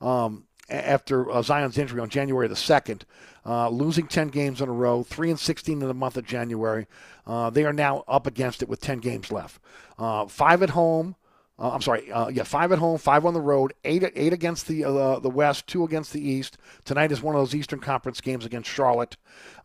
um, 0.00 0.44
after 0.68 1.30
uh, 1.30 1.42
Zion's 1.42 1.78
injury 1.78 2.00
on 2.00 2.08
January 2.08 2.48
the 2.48 2.54
2nd, 2.54 3.02
uh, 3.44 3.68
losing 3.68 4.06
10 4.06 4.28
games 4.28 4.60
in 4.60 4.68
a 4.68 4.72
row, 4.72 5.02
3 5.02 5.30
and 5.30 5.38
16 5.38 5.80
in 5.80 5.88
the 5.88 5.94
month 5.94 6.16
of 6.16 6.26
January. 6.26 6.86
Uh, 7.26 7.50
they 7.50 7.64
are 7.64 7.72
now 7.72 8.04
up 8.08 8.26
against 8.26 8.62
it 8.62 8.68
with 8.68 8.80
10 8.80 8.98
games 8.98 9.30
left. 9.30 9.60
Uh, 9.98 10.26
five 10.26 10.62
at 10.62 10.70
home, 10.70 11.14
uh, 11.58 11.70
I'm 11.70 11.80
sorry. 11.80 12.10
Uh, 12.10 12.28
yeah, 12.28 12.42
five 12.42 12.70
at 12.72 12.78
home, 12.78 12.98
five 12.98 13.24
on 13.24 13.32
the 13.32 13.40
road, 13.40 13.72
eight 13.84 14.04
eight 14.14 14.32
against 14.32 14.68
the 14.68 14.84
uh, 14.84 15.18
the 15.20 15.30
West, 15.30 15.66
two 15.66 15.84
against 15.84 16.12
the 16.12 16.20
East. 16.20 16.58
Tonight 16.84 17.12
is 17.12 17.22
one 17.22 17.34
of 17.34 17.40
those 17.40 17.54
Eastern 17.54 17.80
Conference 17.80 18.20
games 18.20 18.44
against 18.44 18.68
Charlotte, 18.68 19.16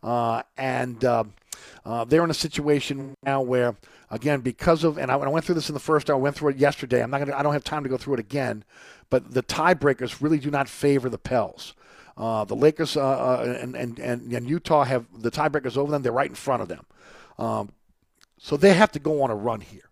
uh, 0.02 0.42
and 0.56 1.04
um, 1.04 1.34
uh, 1.84 2.04
they're 2.04 2.24
in 2.24 2.30
a 2.30 2.34
situation 2.34 3.14
now 3.22 3.42
where, 3.42 3.76
again, 4.10 4.40
because 4.40 4.84
of 4.84 4.96
and 4.96 5.10
I, 5.10 5.16
I, 5.16 5.28
went 5.28 5.44
through 5.44 5.56
this 5.56 5.68
in 5.68 5.74
the 5.74 5.80
first 5.80 6.08
hour, 6.08 6.16
I 6.16 6.20
went 6.20 6.34
through 6.34 6.50
it 6.50 6.56
yesterday. 6.56 7.02
I'm 7.02 7.10
not 7.10 7.18
gonna. 7.18 7.36
I 7.36 7.42
don't 7.42 7.52
have 7.52 7.64
time 7.64 7.82
to 7.82 7.90
go 7.90 7.98
through 7.98 8.14
it 8.14 8.20
again, 8.20 8.64
but 9.10 9.34
the 9.34 9.42
tiebreakers 9.42 10.22
really 10.22 10.38
do 10.38 10.50
not 10.50 10.70
favor 10.70 11.10
the 11.10 11.18
Pels. 11.18 11.74
Uh, 12.16 12.44
the 12.44 12.56
Lakers 12.56 12.96
and, 12.96 13.76
and 13.76 13.98
and 13.98 14.32
and 14.32 14.48
Utah 14.48 14.84
have 14.84 15.04
the 15.14 15.30
tiebreakers 15.30 15.76
over 15.76 15.90
them. 15.92 16.00
They're 16.00 16.12
right 16.12 16.30
in 16.30 16.36
front 16.36 16.62
of 16.62 16.68
them, 16.68 16.86
um, 17.38 17.72
so 18.38 18.56
they 18.56 18.72
have 18.72 18.92
to 18.92 18.98
go 18.98 19.20
on 19.22 19.30
a 19.30 19.34
run 19.34 19.60
here. 19.60 19.90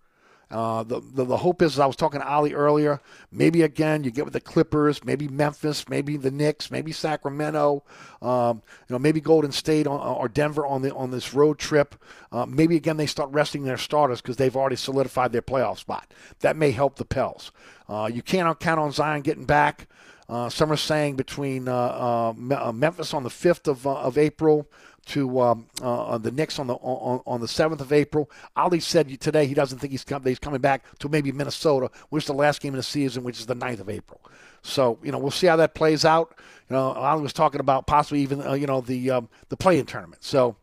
Uh, 0.51 0.83
the, 0.83 1.01
the, 1.01 1.25
the 1.25 1.37
hope 1.37 1.63
is, 1.63 1.79
I 1.79 1.87
was 1.87 1.95
talking 1.95 2.21
to 2.21 2.27
Ali 2.27 2.55
earlier, 2.55 3.01
maybe 3.31 3.63
again 3.63 4.03
you 4.03 4.11
get 4.11 4.25
with 4.25 4.33
the 4.33 4.41
Clippers, 4.41 5.05
maybe 5.05 5.29
Memphis, 5.29 5.89
maybe 5.89 6.17
the 6.17 6.31
Knicks, 6.33 6.71
maybe 6.73 6.91
Sacramento, 6.91 7.85
um, 8.21 8.63
you 8.89 8.93
know, 8.95 8.99
maybe 8.99 9.21
Golden 9.21 9.53
State 9.53 9.87
or, 9.87 9.99
or, 9.99 10.29
Denver 10.29 10.67
on 10.67 10.83
the 10.83 10.93
on 10.95 11.13
this 11.13 11.33
road 11.35 11.59
trip. 11.59 11.95
Uh, 12.33 12.47
maybe 12.47 12.75
again 12.75 12.97
they 12.97 13.07
start 13.07 13.31
resting 13.31 13.63
their 13.63 13.79
starters 13.79 14.21
because 14.21 14.37
they've 14.37 14.57
already 14.57 14.77
solidified 14.77 15.33
their 15.33 15.43
playoff 15.43 15.79
spot. 15.79 16.13
That 16.41 16.57
may 16.57 16.73
help 16.73 16.97
the 16.97 17.05
Pels. 17.05 17.53
Uh, 17.89 18.11
you 18.13 18.23
can't 18.23 18.59
count 18.59 18.81
on 18.81 18.91
Zion 18.91 19.23
getting 19.23 19.45
back. 19.45 19.87
Uh, 20.29 20.49
some 20.49 20.71
are 20.71 20.77
saying 20.77 21.17
between 21.17 21.67
uh, 21.67 22.33
Memphis 22.37 23.13
on 23.13 23.25
the 23.25 23.29
5th 23.29 23.67
of, 23.67 23.85
of 23.85 24.17
April 24.17 24.69
to 25.07 25.41
um, 25.41 25.67
uh, 25.83 26.19
the 26.19 26.31
Knicks 26.31 26.59
on 26.59 26.67
the 26.67 26.75
on, 26.75 27.21
on 27.27 27.41
the 27.41 27.49
seventh 27.49 27.81
of 27.81 27.93
April. 27.93 28.31
Ali 28.57 28.81
said 28.81 29.21
today 29.21 29.47
he 29.47 29.55
doesn't 29.55 29.79
think 29.79 29.91
he's, 29.91 30.05
come, 30.05 30.23
he's 30.25 30.39
coming 30.39 30.61
back 30.61 30.85
to 30.99 31.09
maybe 31.09 31.33
Minnesota, 31.33 31.91
which 32.11 32.25
is 32.25 32.27
the 32.27 32.35
last 32.35 32.61
game 32.61 32.75
of 32.75 32.79
the 32.79 32.83
season, 32.83 33.25
which 33.25 33.39
is 33.39 33.47
the 33.47 33.57
9th 33.57 33.81
of 33.81 33.89
April. 33.89 34.21
So 34.63 34.99
you 35.03 35.11
know 35.13 35.19
we'll 35.19 35.31
see 35.31 35.47
how 35.47 35.57
that 35.57 35.75
plays 35.75 36.05
out. 36.05 36.35
You 36.69 36.77
know 36.77 36.93
Ali 36.93 37.23
was 37.23 37.33
talking 37.33 37.61
about 37.61 37.87
possibly 37.87 38.21
even 38.21 38.47
uh, 38.47 38.53
you 38.53 38.67
know 38.67 38.81
the 38.81 39.11
um, 39.11 39.29
the 39.49 39.57
play-in 39.57 39.87
tournament. 39.87 40.23
So 40.23 40.57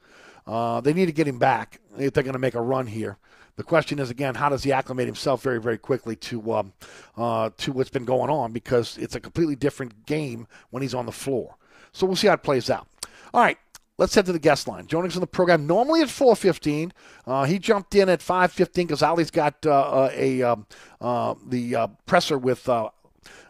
uh, 0.46 0.82
they 0.82 0.94
need 0.94 1.08
to 1.08 1.12
get 1.12 1.28
him 1.28 1.40
back 1.40 1.80
if 1.98 2.14
they're 2.14 2.24
going 2.24 2.34
to 2.34 2.40
make 2.40 2.56
a 2.56 2.62
run 2.62 2.88
here. 2.88 3.18
The 3.58 3.64
question 3.64 3.98
is 3.98 4.12
again, 4.12 4.36
how 4.36 4.50
does 4.50 4.64
he 4.64 4.72
acclimate 4.72 5.08
himself 5.08 5.42
very, 5.42 5.60
very 5.60 5.80
quickly 5.80 6.16
to 6.16 6.54
um, 6.54 6.74
uh, 7.18 7.50
to 7.58 7.72
what's 7.72 7.90
been 7.90 8.06
going 8.06 8.30
on? 8.30 8.54
Because 8.54 8.98
it's 9.00 9.16
a 9.16 9.20
completely 9.20 9.56
different 9.56 10.06
game 10.06 10.48
when 10.70 10.84
he's 10.84 10.94
on 10.94 11.08
the 11.08 11.12
floor. 11.12 11.56
So 11.92 12.06
we'll 12.06 12.16
see 12.16 12.28
how 12.28 12.36
it 12.36 12.44
plays 12.44 12.70
out. 12.70 12.88
All 13.34 13.42
right, 13.42 13.58
Let's 13.98 14.14
head 14.14 14.28
to 14.28 14.32
the 14.32 14.40
guest 14.40 14.68
line. 14.68 14.86
Joining 14.86 15.10
us 15.10 15.16
on 15.16 15.22
the 15.22 15.28
program 15.28 15.66
normally 15.66 16.02
at 16.02 16.10
4:15. 16.10 16.92
Uh, 17.26 17.46
he 17.46 17.58
jumped 17.58 17.96
in 17.96 18.10
at 18.10 18.22
5:15 18.22 18.88
because 18.88 19.02
Ali's 19.02 19.32
got 19.32 19.66
uh, 19.66 19.72
uh, 19.72 20.10
a 20.14 20.44
um, 20.44 20.68
uh, 21.02 21.34
the 21.46 21.76
uh, 21.76 21.88
presser 22.06 22.38
with 22.38 22.70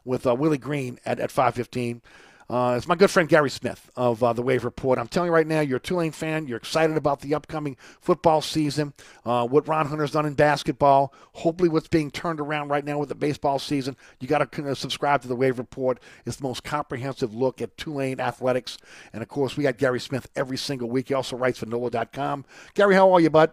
with 0.05 0.25
Willie 0.25 0.57
Green 0.57 0.99
at, 1.05 1.19
at 1.19 1.31
5:15. 1.31 2.01
Uh, 2.49 2.75
it's 2.77 2.87
my 2.87 2.95
good 2.95 3.11
friend 3.11 3.27
Guerry 3.27 3.49
Smith 3.49 3.89
of 3.97 4.23
uh, 4.23 4.31
the 4.31 4.41
Wave 4.41 4.63
Report. 4.63 4.97
I'm 4.97 5.07
telling 5.07 5.27
you 5.27 5.33
right 5.33 5.45
now, 5.45 5.59
you're 5.59 5.77
a 5.77 5.81
Tulane 5.81 6.13
fan. 6.13 6.47
You're 6.47 6.57
excited 6.57 6.95
about 6.95 7.19
the 7.19 7.35
upcoming 7.35 7.75
football 7.99 8.41
season, 8.41 8.93
uh, 9.25 9.45
what 9.45 9.67
Ron 9.67 9.87
Hunter's 9.87 10.11
done 10.11 10.25
in 10.25 10.33
basketball. 10.33 11.13
Hopefully, 11.33 11.67
what's 11.67 11.89
being 11.89 12.09
turned 12.09 12.39
around 12.39 12.69
right 12.69 12.85
now 12.85 12.99
with 12.99 13.09
the 13.09 13.15
baseball 13.15 13.59
season. 13.59 13.97
You 14.21 14.29
got 14.29 14.49
to 14.49 14.75
subscribe 14.75 15.21
to 15.23 15.27
the 15.27 15.35
Wave 15.35 15.59
Report. 15.59 15.99
It's 16.25 16.37
the 16.37 16.43
most 16.43 16.63
comprehensive 16.63 17.33
look 17.33 17.61
at 17.61 17.75
Tulane 17.75 18.21
athletics. 18.21 18.77
And 19.11 19.21
of 19.21 19.27
course, 19.27 19.57
we 19.57 19.63
got 19.63 19.77
Guerry 19.77 19.99
Smith 19.99 20.29
every 20.35 20.57
single 20.57 20.89
week. 20.89 21.09
He 21.09 21.13
also 21.13 21.35
writes 21.35 21.59
for 21.59 21.65
NOLA.com. 21.65 22.45
Guerry, 22.75 22.95
how 22.95 23.11
are 23.11 23.19
you, 23.19 23.29
bud? 23.29 23.51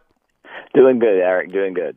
Doing 0.72 1.00
good, 1.00 1.18
Eric. 1.18 1.52
Doing 1.52 1.74
good. 1.74 1.96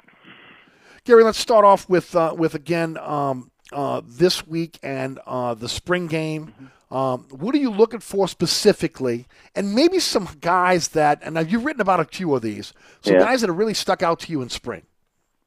Guerry, 1.06 1.24
let's 1.24 1.40
start 1.40 1.64
off 1.64 1.88
with 1.88 2.16
uh, 2.16 2.34
with 2.38 2.56
again 2.56 2.98
um, 2.98 3.52
uh, 3.72 4.02
this 4.06 4.46
week 4.46 4.80
and 4.84 5.20
uh, 5.26 5.54
the 5.54 5.70
spring 5.70 6.08
game. 6.08 6.72
Um, 6.90 7.28
what 7.32 7.54
are 7.54 7.58
you 7.58 7.70
looking 7.70 8.00
for 8.00 8.28
specifically? 8.28 9.28
And 9.56 9.76
maybe 9.76 10.00
some 10.00 10.30
guys 10.40 10.90
that, 10.90 11.20
and 11.22 11.36
now 11.36 11.42
you've 11.42 11.66
written 11.66 11.82
about 11.82 12.00
a 12.00 12.06
few 12.06 12.34
of 12.36 12.42
these, 12.42 12.74
some 13.02 13.16
Yeah. 13.16 13.20
guys 13.20 13.42
that 13.42 13.48
have 13.48 13.58
really 13.58 13.74
stuck 13.74 14.02
out 14.02 14.20
to 14.22 14.32
you 14.32 14.42
in 14.42 14.50
spring. 14.50 14.84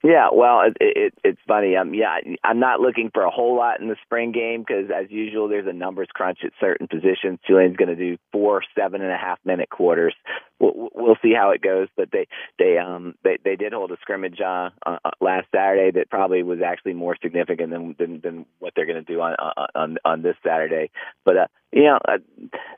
Yeah, 0.03 0.29
well, 0.33 0.63
it, 0.63 0.77
it, 0.81 1.15
it's 1.25 1.41
funny. 1.47 1.77
Um, 1.77 1.93
yeah, 1.93 2.17
I'm 2.43 2.59
not 2.59 2.81
looking 2.81 3.11
for 3.13 3.23
a 3.23 3.31
whole 3.31 3.55
lot 3.55 3.81
in 3.81 3.89
the 3.89 3.97
spring 4.03 4.33
game 4.33 4.65
because, 4.67 4.91
as 4.91 5.11
usual, 5.11 5.47
there's 5.47 5.67
a 5.67 5.75
numbers 5.75 6.09
crunch 6.15 6.39
at 6.43 6.53
certain 6.59 6.89
positions. 6.89 7.39
Tulane's 7.47 7.77
going 7.77 7.91
to 7.91 7.97
do 7.97 8.17
four 8.33 8.63
seven 8.75 9.03
and 9.03 9.13
a 9.13 9.19
half 9.19 9.39
minute 9.45 9.69
quarters. 9.69 10.15
We'll, 10.61 10.91
we'll 10.95 11.17
see 11.23 11.33
how 11.35 11.51
it 11.51 11.63
goes, 11.63 11.89
but 11.97 12.11
they 12.13 12.29
they 12.59 12.77
um 12.79 13.15
they 13.25 13.39
they 13.43 13.57
did 13.57 13.73
hold 13.73 13.91
a 13.93 13.97
scrimmage 14.03 14.41
uh, 14.41 14.71
uh, 14.87 14.99
last 15.21 15.47
Saturday 15.55 15.99
that 15.99 16.11
probably 16.11 16.43
was 16.43 16.61
actually 16.65 16.93
more 16.95 17.17
significant 17.23 17.71
than 17.71 17.97
than, 17.99 18.21
than 18.21 18.47
what 18.59 18.75
they're 18.77 18.87
going 18.87 19.05
to 19.05 19.13
do 19.13 19.21
on 19.21 19.35
on 19.75 19.97
on 20.05 20.23
this 20.23 20.37
Saturday. 20.45 20.91
But 21.25 21.37
uh, 21.37 21.47
you 21.73 21.85
know, 21.85 21.99
uh, 22.07 22.19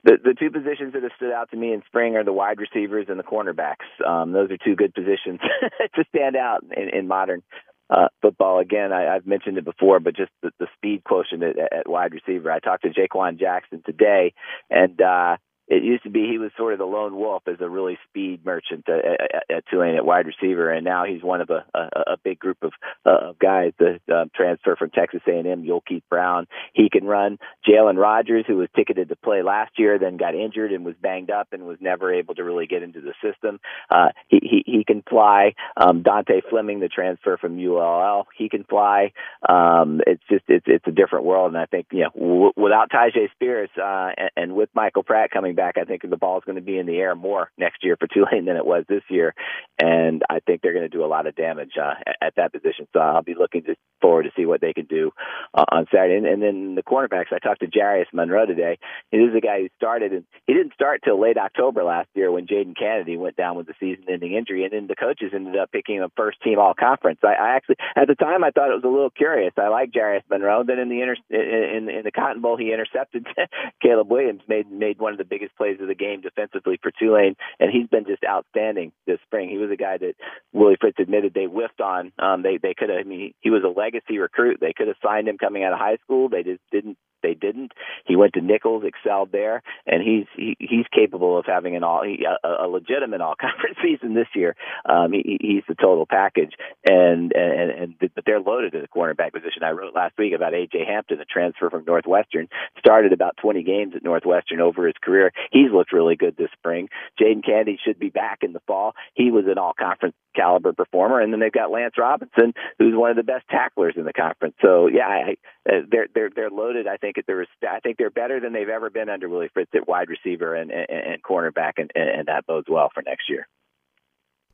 the 0.05 0.19
the 0.23 0.35
two 0.39 0.51
positions 0.51 0.93
that 0.93 1.03
have 1.03 1.13
stood 1.17 1.33
out 1.33 1.51
to 1.51 1.57
me 1.57 1.73
in 1.73 1.83
spring 1.87 2.17
are 2.17 2.25
the 2.25 2.33
wide 2.33 2.59
receivers 2.61 3.07
and 3.09 3.19
the 3.19 3.25
cornerbacks. 3.25 3.89
Um, 4.07 4.33
those 4.33 4.51
are 4.51 4.59
two 4.59 4.77
good 4.77 4.95
positions 4.95 5.41
to 5.95 6.05
stand 6.15 6.37
out 6.37 6.63
in, 6.77 6.89
in 6.91 7.09
modern 7.09 7.43
uh, 7.91 8.09
football. 8.21 8.59
Again, 8.59 8.93
I, 8.93 9.15
I've 9.15 9.27
mentioned 9.27 9.59
it 9.59 9.65
before, 9.65 10.01
but 10.01 10.17
just 10.17 10.31
the, 10.43 10.51
the 10.59 10.67
speed 10.77 11.05
quotient 11.05 11.43
at, 11.43 11.59
at 11.59 11.89
wide 11.89 12.13
receiver. 12.13 12.51
I 12.51 12.61
talked 12.61 12.85
to 12.85 12.91
Jha'Quan 12.91 13.39
Jackson 13.39 13.83
today, 13.85 14.35
and 14.71 15.01
uh, 15.01 15.37
it 15.73 15.83
used 15.83 16.03
to 16.03 16.11
be 16.11 16.27
he 16.31 16.37
was 16.37 16.51
sort 16.59 16.75
of 16.75 16.79
the 16.79 16.85
lone 16.85 17.17
wolf 17.17 17.45
as 17.47 17.57
a 17.61 17.69
really 17.69 17.97
speed 18.09 18.45
merchant 18.45 18.87
at, 18.91 19.05
at, 19.05 19.57
at 19.57 19.65
Tulane 19.71 19.97
at 19.97 20.05
wide 20.05 20.27
receiver, 20.27 20.71
and 20.71 20.85
now 20.85 21.07
he's 21.07 21.23
one 21.23 21.41
of 21.41 21.49
a, 21.49 21.65
a, 21.75 22.13
a 22.13 22.17
big 22.23 22.39
group 22.39 22.59
of, 22.63 22.73
uh, 23.07 23.33
guys. 23.41 23.73
The 23.79 23.99
uh, 24.13 24.27
transfer 24.37 24.77
from 24.77 24.91
Texas 24.91 25.23
A&M, 25.27 25.67
Keith 25.89 26.03
Brown, 26.11 26.47
he 26.75 26.91
can 26.91 27.05
run. 27.05 27.39
Jalen 27.67 27.97
Rogers, 27.97 28.45
who 28.47 28.57
was 28.57 28.69
ticketed 28.77 29.09
to 29.09 29.17
play 29.17 29.43
last 29.43 29.79
year, 29.79 29.99
then 29.99 30.19
got 30.19 30.35
injured 30.35 30.73
and 30.73 30.85
was 30.85 30.95
banged 31.01 31.31
up 31.31 31.49
and 31.53 31.65
was 31.65 31.79
never 31.81 32.13
able 32.13 32.35
to 32.35 32.45
really 32.45 32.67
get 32.67 32.83
into 32.83 33.01
the 33.01 33.15
system. 33.23 33.59
Uh, 33.91 34.09
he, 34.29 34.41
he 34.43 34.65
he 34.67 34.85
can 34.85 35.03
fly. 35.09 35.55
Um, 35.75 36.03
Dante 36.03 36.43
Fleming, 36.51 36.81
the 36.81 36.89
transfer 36.89 37.39
from 37.39 37.59
ULL, 37.59 38.27
he 38.37 38.51
can 38.51 38.65
fly. 38.65 39.13
Um, 39.49 40.03
it's 40.07 40.23
just 40.29 40.45
it's 40.49 40.67
it's 40.69 40.87
a 40.87 40.93
different 40.93 41.25
world, 41.25 41.53
and 41.53 41.59
I 41.59 41.65
think 41.65 41.87
you 41.93 42.01
know 42.01 42.11
w- 42.15 42.53
without 42.57 42.91
Tyjae 42.91 43.31
Spears 43.33 43.71
uh, 43.83 44.11
and, 44.19 44.31
and 44.37 44.55
with 44.55 44.69
Michael 44.75 45.03
Pratt 45.03 45.31
coming 45.31 45.55
back, 45.55 45.62
I 45.63 45.85
think 45.85 46.03
the 46.09 46.17
ball's 46.17 46.45
going 46.45 46.57
to 46.57 46.63
be 46.63 46.79
in 46.79 46.87
the 46.87 46.97
air 46.97 47.15
more 47.15 47.51
next 47.59 47.85
year 47.85 47.97
for 47.97 48.07
Tulane 48.07 48.45
than 48.45 48.57
it 48.57 48.67
was 48.67 48.85
this 48.89 49.03
year, 49.09 49.35
and 49.81 50.23
I 50.29 50.41
think 50.41 50.63
they're 50.63 50.73
going 50.73 50.89
to 50.89 50.97
do 50.97 51.05
a 51.05 51.07
lot 51.07 51.27
of 51.27 51.37
damage 51.37 51.73
uh, 51.81 51.95
at, 52.07 52.17
at 52.21 52.35
that 52.37 52.53
position. 52.53 52.87
So 52.93 53.01
I'll 53.01 53.23
be 53.23 53.35
looking 53.35 53.63
to, 53.65 53.77
forward 54.01 54.25
to 54.25 54.31
see 54.37 54.47
what 54.47 54.61
they 54.61 54.73
can 54.73 54.87
do 54.87 55.13
uh, 55.55 55.65
on 55.71 55.87
Saturday. 55.93 56.17
And, 56.17 56.27
and 56.27 56.43
then 56.43 56.75
the 56.75 56.83
cornerbacks, 56.83 57.33
I 57.33 57.39
talked 57.39 57.61
to 57.61 57.67
Jarius 57.67 58.07
Monroe 58.13 58.47
today. 58.47 58.79
He 59.11 59.19
was 59.19 59.35
a 59.37 59.41
guy 59.41 59.61
who 59.61 59.69
started, 59.77 60.13
and 60.13 60.25
he 60.47 60.55
didn't 60.55 60.75
start 60.75 61.01
till 61.05 61.21
late 61.21 61.39
October 61.39 61.85
last 61.85 62.09
year 62.15 62.31
when 62.31 62.47
Jadon 62.47 62.77
Canady 62.77 63.17
went 63.17 63.37
down 63.37 63.57
with 63.57 63.67
the 63.67 63.75
season-ending 63.81 64.33
injury, 64.33 64.65
and 64.65 64.73
then 64.73 64.87
the 64.87 64.97
coaches 64.97 65.33
ended 65.35 65.57
up 65.57 65.71
picking 65.73 65.97
him 65.97 66.11
first 66.17 66.41
team 66.43 66.59
all 66.59 66.75
conference. 66.75 67.21
I, 67.23 67.35
I 67.35 67.57
actually, 67.57 67.77
at 67.97 68.09
the 68.09 68.15
time, 68.15 68.45
I 68.45 68.51
thought 68.51 68.71
it 68.71 68.75
was 68.75 68.85
a 68.85 68.89
little 68.89 69.11
curious. 69.11 69.53
I 69.57 69.69
like 69.69 69.93
Jarius 69.93 70.23
Monroe. 70.31 70.65
Then 70.65 70.79
in 70.79 70.89
the 70.89 71.01
inter- 71.01 71.17
in, 71.31 71.89
in 71.89 72.03
the 72.05 72.11
Cotton 72.11 72.43
Bowl, 72.43 72.57
he 72.57 72.73
intercepted 72.73 73.27
Caleb 73.83 74.11
Williams, 74.11 74.43
made 74.49 74.71
made 74.71 74.99
one 74.99 75.13
of 75.13 75.19
the 75.19 75.25
biggest 75.25 75.52
plays 75.57 75.81
of 75.81 75.89
the 75.89 75.95
game 75.95 76.21
defensively 76.21 76.79
for 76.83 76.91
Tulane, 76.91 77.37
and 77.61 77.71
he's 77.71 77.89
been 77.89 78.05
just 78.05 78.25
outstanding 78.25 78.93
this 79.07 79.19
spring. 79.27 79.49
He 79.49 79.59
was 79.59 79.71
a 79.71 79.77
guy 79.77 79.99
that 79.99 80.15
Willie 80.53 80.77
Fritz 80.81 80.99
admitted 80.99 81.35
they 81.35 81.45
whiffed 81.45 81.81
on. 81.81 82.13
Um, 82.19 82.43
they 82.43 82.59
they 82.59 82.75
could 82.75 82.89
have. 82.91 82.99
I 82.99 83.03
mean, 83.05 83.35
he 83.41 83.51
was 83.51 83.63
a 83.65 83.69
legacy 83.69 84.19
recruit. 84.19 84.59
They 84.61 84.73
could 84.73 84.89
have 84.89 84.97
signed 85.05 85.29
him 85.29 85.39
coming 85.39 85.65
out 85.65 85.73
of 85.73 85.79
high 85.79 85.99
school. 86.05 86.29
They 86.29 86.43
just 86.43 86.61
didn't. 86.71 86.99
They 87.23 87.35
didn't. 87.35 87.73
He 88.07 88.17
went 88.17 88.35
to 88.35 88.41
Nicholls, 88.41 88.85
excelled 88.85 89.31
there, 89.33 89.63
and 89.87 90.03
he's 90.03 90.27
he, 90.37 90.57
he's 90.59 90.87
capable 90.93 91.39
of 91.39 91.47
having 91.47 91.77
an 91.77 91.85
all 91.85 92.03
a, 92.03 92.65
a 92.65 92.69
legitimate 92.69 93.21
all 93.21 93.35
conference 93.41 93.79
season 93.83 94.15
this 94.15 94.29
year. 94.35 94.55
Um, 94.85 95.13
he, 95.13 95.39
he's 95.41 95.65
the 95.69 95.75
total 95.75 96.07
package, 96.07 96.53
and 96.85 97.33
and 97.33 97.71
and 97.71 97.95
but 98.15 98.25
they're 98.27 98.41
loaded 98.41 98.75
at 98.75 98.83
the 98.83 98.89
cornerback 98.89 99.33
position. 99.33 99.63
I 99.63 99.71
wrote 99.71 99.95
last 99.95 100.15
week 100.19 100.33
about 100.35 100.53
AJ 100.53 100.87
Hampton, 100.87 101.19
the 101.19 101.25
transfer 101.25 101.71
from 101.71 101.85
Northwestern, 101.85 102.49
started 102.79 103.13
about 103.13 103.37
20 103.41 103.63
games 103.63 103.95
at 103.97 104.03
Northwestern 104.03 104.61
over 104.61 104.87
his 104.87 104.97
career. 105.03 105.33
He's 105.51 105.71
looked 105.73 105.93
really 105.93 106.17
good 106.17 106.37
this 106.37 106.51
spring. 106.53 106.89
Jadon 107.21 107.45
Canady 107.45 107.79
should 107.85 107.99
be 107.99 108.11
back 108.11 108.39
in 108.43 108.53
the 108.53 108.61
fall. 108.67 108.95
He 109.15 109.31
was 109.31 109.45
an 109.47 109.59
all 109.59 109.75
conference 109.79 110.15
caliber 110.35 110.73
performer, 110.73 111.21
and 111.21 111.33
then 111.33 111.41
they've 111.41 111.53
got 111.53 111.71
Lance 111.71 111.95
Robinson, 111.99 112.55
who's 112.79 112.95
one 112.97 113.11
of 113.11 113.17
the 113.17 113.23
best 113.23 113.47
tacklers 113.49 113.95
in 113.97 114.05
the 114.05 114.13
conference. 114.13 114.55
So 114.63 114.89
yeah, 114.89 115.07
I, 115.07 115.37
uh, 115.69 115.83
they're 115.91 116.07
they're 116.15 116.31
they're 116.35 116.51
loaded. 116.51 116.87
I 116.87 116.97
think 116.97 117.12
at 117.19 117.27
the 117.27 117.47
I 117.69 117.81
think 117.81 117.99
they're 117.99 118.11
better 118.11 118.41
than 118.41 118.53
they've 118.53 118.69
ever 118.69 118.91
been 118.91 119.09
under 119.09 119.29
Willie 119.29 119.51
Fritz 119.53 119.71
at 119.75 119.89
wide 119.89 120.09
receiver 120.09 120.55
and 120.55 120.71
and, 120.71 120.89
and 120.89 121.23
cornerback, 121.23 121.73
and, 121.79 121.91
and 121.95 122.29
that 122.29 122.47
bodes 122.47 122.69
well 122.69 122.91
for 122.93 123.03
next 123.03 123.29
year. 123.29 123.47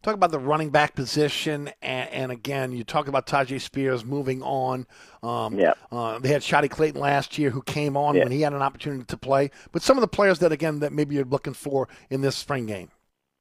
Talk 0.00 0.14
about 0.14 0.30
the 0.30 0.38
running 0.38 0.70
back 0.70 0.94
position, 0.94 1.70
and, 1.82 2.08
and 2.10 2.32
again, 2.32 2.70
you 2.70 2.84
talk 2.84 3.08
about 3.08 3.26
Tyjae 3.26 3.60
Spears 3.60 4.04
moving 4.04 4.42
on. 4.42 4.86
Um, 5.24 5.58
yeah. 5.58 5.72
Uh, 5.90 6.20
they 6.20 6.28
had 6.28 6.42
Shaadie 6.42 6.70
Clayton 6.70 7.00
last 7.00 7.36
year, 7.36 7.50
who 7.50 7.62
came 7.62 7.96
on 7.96 8.14
Yeah. 8.14 8.22
when 8.22 8.30
he 8.30 8.42
had 8.42 8.52
an 8.52 8.62
opportunity 8.62 9.04
to 9.06 9.16
play. 9.16 9.50
But 9.72 9.82
some 9.82 9.96
of 9.96 10.00
the 10.02 10.08
players 10.08 10.38
that, 10.38 10.52
again, 10.52 10.78
that 10.80 10.92
maybe 10.92 11.16
you're 11.16 11.24
looking 11.24 11.52
for 11.52 11.88
in 12.10 12.20
this 12.20 12.36
spring 12.36 12.66
game. 12.66 12.90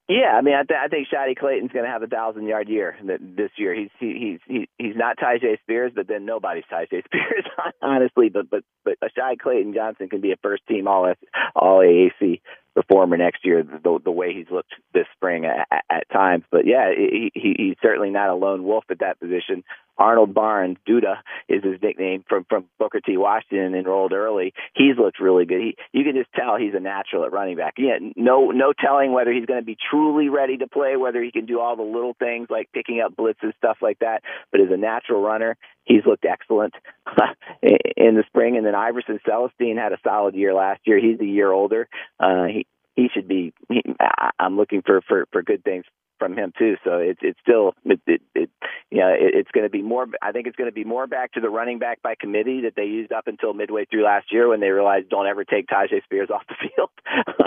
Yeah, 0.09 0.31
I 0.37 0.41
mean, 0.41 0.55
I, 0.55 0.63
th- 0.63 0.79
I 0.81 0.87
think 0.87 1.09
Shaadie 1.09 1.37
Clayton's 1.37 1.73
going 1.73 1.83
to 1.83 1.91
have 1.91 2.01
a 2.01 2.07
thousand 2.07 2.47
yard 2.47 2.69
year 2.69 2.95
this 3.03 3.51
year. 3.57 3.75
He's 3.75 3.89
he, 3.99 4.13
he's 4.17 4.39
he, 4.47 4.69
he's 4.77 4.95
not 4.95 5.17
Tyjae 5.17 5.59
Spears, 5.63 5.91
but 5.93 6.07
then 6.07 6.25
nobody's 6.25 6.63
Tyjae 6.71 7.03
Spears, 7.03 7.45
honestly. 7.81 8.29
But 8.29 8.49
but 8.49 8.63
but 8.85 8.97
Shaadie 9.01 9.39
Clayton 9.39 9.73
Johnson 9.73 10.07
can 10.07 10.21
be 10.21 10.31
a 10.31 10.37
first 10.37 10.65
team 10.65 10.87
all 10.87 11.13
all 11.55 11.79
AAC 11.79 12.39
performer 12.73 13.17
next 13.17 13.43
year. 13.43 13.63
The 13.63 13.99
the 14.01 14.11
way 14.11 14.33
he's 14.33 14.49
looked 14.49 14.73
this 14.93 15.07
spring 15.13 15.43
at, 15.43 15.83
at 15.89 16.09
times, 16.09 16.45
but 16.51 16.65
yeah, 16.65 16.89
he, 16.95 17.29
he 17.33 17.55
he's 17.57 17.77
certainly 17.81 18.09
not 18.09 18.29
a 18.29 18.35
lone 18.35 18.63
wolf 18.63 18.85
at 18.89 18.99
that 18.99 19.19
position. 19.19 19.65
Arnold 19.97 20.33
Barnes, 20.33 20.77
Duda 20.87 21.17
is 21.49 21.63
his 21.63 21.81
nickname 21.81 22.23
from 22.27 22.45
from 22.49 22.65
Booker 22.77 22.99
T. 22.99 23.17
Washington, 23.17 23.75
enrolled 23.75 24.13
early. 24.13 24.53
He's 24.75 24.97
looked 24.97 25.19
really 25.19 25.45
good. 25.45 25.61
He, 25.61 25.77
you 25.91 26.03
can 26.03 26.15
just 26.15 26.31
tell 26.33 26.55
he's 26.57 26.75
a 26.75 26.79
natural 26.79 27.23
at 27.25 27.31
running 27.31 27.57
back. 27.57 27.75
Yeah, 27.77 27.97
no 28.15 28.51
no 28.51 28.73
telling 28.73 29.11
whether 29.13 29.31
he's 29.31 29.45
going 29.45 29.59
to 29.59 29.65
be 29.65 29.77
truly 29.89 30.29
ready 30.29 30.57
to 30.57 30.67
play, 30.67 30.95
whether 30.95 31.21
he 31.21 31.31
can 31.31 31.45
do 31.45 31.59
all 31.59 31.75
the 31.75 31.83
little 31.83 32.15
things 32.19 32.47
like 32.49 32.69
picking 32.73 33.01
up 33.01 33.15
blitzes, 33.15 33.55
stuff 33.57 33.77
like 33.81 33.99
that. 33.99 34.21
But 34.51 34.61
as 34.61 34.67
a 34.71 34.77
natural 34.77 35.21
runner, 35.21 35.57
he's 35.85 36.05
looked 36.05 36.25
excellent 36.25 36.73
in 37.61 38.15
the 38.15 38.23
spring. 38.27 38.57
And 38.57 38.65
then 38.65 38.75
Iverson 38.75 39.19
Celestine 39.27 39.77
had 39.77 39.93
a 39.93 39.97
solid 40.03 40.35
year 40.35 40.53
last 40.53 40.81
year. 40.85 40.99
He's 40.99 41.19
a 41.19 41.25
year 41.25 41.51
older. 41.51 41.87
Uh, 42.19 42.45
he 42.45 42.67
he 42.95 43.09
should 43.13 43.27
be. 43.27 43.53
He, 43.69 43.81
I'm 44.39 44.57
looking 44.57 44.81
for 44.85 45.01
for 45.01 45.25
for 45.31 45.43
good 45.43 45.63
things 45.63 45.85
from 46.19 46.37
him 46.37 46.53
too. 46.57 46.75
So 46.83 46.97
it's 46.97 47.19
it's 47.21 47.39
still 47.41 47.73
it, 47.85 47.99
it, 48.07 48.21
it 48.35 48.49
you 48.91 48.99
know 48.99 49.09
it, 49.09 49.33
it's 49.35 49.51
going 49.51 49.65
to 49.65 49.69
be 49.69 49.81
more. 49.81 50.05
I 50.21 50.31
think 50.31 50.47
it's 50.47 50.55
going 50.55 50.69
to 50.69 50.75
be 50.75 50.83
more 50.83 51.07
back 51.07 51.33
to 51.33 51.41
the 51.41 51.49
running 51.49 51.79
back 51.79 52.01
by 52.01 52.15
committee 52.19 52.61
that 52.61 52.73
they 52.75 52.85
used 52.85 53.11
up 53.11 53.27
until 53.27 53.53
midway 53.53 53.85
through 53.85 54.05
last 54.05 54.31
year 54.31 54.47
when 54.47 54.59
they 54.59 54.69
realized 54.69 55.09
don't 55.09 55.27
ever 55.27 55.43
take 55.43 55.67
Tyjae 55.67 56.03
Spears 56.03 56.29
off 56.33 56.43
the 56.47 56.55
field. 56.59 56.89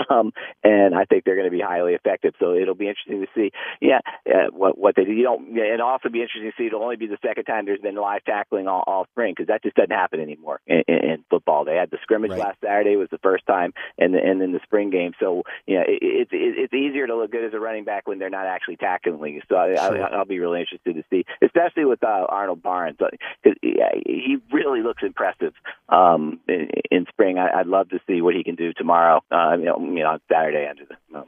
um, 0.09 0.31
and 0.63 0.95
I 0.95 1.05
think 1.05 1.23
they're 1.23 1.35
going 1.35 1.49
to 1.49 1.55
be 1.55 1.61
highly 1.61 1.93
effective. 1.93 2.33
So 2.39 2.53
it'll 2.53 2.75
be 2.75 2.87
interesting 2.87 3.21
to 3.21 3.27
see. 3.35 3.51
Yeah, 3.81 3.99
uh, 4.27 4.51
what 4.51 4.77
what 4.77 4.95
they 4.95 5.05
do. 5.05 5.11
You 5.11 5.23
don't. 5.23 5.55
yeah, 5.55 5.73
It'll 5.73 5.87
also 5.87 6.09
be 6.09 6.21
interesting 6.21 6.51
to 6.51 6.55
see. 6.57 6.67
It'll 6.67 6.83
only 6.83 6.95
be 6.95 7.07
the 7.07 7.17
second 7.25 7.45
time 7.45 7.65
there's 7.65 7.81
been 7.81 7.95
live 7.95 8.23
tackling 8.25 8.67
all, 8.67 8.83
all 8.87 9.05
spring 9.11 9.33
because 9.35 9.47
that 9.47 9.63
just 9.63 9.75
doesn't 9.75 9.91
happen 9.91 10.19
anymore 10.19 10.61
in, 10.67 10.83
in, 10.87 10.95
in 10.95 11.25
football. 11.29 11.65
They 11.65 11.75
had 11.75 11.91
the 11.91 11.97
scrimmage 12.01 12.31
last 12.31 12.59
Saturday 12.63 12.95
was 12.95 13.09
the 13.11 13.17
first 13.19 13.45
time, 13.45 13.73
and 13.97 14.13
the, 14.13 14.19
and 14.19 14.41
then 14.41 14.51
the 14.51 14.59
spring 14.63 14.89
game. 14.89 15.13
So 15.19 15.43
you 15.65 15.75
know 15.75 15.83
it, 15.87 16.01
it, 16.01 16.27
it, 16.31 16.55
it's 16.57 16.73
easier 16.73 17.07
to 17.07 17.15
look 17.15 17.31
good 17.31 17.45
as 17.45 17.53
a 17.53 17.59
running 17.59 17.83
back 17.83 18.07
when 18.07 18.19
they're 18.19 18.29
not 18.29 18.47
actually 18.61 18.77
tackling. 18.77 19.41
So 19.49 19.55
I, 19.55 19.75
Sure. 19.75 20.03
I, 20.03 20.15
I'll 20.15 20.25
be 20.25 20.39
really 20.39 20.59
interested 20.59 20.93
to 20.95 21.03
see, 21.09 21.25
especially 21.41 21.85
with 21.85 22.03
uh, 22.03 22.25
Arnold 22.29 22.61
Barnes, 22.61 22.97
because 22.99 23.57
he 23.61 24.37
really 24.51 24.81
looks 24.81 25.01
impressive 25.03 25.53
um, 25.89 26.39
in, 26.47 26.69
in 26.91 27.05
spring. 27.09 27.37
I, 27.37 27.59
I'd 27.59 27.67
love 27.67 27.89
to 27.89 27.99
see 28.07 28.21
what 28.21 28.35
he 28.35 28.43
can 28.43 28.55
do 28.55 28.73
tomorrow. 28.73 29.23
Uh, 29.31 29.55
you 29.57 29.65
know, 29.65 29.79
you 29.79 30.03
know, 30.03 30.11
on 30.11 30.21
Saturday 30.31 30.67
under 30.69 30.83
the, 30.85 31.17
um, 31.17 31.25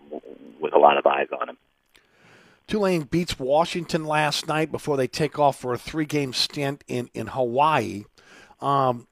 with 0.62 0.74
a 0.74 0.80
lot 0.80 0.98
of 0.98 1.06
eyes 1.06 1.28
on 1.40 1.50
him. 1.50 1.58
Tulane 2.68 3.04
beats 3.04 3.40
Washington 3.40 4.06
last 4.06 4.48
night 4.48 4.72
before 4.72 4.96
they 4.96 5.08
take 5.08 5.40
off 5.40 5.60
for 5.60 5.74
a 5.74 5.78
three 5.78 6.06
game 6.06 6.34
stint 6.34 6.84
in, 6.88 7.10
in 7.14 7.28
Hawaii. 7.28 8.04
Um, 8.62 9.08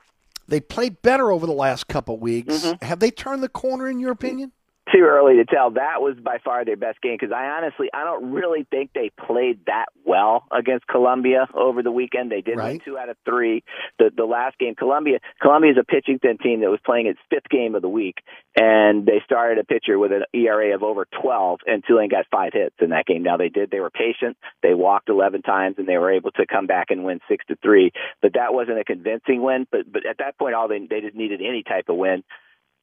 They 0.47 0.59
played 0.61 1.01
better 1.01 1.31
over 1.31 1.45
the 1.45 1.53
last 1.53 1.87
couple 1.87 2.17
weeks. 2.17 2.63
Mm-hmm. 2.63 2.85
Have 2.85 2.99
they 2.99 3.11
turned 3.11 3.41
the 3.41 3.49
corner, 3.49 3.87
in 3.87 3.99
your 3.99 4.11
opinion? 4.11 4.51
Too 4.93 5.01
early 5.03 5.35
to 5.35 5.45
tell. 5.45 5.71
That 5.71 6.01
was 6.01 6.15
by 6.23 6.37
far 6.43 6.65
their 6.65 6.77
best 6.77 7.01
game 7.01 7.17
because 7.19 7.33
I 7.35 7.45
honestly 7.45 7.89
I 7.93 8.03
don't 8.03 8.31
really 8.31 8.65
think 8.69 8.91
they 8.93 9.11
played 9.27 9.65
that 9.67 9.85
well 10.05 10.45
against 10.51 10.87
Columbia 10.87 11.47
over 11.53 11.83
the 11.83 11.91
weekend. 11.91 12.31
They 12.31 12.41
did 12.41 12.57
win 12.57 12.65
Right. 12.65 12.81
two 12.83 12.97
out 12.97 13.09
of 13.09 13.17
three. 13.25 13.63
The 13.99 14.11
the 14.15 14.25
last 14.25 14.57
game, 14.59 14.75
Columbia 14.75 15.19
Columbia 15.41 15.71
is 15.71 15.77
a 15.77 15.83
pitching 15.83 16.19
thin 16.19 16.37
team 16.37 16.61
that 16.61 16.69
was 16.69 16.79
playing 16.85 17.07
its 17.07 17.19
fifth 17.29 17.49
game 17.49 17.75
of 17.75 17.81
the 17.81 17.89
week, 17.89 18.17
and 18.55 19.05
they 19.05 19.21
started 19.25 19.57
a 19.57 19.63
pitcher 19.63 19.97
with 19.97 20.11
an 20.11 20.23
ERA 20.33 20.75
of 20.75 20.83
over 20.83 21.05
12, 21.21 21.59
and 21.65 21.83
Tulane 21.85 22.09
got 22.09 22.25
five 22.31 22.53
hits 22.53 22.75
in 22.79 22.89
that 22.89 23.05
game. 23.05 23.23
Now 23.23 23.37
they 23.37 23.49
did 23.49 23.71
they 23.71 23.79
were 23.79 23.89
patient. 23.89 24.37
They 24.61 24.73
walked 24.73 25.09
11 25.09 25.41
times, 25.41 25.75
and 25.77 25.87
they 25.87 25.97
were 25.97 26.11
able 26.11 26.31
to 26.31 26.45
come 26.45 26.67
back 26.67 26.87
and 26.89 27.03
win 27.03 27.19
six 27.29 27.45
to 27.47 27.55
three. 27.55 27.91
But 28.21 28.33
that 28.33 28.53
wasn't 28.53 28.79
a 28.79 28.83
convincing 28.83 29.41
win. 29.41 29.67
But 29.71 29.91
but 29.91 30.05
at 30.05 30.17
that 30.19 30.37
point, 30.37 30.55
all 30.55 30.67
they 30.67 30.79
they 30.79 31.01
just 31.01 31.15
needed 31.15 31.41
any 31.41 31.63
type 31.63 31.89
of 31.89 31.95
win 31.97 32.23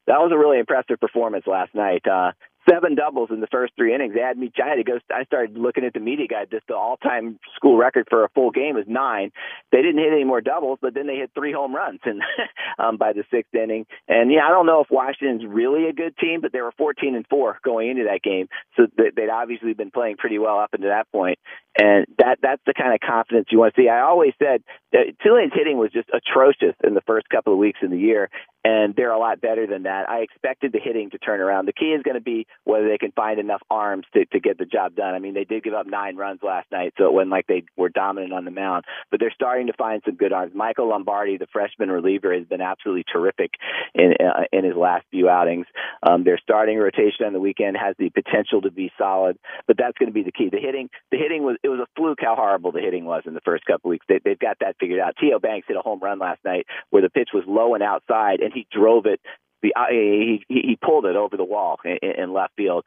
that 0.09 0.17
was 0.19 0.31
a 0.33 0.37
really 0.37 0.59
impressive 0.59 0.99
performance 0.99 1.45
last 1.47 1.73
night. 1.75 2.01
Uh, 2.05 2.31
seven 2.69 2.95
doubles 2.95 3.29
in 3.31 3.41
the 3.41 3.47
first 3.47 3.73
three 3.75 3.93
innings. 3.93 4.13
They 4.13 4.21
had 4.21 4.37
me. 4.37 4.51
I 4.63 4.69
had. 4.69 5.01
I 5.13 5.23
started 5.25 5.57
looking 5.57 5.85
at 5.85 5.93
the 5.93 5.99
media 5.99 6.27
guide. 6.27 6.47
Just 6.51 6.67
the 6.67 6.75
all-time 6.75 7.39
school 7.55 7.77
record 7.77 8.07
for 8.09 8.23
a 8.23 8.29
full 8.29 8.51
game 8.51 8.77
is 8.77 8.85
nine. 8.87 9.31
They 9.71 9.81
didn't 9.81 9.99
hit 9.99 10.11
any 10.11 10.23
more 10.23 10.41
doubles, 10.41 10.79
but 10.81 10.93
then 10.93 11.07
they 11.07 11.15
hit 11.15 11.31
three 11.33 11.53
home 11.53 11.73
runs 11.75 11.99
and 12.05 12.21
um, 12.79 12.97
by 12.97 13.13
the 13.13 13.23
sixth 13.31 13.53
inning. 13.53 13.85
And 14.07 14.31
yeah, 14.31 14.41
I 14.45 14.49
don't 14.49 14.65
know 14.65 14.81
if 14.81 14.87
Washington's 14.91 15.45
really 15.47 15.87
a 15.87 15.93
good 15.93 16.17
team, 16.17 16.41
but 16.41 16.51
they 16.51 16.61
were 16.61 16.73
14 16.77 17.15
and 17.15 17.25
four 17.29 17.59
going 17.63 17.89
into 17.89 18.05
that 18.05 18.21
game, 18.23 18.47
so 18.75 18.87
they- 18.97 19.11
they'd 19.15 19.29
obviously 19.29 19.73
been 19.73 19.91
playing 19.91 20.17
pretty 20.17 20.39
well 20.39 20.59
up 20.59 20.73
until 20.73 20.89
that 20.89 21.11
point. 21.11 21.39
And 21.79 22.05
that 22.17 22.39
that's 22.41 22.61
the 22.65 22.73
kind 22.73 22.93
of 22.93 22.99
confidence 22.99 23.47
you 23.51 23.59
want 23.59 23.73
to 23.75 23.81
see. 23.81 23.89
I 23.89 24.01
always 24.01 24.33
said 24.41 24.63
that 24.91 25.13
Tulane's 25.23 25.53
hitting 25.53 25.77
was 25.77 25.91
just 25.91 26.09
atrocious 26.13 26.75
in 26.83 26.93
the 26.93 27.01
first 27.01 27.29
couple 27.29 27.53
of 27.53 27.59
weeks 27.59 27.79
of 27.83 27.89
the 27.91 27.97
year, 27.97 28.29
and 28.63 28.95
they're 28.95 29.11
a 29.11 29.19
lot 29.19 29.41
better 29.41 29.65
than 29.67 29.83
that. 29.83 30.09
I 30.09 30.19
expected 30.19 30.73
the 30.73 30.79
hitting 30.79 31.09
to 31.11 31.17
turn 31.17 31.39
around. 31.39 31.67
The 31.67 31.73
key 31.73 31.93
is 31.93 32.03
going 32.03 32.15
to 32.15 32.21
be 32.21 32.45
whether 32.65 32.87
they 32.87 32.97
can 32.97 33.11
find 33.11 33.39
enough 33.39 33.61
arms 33.69 34.05
to, 34.13 34.25
to 34.25 34.39
get 34.39 34.57
the 34.57 34.65
job 34.65 34.95
done. 34.95 35.13
I 35.13 35.19
mean, 35.19 35.33
they 35.33 35.45
did 35.45 35.63
give 35.63 35.73
up 35.73 35.87
nine 35.87 36.17
runs 36.17 36.41
last 36.43 36.71
night, 36.71 36.93
so 36.97 37.05
it 37.05 37.13
wasn't 37.13 37.31
like 37.31 37.47
they 37.47 37.63
were 37.77 37.89
dominant 37.89 38.33
on 38.33 38.45
the 38.45 38.51
mound, 38.51 38.85
but 39.11 39.19
they're 39.19 39.31
starting 39.33 39.67
to 39.67 39.73
find 39.73 40.01
some 40.05 40.15
good 40.15 40.33
arms. 40.33 40.51
Michael 40.53 40.89
Lombardi, 40.89 41.37
the 41.37 41.47
freshman 41.51 41.89
reliever, 41.89 42.33
has 42.33 42.45
been 42.45 42.61
absolutely 42.61 43.05
terrific 43.11 43.51
in 43.95 44.13
uh, 44.19 44.43
in 44.51 44.65
his 44.65 44.75
last 44.75 45.05
few 45.11 45.29
outings. 45.29 45.65
Um, 46.03 46.23
their 46.23 46.37
starting 46.37 46.77
rotation 46.77 47.25
on 47.25 47.33
the 47.33 47.39
weekend 47.39 47.77
has 47.77 47.95
the 47.97 48.09
potential 48.09 48.61
to 48.61 48.71
be 48.71 48.91
solid, 48.97 49.37
but 49.67 49.77
that's 49.77 49.97
going 49.97 50.09
to 50.09 50.13
be 50.13 50.23
the 50.23 50.31
key. 50.31 50.49
The 50.51 50.59
hitting, 50.59 50.89
the 51.11 51.17
hitting 51.17 51.43
was 51.43 51.57
it 51.63 51.69
was 51.69 51.79
a 51.79 51.87
fluke 51.95 52.19
how 52.21 52.35
horrible 52.35 52.71
the 52.71 52.81
hitting 52.81 53.05
was 53.05 53.23
in 53.25 53.33
the 53.33 53.41
first 53.41 53.65
couple 53.65 53.89
weeks. 53.89 54.05
They, 54.09 54.19
they've 54.23 54.39
got 54.39 54.57
that 54.59 54.75
figured 54.79 54.99
out. 54.99 55.15
Teo 55.19 55.39
Banks 55.39 55.67
hit 55.67 55.77
a 55.77 55.81
home 55.81 55.99
run 55.99 56.19
last 56.19 56.43
night 56.43 56.65
where 56.89 57.01
the 57.01 57.09
pitch 57.09 57.29
was 57.33 57.43
low 57.47 57.73
and 57.73 57.83
outside, 57.83 58.41
and 58.49 58.53
he 58.53 58.67
drove 58.71 59.05
it. 59.05 59.21
The 59.61 59.73
he 59.89 60.43
he, 60.47 60.61
he 60.61 60.77
pulled 60.81 61.05
it 61.05 61.15
over 61.15 61.37
the 61.37 61.43
wall 61.43 61.79
in, 61.83 61.97
in 62.01 62.33
left 62.33 62.55
field. 62.55 62.85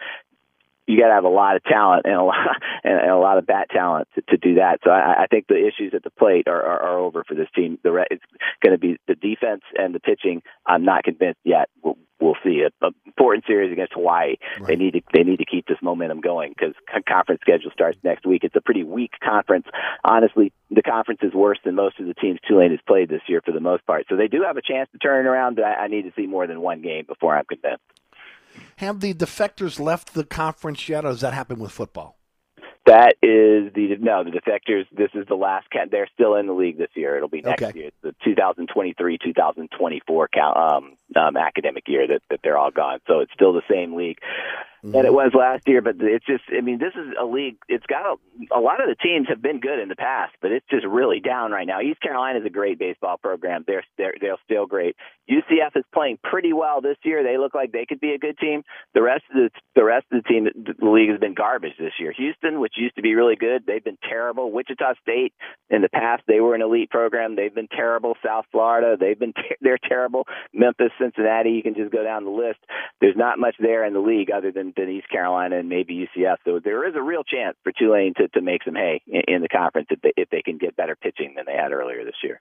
You 0.87 0.99
got 0.99 1.09
to 1.09 1.15
have 1.15 1.25
a 1.25 1.29
lot 1.29 1.57
of 1.57 1.63
talent 1.65 2.03
and 2.07 2.15
a 2.15 2.23
lot 2.23 2.37
and 2.85 3.11
a 3.11 3.17
lot 3.17 3.39
of 3.39 3.47
bat 3.47 3.69
talent 3.71 4.09
to, 4.15 4.23
to 4.23 4.37
do 4.37 4.57
that. 4.57 4.81
So 4.85 4.91
I, 4.91 5.25
I 5.25 5.27
think 5.27 5.47
the 5.47 5.57
issues 5.57 5.93
at 5.95 6.03
the 6.03 6.11
plate 6.11 6.49
are, 6.49 6.63
are, 6.63 6.81
are 6.81 6.99
over 6.99 7.25
for 7.27 7.35
this 7.35 7.49
team. 7.55 7.79
The 7.83 7.93
re- 7.93 8.07
it's 8.11 8.25
going 8.63 8.73
to 8.73 8.79
be 8.79 8.99
the 9.07 9.15
defense 9.15 9.63
and 9.77 9.95
the 9.95 10.01
pitching. 10.01 10.43
I'm 10.67 10.85
not 10.85 11.05
convinced 11.05 11.41
yet. 11.45 11.69
We'll, 11.83 11.97
we'll 12.21 12.37
see. 12.45 12.63
A, 12.63 12.87
a 12.87 12.91
important 13.07 13.45
series 13.47 13.73
against 13.73 13.93
Hawaii. 13.93 14.37
They 14.67 14.77
need 14.77 14.93
to 14.93 15.01
they 15.13 15.23
need 15.23 15.39
to 15.39 15.45
keep 15.45 15.67
this 15.67 15.79
momentum 15.83 16.21
going 16.21 16.55
because 16.57 16.75
conference 17.09 17.41
schedule 17.43 17.71
starts 17.73 17.99
next 18.03 18.27
week. 18.27 18.45
It's 18.45 18.57
a 18.57 18.61
pretty 18.61 18.85
weak 18.85 19.13
conference. 19.23 19.67
Honestly, 20.05 20.53
the 20.71 20.83
conference 20.83 21.21
is 21.23 21.33
worse 21.35 21.59
than 21.65 21.75
most 21.75 22.01
of 22.01 22.07
the 22.07 22.15
teams 22.15 22.39
Tulane 22.47 22.71
has 22.71 22.81
played 22.87 23.09
this 23.09 23.23
year 23.29 23.41
for 23.45 23.53
the 23.53 23.61
most 23.61 23.87
part. 23.87 24.07
So 24.09 24.17
they 24.17 24.29
do 24.29 24.43
have 24.43 24.57
a 24.57 24.63
chance 24.63 24.89
to 24.93 24.99
turn 24.99 25.27
it 25.27 25.29
around, 25.29 25.57
but 25.57 25.65
I, 25.65 25.85
I 25.85 25.89
need 25.89 26.03
to 26.03 26.13
see 26.17 26.27
more 26.27 26.47
than 26.47 26.61
one 26.61 26.83
game 26.83 27.05
before 27.07 27.37
I'm 27.37 27.45
convinced. 27.45 27.83
Have 28.77 29.01
the 29.01 29.15
defectors 29.15 29.79
left 29.79 30.15
the 30.15 30.25
conference 30.25 30.89
yet, 30.89 31.05
or 31.05 31.09
does 31.09 31.21
that 31.21 31.35
happen 31.35 31.59
with 31.59 31.73
football? 31.73 32.19
That 32.85 33.15
is 33.23 33.73
the 33.75 33.97
no 34.01 34.25
the 34.25 34.31
defectors. 34.31 34.87
This 34.91 35.11
is 35.15 35.27
the 35.29 35.37
last. 35.37 35.67
They're 35.91 36.09
still 36.13 36.35
in 36.35 36.49
the 36.49 36.53
league 36.53 36.79
this 36.79 36.91
year. 36.95 37.17
It'll 37.17 37.29
be 37.29 37.41
next 37.41 37.63
Okay. 37.63 37.79
year. 37.79 37.89
It's 37.89 37.97
the 38.03 38.15
2023 38.25 39.19
2024 39.19 40.29
count, 40.35 40.57
um, 40.57 40.97
um, 41.15 41.37
academic 41.37 41.85
year 41.87 42.09
that, 42.09 42.23
that 42.31 42.41
they're 42.43 42.59
all 42.59 42.73
gone. 42.73 42.99
So 43.07 43.21
it's 43.21 43.33
still 43.35 43.53
the 43.53 43.63
same 43.71 43.95
league 43.95 44.19
that 44.83 45.05
it 45.05 45.09
mm-hmm. 45.09 45.15
was 45.15 45.33
last 45.35 45.69
year. 45.69 45.81
But 45.81 45.97
it's 46.01 46.27
just. 46.27 46.45
I 46.51 46.61
mean, 46.61 46.79
this 46.79 46.95
is 46.95 47.15
a 47.21 47.25
league. 47.25 47.57
It's 47.69 47.87
got 47.87 48.07
a, 48.07 48.17
a 48.57 48.61
lot 48.61 48.83
of 48.83 48.89
the 48.89 48.97
teams 48.97 49.29
have 49.29 49.41
been 49.41 49.61
good 49.61 49.79
in 49.79 49.89
the 49.89 49.97
past, 49.97 50.35
but 50.41 50.51
it's 50.51 50.67
just 50.71 50.85
really 50.85 51.21
down 51.21 51.53
right 51.53 51.67
now. 51.67 51.81
East 51.81 52.01
Carolina 52.01 52.41
is 52.41 52.47
a 52.47 52.51
great 52.51 52.79
baseball 52.79 53.17
program. 53.17 53.65
They're 53.67 53.85
they're 53.97 54.15
they're 54.21 54.37
still 54.45 54.67
great. 54.67 54.97
UCF 55.31 55.77
is 55.77 55.85
playing 55.95 56.19
pretty 56.23 56.53
well 56.53 56.81
this 56.81 56.97
year. 57.05 57.23
They 57.23 57.39
look 57.39 57.55
like 57.55 57.73
they 57.73 57.87
could 57.87 58.01
be 58.01 58.13
a 58.13 58.19
good 58.19 58.39
team. 58.39 58.65
The 58.95 59.03
rest 59.03 59.23
of 59.31 59.37
the 59.37 59.51
the 59.77 59.85
rest 59.85 60.07
of 60.13 60.23
the 60.23 60.29
team, 60.29 60.45
the 60.45 60.91
league 60.91 61.11
has 61.11 61.21
been 61.21 61.35
garbage 61.35 61.75
this 61.79 61.93
year. 61.99 62.13
Houston, 62.17 62.61
which 62.61 62.75
used 62.77 62.97
to 62.97 63.03
be 63.03 63.15
really 63.15 63.37
good, 63.37 63.65
they've 63.67 63.85
been 63.85 63.99
terrible. 64.09 64.51
Wichita 64.51 64.95
State, 65.01 65.33
in 65.71 65.83
the 65.83 65.89
past, 65.89 66.23
they 66.27 66.41
were 66.41 66.55
an 66.55 66.63
elite 66.63 66.91
program. 66.91 67.37
They've 67.37 67.55
been 67.55 67.69
terrible. 67.69 68.17
South 68.25 68.47
Florida, 68.51 68.97
they've 68.99 69.19
been 69.19 69.33
ter- 69.33 69.57
they're 69.61 69.79
terrible. 69.79 70.27
Memphis, 70.53 70.93
Cincinnati, 71.01 71.51
you 71.51 71.63
can 71.63 71.75
just 71.75 71.93
go 71.93 72.03
down 72.03 72.25
the 72.25 72.31
list. 72.31 72.59
There's 73.01 73.17
not 73.17 73.39
much 73.39 73.57
there 73.59 73.85
in 73.85 73.93
the 73.93 74.01
league 74.01 74.31
other 74.31 74.51
than, 74.53 74.72
than 74.77 74.89
East 74.89 75.09
Carolina 75.11 75.59
and 75.59 75.69
maybe 75.69 76.09
UCF. 76.17 76.37
So 76.45 76.61
there 76.63 76.87
is 76.89 76.95
a 76.97 77.03
real 77.03 77.25
chance 77.25 77.57
for 77.63 77.73
Tulane 77.73 78.15
to, 78.17 78.29
to 78.29 78.41
make 78.41 78.65
some 78.65 78.75
hay 78.75 79.03
in, 79.07 79.23
in 79.29 79.43
the 79.43 79.49
conference 79.49 79.89
if 79.91 80.01
they, 80.01 80.13
if 80.17 80.31
they 80.31 80.43
can 80.43 80.59
get 80.59 80.77
better 80.77 80.97
pitching 80.97 81.35
than 81.37 81.45
they 81.47 81.57
had 81.57 81.73
earlier 81.73 82.05
this 82.05 82.15
year. 82.23 82.41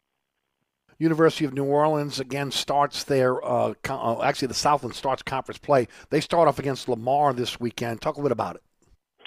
University 0.97 1.45
of 1.45 1.53
New 1.53 1.65
Orleans 1.65 2.19
again 2.19 2.51
starts 2.51 3.03
their 3.05 3.43
uh, 3.43 3.73
uh, 3.89 4.21
actually 4.21 4.49
the 4.49 4.53
Southland 4.53 4.95
starts 4.95 5.23
conference 5.23 5.57
play. 5.57 5.87
They 6.11 6.21
start 6.21 6.47
off 6.47 6.59
against 6.59 6.87
Lamar 6.87 7.33
this 7.33 7.59
weekend. 7.59 8.01
Talk 8.01 8.15
a 8.15 8.19
little 8.19 8.29
bit 8.29 8.33
about 8.33 8.55
it. 8.57 8.63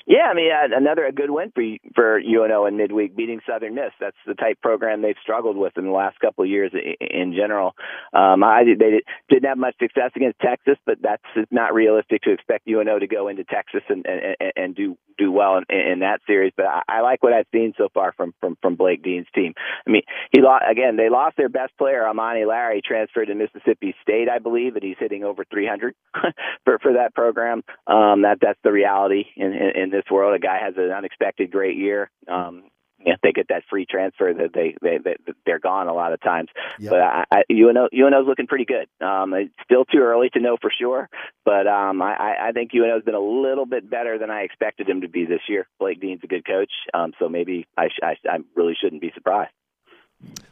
Yeah, 0.07 0.25
I 0.31 0.35
mean, 0.35 0.51
another 0.77 1.07
a 1.07 1.13
good 1.13 1.31
win 1.31 1.51
for 1.55 1.63
for 1.95 2.19
UNO 2.21 2.67
in 2.67 2.77
midweek, 2.77 3.17
beating 3.17 3.41
Southern 3.49 3.75
Miss. 3.75 3.93
That's 4.01 4.17
the 4.27 4.35
type 4.35 4.61
program 4.61 5.01
they've 5.01 5.17
struggled 5.23 5.57
with 5.57 5.79
in 5.79 5.85
the 5.87 5.93
last 5.93 6.21
couple 6.21 6.45
of 6.45 6.51
years 6.51 6.73
in 7.01 7.33
general. 7.35 7.75
Um, 8.13 8.45
I 8.45 8.65
they 8.65 8.75
did- 8.91 9.05
didn't 9.31 9.49
have 9.49 9.57
much 9.59 9.77
success 9.79 10.11
against 10.15 10.41
Texas, 10.41 10.77
but 10.85 10.99
that's 11.01 11.23
not 11.51 11.73
realistic 11.73 12.23
to 12.23 12.33
expect 12.33 12.69
UNO 12.69 12.99
to 12.99 13.07
go 13.07 13.29
into 13.29 13.45
Texas 13.45 13.83
and 13.89 14.05
and, 14.07 14.37
and- 14.41 14.53
and 14.57 14.75
do 14.77 14.97
do 15.17 15.31
well 15.33 15.59
in, 15.59 15.65
in 15.71 15.99
that 16.01 16.21
series. 16.27 16.53
But 16.57 16.67
I, 16.67 16.83
I 16.89 17.01
like 17.01 17.23
what 17.23 17.33
I've 17.33 17.47
seen 17.53 17.73
so 17.79 17.89
far 17.95 18.13
from 18.13 18.35
from 18.41 18.57
from 18.61 18.77
Blake 18.77 19.03
Dean's 19.03 19.27
team. 19.35 19.55
I 19.87 19.91
mean, 19.91 20.03
he 20.33 20.43
lost 20.43 20.65
again. 20.71 20.97
They 20.97 21.09
lost 21.09 21.37
their 21.39 21.49
best 21.49 21.73
player, 21.79 22.07
Amani 22.07 22.45
Larry, 22.45 22.83
transferred 22.85 23.27
to 23.27 23.35
Mississippi 23.35 23.95
State, 24.03 24.29
I 24.29 24.39
believe, 24.39 24.75
and 24.75 24.85
he's 24.85 24.97
hitting 24.99 25.25
over 25.25 25.45
300 25.51 25.95
for 26.65 26.79
for 26.81 26.93
that 26.95 27.15
program. 27.15 27.63
Um, 27.87 28.23
that 28.23 28.39
that's 28.43 28.61
the 28.65 28.73
reality 28.73 29.25
in, 29.37 29.53
in 29.55 29.83
in 29.83 29.91
this 29.95 30.05
world. 30.11 30.35
A 30.35 30.39
guy 30.39 30.59
has 30.63 30.75
an 30.77 30.91
unexpected 30.91 31.51
great 31.51 31.77
year. 31.77 32.11
Um, 32.29 32.65
if 33.07 33.21
they 33.23 33.33
get 33.33 33.49
that 33.49 33.65
free 33.69 33.87
transfer, 33.89 34.33
that 34.33 34.53
they 34.55 34.77
they, 34.81 34.99
they 34.99 35.17
they're 35.45 35.59
gone 35.59 35.89
a 35.89 35.95
lot 35.95 36.13
of 36.13 36.21
times. 36.21 36.49
But 36.91 37.01
I, 37.01 37.25
I, 37.31 37.43
UNO 37.51 37.89
UNO's 37.93 38.27
looking 38.27 38.47
pretty 38.47 38.65
good. 38.65 38.89
Um, 39.05 39.35
it's 39.35 39.53
still 39.65 39.85
too 39.85 39.99
early 39.99 40.31
to 40.31 40.41
know 40.41 40.57
for 40.61 40.71
sure, 40.77 41.09
but 41.45 41.67
um, 41.67 42.01
I, 42.03 42.49
I 42.49 42.53
think 42.53 42.71
UNO's 42.75 43.05
been 43.05 43.15
a 43.15 43.21
little 43.21 43.67
bit 43.67 43.89
better 43.91 44.19
than 44.19 44.31
I 44.31 44.43
expected 44.43 44.89
him 44.89 45.03
to 45.03 45.09
be 45.09 45.27
this 45.27 45.43
year. 45.49 45.67
Blake 45.79 46.01
Dean's 46.01 46.21
a 46.25 46.27
good 46.27 46.47
coach, 46.47 46.71
um, 46.93 47.13
so 47.19 47.29
maybe 47.29 47.67
I, 47.77 47.89
sh- 47.89 48.03
I 48.03 48.17
I 48.29 48.39
really 48.55 48.75
shouldn't 48.81 49.03
be 49.03 49.13
surprised. 49.15 49.53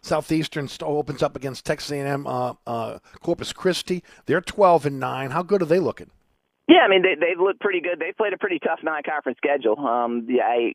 Southeastern 0.03 0.69
st- 0.69 0.89
opens 0.89 1.23
up 1.23 1.37
against 1.37 1.65
Texas 1.65 1.93
A&M 1.93 2.27
uh, 2.27 2.55
uh, 2.67 2.99
Corpus 3.21 3.53
Christi. 3.53 4.03
They're 4.27 4.41
12 4.41 4.87
and 4.87 5.01
nine. 5.01 5.31
How 5.31 5.43
good 5.43 5.63
are 5.63 5.67
they 5.67 5.79
looking? 5.79 6.11
Yeah, 6.69 6.81
I 6.87 6.89
mean 6.89 7.03
they 7.03 7.15
they've 7.15 7.39
looked 7.41 7.61
pretty 7.61 7.81
good. 7.81 7.99
They 7.99 8.13
played 8.17 8.33
a 8.33 8.39
pretty 8.39 8.59
tough 8.59 8.81
non-conference 8.83 9.39
schedule. 9.39 9.79
Um, 9.79 10.27
yeah, 10.29 10.45
I. 10.45 10.73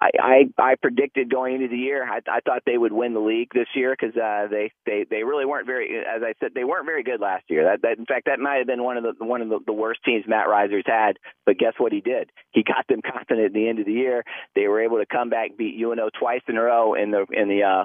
I, 0.00 0.10
I 0.58 0.62
I 0.72 0.74
predicted 0.74 1.30
going 1.30 1.54
into 1.54 1.68
the 1.68 1.76
year. 1.78 2.04
I, 2.04 2.18
I 2.28 2.40
thought 2.40 2.62
they 2.66 2.76
would 2.76 2.92
win 2.92 3.14
the 3.14 3.20
league 3.20 3.50
this 3.54 3.68
year 3.76 3.96
because 3.98 4.14
uh, 4.16 4.48
they 4.50 4.72
they 4.84 5.06
they 5.08 5.22
really 5.22 5.46
weren't 5.46 5.66
very. 5.66 5.96
As 6.00 6.20
I 6.22 6.34
said, 6.40 6.50
they 6.52 6.64
weren't 6.64 6.84
very 6.84 7.04
good 7.04 7.20
last 7.20 7.44
year. 7.48 7.64
That, 7.64 7.82
that 7.82 7.98
in 7.98 8.04
fact 8.04 8.26
that 8.26 8.40
might 8.40 8.56
have 8.56 8.66
been 8.66 8.82
one 8.82 8.96
of 8.96 9.04
the 9.04 9.24
one 9.24 9.40
of 9.40 9.48
the, 9.48 9.60
the 9.64 9.72
worst 9.72 10.00
teams 10.04 10.24
Matt 10.26 10.48
Riser's 10.48 10.84
had. 10.84 11.18
But 11.46 11.58
guess 11.58 11.74
what 11.78 11.92
he 11.92 12.00
did? 12.00 12.30
He 12.50 12.64
got 12.64 12.86
them 12.88 13.02
confident 13.12 13.46
at 13.46 13.52
the 13.52 13.68
end 13.68 13.78
of 13.78 13.86
the 13.86 13.92
year. 13.92 14.24
They 14.56 14.66
were 14.66 14.82
able 14.82 14.98
to 14.98 15.06
come 15.06 15.30
back, 15.30 15.56
beat 15.56 15.80
UNO 15.80 16.10
twice 16.18 16.42
in 16.48 16.56
a 16.56 16.62
row 16.62 16.94
in 16.94 17.12
the 17.12 17.24
in 17.30 17.48
the 17.48 17.62
uh, 17.62 17.84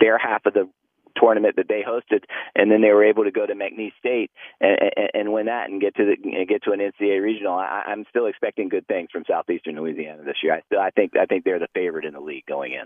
their 0.00 0.16
half 0.16 0.46
of 0.46 0.54
the 0.54 0.70
tournament 1.16 1.56
that 1.56 1.68
they 1.68 1.82
hosted, 1.82 2.24
and 2.54 2.70
then 2.70 2.80
they 2.80 2.90
were 2.90 3.04
able 3.04 3.24
to 3.24 3.30
go 3.30 3.46
to 3.46 3.54
McNeese 3.54 3.92
State 3.98 4.30
and, 4.60 4.78
and, 4.96 5.10
and 5.14 5.32
win 5.32 5.46
that 5.46 5.70
and 5.70 5.80
get 5.80 5.94
to 5.96 6.04
the 6.04 6.44
get 6.46 6.62
to 6.64 6.72
an 6.72 6.80
NCAA 6.80 7.22
regional. 7.22 7.54
I, 7.54 7.84
I'm 7.86 8.04
still 8.10 8.26
expecting 8.26 8.68
good 8.68 8.86
things 8.86 9.08
from 9.12 9.24
Southeastern 9.28 9.76
Louisiana 9.76 10.22
this 10.24 10.36
year. 10.42 10.54
I 10.54 10.60
still 10.66 10.80
I 10.80 10.90
think 10.90 11.16
I 11.16 11.26
think 11.26 11.44
they're 11.44 11.58
the 11.58 11.68
favorite 11.74 12.04
in 12.04 12.14
the 12.14 12.20
league 12.20 12.46
going 12.46 12.72
in. 12.72 12.84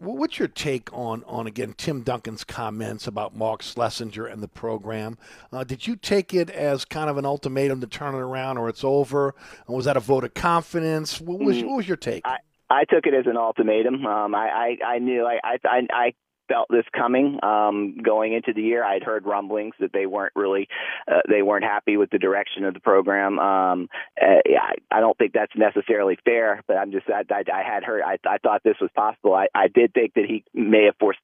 What's 0.00 0.40
your 0.40 0.48
take 0.48 0.92
on, 0.92 1.22
on 1.24 1.46
again 1.46 1.72
Tim 1.76 2.02
Duncan's 2.02 2.42
comments 2.42 3.06
about 3.06 3.36
Mark 3.36 3.62
Slessinger 3.62 4.30
and 4.30 4.42
the 4.42 4.48
program? 4.48 5.16
Uh, 5.52 5.62
did 5.62 5.86
you 5.86 5.94
take 5.94 6.34
it 6.34 6.50
as 6.50 6.84
kind 6.84 7.08
of 7.08 7.16
an 7.16 7.24
ultimatum 7.24 7.80
to 7.80 7.86
turn 7.86 8.14
it 8.14 8.18
around, 8.18 8.58
or 8.58 8.68
it's 8.68 8.82
over? 8.82 9.36
And 9.68 9.76
was 9.76 9.84
that 9.84 9.96
a 9.96 10.00
vote 10.00 10.24
of 10.24 10.34
confidence? 10.34 11.20
What 11.20 11.38
was, 11.38 11.58
Mm. 11.58 11.68
what 11.68 11.76
was 11.76 11.88
your 11.88 11.96
take? 11.96 12.26
I, 12.26 12.38
I 12.68 12.84
took 12.84 13.06
it 13.06 13.14
as 13.14 13.26
an 13.26 13.36
ultimatum. 13.36 14.04
Um, 14.04 14.34
I, 14.34 14.76
I, 14.82 14.84
I 14.94 14.98
knew 14.98 15.24
I, 15.24 15.38
I, 15.44 15.86
I 15.92 16.14
felt 16.48 16.68
this 16.70 16.84
coming 16.96 17.38
um, 17.42 17.96
going 18.02 18.32
into 18.32 18.52
the 18.52 18.62
year. 18.62 18.84
I'd 18.84 19.02
heard 19.02 19.26
rumblings 19.26 19.74
that 19.80 19.92
they 19.92 20.06
weren't 20.06 20.32
really 20.34 20.68
uh, 21.10 21.20
they 21.28 21.42
weren't 21.42 21.64
happy 21.64 21.96
with 21.96 22.10
the 22.10 22.18
direction 22.18 22.64
of 22.64 22.74
the 22.74 22.80
program. 22.80 23.38
Um, 23.38 23.88
uh, 24.20 24.40
I, 24.46 24.74
I 24.90 25.00
don't 25.00 25.16
think 25.18 25.32
that's 25.32 25.52
necessarily 25.56 26.18
fair, 26.24 26.62
but 26.66 26.76
I'm 26.76 26.92
just 26.92 27.06
I, 27.08 27.22
I, 27.32 27.44
I 27.52 27.62
had 27.62 27.84
heard 27.84 28.02
I, 28.02 28.18
I 28.26 28.38
thought 28.38 28.62
this 28.64 28.76
was 28.80 28.90
possible. 28.94 29.34
I, 29.34 29.48
I 29.54 29.68
did 29.68 29.92
think 29.92 30.14
that 30.14 30.24
he 30.26 30.44
may 30.52 30.84
have 30.84 30.96
forced 30.98 31.20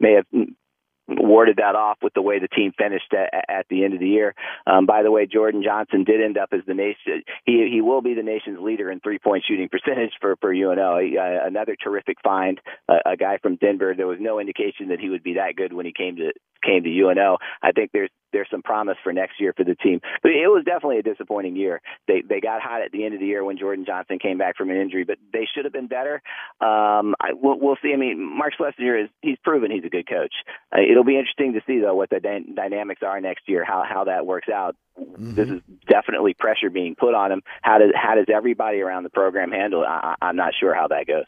may 0.00 0.14
have 0.14 0.26
warded 1.08 1.56
that 1.56 1.74
off 1.74 1.98
with 2.02 2.14
the 2.14 2.22
way 2.22 2.38
the 2.38 2.48
team 2.48 2.72
finished 2.76 3.12
at, 3.12 3.44
at 3.48 3.66
the 3.68 3.84
end 3.84 3.94
of 3.94 4.00
the 4.00 4.08
year. 4.08 4.34
Um, 4.66 4.86
by 4.86 5.02
the 5.02 5.10
way, 5.10 5.26
Jordan 5.26 5.62
Johnson 5.62 6.04
did 6.04 6.20
end 6.20 6.38
up 6.38 6.50
as 6.52 6.60
the 6.66 6.74
nation. 6.74 7.22
He 7.44 7.68
he 7.72 7.80
will 7.80 8.02
be 8.02 8.14
the 8.14 8.22
nation's 8.22 8.58
leader 8.60 8.90
in 8.90 9.00
three 9.00 9.18
point 9.18 9.44
shooting 9.46 9.68
percentage 9.68 10.12
for 10.20 10.36
for 10.36 10.52
UNO. 10.52 10.96
Uh, 10.96 11.46
another 11.46 11.76
terrific 11.76 12.18
find, 12.22 12.60
uh, 12.88 12.98
a 13.06 13.16
guy 13.16 13.38
from 13.38 13.56
Denver. 13.56 13.94
There 13.96 14.06
was 14.06 14.18
no 14.20 14.40
indication 14.40 14.88
that 14.88 15.00
he 15.00 15.08
would 15.08 15.22
be 15.22 15.34
that 15.34 15.56
good 15.56 15.72
when 15.72 15.86
he 15.86 15.92
came 15.92 16.16
to 16.16 16.32
came 16.64 16.82
to 16.82 16.90
UNO. 16.90 17.38
I 17.62 17.72
think 17.72 17.90
there's 17.92 18.10
there's 18.36 18.50
some 18.50 18.62
promise 18.62 18.96
for 19.02 19.12
next 19.14 19.40
year 19.40 19.54
for 19.56 19.64
the 19.64 19.74
team. 19.74 20.00
But 20.22 20.32
it 20.32 20.48
was 20.48 20.62
definitely 20.64 20.98
a 20.98 21.02
disappointing 21.02 21.56
year. 21.56 21.80
They 22.06 22.22
they 22.28 22.40
got 22.40 22.60
hot 22.60 22.82
at 22.82 22.92
the 22.92 23.04
end 23.04 23.14
of 23.14 23.20
the 23.20 23.26
year 23.26 23.42
when 23.42 23.56
Jordan 23.56 23.86
Johnson 23.86 24.18
came 24.18 24.36
back 24.36 24.56
from 24.56 24.70
an 24.70 24.76
injury, 24.76 25.04
but 25.04 25.16
they 25.32 25.48
should 25.54 25.64
have 25.64 25.72
been 25.72 25.86
better. 25.86 26.20
Um, 26.60 27.14
I, 27.18 27.32
we'll, 27.32 27.58
we'll 27.58 27.76
see. 27.82 27.92
I 27.94 27.96
mean, 27.96 28.20
Mark 28.20 28.52
Slessinger 28.60 29.04
is 29.04 29.10
he's 29.22 29.38
proven 29.42 29.70
he's 29.70 29.84
a 29.84 29.88
good 29.88 30.06
coach. 30.06 30.34
Uh, 30.70 30.82
it'll 30.82 31.04
be 31.04 31.18
interesting 31.18 31.54
to 31.54 31.60
see 31.66 31.80
though 31.80 31.94
what 31.94 32.10
the 32.10 32.20
dy- 32.20 32.52
dynamics 32.54 33.00
are 33.02 33.20
next 33.20 33.48
year, 33.48 33.64
how 33.64 33.84
how 33.88 34.04
that 34.04 34.26
works 34.26 34.48
out. 34.48 34.76
Mm-hmm. 35.00 35.34
This 35.34 35.48
is 35.48 35.60
definitely 35.88 36.34
pressure 36.34 36.70
being 36.70 36.94
put 36.94 37.14
on 37.14 37.32
him. 37.32 37.42
How 37.62 37.78
does 37.78 37.92
how 37.94 38.14
does 38.16 38.26
everybody 38.32 38.80
around 38.80 39.04
the 39.04 39.10
program 39.10 39.50
handle 39.50 39.82
it? 39.82 39.86
I, 39.86 40.14
I'm 40.20 40.36
not 40.36 40.52
sure 40.58 40.74
how 40.74 40.88
that 40.88 41.06
goes. 41.06 41.24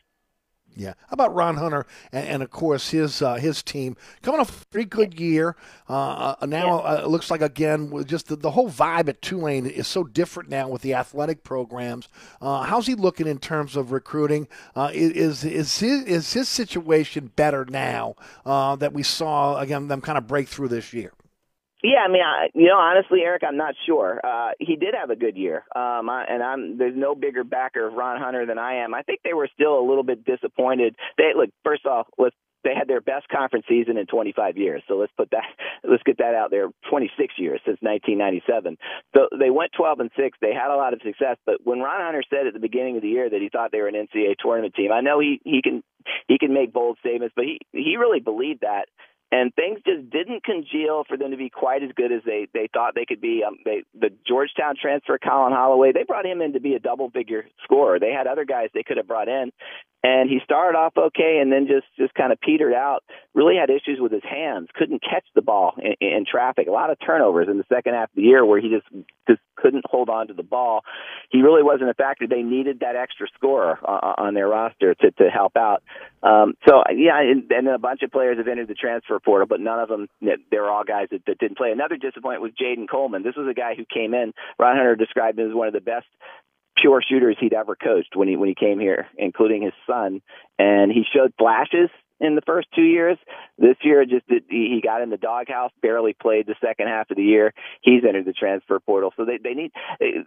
Yeah. 0.77 0.95
How 1.09 1.15
about 1.15 1.35
Ron 1.35 1.57
Hunter 1.57 1.87
and, 2.13 2.29
and 2.29 2.43
of 2.43 2.51
course 2.51 2.91
his 2.91 3.21
uh, 3.21 3.35
his 3.35 3.63
team 3.63 3.97
coming 4.23 4.41
off 4.41 4.63
a 4.63 4.67
pretty 4.67 4.89
good 4.89 5.19
year. 5.19 5.57
Uh, 5.89 6.37
uh 6.41 6.47
now 6.47 6.81
uh, 6.81 7.03
it 7.05 7.09
looks 7.09 7.31
like 7.31 7.43
again 7.43 7.91
with 7.91 8.07
just 8.07 8.29
the, 8.29 8.37
the 8.37 8.53
whole 8.53 8.71
vibe 8.71 9.09
at 9.09 9.21
Tulane 9.21 9.67
is 9.67 9.89
so 9.89 10.05
different 10.05 10.49
now 10.49 10.69
with 10.69 10.83
the 10.83 10.95
athletic 10.95 11.43
programs. 11.43 12.09
Uh, 12.41 12.63
how's 12.63 12.87
he 12.87 12.95
looking 12.95 13.27
in 13.27 13.39
terms 13.39 13.77
of 13.77 13.91
recruiting? 13.91 14.47
Uh, 14.77 14.91
is 14.93 15.45
is 15.45 15.79
his, 15.79 16.05
is 16.05 16.33
his 16.33 16.49
situation 16.49 17.33
better 17.35 17.65
now 17.65 18.15
that 18.45 18.93
we 18.93 19.03
saw 19.03 19.59
again 19.59 19.89
them 19.89 20.01
kind 20.01 20.17
of 20.19 20.27
break 20.27 20.49
through 20.49 20.69
this 20.69 20.93
year? 20.93 21.13
Yeah, 21.83 22.01
I 22.05 22.09
mean, 22.11 22.23
I, 22.23 22.49
you 22.55 22.67
know, 22.67 22.77
honestly, 22.77 23.21
Eric, 23.23 23.43
I'm 23.47 23.57
not 23.57 23.75
sure. 23.87 24.21
Uh, 24.25 24.51
he 24.59 24.77
did 24.77 24.95
have 24.99 25.11
a 25.11 25.17
good 25.17 25.37
year, 25.37 25.65
um, 25.77 26.11
I, 26.11 26.25
and 26.29 26.43
I'm 26.43 26.77
there's 26.77 26.97
no 26.97 27.15
bigger 27.15 27.45
backer 27.45 27.87
of 27.87 27.95
Ron 27.95 28.21
Hunter 28.21 28.47
than 28.47 28.59
I 28.59 28.83
am. 28.85 28.95
I 28.95 29.03
think 29.03 29.21
they 29.23 29.33
were 29.35 29.49
still 29.55 29.79
a 29.79 29.87
little 29.87 30.03
bit 30.03 30.25
disappointed. 30.25 30.97
They 31.19 31.31
look 31.37 31.51
first 31.65 31.87
off, 31.87 32.09
let's 32.19 32.35
they 32.65 32.75
had 32.75 32.89
their 32.89 33.01
best 33.01 33.29
conference 33.29 33.67
season 33.69 33.97
in 33.97 34.07
25 34.07 34.57
years. 34.59 34.83
So 34.89 34.95
let's 34.97 35.13
put 35.17 35.31
that, 35.31 35.45
let's 35.89 36.03
get 36.03 36.19
that 36.19 36.35
out 36.35 36.51
there. 36.51 36.69
26 36.91 37.35
years 37.39 37.61
since 37.65 37.79
1997. 37.81 38.77
So 39.17 39.29
they 39.39 39.51
went 39.51 39.71
12 39.77 40.01
and 40.01 40.11
six. 40.17 40.37
They 40.41 40.53
had 40.53 40.75
a 40.75 40.77
lot 40.77 40.93
of 40.93 41.01
success. 41.03 41.37
But 41.47 41.59
when 41.65 41.81
Ron 41.81 42.01
Hunter 42.03 42.25
said 42.29 42.47
at 42.47 42.55
the 42.55 42.61
beginning 42.61 42.97
of 42.97 43.03
the 43.03 43.09
year 43.09 43.31
that 43.31 43.41
he 43.41 43.49
thought 43.49 43.71
they 43.73 43.81
were 43.81 43.89
an 43.89 43.95
NCAA 43.95 44.35
tournament 44.43 44.75
team, 44.75 44.91
I 44.93 45.01
know 45.01 45.21
he 45.21 45.41
he 45.45 45.63
can 45.63 45.83
he 46.27 46.39
can 46.39 46.53
make 46.53 46.73
bold 46.73 46.99
statements, 47.01 47.33
but 47.37 47.45
he 47.45 47.61
he 47.73 47.97
really 47.97 48.21
believed 48.21 48.63
that 48.63 48.87
and 49.31 49.55
things 49.55 49.81
just 49.87 50.09
didn't 50.11 50.45
congeal 50.45 51.05
for 51.07 51.17
them 51.17 51.31
to 51.31 51.37
be 51.37 51.51
quite 51.51 51.83
as 51.83 51.91
good 51.95 52.13
as 52.13 52.23
they 52.25 52.49
they 52.55 52.69
thought 52.73 52.95
they 52.95 53.05
could 53.05 53.21
be. 53.21 53.43
Um, 53.47 53.59
they 53.65 53.83
the 53.99 54.11
Georgetown 54.27 54.75
transfer 54.81 55.19
Collin 55.19 55.53
Holloway, 55.53 55.93
they 55.93 56.05
brought 56.05 56.27
him 56.27 56.41
in 56.41 56.55
to 56.55 56.61
be 56.61 56.75
a 56.75 56.81
double 56.81 57.11
figure 57.11 57.45
scorer. 57.63 57.99
They 57.99 58.13
had 58.13 58.27
other 58.27 58.45
guys 58.45 58.69
they 58.73 58.83
could 58.83 58.97
have 58.97 59.07
brought 59.07 59.29
in, 59.29 59.53
and 60.03 60.31
he 60.31 60.39
started 60.45 60.79
off 60.79 60.93
okay 60.97 61.39
and 61.43 61.51
then 61.51 61.67
just 61.67 61.87
just 61.99 62.15
kind 62.15 62.33
of 62.33 62.41
petered 62.41 62.75
out. 62.75 63.03
Really 63.35 63.57
had 63.57 63.71
issues 63.71 63.99
with 64.01 64.13
his 64.13 64.23
hands, 64.23 64.69
couldn't 64.75 65.03
catch 65.03 65.25
the 65.35 65.43
ball 65.43 65.75
in, 65.79 65.95
in 66.01 66.25
traffic. 66.31 66.69
A 66.69 66.73
lot 66.73 66.91
of 66.91 66.99
turnovers 67.05 67.49
in 67.51 67.59
the 67.59 67.65
second 67.69 67.95
half 67.95 68.11
of 68.11 68.17
the 68.17 68.23
year 68.23 68.45
where 68.45 68.61
he 68.61 68.69
just 68.69 68.87
just 69.29 69.41
couldn't 69.57 69.85
hold 69.89 70.09
on 70.09 70.29
to 70.29 70.35
the 70.35 70.43
ball. 70.43 70.83
He 71.31 71.43
really 71.43 71.63
wasn't 71.63 71.91
a 71.91 71.95
factor. 71.95 72.27
They 72.27 72.43
needed 72.43 72.81
that 72.81 72.97
extra 72.97 73.27
scorer 73.35 73.79
uh, 73.83 74.15
on 74.19 74.35
their 74.35 74.49
roster 74.49 74.95
to 74.95 75.11
to 75.11 75.31
help 75.31 75.57
out. 75.57 75.83
Um, 76.23 76.55
so 76.67 76.83
yeah, 76.95 77.21
and, 77.21 77.51
and 77.51 77.69
a 77.69 77.79
bunch 77.79 78.03
of 78.03 78.11
players 78.13 78.39
have 78.39 78.49
entered 78.49 78.69
the 78.69 78.75
transfer 78.75 79.19
portal, 79.19 79.47
but 79.49 79.61
none 79.61 79.81
of 79.81 79.89
them 79.89 80.09
they're 80.51 80.71
all 80.71 80.85
guys 80.85 81.09
that, 81.11 81.23
that 81.27 81.39
didn't 81.39 81.59
play. 81.59 81.71
Another 81.73 81.97
disappointment 81.97 82.43
was 82.43 82.53
Jadan 82.53 82.89
Coleman. 82.89 83.23
This 83.23 83.37
was 83.37 83.49
a 83.51 83.55
guy 83.55 83.75
who 83.75 83.85
came 83.85 84.15
in. 84.15 84.33
Ron 84.59 84.77
Hunter 84.77 84.97
described 84.97 85.39
him 85.39 85.49
as 85.49 85.55
one 85.55 85.67
of 85.67 85.75
the 85.75 85.81
best 85.81 86.07
pure 86.81 87.03
shooters 87.03 87.37
he'd 87.41 87.53
ever 87.53 87.77
coached 87.77 88.15
when 88.15 88.29
he 88.29 88.37
when 88.37 88.49
he 88.49 88.55
came 88.55 88.79
here, 88.79 89.07
including 89.17 89.63
his 89.63 89.73
son, 89.87 90.21
and 90.59 90.93
he 90.93 91.05
showed 91.15 91.33
flashes 91.39 91.91
in 92.21 92.35
the 92.35 92.43
first 92.43 92.69
two 92.75 92.83
years. 92.83 93.19
This 93.59 93.77
year, 93.83 94.05
just 94.05 94.25
he 94.49 94.81
got 94.83 95.03
in 95.03 95.11
the 95.11 95.17
doghouse, 95.17 95.73
barely 95.83 96.15
played 96.15 96.47
the 96.47 96.57
second 96.61 96.89
half 96.89 97.11
of 97.11 97.17
the 97.17 97.23
year. 97.23 97.53
He's 97.83 98.03
entered 98.07 98.25
the 98.25 98.33
transfer 98.33 98.81
portal, 98.81 99.13
so 99.17 99.25
they 99.25 99.39
they 99.43 99.55
need. 99.55 99.73
They, 100.01 100.25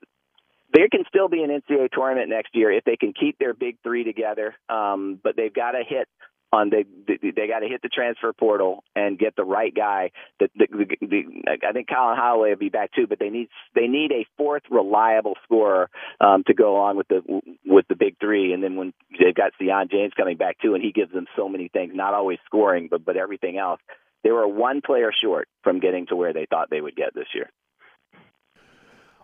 there 0.73 0.88
can 0.88 1.03
still 1.07 1.28
be 1.28 1.44
an 1.44 1.49
NCAA 1.49 1.90
tournament 1.91 2.30
next 2.30 2.56
year 2.56 2.72
if 2.72 2.86
they 2.86 2.95
can 2.95 3.11
keep 3.11 3.38
their 3.40 3.53
big 3.53 3.78
three 3.84 4.06
together. 4.06 4.56
Um, 4.69 5.19
but 5.22 5.36
they've 5.36 5.53
got 5.53 5.72
to 5.72 5.84
hit 5.86 6.07
on 6.52 6.69
they 6.69 6.86
they, 7.07 7.32
they 7.32 7.48
got 7.48 7.60
to 7.60 7.68
hit 7.68 7.82
the 7.82 7.90
transfer 7.90 8.34
portal 8.34 8.84
and 8.95 9.18
get 9.18 9.36
the 9.36 9.44
right 9.44 9.73
guy. 9.73 10.11
The, 10.40 10.49
the, 10.56 10.68
the, 10.69 11.07
the, 11.07 11.23
I 11.68 11.72
think 11.72 11.88
Collin 11.88 12.18
Holloway 12.18 12.49
will 12.49 12.57
be 12.57 12.69
back 12.69 12.91
too, 12.94 13.07
but 13.07 13.19
they 13.19 13.30
need 13.30 13.49
they 13.76 13.88
need 13.88 14.11
a 14.11 14.26
fourth 14.38 14.64
reliable 14.69 15.36
scorer 15.44 15.90
um, 16.19 16.44
to 16.48 16.53
go 16.53 16.76
along 16.76 16.98
with 16.98 17.07
the 17.07 17.41
with 17.65 17.86
the 17.88 17.95
big 17.95 18.18
three. 18.19 18.53
And 18.53 18.64
then 18.64 18.76
when 18.76 18.94
they've 19.11 19.36
got 19.36 19.53
Sion 19.60 19.88
James 19.90 20.14
coming 20.15 20.38
back 20.38 20.57
too, 20.61 20.73
and 20.73 20.84
he 20.84 20.91
gives 20.91 21.11
them 21.11 21.28
so 21.36 21.48
many 21.48 21.69
things, 21.69 21.94
not 21.95 22.14
always 22.14 22.40
scoring, 22.45 22.88
but 22.90 23.06
but 23.06 23.18
everything 23.18 23.57
else. 23.57 23.80
They 24.23 24.32
were 24.32 24.48
one 24.48 24.82
player 24.86 25.11
short 25.23 25.48
from 25.64 25.80
getting 25.80 26.06
to 26.07 26.15
where 26.15 26.34
they 26.34 26.45
thought 26.48 26.69
they 26.69 26.82
would 26.82 26.95
get 26.95 27.15
this 27.15 27.28
year. 27.34 27.49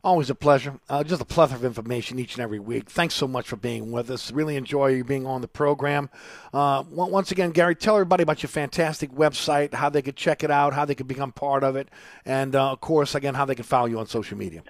Always 0.04 0.30
a 0.30 0.36
pleasure. 0.36 0.80
Uh, 0.88 1.04
just 1.04 1.22
a 1.22 1.26
plethora 1.26 1.58
of 1.58 1.66
information 1.66 2.20
each 2.20 2.36
and 2.36 2.44
every 2.44 2.60
week. 2.60 2.90
Thanks 2.90 3.16
so 3.16 3.28
much 3.28 3.48
for 3.48 3.56
being 3.56 3.92
with 3.92 4.10
us. 4.10 4.32
Really 4.32 4.56
enjoy 4.56 4.88
you 4.88 5.04
being 5.04 5.26
on 5.26 5.42
the 5.42 5.48
program. 5.48 6.10
Uh, 6.54 6.84
once 6.90 7.32
again, 7.32 7.52
Guerry, 7.52 7.76
tell 7.76 7.96
everybody 7.96 8.24
about 8.24 8.44
your 8.44 8.50
fantastic 8.50 9.12
website, 9.12 9.74
how 9.74 9.90
they 9.90 10.02
could 10.02 10.16
check 10.16 10.44
it 10.44 10.52
out, 10.52 10.74
how 10.74 10.86
they 10.86 10.96
could 10.96 11.08
become 11.08 11.32
part 11.32 11.64
of 11.64 11.76
it, 11.76 11.90
and 12.26 12.56
uh, 12.56 12.72
of 12.72 12.80
course, 12.80 13.16
again, 13.16 13.34
how 13.34 13.46
they 13.46 13.56
can 13.56 13.66
follow 13.66 13.88
you 13.88 14.00
on 14.00 14.08
social 14.08 14.38
media. 14.38 14.64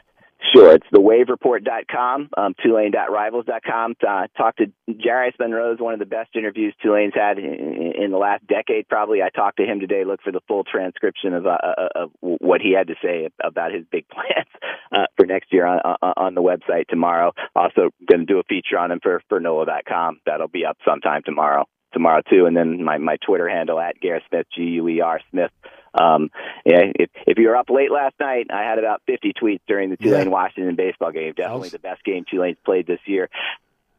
Sure. 0.54 0.74
It's 0.74 0.86
thewavereport.com, 0.94 2.30
um, 2.38 2.54
tulane.rivals.com. 2.64 3.96
Uh, 4.08 4.28
talked 4.38 4.60
to 4.60 4.72
Jarius 4.90 5.34
Monroe's 5.40 5.80
one 5.80 5.94
of 5.94 6.00
the 6.00 6.06
best 6.06 6.36
interviews 6.36 6.76
Tulane's 6.82 7.14
had 7.16 7.40
in, 7.40 7.94
in, 7.98 8.12
the 8.12 8.18
last 8.18 8.46
decade, 8.46 8.88
probably. 8.88 9.24
I 9.24 9.30
talked 9.30 9.58
to 9.58 9.66
him 9.66 9.80
today. 9.80 10.04
Look 10.06 10.22
for 10.24 10.32
the 10.32 10.42
full 10.48 10.64
transcription 10.64 11.34
of, 11.34 11.48
uh, 11.48 11.58
uh 11.62 11.88
of 11.96 12.12
what 12.22 12.62
he 12.62 12.74
had 12.74 12.88
to 12.88 12.96
say 13.04 13.30
about 13.44 13.74
his 13.74 13.84
big 13.92 14.08
plans 14.10 14.48
uh, 14.92 15.08
for 15.16 15.26
next 15.26 15.52
year 15.52 15.66
on, 15.66 15.80
on 16.02 16.36
the 16.36 16.42
website 16.42 16.88
tomorrow. 16.88 17.34
Also, 17.56 17.90
going 18.08 18.22
to 18.22 18.26
do 18.26 18.40
a 18.40 18.44
feature 18.44 18.78
on 18.78 18.92
him 18.92 19.00
for, 19.02 19.22
for 19.30 19.40
NOLA.com. 19.40 20.20
That'll 20.26 20.48
be 20.48 20.66
up 20.66 20.78
sometime 20.86 21.24
tomorrow 21.26 21.66
tomorrow 21.94 22.22
too. 22.30 22.46
And 22.46 22.56
then 22.56 22.84
my, 22.84 22.98
my 22.98 23.18
Twitter 23.26 23.50
handle 23.50 23.80
at 23.80 24.00
Guer 24.00 24.22
Smith, 24.30 24.46
G 24.56 24.62
U 24.64 24.88
E 24.88 25.02
R 25.02 25.20
Smith. 25.32 25.52
Um, 25.94 26.30
yeah, 26.66 26.92
if, 26.96 27.10
if 27.26 27.38
you 27.38 27.48
were 27.48 27.56
up 27.56 27.70
late 27.70 27.92
last 27.92 28.16
night, 28.20 28.48
I 28.52 28.64
had 28.64 28.80
about 28.80 29.02
50 29.08 29.34
tweets 29.42 29.62
during 29.68 29.90
the 29.90 29.98
Tulane 29.98 30.32
Washington 30.32 30.76
baseball 30.76 31.12
game. 31.12 31.34
Definitely 31.36 31.70
the 31.70 31.80
best 31.80 32.04
game 32.04 32.26
Tulane's 32.30 32.58
played 32.66 32.88
this 32.88 33.00
year. 33.06 33.30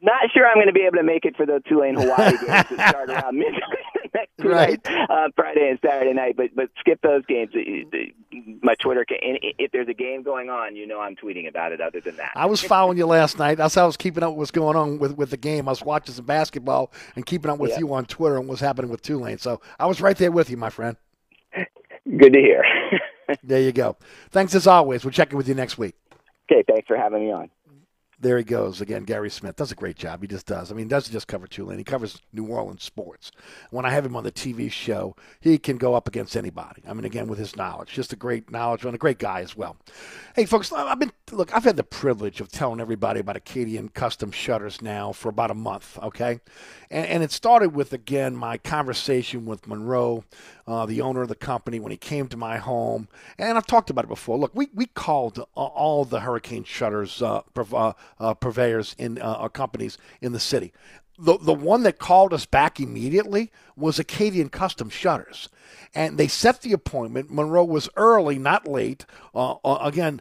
Not 0.01 0.31
sure 0.33 0.47
I'm 0.47 0.57
going 0.57 0.69
to 0.69 0.73
be 0.73 0.83
able 0.83 0.99
to 0.99 1.03
make 1.03 1.25
it 1.25 1.37
for 1.37 1.45
the 1.45 1.61
Tulane 1.69 1.95
Hawaii 1.99 2.31
games 2.31 2.47
that 2.47 2.89
start 2.89 3.11
around 3.11 3.37
midnight 3.39 3.89
next 4.15 4.45
right. 4.45 4.81
uh, 5.11 5.29
Friday 5.35 5.69
and 5.71 5.79
Saturday 5.85 6.13
night. 6.13 6.37
But 6.37 6.55
but 6.55 6.69
skip 6.79 7.01
those 7.03 7.25
games. 7.27 7.51
My 8.63 8.75
Twitter, 8.77 9.05
if 9.09 9.73
there's 9.73 9.89
a 9.89 9.95
game 9.95 10.23
going 10.23 10.51
on, 10.51 10.77
you 10.77 10.87
know 10.87 11.01
I'm 11.01 11.17
tweeting 11.17 11.49
about 11.49 11.73
it. 11.73 11.81
Other 11.81 12.01
than 12.01 12.17
that, 12.17 12.33
I 12.35 12.47
was 12.47 12.63
following 12.63 12.99
you 12.99 13.07
last 13.07 13.39
night. 13.39 13.59
That's 13.59 13.75
how 13.75 13.85
I 13.85 13.87
was 13.87 13.97
keeping 13.97 14.23
up 14.23 14.31
with 14.31 14.39
what's 14.39 14.51
going 14.51 14.77
on 14.77 14.99
with 14.99 15.17
with 15.17 15.31
the 15.31 15.37
game. 15.37 15.69
I 15.69 15.73
was 15.73 15.83
watching 15.83 16.15
some 16.15 16.25
basketball 16.27 16.93
and 17.17 17.25
keeping 17.25 17.51
up 17.51 17.59
with 17.59 17.73
yeah. 17.73 17.81
you 17.81 17.95
on 17.95 18.05
Twitter 18.07 18.37
and 18.37 18.49
what's 18.49 18.61
happening 18.61 18.91
with 18.91 19.03
Tulane. 19.03 19.39
So 19.39 19.61
I 19.79 19.87
was 19.87 20.01
right 20.01 20.17
there 20.17 20.31
with 20.33 20.51
you, 20.51 20.57
my 20.57 20.71
friend. 20.71 20.97
Good 22.19 22.33
to 22.33 22.41
hear. 22.41 22.65
there 23.43 23.61
you 23.61 23.73
go. 23.73 23.97
Thanks 24.31 24.55
as 24.55 24.67
always. 24.67 25.05
We'll 25.05 25.13
check 25.13 25.31
in 25.31 25.37
with 25.37 25.49
you 25.49 25.55
next 25.55 25.79
week. 25.79 25.95
Okay, 26.51 26.65
thanks 26.67 26.87
for 26.87 26.97
having 26.97 27.21
me 27.21 27.33
on. 27.33 27.51
There 28.21 28.37
he 28.37 28.45
goes 28.45 28.81
again. 28.81 29.05
Guerry 29.05 29.31
Smith 29.31 29.57
does 29.57 29.71
a 29.71 29.77
great 29.77 29.97
job. 29.97 30.23
He 30.23 30.27
just 30.27 30.47
does. 30.47 30.73
I 30.73 30.75
mean, 30.75 30.87
he 30.87 30.91
doesn't 30.91 31.13
just 31.13 31.29
cover 31.29 31.47
Tulane. 31.47 31.79
He 31.79 31.85
covers 31.85 32.21
New 32.33 32.47
Orleans 32.47 32.83
sports. 32.83 33.31
When 33.71 33.85
I 33.85 33.91
have 33.91 34.05
him 34.05 34.17
on 34.17 34.25
the 34.25 34.33
TV 34.33 34.71
show, 34.73 35.15
he 35.41 35.57
can 35.57 35.77
go 35.77 35.95
up 35.95 36.09
against 36.09 36.37
anybody. 36.37 36.83
I 36.87 36.95
mean, 36.95 37.05
again 37.05 37.29
with 37.29 37.39
his 37.39 37.55
knowledge, 37.55 37.93
just 37.93 38.13
a 38.13 38.17
great 38.17 38.51
knowledge 38.51 38.85
and 38.85 38.95
a 38.95 38.99
great 38.99 39.19
guy 39.19 39.41
as 39.41 39.57
well. 39.57 39.77
Hey, 40.35 40.47
folks, 40.47 40.73
I've 40.73 40.99
been 40.99 41.13
look, 41.33 41.55
I've 41.55 41.65
had 41.65 41.77
the 41.77 41.85
privilege 41.85 42.41
of 42.41 42.51
telling 42.51 42.81
everybody 42.81 43.21
about 43.21 43.37
Acadian 43.37 43.89
custom 43.89 44.31
shutters 44.31 44.81
now 44.83 45.13
for 45.13 45.29
about 45.29 45.51
a 45.51 45.55
month, 45.55 45.99
okay? 46.03 46.41
And, 46.91 47.07
and 47.07 47.23
it 47.23 47.33
started 47.33 47.75
with, 47.75 47.93
again, 47.93 48.37
my 48.37 48.59
conversation 48.59 49.47
with 49.47 49.67
Monroe, 49.67 50.25
uh, 50.67 50.87
the 50.87 51.01
owner 51.01 51.23
of 51.23 51.29
the 51.29 51.35
company, 51.35 51.81
when 51.81 51.91
he 51.91 51.97
came 51.97 52.29
to 52.29 52.37
my 52.37 52.59
home. 52.59 53.09
And 53.39 53.57
I've 53.57 53.67
talked 53.67 53.91
about 53.91 54.05
it 54.05 54.09
before. 54.09 54.39
Look, 54.39 54.55
we, 54.55 54.69
we 54.75 54.87
called 54.87 55.47
all 55.55 56.05
the 56.05 56.21
hurricane 56.21 56.65
shutters 56.65 57.23
uh, 57.23 57.43
uh, 58.21 58.29
uh, 58.29 58.35
purveyors 58.35 58.95
in 58.99 59.19
uh, 59.21 59.49
companies 59.49 59.99
in 60.21 60.33
the 60.33 60.41
city. 60.41 60.73
The, 61.19 61.39
the 61.39 61.55
one 61.55 61.83
that 61.83 61.99
called 61.99 62.33
us 62.33 62.47
back 62.47 62.79
immediately 62.79 63.51
was 63.77 63.99
Acadian 63.99 64.51
Custom 64.51 64.89
Shutters. 64.89 65.49
And 65.95 66.17
they 66.17 66.29
set 66.29 66.63
the 66.63 66.73
appointment. 66.73 67.33
Monroe 67.33 67.65
was 67.65 67.89
early, 67.97 68.39
not 68.39 68.69
late. 68.69 69.05
Uh, 69.35 69.55
again, 69.65 70.21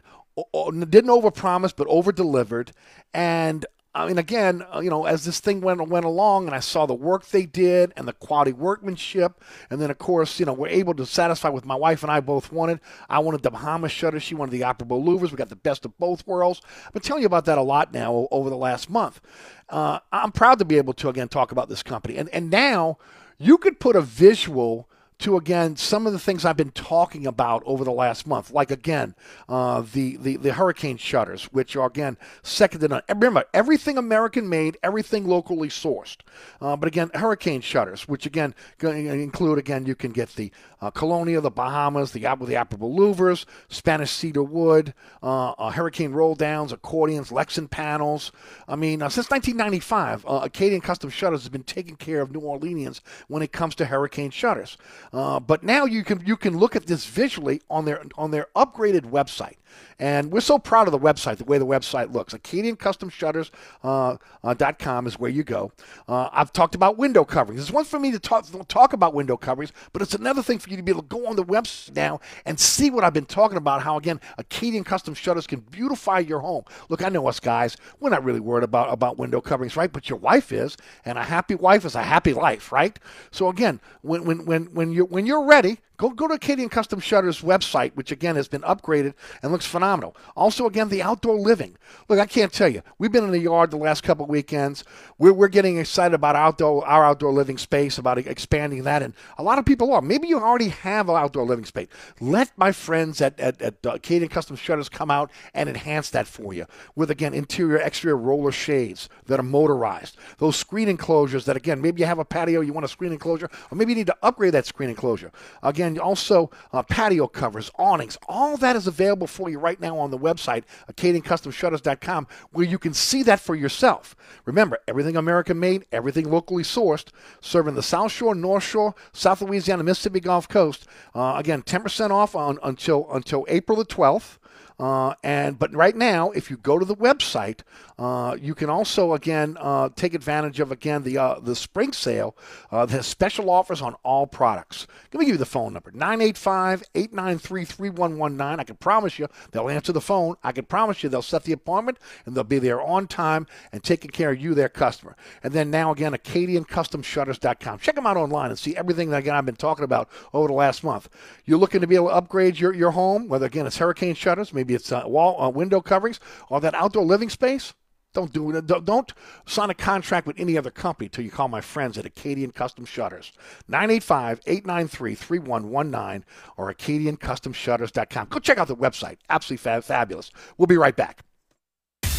didn't 0.54 1.10
overpromise 1.10 1.74
but 1.76 1.86
over 1.88 2.12
delivered 2.12 2.72
and 3.12 3.66
I 3.98 4.06
mean, 4.06 4.18
again, 4.18 4.64
uh, 4.72 4.78
you 4.78 4.90
know, 4.90 5.06
as 5.06 5.24
this 5.24 5.40
thing 5.40 5.60
went 5.60 5.88
went 5.88 6.04
along, 6.04 6.46
and 6.46 6.54
I 6.54 6.60
saw 6.60 6.86
the 6.86 6.94
work 6.94 7.26
they 7.26 7.46
did 7.46 7.92
and 7.96 8.06
the 8.06 8.12
quality 8.12 8.52
workmanship, 8.52 9.42
and 9.70 9.80
then 9.80 9.90
of 9.90 9.98
course, 9.98 10.38
you 10.38 10.46
know, 10.46 10.52
we're 10.52 10.68
able 10.68 10.94
to 10.94 11.04
satisfy 11.04 11.48
with 11.48 11.64
my 11.64 11.74
wife 11.74 12.04
and 12.04 12.12
I 12.12 12.20
both 12.20 12.52
wanted. 12.52 12.78
I 13.08 13.18
wanted 13.18 13.42
the 13.42 13.50
Bahama 13.50 13.88
shutter, 13.88 14.20
she 14.20 14.36
wanted 14.36 14.52
the 14.52 14.60
operable 14.60 15.04
louvers. 15.04 15.32
We 15.32 15.36
got 15.36 15.48
the 15.48 15.56
best 15.56 15.84
of 15.84 15.98
both 15.98 16.24
worlds. 16.28 16.60
I've 16.86 16.92
been 16.92 17.02
telling 17.02 17.22
you 17.22 17.26
about 17.26 17.46
that 17.46 17.58
a 17.58 17.62
lot 17.62 17.92
now 17.92 18.28
over 18.30 18.48
the 18.48 18.56
last 18.56 18.88
month. 18.88 19.20
Uh, 19.68 19.98
I'm 20.12 20.30
proud 20.30 20.60
to 20.60 20.64
be 20.64 20.76
able 20.76 20.94
to 20.94 21.08
again 21.08 21.28
talk 21.28 21.50
about 21.50 21.68
this 21.68 21.82
company, 21.82 22.18
and 22.18 22.28
and 22.28 22.50
now 22.50 22.98
you 23.36 23.58
could 23.58 23.80
put 23.80 23.96
a 23.96 24.00
visual 24.00 24.87
to 25.18 25.36
again 25.36 25.76
some 25.76 26.06
of 26.06 26.12
the 26.12 26.18
things 26.18 26.44
I've 26.44 26.56
been 26.56 26.70
talking 26.70 27.26
about 27.26 27.62
over 27.66 27.84
the 27.84 27.92
last 27.92 28.26
month, 28.26 28.52
like 28.52 28.70
again 28.70 29.14
uh, 29.48 29.82
the, 29.92 30.16
the 30.16 30.36
the 30.36 30.52
hurricane 30.52 30.96
shutters, 30.96 31.44
which 31.46 31.74
are 31.76 31.86
again 31.86 32.16
second 32.42 32.80
to 32.80 32.88
none. 32.88 33.02
Remember, 33.08 33.44
everything 33.52 33.98
American 33.98 34.48
made, 34.48 34.78
everything 34.82 35.26
locally 35.26 35.68
sourced. 35.68 36.18
Uh, 36.60 36.76
but 36.76 36.86
again, 36.86 37.10
hurricane 37.14 37.60
shutters, 37.60 38.06
which 38.06 38.26
again 38.26 38.54
include 38.80 39.58
again 39.58 39.86
you 39.86 39.94
can 39.94 40.12
get 40.12 40.30
the 40.36 40.52
uh, 40.80 40.90
Colonia, 40.90 41.40
the 41.40 41.50
Bahamas, 41.50 42.12
the 42.12 42.20
the 42.20 42.54
operable 42.54 42.96
louvers, 42.96 43.44
Spanish 43.68 44.10
cedar 44.10 44.42
wood, 44.42 44.94
uh, 45.22 45.50
uh, 45.50 45.70
hurricane 45.70 46.12
roll 46.12 46.34
downs, 46.34 46.72
accordions, 46.72 47.30
Lexan 47.30 47.68
panels. 47.68 48.30
I 48.68 48.76
mean, 48.76 49.02
uh, 49.02 49.08
since 49.08 49.30
1995, 49.30 50.24
Acadian 50.28 50.80
Custom 50.80 51.10
Shutters 51.10 51.42
has 51.42 51.48
been 51.48 51.64
taking 51.64 51.96
care 51.96 52.20
of 52.20 52.30
New 52.30 52.40
Orleanians 52.40 53.00
when 53.26 53.42
it 53.42 53.50
comes 53.50 53.74
to 53.76 53.86
hurricane 53.86 54.30
shutters. 54.30 54.76
Uh, 55.12 55.40
but 55.40 55.62
now 55.62 55.84
you 55.84 56.04
can 56.04 56.22
you 56.26 56.36
can 56.36 56.58
look 56.58 56.76
at 56.76 56.86
this 56.86 57.06
visually 57.06 57.60
on 57.70 57.84
their 57.84 58.02
on 58.16 58.30
their 58.30 58.46
upgraded 58.54 59.02
website. 59.02 59.56
And 59.98 60.30
we're 60.30 60.40
so 60.40 60.58
proud 60.58 60.86
of 60.86 60.92
the 60.92 60.98
website, 60.98 61.38
the 61.38 61.44
way 61.44 61.58
the 61.58 61.66
website 61.66 62.12
looks. 62.12 62.32
AcadianCustomShutters.com 62.34 63.76
uh, 63.82 64.16
uh, 64.44 65.02
is 65.06 65.18
where 65.18 65.30
you 65.30 65.42
go. 65.42 65.72
Uh, 66.06 66.28
I've 66.32 66.52
talked 66.52 66.76
about 66.76 66.98
window 66.98 67.24
coverings. 67.24 67.60
It's 67.60 67.70
one 67.72 67.84
for 67.84 67.98
me 67.98 68.12
to 68.12 68.18
talk, 68.18 68.46
talk 68.68 68.92
about 68.92 69.14
window 69.14 69.36
coverings, 69.36 69.72
but 69.92 70.02
it's 70.02 70.14
another 70.14 70.42
thing 70.42 70.58
for 70.58 70.70
you 70.70 70.76
to 70.76 70.82
be 70.82 70.92
able 70.92 71.02
to 71.02 71.08
go 71.08 71.26
on 71.26 71.36
the 71.36 71.44
website 71.44 71.96
now 71.96 72.20
and 72.44 72.60
see 72.60 72.90
what 72.90 73.02
I've 73.04 73.14
been 73.14 73.26
talking 73.26 73.56
about. 73.56 73.82
How 73.82 73.96
again, 73.96 74.20
Acadian 74.38 74.84
Custom 74.84 75.14
Shutters 75.14 75.46
can 75.46 75.60
beautify 75.60 76.20
your 76.20 76.40
home. 76.40 76.64
Look, 76.88 77.02
I 77.02 77.08
know 77.08 77.26
us 77.26 77.40
guys, 77.40 77.76
we're 77.98 78.10
not 78.10 78.22
really 78.24 78.40
worried 78.40 78.64
about 78.64 78.92
about 78.92 79.18
window 79.18 79.40
coverings, 79.40 79.76
right? 79.76 79.92
But 79.92 80.08
your 80.08 80.18
wife 80.18 80.52
is, 80.52 80.76
and 81.04 81.18
a 81.18 81.24
happy 81.24 81.54
wife 81.54 81.84
is 81.84 81.94
a 81.94 82.02
happy 82.02 82.32
life, 82.32 82.70
right? 82.72 82.98
So 83.30 83.48
again, 83.48 83.80
when 84.02 84.24
when 84.24 84.44
when 84.44 84.66
when 84.66 84.92
you 84.92 84.97
when 85.04 85.26
you're 85.26 85.44
ready, 85.44 85.78
Go, 85.98 86.10
go 86.10 86.28
to 86.28 86.34
Acadian 86.34 86.68
Custom 86.68 87.00
Shutters 87.00 87.42
website, 87.42 87.90
which 87.96 88.12
again 88.12 88.36
has 88.36 88.46
been 88.46 88.60
upgraded 88.62 89.14
and 89.42 89.50
looks 89.50 89.66
phenomenal. 89.66 90.16
Also, 90.36 90.64
again, 90.66 90.88
the 90.88 91.02
outdoor 91.02 91.36
living. 91.36 91.76
Look, 92.08 92.20
I 92.20 92.26
can't 92.26 92.52
tell 92.52 92.68
you. 92.68 92.82
We've 92.98 93.10
been 93.10 93.24
in 93.24 93.32
the 93.32 93.40
yard 93.40 93.72
the 93.72 93.78
last 93.78 94.04
couple 94.04 94.24
weekends. 94.26 94.84
We're, 95.18 95.32
we're 95.32 95.48
getting 95.48 95.76
excited 95.76 96.14
about 96.14 96.36
outdoor 96.36 96.86
our 96.86 97.04
outdoor 97.04 97.32
living 97.32 97.58
space, 97.58 97.98
about 97.98 98.16
expanding 98.16 98.84
that, 98.84 99.02
and 99.02 99.12
a 99.38 99.42
lot 99.42 99.58
of 99.58 99.64
people 99.64 99.92
are. 99.92 100.00
Maybe 100.00 100.28
you 100.28 100.38
already 100.38 100.68
have 100.68 101.08
an 101.08 101.16
outdoor 101.16 101.44
living 101.44 101.64
space. 101.64 101.88
Let 102.20 102.56
my 102.56 102.70
friends 102.70 103.20
at, 103.20 103.38
at, 103.40 103.60
at 103.60 103.74
Acadian 103.84 104.28
Custom 104.28 104.54
Shutters 104.54 104.88
come 104.88 105.10
out 105.10 105.32
and 105.52 105.68
enhance 105.68 106.10
that 106.10 106.28
for 106.28 106.54
you 106.54 106.66
with 106.94 107.10
again 107.10 107.34
interior, 107.34 107.78
exterior 107.78 108.16
roller 108.16 108.52
shades 108.52 109.08
that 109.26 109.40
are 109.40 109.42
motorized. 109.42 110.16
Those 110.38 110.54
screen 110.54 110.88
enclosures 110.88 111.44
that 111.46 111.56
again, 111.56 111.80
maybe 111.80 112.02
you 112.02 112.06
have 112.06 112.20
a 112.20 112.24
patio, 112.24 112.60
you 112.60 112.72
want 112.72 112.84
a 112.84 112.88
screen 112.88 113.10
enclosure, 113.12 113.50
or 113.72 113.76
maybe 113.76 113.90
you 113.90 113.96
need 113.96 114.06
to 114.06 114.16
upgrade 114.22 114.54
that 114.54 114.64
screen 114.64 114.90
enclosure. 114.90 115.32
Again 115.64 115.87
and 115.88 115.98
also 115.98 116.50
uh, 116.72 116.82
patio 116.82 117.26
covers, 117.26 117.70
awnings. 117.78 118.16
All 118.28 118.56
that 118.58 118.76
is 118.76 118.86
available 118.86 119.26
for 119.26 119.50
you 119.50 119.58
right 119.58 119.80
now 119.80 119.98
on 119.98 120.10
the 120.10 120.18
website, 120.18 120.64
AcadianCustomShutters.com, 120.92 122.28
where 122.52 122.66
you 122.66 122.78
can 122.78 122.94
see 122.94 123.22
that 123.24 123.40
for 123.40 123.56
yourself. 123.56 124.14
Remember, 124.44 124.78
everything 124.86 125.16
American 125.16 125.58
made, 125.58 125.86
everything 125.90 126.30
locally 126.30 126.62
sourced, 126.62 127.08
serving 127.40 127.74
the 127.74 127.82
South 127.82 128.12
Shore, 128.12 128.34
North 128.34 128.64
Shore, 128.64 128.94
South 129.12 129.40
Louisiana, 129.42 129.82
Mississippi 129.82 130.20
Gulf 130.20 130.48
Coast. 130.48 130.86
Uh, 131.14 131.34
again, 131.36 131.62
10% 131.62 132.10
off 132.10 132.36
on, 132.36 132.58
until 132.62 133.10
until 133.12 133.44
April 133.48 133.78
the 133.78 133.84
12th. 133.84 134.37
Uh, 134.78 135.14
and 135.24 135.58
but 135.58 135.74
right 135.74 135.96
now, 135.96 136.30
if 136.30 136.50
you 136.50 136.56
go 136.56 136.78
to 136.78 136.84
the 136.84 136.94
website, 136.94 137.62
uh, 137.98 138.36
you 138.40 138.54
can 138.54 138.70
also 138.70 139.14
again 139.14 139.56
uh, 139.60 139.88
take 139.96 140.14
advantage 140.14 140.60
of 140.60 140.70
again 140.70 141.02
the 141.02 141.18
uh, 141.18 141.40
the 141.40 141.56
spring 141.56 141.92
sale. 141.92 142.36
Uh, 142.70 142.86
has 142.86 143.06
special 143.06 143.50
offers 143.50 143.82
on 143.82 143.96
all 144.04 144.24
products. 144.26 144.86
Let 145.12 145.20
me 145.20 145.26
give 145.26 145.34
you 145.34 145.38
the 145.38 145.46
phone 145.46 145.72
number 145.72 145.90
985-893-3119. 145.90 148.60
I 148.60 148.64
can 148.64 148.76
promise 148.76 149.18
you 149.18 149.26
they'll 149.50 149.68
answer 149.68 149.92
the 149.92 150.00
phone. 150.00 150.36
I 150.44 150.52
can 150.52 150.64
promise 150.64 151.02
you 151.02 151.08
they'll 151.08 151.22
set 151.22 151.42
the 151.44 151.52
appointment 151.52 151.98
and 152.24 152.36
they'll 152.36 152.44
be 152.44 152.60
there 152.60 152.80
on 152.80 153.08
time 153.08 153.48
and 153.72 153.82
taking 153.82 154.10
care 154.10 154.30
of 154.30 154.40
you, 154.40 154.54
their 154.54 154.68
customer. 154.68 155.16
And 155.42 155.52
then 155.52 155.70
now 155.70 155.90
again, 155.90 156.12
AcadianCustomShutters.com. 156.12 157.80
Check 157.80 157.96
them 157.96 158.06
out 158.06 158.16
online 158.16 158.50
and 158.50 158.58
see 158.58 158.76
everything 158.76 159.10
that 159.10 159.18
again 159.18 159.34
I've 159.34 159.46
been 159.46 159.56
talking 159.56 159.84
about 159.84 160.08
over 160.32 160.46
the 160.46 160.54
last 160.54 160.84
month. 160.84 161.08
You're 161.44 161.58
looking 161.58 161.80
to 161.80 161.86
be 161.86 161.96
able 161.96 162.08
to 162.08 162.14
upgrade 162.14 162.60
your, 162.60 162.74
your 162.74 162.92
home, 162.92 163.28
whether 163.28 163.46
again 163.46 163.66
it's 163.66 163.78
hurricane 163.78 164.14
shutters, 164.14 164.54
maybe 164.54 164.67
maybe 164.68 164.76
it's 164.76 164.92
uh, 164.92 165.02
wall 165.06 165.42
uh, 165.42 165.48
window 165.48 165.80
coverings 165.80 166.20
or 166.50 166.60
that 166.60 166.74
outdoor 166.74 167.06
living 167.06 167.30
space. 167.30 167.72
Don't 168.14 168.32
do 168.32 168.56
it. 168.56 168.66
Don't 168.66 169.12
sign 169.46 169.68
a 169.70 169.74
contract 169.74 170.26
with 170.26 170.40
any 170.40 170.58
other 170.58 170.70
company 170.70 171.06
until 171.06 171.24
you 171.24 171.30
call 171.30 171.48
my 171.48 171.60
friends 171.60 171.98
at 171.98 172.06
Acadian 172.06 172.52
Custom 172.52 172.86
Shutters. 172.86 173.32
985-893-3119 173.70 176.22
or 176.56 176.72
AcadianCustomShutters.com. 176.72 178.28
Go 178.28 178.38
check 178.38 178.56
out 178.58 178.68
the 178.68 178.76
website. 178.76 179.18
Absolutely 179.28 179.62
fab- 179.62 179.84
fabulous. 179.84 180.30
We'll 180.56 180.66
be 180.66 180.78
right 180.78 180.96
back. 180.96 181.22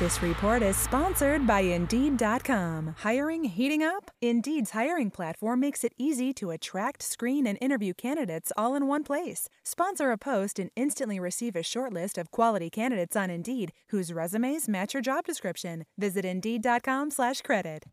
This 0.00 0.22
report 0.22 0.62
is 0.62 0.78
sponsored 0.78 1.46
by 1.46 1.60
Indeed.com. 1.60 2.94
Hiring 3.00 3.44
heating 3.44 3.82
up? 3.82 4.10
Indeed's 4.22 4.70
hiring 4.70 5.10
platform 5.10 5.60
makes 5.60 5.84
it 5.84 5.92
easy 5.98 6.32
to 6.40 6.52
attract, 6.52 7.02
screen, 7.02 7.46
and 7.46 7.58
interview 7.60 7.92
candidates 7.92 8.50
all 8.56 8.74
in 8.74 8.86
one 8.86 9.04
place. 9.04 9.50
Sponsor 9.62 10.10
a 10.10 10.16
post 10.16 10.58
and 10.58 10.70
instantly 10.74 11.20
receive 11.20 11.54
a 11.54 11.62
short 11.62 11.92
list 11.92 12.16
of 12.16 12.30
quality 12.30 12.70
candidates 12.70 13.14
on 13.14 13.28
Indeed 13.28 13.72
whose 13.88 14.10
resumes 14.10 14.70
match 14.70 14.94
your 14.94 15.02
job 15.02 15.26
description. 15.26 15.84
Visit 15.98 16.24
Indeed.com/credit. 16.24 17.84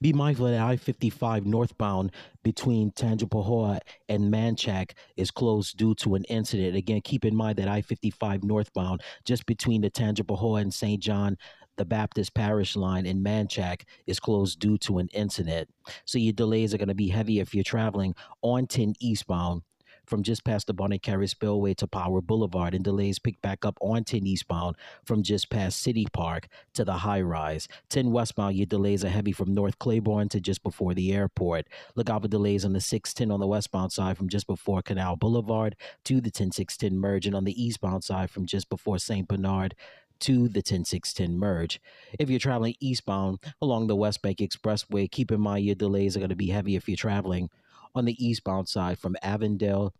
Be 0.00 0.12
mindful 0.12 0.46
that 0.46 0.60
I 0.60 0.76
55 0.76 1.46
northbound 1.46 2.12
between 2.42 2.90
Tangipahoa 2.92 3.78
and 4.08 4.32
Manchac 4.32 4.92
is 5.16 5.30
closed 5.30 5.76
due 5.76 5.94
to 5.96 6.14
an 6.14 6.24
incident. 6.24 6.76
Again, 6.76 7.00
keep 7.02 7.24
in 7.24 7.34
mind 7.34 7.58
that 7.58 7.68
I 7.68 7.80
55 7.80 8.44
northbound, 8.44 9.02
just 9.24 9.46
between 9.46 9.80
the 9.80 9.90
Tangipahoa 9.90 10.60
and 10.60 10.72
St. 10.72 11.02
John 11.02 11.36
the 11.76 11.84
Baptist 11.84 12.34
Parish 12.34 12.76
line 12.76 13.06
in 13.06 13.22
Manchac 13.22 13.82
is 14.06 14.20
closed 14.20 14.60
due 14.60 14.78
to 14.78 14.98
an 14.98 15.08
incident. 15.12 15.68
So 16.04 16.18
your 16.18 16.32
delays 16.32 16.72
are 16.72 16.78
going 16.78 16.88
to 16.88 16.94
be 16.94 17.08
heavy 17.08 17.40
if 17.40 17.54
you're 17.54 17.64
traveling 17.64 18.14
on 18.42 18.66
10 18.66 18.94
eastbound 19.00 19.62
from 20.06 20.22
just 20.22 20.44
past 20.44 20.66
the 20.66 20.74
Bonnet 20.74 21.02
Carré 21.02 21.28
Spillway 21.28 21.74
to 21.74 21.86
Power 21.86 22.20
Boulevard, 22.20 22.74
and 22.74 22.84
delays 22.84 23.18
pick 23.18 23.40
back 23.42 23.64
up 23.64 23.78
on 23.80 24.04
10 24.04 24.26
eastbound 24.26 24.76
from 25.04 25.22
just 25.22 25.50
past 25.50 25.80
City 25.80 26.06
Park 26.12 26.48
to 26.74 26.84
the 26.84 26.92
high 26.92 27.20
rise. 27.20 27.68
10 27.90 28.10
westbound, 28.10 28.56
your 28.56 28.66
delays 28.66 29.04
are 29.04 29.08
heavy 29.08 29.32
from 29.32 29.54
North 29.54 29.78
Claiborne 29.78 30.28
to 30.30 30.40
just 30.40 30.62
before 30.62 30.94
the 30.94 31.12
airport. 31.12 31.66
Look 31.94 32.10
out 32.10 32.22
for 32.22 32.28
delays 32.28 32.64
on 32.64 32.72
the 32.72 32.80
610 32.80 33.32
on 33.32 33.40
the 33.40 33.46
westbound 33.46 33.92
side 33.92 34.16
from 34.16 34.28
just 34.28 34.46
before 34.46 34.82
Canal 34.82 35.16
Boulevard 35.16 35.76
to 36.04 36.20
the 36.20 36.30
10610 36.30 36.98
merge, 36.98 37.26
and 37.26 37.34
on 37.34 37.44
the 37.44 37.62
eastbound 37.62 38.04
side 38.04 38.30
from 38.30 38.46
just 38.46 38.68
before 38.68 38.98
St. 38.98 39.28
Bernard 39.28 39.74
to 40.20 40.48
the 40.48 40.62
10610 40.62 41.38
merge. 41.38 41.80
If 42.18 42.30
you're 42.30 42.38
traveling 42.38 42.76
eastbound 42.80 43.40
along 43.60 43.86
the 43.86 43.96
West 43.96 44.22
Bank 44.22 44.38
Expressway, 44.38 45.10
keep 45.10 45.30
in 45.30 45.40
mind 45.40 45.64
your 45.64 45.74
delays 45.74 46.16
are 46.16 46.20
going 46.20 46.30
to 46.30 46.36
be 46.36 46.48
heavy 46.48 46.76
if 46.76 46.88
you're 46.88 46.96
traveling 46.96 47.50
on 47.94 48.04
the 48.04 48.24
eastbound 48.24 48.68
side 48.68 48.98
from 48.98 49.16
Avondale 49.22 49.94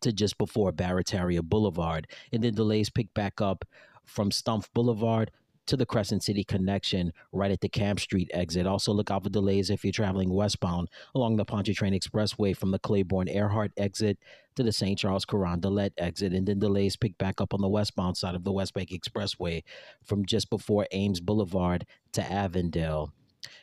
to 0.00 0.12
just 0.12 0.38
before 0.38 0.72
Barataria 0.72 1.42
Boulevard. 1.42 2.08
And 2.32 2.42
then 2.42 2.54
delays 2.54 2.90
pick 2.90 3.12
back 3.14 3.40
up 3.40 3.64
from 4.04 4.30
Stumpf 4.30 4.68
Boulevard 4.74 5.30
to 5.66 5.76
the 5.76 5.86
Crescent 5.86 6.24
City 6.24 6.42
connection 6.42 7.12
right 7.30 7.50
at 7.50 7.60
the 7.60 7.68
Camp 7.68 8.00
Street 8.00 8.30
exit. 8.34 8.66
Also, 8.66 8.92
look 8.92 9.10
out 9.10 9.22
for 9.22 9.30
delays 9.30 9.70
if 9.70 9.84
you're 9.84 9.92
traveling 9.92 10.32
westbound 10.32 10.88
along 11.14 11.36
the 11.36 11.44
Pontchartrain 11.44 11.92
Expressway 11.92 12.56
from 12.56 12.72
the 12.72 12.80
Claiborne 12.80 13.28
Earhart 13.28 13.70
exit 13.76 14.18
to 14.56 14.62
the 14.62 14.72
St. 14.72 14.98
Charles 14.98 15.24
Carondelet 15.24 15.92
exit. 15.98 16.32
And 16.32 16.46
then 16.46 16.58
delays 16.58 16.96
pick 16.96 17.16
back 17.16 17.40
up 17.40 17.54
on 17.54 17.60
the 17.60 17.68
westbound 17.68 18.16
side 18.16 18.34
of 18.34 18.44
the 18.44 18.52
West 18.52 18.74
Bank 18.74 18.90
Expressway 18.90 19.62
from 20.04 20.26
just 20.26 20.50
before 20.50 20.86
Ames 20.90 21.20
Boulevard 21.20 21.86
to 22.12 22.22
Avondale. 22.32 23.12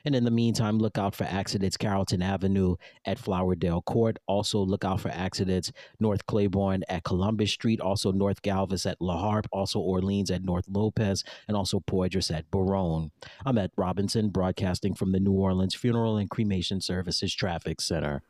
And 0.06 0.16
in 0.16 0.24
the 0.24 0.32
meantime, 0.32 0.80
look 0.80 0.98
out 0.98 1.16
for 1.16 1.24
accidents 1.26 1.78
Carrollton 1.78 2.22
Avenue 2.22 2.76
at 3.06 3.20
Flowerdale 3.20 3.84
Court. 3.86 4.18
Also, 4.28 4.60
look 4.60 4.84
out 4.84 5.02
for 5.02 5.10
accidents 5.10 5.72
North 6.00 6.26
Claiborne 6.26 6.84
at 6.90 7.04
Columbus 7.04 7.52
Street. 7.52 7.82
Also, 7.82 8.12
North 8.12 8.42
Galvez 8.42 8.86
at 8.86 9.02
La 9.02 9.18
Harpe. 9.18 9.48
Also, 9.52 9.80
Orleans 9.80 10.32
at 10.32 10.44
North 10.44 10.66
Lopez. 10.70 11.24
And 11.48 11.56
also, 11.56 11.80
Poydras 11.80 12.36
at 12.36 12.50
Barone. 12.52 13.12
I'm 13.46 13.58
at 13.58 13.72
Robinson, 13.78 14.30
broadcasting 14.30 14.94
from 14.94 15.12
the 15.12 15.20
New 15.20 15.34
Orleans 15.34 15.76
Funeral 15.76 16.18
and 16.18 16.30
Cremation 16.30 16.82
Services 16.82 17.34
Traffic 17.34 17.82
Center. 17.82 18.22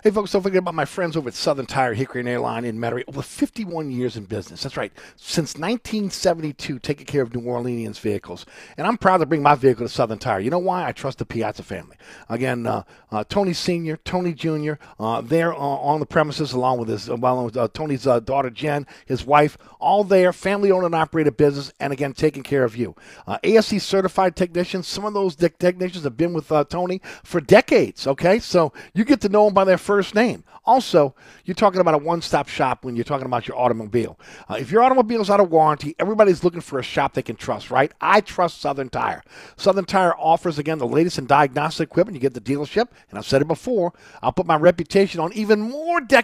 Hey, 0.00 0.12
folks, 0.12 0.30
don't 0.30 0.42
forget 0.42 0.60
about 0.60 0.76
my 0.76 0.84
friends 0.84 1.16
over 1.16 1.26
at 1.26 1.34
Southern 1.34 1.66
Tire 1.66 1.92
Hickory 1.92 2.20
and 2.20 2.28
Airline 2.28 2.64
in 2.64 2.78
Metairie. 2.78 3.02
Over 3.08 3.20
51 3.20 3.90
years 3.90 4.16
in 4.16 4.26
business. 4.26 4.62
That's 4.62 4.76
right. 4.76 4.92
Since 5.16 5.54
1972, 5.56 6.78
taking 6.78 7.04
care 7.04 7.22
of 7.22 7.34
New 7.34 7.40
Orleanians 7.40 7.98
vehicles. 7.98 8.46
And 8.76 8.86
I'm 8.86 8.96
proud 8.96 9.18
to 9.18 9.26
bring 9.26 9.42
my 9.42 9.56
vehicle 9.56 9.86
to 9.86 9.92
Southern 9.92 10.18
Tire. 10.18 10.38
You 10.38 10.50
know 10.50 10.60
why? 10.60 10.86
I 10.86 10.92
trust 10.92 11.18
the 11.18 11.24
Piazza 11.24 11.64
family. 11.64 11.96
Again, 12.28 12.64
uh, 12.64 12.84
uh, 13.10 13.24
Tony 13.28 13.52
Sr., 13.52 13.96
Tony 13.96 14.34
Jr., 14.34 14.74
uh, 15.00 15.20
they're 15.20 15.52
on 15.52 15.98
the 15.98 16.06
premises 16.06 16.52
along 16.52 16.78
with 16.78 16.90
his, 16.90 17.08
along 17.08 17.46
with 17.46 17.56
uh, 17.56 17.66
Tony's 17.74 18.06
uh, 18.06 18.20
daughter 18.20 18.50
Jen, 18.50 18.86
his 19.04 19.26
wife, 19.26 19.58
all 19.80 20.04
there, 20.04 20.32
family 20.32 20.70
owned 20.70 20.86
and 20.86 20.94
operated 20.94 21.36
business, 21.36 21.72
and 21.80 21.92
again, 21.92 22.12
taking 22.12 22.44
care 22.44 22.62
of 22.62 22.76
you. 22.76 22.94
Uh, 23.26 23.38
ASE 23.42 23.82
certified 23.82 24.36
technicians, 24.36 24.86
some 24.86 25.04
of 25.04 25.12
those 25.12 25.34
technicians 25.34 26.04
have 26.04 26.16
been 26.16 26.34
with 26.34 26.52
Tony 26.68 27.00
for 27.24 27.40
decades, 27.40 28.06
okay? 28.06 28.38
So 28.38 28.72
you 28.94 29.04
get 29.04 29.20
to 29.22 29.28
know 29.28 29.46
them 29.46 29.54
by 29.54 29.64
their 29.64 29.76
first 29.88 30.14
name. 30.14 30.44
Also, 30.66 31.14
you're 31.46 31.54
talking 31.54 31.80
about 31.80 31.94
a 31.94 31.98
one 31.98 32.20
stop 32.20 32.46
shop 32.46 32.84
when 32.84 32.94
you're 32.94 33.02
talking 33.02 33.24
about 33.24 33.48
your 33.48 33.58
automobile. 33.58 34.20
Uh, 34.50 34.56
if 34.60 34.70
your 34.70 34.82
automobile 34.82 35.22
is 35.22 35.30
out 35.30 35.40
of 35.40 35.50
warranty, 35.50 35.96
everybody's 35.98 36.44
looking 36.44 36.60
for 36.60 36.78
a 36.78 36.82
shop 36.82 37.14
they 37.14 37.22
can 37.22 37.36
trust, 37.36 37.70
right? 37.70 37.90
I 38.02 38.20
trust 38.20 38.60
Southern 38.60 38.90
Tire. 38.90 39.22
Southern 39.56 39.86
Tire 39.86 40.14
offers, 40.18 40.58
again, 40.58 40.76
the 40.76 40.86
latest 40.86 41.16
in 41.16 41.24
diagnostic 41.24 41.88
equipment. 41.88 42.16
You 42.16 42.20
get 42.20 42.34
the 42.34 42.40
dealership, 42.42 42.88
and 43.08 43.18
I've 43.18 43.24
said 43.24 43.40
it 43.40 43.48
before, 43.48 43.94
I'll 44.22 44.30
put 44.30 44.44
my 44.44 44.56
reputation 44.56 45.20
on 45.20 45.32
even 45.32 45.58
more 45.58 46.02
de- 46.02 46.18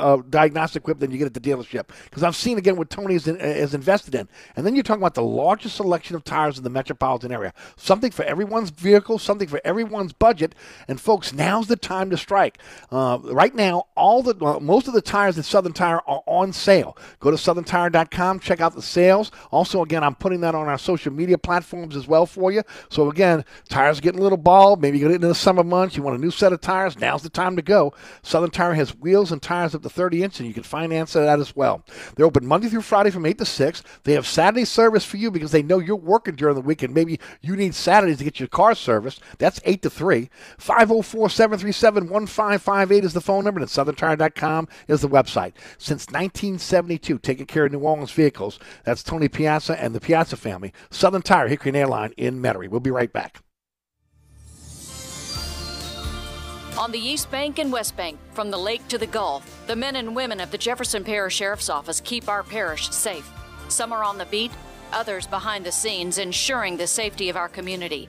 uh, 0.00 0.22
diagnostic 0.30 0.82
equipment 0.82 1.00
than 1.00 1.10
you 1.10 1.18
get 1.18 1.26
at 1.26 1.34
the 1.34 1.40
dealership 1.40 1.88
because 2.04 2.22
I've 2.22 2.36
seen, 2.36 2.58
again, 2.58 2.76
what 2.76 2.90
Tony 2.90 3.16
is, 3.16 3.26
in, 3.26 3.38
is 3.40 3.74
invested 3.74 4.14
in. 4.14 4.28
And 4.54 4.64
then 4.64 4.76
you're 4.76 4.84
talking 4.84 5.02
about 5.02 5.16
the 5.16 5.24
largest 5.24 5.74
selection 5.74 6.14
of 6.14 6.22
tires 6.22 6.58
in 6.58 6.62
the 6.62 6.70
metropolitan 6.70 7.32
area. 7.32 7.52
Something 7.74 8.12
for 8.12 8.24
everyone's 8.24 8.70
vehicle, 8.70 9.18
something 9.18 9.48
for 9.48 9.60
everyone's 9.64 10.12
budget. 10.12 10.54
And, 10.86 11.00
folks, 11.00 11.32
now's 11.32 11.66
the 11.66 11.74
time 11.74 12.08
to 12.10 12.16
strike. 12.16 12.58
Uh, 12.92 12.99
Uh, 13.00 13.16
right 13.32 13.54
now, 13.54 13.84
all 13.96 14.22
the 14.22 14.34
most 14.60 14.86
of 14.86 14.92
the 14.92 15.00
tires 15.00 15.38
at 15.38 15.44
Southern 15.46 15.72
Tire 15.72 16.02
are 16.06 16.22
on 16.26 16.52
sale. 16.52 16.98
Go 17.18 17.30
to 17.30 17.36
southerntire.com, 17.38 18.40
check 18.40 18.60
out 18.60 18.74
the 18.74 18.82
sales. 18.82 19.30
Also, 19.50 19.80
again, 19.80 20.04
I'm 20.04 20.14
putting 20.14 20.42
that 20.42 20.54
on 20.54 20.68
our 20.68 20.76
social 20.76 21.10
media 21.10 21.38
platforms 21.38 21.96
as 21.96 22.06
well 22.06 22.26
for 22.26 22.52
you. 22.52 22.62
So 22.90 23.08
again, 23.08 23.46
tires 23.70 24.00
getting 24.00 24.20
a 24.20 24.22
little 24.22 24.36
bald. 24.36 24.82
Maybe 24.82 24.98
you 24.98 25.06
get 25.06 25.14
into 25.14 25.28
the 25.28 25.34
summer 25.34 25.64
months. 25.64 25.96
You 25.96 26.02
want 26.02 26.18
a 26.18 26.20
new 26.20 26.30
set 26.30 26.52
of 26.52 26.60
tires. 26.60 26.98
Now's 26.98 27.22
the 27.22 27.30
time 27.30 27.56
to 27.56 27.62
go. 27.62 27.94
Southern 28.22 28.50
Tire 28.50 28.74
has 28.74 28.90
wheels 28.90 29.32
and 29.32 29.40
tires 29.40 29.74
up 29.74 29.80
to 29.80 29.88
30 29.88 30.22
inch, 30.22 30.38
and 30.38 30.46
you 30.46 30.52
can 30.52 30.62
finance 30.62 31.14
that 31.14 31.40
as 31.40 31.56
well. 31.56 31.82
They're 32.16 32.26
open 32.26 32.46
Monday 32.46 32.68
through 32.68 32.82
Friday 32.82 33.08
from 33.08 33.24
8 33.24 33.38
to 33.38 33.46
6. 33.46 33.82
They 34.04 34.12
have 34.12 34.26
Saturday 34.26 34.66
service 34.66 35.06
for 35.06 35.16
you 35.16 35.30
because 35.30 35.52
they 35.52 35.62
know 35.62 35.78
you're 35.78 35.96
working 35.96 36.36
during 36.36 36.54
the 36.54 36.60
week, 36.60 36.82
and 36.82 36.92
maybe 36.92 37.18
you 37.40 37.56
need 37.56 37.74
Saturdays 37.74 38.18
to 38.18 38.24
get 38.24 38.40
your 38.40 38.48
car 38.48 38.74
serviced. 38.74 39.22
That's 39.38 39.58
8 39.64 39.80
to 39.80 39.88
3. 39.88 40.28
504 40.58 41.30
737 41.30 42.10
1558 42.90 43.04
is 43.04 43.14
the 43.14 43.20
phone 43.20 43.44
number, 43.44 43.60
and 43.60 43.68
southerntire.com 43.68 44.68
is 44.88 45.00
the 45.00 45.08
website. 45.08 45.52
Since 45.78 46.06
1972, 46.08 47.18
taking 47.18 47.46
care 47.46 47.66
of 47.66 47.72
New 47.72 47.78
Orleans 47.78 48.10
vehicles. 48.10 48.58
That's 48.84 49.02
Tony 49.02 49.28
Piazza 49.28 49.80
and 49.80 49.94
the 49.94 50.00
Piazza 50.00 50.36
family. 50.36 50.72
Southern 50.90 51.22
Tire, 51.22 51.48
Hickory 51.48 51.70
and 51.70 51.76
Airline 51.76 52.12
in 52.16 52.42
Metairie. 52.42 52.68
We'll 52.68 52.80
be 52.80 52.90
right 52.90 53.12
back. 53.12 53.42
On 56.78 56.90
the 56.90 56.98
East 56.98 57.30
Bank 57.30 57.58
and 57.58 57.70
West 57.70 57.96
Bank, 57.96 58.18
from 58.32 58.50
the 58.50 58.56
lake 58.56 58.86
to 58.88 58.98
the 58.98 59.06
Gulf, 59.06 59.64
the 59.66 59.76
men 59.76 59.96
and 59.96 60.16
women 60.16 60.40
of 60.40 60.50
the 60.50 60.58
Jefferson 60.58 61.04
Parish 61.04 61.36
Sheriff's 61.36 61.68
Office 61.68 62.00
keep 62.00 62.28
our 62.28 62.42
parish 62.42 62.88
safe. 62.90 63.30
Some 63.68 63.92
are 63.92 64.02
on 64.02 64.18
the 64.18 64.26
beat, 64.26 64.50
others 64.92 65.26
behind 65.26 65.66
the 65.66 65.72
scenes, 65.72 66.18
ensuring 66.18 66.76
the 66.76 66.86
safety 66.86 67.28
of 67.28 67.36
our 67.36 67.48
community. 67.48 68.08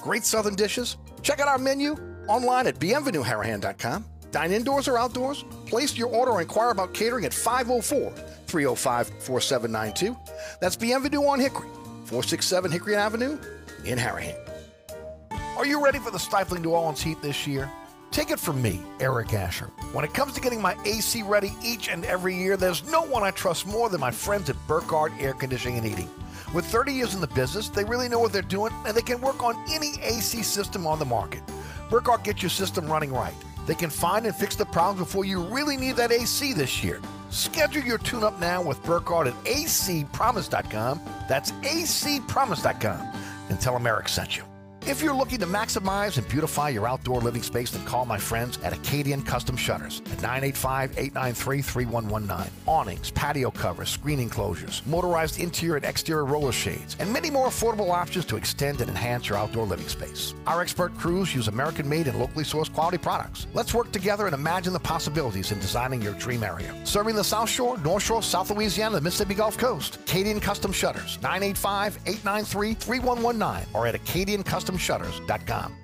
great 0.00 0.24
southern 0.24 0.54
dishes. 0.54 0.96
Check 1.22 1.40
out 1.40 1.48
our 1.48 1.58
menu 1.58 1.96
online 2.28 2.66
at 2.66 2.76
bienvenueharahan.com. 2.76 4.04
Dine 4.30 4.52
indoors 4.52 4.88
or 4.88 4.98
outdoors. 4.98 5.44
Place 5.66 5.96
your 5.96 6.08
order 6.08 6.32
or 6.32 6.40
inquire 6.40 6.70
about 6.70 6.94
catering 6.94 7.24
at 7.24 7.32
504 7.34 8.10
305 8.46 9.08
4792. 9.22 10.16
That's 10.60 10.76
Bienvenue 10.76 11.22
on 11.26 11.40
Hickory, 11.40 11.68
467 12.04 12.70
Hickory 12.70 12.96
Avenue 12.96 13.38
in 13.84 13.98
Harahan. 13.98 14.36
Are 15.56 15.66
you 15.66 15.82
ready 15.82 15.98
for 15.98 16.10
the 16.10 16.18
stifling 16.18 16.62
New 16.62 16.70
Orleans 16.70 17.02
heat 17.02 17.20
this 17.20 17.46
year? 17.46 17.70
Take 18.10 18.30
it 18.30 18.40
from 18.40 18.62
me, 18.62 18.80
Eric 19.00 19.34
Asher. 19.34 19.66
When 19.92 20.04
it 20.04 20.14
comes 20.14 20.32
to 20.34 20.40
getting 20.40 20.62
my 20.62 20.76
AC 20.84 21.22
ready 21.22 21.52
each 21.62 21.88
and 21.88 22.04
every 22.04 22.34
year, 22.34 22.56
there's 22.56 22.84
no 22.90 23.02
one 23.02 23.22
I 23.22 23.32
trust 23.32 23.66
more 23.66 23.88
than 23.88 24.00
my 24.00 24.10
friends 24.10 24.48
at 24.48 24.56
Burkhardt 24.66 25.12
Air 25.20 25.34
Conditioning 25.34 25.78
and 25.78 25.86
Heating. 25.86 26.08
With 26.54 26.64
30 26.64 26.92
years 26.92 27.14
in 27.14 27.20
the 27.20 27.26
business, 27.28 27.68
they 27.68 27.84
really 27.84 28.08
know 28.08 28.18
what 28.18 28.32
they're 28.32 28.42
doing 28.42 28.72
and 28.86 28.96
they 28.96 29.02
can 29.02 29.20
work 29.20 29.42
on 29.42 29.54
any 29.70 30.00
AC 30.02 30.42
system 30.42 30.86
on 30.86 30.98
the 30.98 31.04
market. 31.04 31.42
Burkhardt 31.90 32.24
gets 32.24 32.42
your 32.42 32.50
system 32.50 32.86
running 32.86 33.12
right. 33.12 33.34
They 33.66 33.74
can 33.74 33.90
find 33.90 34.24
and 34.24 34.34
fix 34.34 34.56
the 34.56 34.64
problems 34.64 35.06
before 35.06 35.26
you 35.26 35.42
really 35.42 35.76
need 35.76 35.96
that 35.96 36.10
AC 36.10 36.54
this 36.54 36.82
year. 36.82 37.00
Schedule 37.28 37.82
your 37.82 37.98
tune 37.98 38.24
up 38.24 38.40
now 38.40 38.62
with 38.62 38.82
Burkhardt 38.84 39.26
at 39.26 39.34
acpromise.com. 39.44 41.00
That's 41.28 41.52
acpromise.com. 41.52 43.12
And 43.50 43.60
tell 43.60 43.74
them 43.74 43.86
Eric 43.86 44.08
sent 44.08 44.38
you. 44.38 44.47
If 44.88 45.02
you're 45.02 45.12
looking 45.12 45.38
to 45.40 45.46
maximize 45.46 46.16
and 46.16 46.26
beautify 46.30 46.70
your 46.70 46.88
outdoor 46.88 47.20
living 47.20 47.42
space, 47.42 47.72
then 47.72 47.84
call 47.84 48.06
my 48.06 48.16
friends 48.16 48.58
at 48.62 48.72
Acadian 48.72 49.20
Custom 49.20 49.54
Shutters 49.54 50.00
at 50.10 50.16
985-893-3119. 50.20 52.48
Awnings, 52.64 53.10
patio 53.10 53.50
covers, 53.50 53.90
screen 53.90 54.18
enclosures, 54.18 54.80
motorized 54.86 55.40
interior 55.40 55.76
and 55.76 55.84
exterior 55.84 56.24
roller 56.24 56.52
shades, 56.52 56.96
and 57.00 57.12
many 57.12 57.28
more 57.28 57.48
affordable 57.48 57.90
options 57.90 58.24
to 58.24 58.36
extend 58.36 58.80
and 58.80 58.88
enhance 58.88 59.28
your 59.28 59.36
outdoor 59.36 59.66
living 59.66 59.88
space. 59.88 60.32
Our 60.46 60.62
expert 60.62 60.96
crews 60.96 61.34
use 61.34 61.48
American-made 61.48 62.08
and 62.08 62.18
locally 62.18 62.44
sourced 62.44 62.72
quality 62.72 62.96
products. 62.96 63.46
Let's 63.52 63.74
work 63.74 63.92
together 63.92 64.24
and 64.24 64.34
imagine 64.34 64.72
the 64.72 64.80
possibilities 64.80 65.52
in 65.52 65.58
designing 65.58 66.00
your 66.00 66.14
dream 66.14 66.42
area. 66.42 66.74
Serving 66.84 67.14
the 67.14 67.24
South 67.24 67.50
Shore, 67.50 67.76
North 67.80 68.04
Shore, 68.04 68.22
South 68.22 68.50
Louisiana, 68.50 68.94
the 68.94 69.02
Mississippi 69.02 69.34
Gulf 69.34 69.58
Coast. 69.58 69.96
Acadian 69.96 70.40
Custom 70.40 70.72
Shutters, 70.72 71.18
985-893-3119 71.18 73.66
or 73.74 73.86
at 73.86 73.94
Acadian 73.94 74.42
Custom 74.42 74.77
shutters.com. 74.78 75.74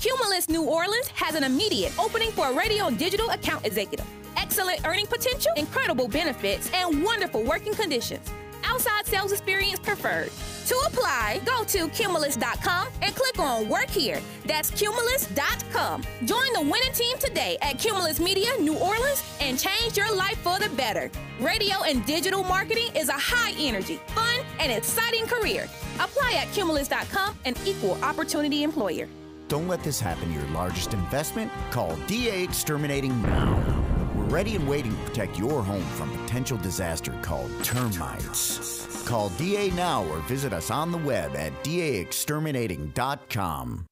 Cumulus 0.00 0.48
New 0.48 0.64
Orleans 0.64 1.08
has 1.08 1.34
an 1.34 1.44
immediate 1.44 1.98
opening 1.98 2.30
for 2.32 2.50
a 2.50 2.52
radio 2.52 2.86
and 2.86 2.98
digital 2.98 3.30
account 3.30 3.64
executive. 3.64 4.06
Excellent 4.36 4.86
earning 4.86 5.06
potential, 5.06 5.52
incredible 5.56 6.08
benefits, 6.08 6.70
and 6.74 7.02
wonderful 7.02 7.42
working 7.42 7.72
conditions. 7.74 8.30
Outside 8.74 9.06
sales 9.06 9.30
experience 9.30 9.78
preferred. 9.78 10.30
To 10.66 10.74
apply, 10.88 11.40
go 11.46 11.62
to 11.62 11.88
Cumulus.com 11.90 12.88
and 13.02 13.14
click 13.14 13.38
on 13.38 13.68
Work 13.68 13.88
Here. 13.88 14.20
That's 14.46 14.68
Cumulus.com. 14.72 16.02
Join 16.24 16.52
the 16.54 16.60
winning 16.60 16.92
team 16.92 17.16
today 17.18 17.56
at 17.62 17.78
Cumulus 17.78 18.18
Media 18.18 18.48
New 18.58 18.76
Orleans 18.76 19.22
and 19.40 19.56
change 19.56 19.96
your 19.96 20.12
life 20.12 20.38
for 20.38 20.58
the 20.58 20.68
better. 20.70 21.08
Radio 21.38 21.84
and 21.86 22.04
digital 22.04 22.42
marketing 22.42 22.88
is 22.96 23.08
a 23.10 23.16
high 23.16 23.52
energy, 23.60 24.00
fun, 24.08 24.40
and 24.58 24.72
exciting 24.72 25.26
career. 25.26 25.68
Apply 26.00 26.40
at 26.42 26.52
Cumulus.com, 26.52 27.38
an 27.44 27.54
equal 27.64 27.96
opportunity 28.02 28.64
employer. 28.64 29.06
Don't 29.46 29.68
let 29.68 29.84
this 29.84 30.00
happen 30.00 30.32
to 30.32 30.34
your 30.34 30.48
largest 30.50 30.94
investment. 30.94 31.52
Call 31.70 31.94
DA 32.08 32.42
Exterminating 32.42 33.22
now. 33.22 33.93
Ready 34.34 34.56
and 34.56 34.66
waiting 34.68 34.96
to 34.96 35.02
protect 35.04 35.38
your 35.38 35.62
home 35.62 35.84
from 35.94 36.10
potential 36.10 36.56
disaster 36.56 37.16
called 37.22 37.52
termites. 37.62 39.06
Call 39.06 39.28
DA 39.38 39.70
now 39.70 40.04
or 40.06 40.18
visit 40.22 40.52
us 40.52 40.72
on 40.72 40.90
the 40.90 40.98
web 40.98 41.36
at 41.36 41.52
daexterminating.com. 41.62 43.86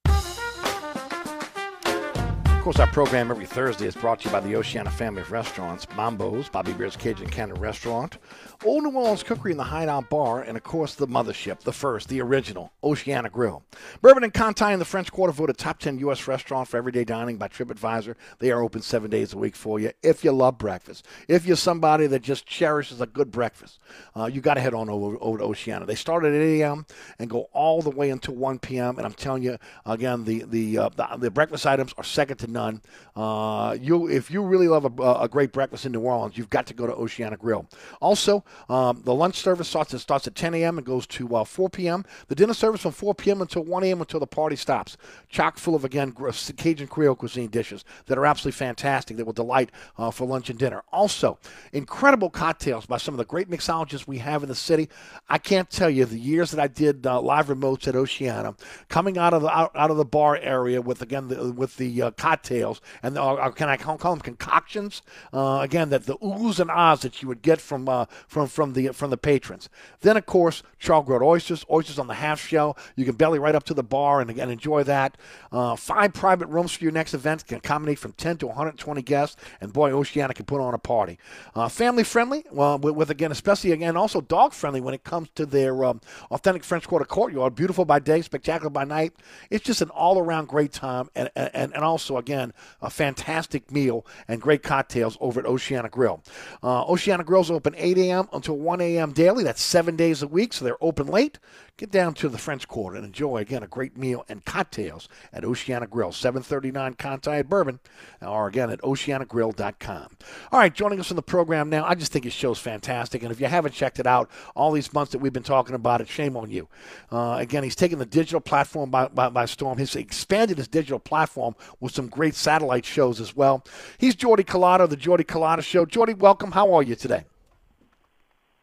Of 2.45 2.61
course, 2.61 2.79
our 2.79 2.87
program 2.87 3.31
every 3.31 3.45
Thursday 3.45 3.87
is 3.87 3.95
brought 3.95 4.19
to 4.19 4.27
you 4.27 4.33
by 4.33 4.41
the 4.41 4.57
Oceana 4.57 4.91
family 4.91 5.21
of 5.21 5.31
restaurants, 5.31 5.87
Mambo's, 5.95 6.49
Bobby 6.49 6.73
Hebert's 6.73 6.97
Cajun 6.97 7.29
Cannon 7.29 7.55
Restaurant, 7.55 8.17
Olde 8.65 8.85
New 8.85 8.91
Orleans 8.91 9.23
Cookery 9.23 9.51
and 9.51 9.59
the 9.59 9.65
Hideout 9.65 10.09
Bar, 10.09 10.41
and 10.41 10.55
of 10.55 10.63
course, 10.63 10.95
the 10.95 11.07
mothership, 11.07 11.59
the 11.61 11.73
first, 11.73 12.07
the 12.07 12.21
original, 12.21 12.71
Oceana 12.81 13.29
Grill. 13.29 13.61
Bourbon 14.01 14.23
and 14.23 14.33
Conti 14.33 14.71
in 14.71 14.79
the 14.79 14.85
French 14.85 15.11
Quarter 15.11 15.33
voted 15.33 15.57
top 15.57 15.79
10 15.79 15.99
U.S. 15.99 16.29
restaurant 16.29 16.69
for 16.69 16.77
everyday 16.77 17.03
dining 17.03 17.35
by 17.35 17.49
TripAdvisor. 17.49 18.15
They 18.39 18.51
are 18.51 18.61
open 18.61 18.81
seven 18.81 19.09
days 19.09 19.33
a 19.33 19.37
week 19.37 19.57
for 19.57 19.81
you 19.81 19.91
if 20.01 20.23
you 20.23 20.31
love 20.31 20.57
breakfast. 20.57 21.05
If 21.27 21.45
you're 21.45 21.57
somebody 21.57 22.07
that 22.07 22.21
just 22.21 22.45
cherishes 22.45 23.01
a 23.01 23.05
good 23.05 23.31
breakfast, 23.31 23.79
uh, 24.15 24.27
you 24.27 24.39
got 24.39 24.53
to 24.53 24.61
head 24.61 24.73
on 24.73 24.89
over, 24.89 25.17
over 25.19 25.39
to 25.39 25.43
Oceana. 25.43 25.85
They 25.85 25.95
start 25.95 26.23
at 26.23 26.31
8 26.31 26.61
a.m. 26.61 26.85
and 27.19 27.29
go 27.29 27.49
all 27.51 27.81
the 27.81 27.91
way 27.91 28.11
until 28.11 28.35
1 28.35 28.59
p.m. 28.59 28.95
And 28.97 29.05
I'm 29.05 29.13
telling 29.13 29.43
you, 29.43 29.57
again, 29.85 30.23
the 30.23 30.43
the 30.47 30.77
uh, 30.77 30.89
the, 30.95 31.07
the 31.17 31.31
breakfast 31.31 31.65
items 31.65 31.93
are 31.97 32.03
second 32.05 32.37
to 32.37 32.47
none. 32.47 32.81
Uh, 33.13 33.75
you, 33.79 34.07
if 34.07 34.31
you 34.31 34.41
really 34.41 34.69
love 34.69 34.85
a, 34.85 35.03
a, 35.21 35.27
great 35.27 35.51
breakfast 35.51 35.85
in 35.85 35.91
New 35.91 35.99
Orleans, 35.99 36.37
you've 36.37 36.49
got 36.49 36.65
to 36.67 36.73
go 36.73 36.87
to 36.87 36.93
Oceana 36.93 37.37
Grill. 37.37 37.67
Also, 38.01 38.43
um, 38.69 39.01
the 39.03 39.13
lunch 39.13 39.35
service 39.35 39.67
starts, 39.67 39.93
it 39.93 39.99
starts 39.99 40.27
at 40.27 40.35
10 40.35 40.53
a.m. 40.55 40.77
and 40.77 40.85
goes 40.85 41.07
to 41.07 41.35
uh, 41.35 41.43
4 41.43 41.69
p.m. 41.69 42.05
The 42.27 42.35
dinner 42.35 42.53
service 42.53 42.81
from 42.81 42.91
4 42.91 43.15
p.m. 43.15 43.41
until 43.41 43.63
1 43.63 43.83
a.m. 43.83 44.01
until 44.01 44.19
the 44.19 44.27
party 44.27 44.55
stops. 44.55 44.97
Chock 45.29 45.57
full 45.57 45.75
of 45.75 45.83
again 45.85 46.11
Cajun 46.11 46.87
Creole 46.87 47.15
cuisine 47.15 47.49
dishes 47.49 47.83
that 48.05 48.17
are 48.17 48.25
absolutely 48.25 48.57
fantastic. 48.57 49.17
That 49.17 49.25
will 49.25 49.33
delight 49.33 49.71
uh, 49.97 50.11
for 50.11 50.25
lunch 50.27 50.49
and 50.49 50.59
dinner. 50.59 50.83
Also, 50.91 51.37
incredible 51.71 52.29
cocktails 52.29 52.85
by 52.85 52.97
some 52.97 53.13
of 53.13 53.17
the 53.17 53.25
great 53.25 53.49
mixologists 53.49 54.07
we 54.07 54.19
have 54.19 54.43
in 54.43 54.49
the 54.49 54.55
city. 54.55 54.89
I 55.29 55.37
can't 55.37 55.69
tell 55.69 55.89
you 55.89 56.05
the 56.05 56.19
years 56.19 56.51
that 56.51 56.59
I 56.59 56.67
did 56.67 57.05
uh, 57.05 57.21
live 57.21 57.47
remotes 57.47 57.87
at 57.87 57.95
Oceana, 57.95 58.55
coming 58.89 59.17
out 59.17 59.33
of 59.33 59.41
the 59.41 59.49
out, 59.49 59.71
out 59.75 59.91
of 59.91 59.97
the 59.97 60.05
bar 60.05 60.37
area 60.37 60.81
with 60.81 61.01
again 61.01 61.27
the, 61.27 61.51
with 61.51 61.77
the 61.77 62.01
uh, 62.01 62.11
cocktails 62.11 62.81
and 63.01 63.17
uh, 63.17 63.49
can 63.51 63.69
I 63.69 63.77
call, 63.77 63.97
them 63.97 64.19
concoctions? 64.19 65.01
Uh, 65.31 65.59
again, 65.61 65.89
that 65.89 66.05
the 66.05 66.17
oohs 66.17 66.59
and 66.59 66.69
ahs 66.69 67.01
that 67.01 67.21
you 67.21 67.27
would 67.27 67.41
get 67.41 67.59
from 67.59 67.89
uh, 67.89 68.05
from 68.47 68.63
from 68.63 68.73
the 68.73 68.93
from 68.93 69.09
the 69.09 69.17
patrons. 69.17 69.69
Then, 70.01 70.15
of 70.15 70.25
course, 70.25 70.63
charred 70.79 71.05
grilled 71.05 71.21
oysters, 71.21 71.65
oysters 71.69 71.99
on 71.99 72.07
the 72.07 72.13
half 72.13 72.39
shell. 72.39 72.77
You 72.95 73.03
can 73.03 73.15
belly 73.15 73.39
right 73.39 73.55
up 73.55 73.63
to 73.65 73.73
the 73.73 73.83
bar 73.83 74.21
and 74.21 74.29
again 74.29 74.49
enjoy 74.49 74.83
that. 74.83 75.17
Uh, 75.51 75.75
five 75.75 76.13
private 76.13 76.47
rooms 76.47 76.71
for 76.71 76.83
your 76.83 76.93
next 76.93 77.13
event 77.13 77.45
can 77.45 77.57
accommodate 77.57 77.99
from 77.99 78.13
10 78.13 78.37
to 78.37 78.47
120 78.47 79.01
guests, 79.01 79.35
and 79.59 79.73
boy, 79.73 79.91
Oceana 79.91 80.33
can 80.33 80.45
put 80.45 80.61
on 80.61 80.73
a 80.73 80.77
party. 80.77 81.19
Uh, 81.55 81.67
family 81.67 82.03
friendly, 82.03 82.45
well, 82.51 82.77
with, 82.77 82.95
with, 82.95 83.09
again, 83.09 83.31
especially 83.31 83.71
again, 83.73 83.97
also 83.97 84.21
dog 84.21 84.53
friendly 84.53 84.79
when 84.79 84.93
it 84.93 85.03
comes 85.03 85.29
to 85.35 85.45
their 85.45 85.83
um, 85.83 85.99
authentic 86.31 86.63
French 86.63 86.87
Quarter 86.87 87.05
courtyard. 87.05 87.55
Beautiful 87.55 87.83
by 87.83 87.99
day, 87.99 88.21
spectacular 88.21 88.69
by 88.69 88.85
night. 88.85 89.13
It's 89.49 89.65
just 89.65 89.81
an 89.81 89.89
all 89.89 90.19
around 90.19 90.47
great 90.47 90.71
time, 90.71 91.09
and, 91.15 91.29
and 91.35 91.73
and 91.73 91.83
also 91.83 92.17
again 92.17 92.53
a 92.81 92.89
fantastic 92.89 93.71
meal 93.71 94.05
and 94.27 94.41
great 94.41 94.63
cocktails 94.63 95.17
over 95.19 95.41
at 95.41 95.45
Oceana 95.45 95.89
Grill. 95.89 96.23
Uh, 96.61 96.85
Oceana 96.85 97.23
Grill's 97.23 97.51
open 97.51 97.73
8 97.77 97.97
a.m. 97.97 98.22
until 98.31 98.57
1 98.57 98.81
a.m. 98.81 99.11
daily. 99.11 99.43
That's 99.43 99.61
seven 99.61 99.95
days 99.95 100.21
a 100.21 100.27
week, 100.27 100.53
so 100.53 100.63
they're 100.63 100.81
open 100.81 101.07
late. 101.07 101.39
Get 101.75 101.89
down 101.89 102.13
to 102.15 102.29
the 102.29 102.37
French 102.37 102.67
Quarter 102.67 102.97
and 102.97 103.05
enjoy 103.05 103.37
again 103.37 103.63
a 103.63 103.67
great 103.67 103.97
meal 103.97 104.23
and 104.29 104.45
cocktails 104.45 105.09
at 105.33 105.43
Oceana 105.43 105.87
Grill, 105.87 106.11
739 106.11 106.93
Conti 106.93 107.31
at 107.31 107.49
Bourbon, 107.49 107.79
or 108.21 108.47
again 108.47 108.69
at 108.69 108.79
oceanagrill.com. 108.81 110.17
All 110.51 110.59
right, 110.59 110.73
joining 110.73 110.99
us 110.99 111.09
on 111.09 111.15
the 111.15 111.23
program 111.23 111.69
now. 111.69 111.83
I 111.83 111.95
just 111.95 112.11
think 112.11 112.25
his 112.25 112.33
show's 112.33 112.59
fantastic, 112.59 113.23
and 113.23 113.31
if 113.31 113.41
you 113.41 113.47
haven't 113.47 113.73
checked 113.73 113.99
it 113.99 114.05
out 114.05 114.29
all 114.55 114.71
these 114.71 114.93
months 114.93 115.13
that 115.13 115.17
we've 115.17 115.33
been 115.33 115.41
talking 115.41 115.73
about 115.73 115.99
it, 115.99 116.07
shame 116.07 116.37
on 116.37 116.51
you. 116.51 116.69
Uh, 117.11 117.37
again, 117.39 117.63
he's 117.63 117.75
taken 117.75 117.97
the 117.97 118.05
digital 118.05 118.39
platform 118.39 118.91
by, 118.91 119.07
by, 119.07 119.29
by 119.29 119.45
storm. 119.45 119.79
He's 119.79 119.95
expanded 119.95 120.59
his 120.59 120.67
digital 120.67 120.99
platform 120.99 121.55
with 121.79 121.95
some 121.95 122.07
great 122.07 122.35
satellite 122.35 122.85
shows 122.85 123.19
as 123.19 123.35
well. 123.35 123.65
He's 123.97 124.13
Jordy 124.13 124.43
Culotta, 124.43 124.87
the 124.87 124.95
Jordy 124.95 125.23
Culotta 125.23 125.63
Show. 125.63 125.87
Jordy, 125.87 126.13
welcome. 126.13 126.51
How 126.51 126.71
are 126.73 126.83
you 126.83 126.95
today? 126.95 127.25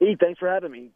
Hey, 0.01 0.17
thanks 0.19 0.39
for 0.39 0.49
having 0.49 0.73
me. 0.73 0.91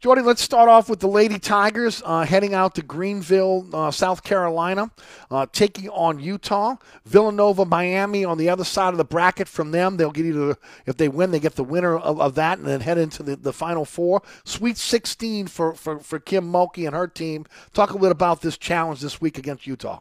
Jordy, 0.00 0.22
let's 0.22 0.42
start 0.42 0.68
off 0.68 0.88
with 0.88 1.00
the 1.00 1.06
Lady 1.06 1.38
Tigers 1.38 2.02
uh, 2.04 2.24
heading 2.24 2.52
out 2.52 2.74
to 2.74 2.82
Greenville, 2.82 3.66
uh, 3.72 3.90
South 3.90 4.24
Carolina, 4.24 4.90
uh, 5.30 5.46
taking 5.52 5.88
on 5.90 6.18
Utah. 6.18 6.76
Villanova, 7.04 7.64
Miami 7.64 8.24
on 8.24 8.36
the 8.36 8.48
other 8.48 8.64
side 8.64 8.92
of 8.92 8.98
the 8.98 9.04
bracket 9.04 9.48
from 9.48 9.70
them. 9.70 9.96
They'll 9.96 10.10
get 10.10 10.26
either, 10.26 10.56
if 10.86 10.96
they 10.96 11.08
win, 11.08 11.30
they 11.30 11.40
get 11.40 11.54
the 11.54 11.64
winner 11.64 11.96
of, 11.96 12.20
of 12.20 12.34
that 12.34 12.58
and 12.58 12.66
then 12.66 12.80
head 12.80 12.98
into 12.98 13.22
the, 13.22 13.36
the 13.36 13.52
Final 13.52 13.84
Four. 13.84 14.22
Sweet 14.44 14.76
16 14.76 15.46
for, 15.46 15.74
for, 15.74 16.00
for 16.00 16.18
Kim 16.18 16.50
Mulkey 16.50 16.86
and 16.86 16.96
her 16.96 17.06
team. 17.06 17.46
Talk 17.72 17.90
a 17.90 17.94
little 17.94 18.10
about 18.10 18.40
this 18.40 18.58
challenge 18.58 19.00
this 19.00 19.20
week 19.20 19.38
against 19.38 19.66
Utah. 19.66 20.00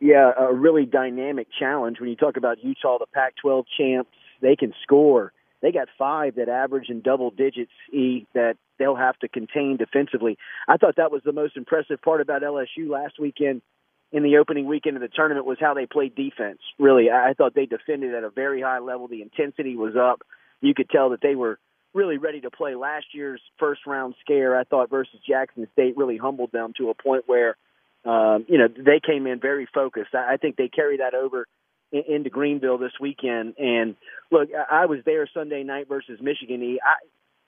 Yeah, 0.00 0.32
a 0.38 0.52
really 0.52 0.84
dynamic 0.84 1.46
challenge. 1.56 2.00
When 2.00 2.10
you 2.10 2.16
talk 2.16 2.36
about 2.36 2.64
Utah, 2.64 2.98
the 2.98 3.06
Pac 3.06 3.34
12 3.40 3.66
champs, 3.78 4.10
they 4.40 4.56
can 4.56 4.74
score 4.82 5.32
they 5.62 5.72
got 5.72 5.88
five 5.96 6.34
that 6.34 6.48
average 6.48 6.90
in 6.90 7.00
double 7.00 7.30
digits 7.30 7.72
e 7.92 8.26
that 8.34 8.56
they'll 8.78 8.96
have 8.96 9.18
to 9.20 9.28
contain 9.28 9.76
defensively. 9.76 10.36
I 10.68 10.76
thought 10.76 10.96
that 10.96 11.12
was 11.12 11.22
the 11.24 11.32
most 11.32 11.56
impressive 11.56 12.02
part 12.02 12.20
about 12.20 12.42
LSU 12.42 12.88
last 12.88 13.18
weekend 13.18 13.62
in 14.10 14.22
the 14.22 14.36
opening 14.36 14.66
weekend 14.66 14.96
of 14.96 15.00
the 15.00 15.08
tournament 15.08 15.46
was 15.46 15.58
how 15.58 15.72
they 15.72 15.86
played 15.86 16.14
defense. 16.14 16.58
Really, 16.78 17.10
I 17.10 17.32
thought 17.32 17.54
they 17.54 17.66
defended 17.66 18.14
at 18.14 18.24
a 18.24 18.30
very 18.30 18.60
high 18.60 18.80
level. 18.80 19.08
The 19.08 19.22
intensity 19.22 19.76
was 19.76 19.94
up. 19.96 20.22
You 20.60 20.74
could 20.74 20.90
tell 20.90 21.10
that 21.10 21.22
they 21.22 21.34
were 21.34 21.58
really 21.94 22.18
ready 22.18 22.40
to 22.40 22.50
play. 22.50 22.74
Last 22.74 23.06
year's 23.14 23.40
first 23.58 23.86
round 23.86 24.14
scare, 24.20 24.58
I 24.58 24.64
thought, 24.64 24.90
versus 24.90 25.18
Jackson 25.26 25.66
State 25.72 25.96
really 25.96 26.16
humbled 26.16 26.52
them 26.52 26.72
to 26.78 26.90
a 26.90 26.94
point 26.94 27.24
where, 27.26 27.56
um, 28.04 28.44
you 28.48 28.58
know, 28.58 28.68
they 28.68 29.00
came 29.04 29.26
in 29.26 29.40
very 29.40 29.66
focused. 29.72 30.14
I 30.14 30.36
think 30.36 30.56
they 30.56 30.68
carry 30.68 30.98
that 30.98 31.14
over 31.14 31.46
into 31.92 32.30
Greenville 32.30 32.78
this 32.78 32.92
weekend. 33.00 33.54
And 33.58 33.96
look, 34.30 34.48
I 34.70 34.86
was 34.86 35.00
there 35.04 35.28
Sunday 35.32 35.62
night 35.62 35.88
versus 35.88 36.18
Michigan. 36.20 36.60
I, 36.84 36.94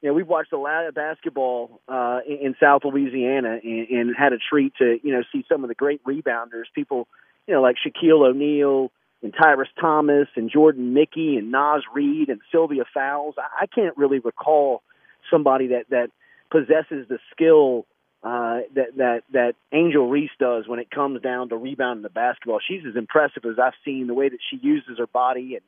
you 0.00 0.10
know, 0.10 0.14
we've 0.14 0.28
watched 0.28 0.52
a 0.52 0.58
lot 0.58 0.86
of 0.86 0.94
basketball 0.94 1.80
uh, 1.88 2.20
in 2.26 2.54
South 2.60 2.82
Louisiana 2.84 3.58
and, 3.62 3.88
and 3.88 4.16
had 4.16 4.32
a 4.32 4.38
treat 4.38 4.74
to 4.76 4.98
you 5.02 5.12
know 5.12 5.22
see 5.32 5.44
some 5.48 5.64
of 5.64 5.68
the 5.68 5.74
great 5.74 6.04
rebounders. 6.04 6.64
People, 6.74 7.08
you 7.46 7.54
know, 7.54 7.62
like 7.62 7.76
Shaquille 7.76 8.28
O'Neal 8.28 8.90
and 9.22 9.32
Tyrus 9.32 9.68
Thomas 9.80 10.28
and 10.36 10.50
Jordan 10.50 10.92
Mickey 10.92 11.36
and 11.36 11.50
Naz 11.50 11.82
Reid 11.94 12.28
and 12.28 12.40
Sylvia 12.52 12.84
Fowles. 12.92 13.34
I 13.38 13.66
can't 13.66 13.96
really 13.96 14.18
recall 14.18 14.82
somebody 15.30 15.68
that 15.68 15.86
that 15.88 16.10
possesses 16.50 17.08
the 17.08 17.18
skill 17.32 17.86
uh, 18.24 18.60
that 18.74 18.96
that 18.96 19.22
that 19.32 19.54
Angel 19.70 20.08
Reese 20.08 20.30
does 20.38 20.66
when 20.66 20.78
it 20.78 20.90
comes 20.90 21.20
down 21.20 21.50
to 21.50 21.56
rebounding 21.58 22.02
the 22.02 22.08
basketball. 22.08 22.58
She's 22.66 22.80
as 22.88 22.96
impressive 22.96 23.44
as 23.44 23.58
I've 23.62 23.74
seen 23.84 24.06
the 24.06 24.14
way 24.14 24.30
that 24.30 24.38
she 24.50 24.56
uses 24.56 24.96
her 24.98 25.06
body 25.06 25.56
and 25.56 25.62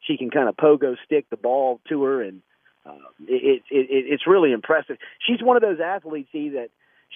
she 0.00 0.16
can 0.16 0.30
kind 0.30 0.48
of 0.48 0.56
pogo 0.56 0.96
stick 1.04 1.30
the 1.30 1.36
ball 1.36 1.80
to 1.88 2.02
her, 2.02 2.22
and 2.22 2.42
uh, 2.84 2.94
it, 3.28 3.62
it, 3.70 3.86
it 3.90 4.04
it's 4.08 4.26
really 4.26 4.50
impressive. 4.50 4.96
She's 5.24 5.40
one 5.40 5.56
of 5.56 5.62
those 5.62 5.78
athletes 5.78 6.30
see 6.32 6.48
that 6.50 6.70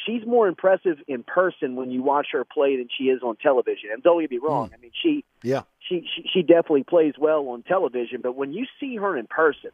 she's 0.06 0.24
more 0.24 0.46
impressive 0.46 0.98
in 1.08 1.24
person 1.24 1.74
when 1.74 1.90
you 1.90 2.02
watch 2.02 2.28
her 2.30 2.44
play 2.44 2.76
than 2.76 2.88
she 2.96 3.04
is 3.04 3.20
on 3.22 3.34
television. 3.36 3.90
And 3.92 4.00
don't 4.00 4.20
get 4.20 4.30
me 4.30 4.38
wrong, 4.38 4.68
mm. 4.68 4.74
I 4.74 4.76
mean 4.76 4.92
she 5.02 5.24
yeah 5.42 5.62
she, 5.80 6.06
she 6.14 6.28
she 6.32 6.42
definitely 6.42 6.84
plays 6.84 7.14
well 7.18 7.48
on 7.48 7.64
television, 7.64 8.20
but 8.22 8.36
when 8.36 8.52
you 8.52 8.66
see 8.78 8.94
her 8.94 9.16
in 9.16 9.26
person, 9.26 9.70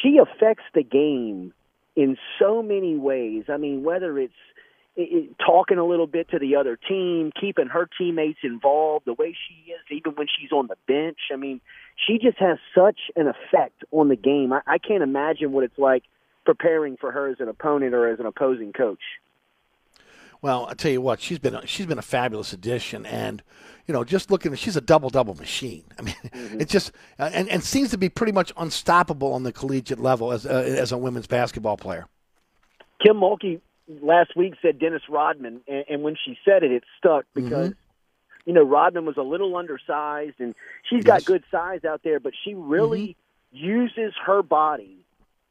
she 0.00 0.18
affects 0.18 0.64
the 0.72 0.84
game 0.84 1.52
in 2.00 2.16
so 2.38 2.62
many 2.62 2.96
ways. 2.96 3.44
I 3.50 3.58
mean, 3.58 3.82
whether 3.82 4.18
it's 4.18 4.32
it, 4.96 5.34
talking 5.44 5.76
a 5.76 5.84
little 5.84 6.06
bit 6.06 6.30
to 6.30 6.38
the 6.38 6.56
other 6.56 6.78
team, 6.88 7.30
keeping 7.38 7.66
her 7.66 7.88
teammates 7.98 8.38
involved, 8.42 9.04
the 9.04 9.12
way 9.12 9.36
she 9.46 9.70
is, 9.70 9.80
even 9.90 10.12
when 10.14 10.26
she's 10.26 10.50
on 10.50 10.66
the 10.66 10.76
bench. 10.88 11.18
I 11.30 11.36
mean, 11.36 11.60
she 12.06 12.18
just 12.18 12.38
has 12.38 12.56
such 12.74 12.98
an 13.16 13.26
effect 13.28 13.84
on 13.90 14.08
the 14.08 14.16
game. 14.16 14.50
I, 14.50 14.62
I 14.66 14.78
can't 14.78 15.02
imagine 15.02 15.52
what 15.52 15.64
it's 15.64 15.78
like 15.78 16.04
preparing 16.46 16.96
for 16.96 17.12
her 17.12 17.28
as 17.28 17.36
an 17.38 17.48
opponent 17.48 17.92
or 17.94 18.08
as 18.08 18.18
an 18.18 18.26
opposing 18.26 18.72
coach. 18.72 19.02
Well, 20.42 20.66
I 20.70 20.74
tell 20.74 20.90
you 20.90 21.00
what, 21.00 21.20
she's 21.20 21.38
been 21.38 21.58
she's 21.66 21.86
been 21.86 21.98
a 21.98 22.02
fabulous 22.02 22.52
addition, 22.52 23.04
and 23.04 23.42
you 23.86 23.92
know, 23.92 24.04
just 24.04 24.30
looking, 24.30 24.54
she's 24.54 24.76
a 24.76 24.80
double 24.80 25.10
double 25.10 25.34
machine. 25.34 25.84
I 25.98 26.02
mean, 26.02 26.14
mm-hmm. 26.26 26.60
it's 26.60 26.72
just 26.72 26.92
uh, 27.18 27.30
and 27.32 27.48
and 27.48 27.62
seems 27.62 27.90
to 27.90 27.98
be 27.98 28.08
pretty 28.08 28.32
much 28.32 28.52
unstoppable 28.56 29.32
on 29.32 29.42
the 29.42 29.52
collegiate 29.52 30.00
level 30.00 30.32
as 30.32 30.46
uh, 30.46 30.50
as 30.50 30.92
a 30.92 30.98
women's 30.98 31.26
basketball 31.26 31.76
player. 31.76 32.06
Kim 33.04 33.16
Mulkey 33.16 33.60
last 34.02 34.36
week 34.36 34.54
said 34.62 34.78
Dennis 34.78 35.02
Rodman, 35.08 35.60
and, 35.68 35.84
and 35.88 36.02
when 36.02 36.16
she 36.24 36.38
said 36.44 36.62
it, 36.62 36.72
it 36.72 36.84
stuck 36.98 37.26
because. 37.34 37.70
Mm-hmm. 37.70 37.78
You 38.46 38.54
know, 38.54 38.62
Rodman 38.62 39.04
was 39.04 39.18
a 39.18 39.22
little 39.22 39.54
undersized, 39.54 40.36
and 40.40 40.54
she's 40.88 41.04
got 41.04 41.26
good 41.26 41.44
size 41.50 41.84
out 41.84 42.00
there, 42.02 42.18
but 42.18 42.32
she 42.42 42.54
really 42.54 43.16
mm-hmm. 43.54 43.66
uses 43.66 44.14
her 44.24 44.42
body 44.42 44.99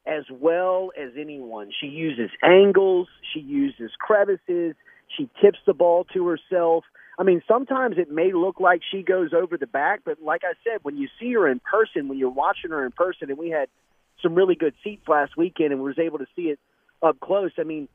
as 0.05 0.23
well 0.29 0.91
as 0.97 1.11
anyone. 1.17 1.71
She 1.79 1.87
uses 1.87 2.29
angles, 2.43 3.07
she 3.33 3.39
uses 3.39 3.91
crevices, 3.99 4.75
she 5.15 5.29
tips 5.41 5.59
the 5.65 5.73
ball 5.73 6.05
to 6.13 6.27
herself. 6.27 6.83
I 7.17 7.23
mean, 7.23 7.41
sometimes 7.47 7.97
it 7.97 8.09
may 8.09 8.31
look 8.31 8.59
like 8.59 8.81
she 8.89 9.03
goes 9.03 9.31
over 9.33 9.57
the 9.57 9.67
back, 9.67 10.01
but 10.05 10.21
like 10.21 10.43
I 10.43 10.53
said, 10.63 10.79
when 10.83 10.97
you 10.97 11.09
see 11.19 11.33
her 11.33 11.47
in 11.47 11.59
person, 11.59 12.07
when 12.07 12.17
you're 12.17 12.29
watching 12.29 12.71
her 12.71 12.85
in 12.85 12.91
person, 12.91 13.29
and 13.29 13.37
we 13.37 13.49
had 13.49 13.67
some 14.21 14.35
really 14.35 14.55
good 14.55 14.73
seats 14.83 15.07
last 15.07 15.35
weekend 15.37 15.73
and 15.73 15.81
was 15.81 15.99
able 15.99 16.19
to 16.19 16.27
see 16.35 16.43
it 16.43 16.59
up 17.01 17.19
close. 17.19 17.51
I 17.57 17.63
mean, 17.63 17.87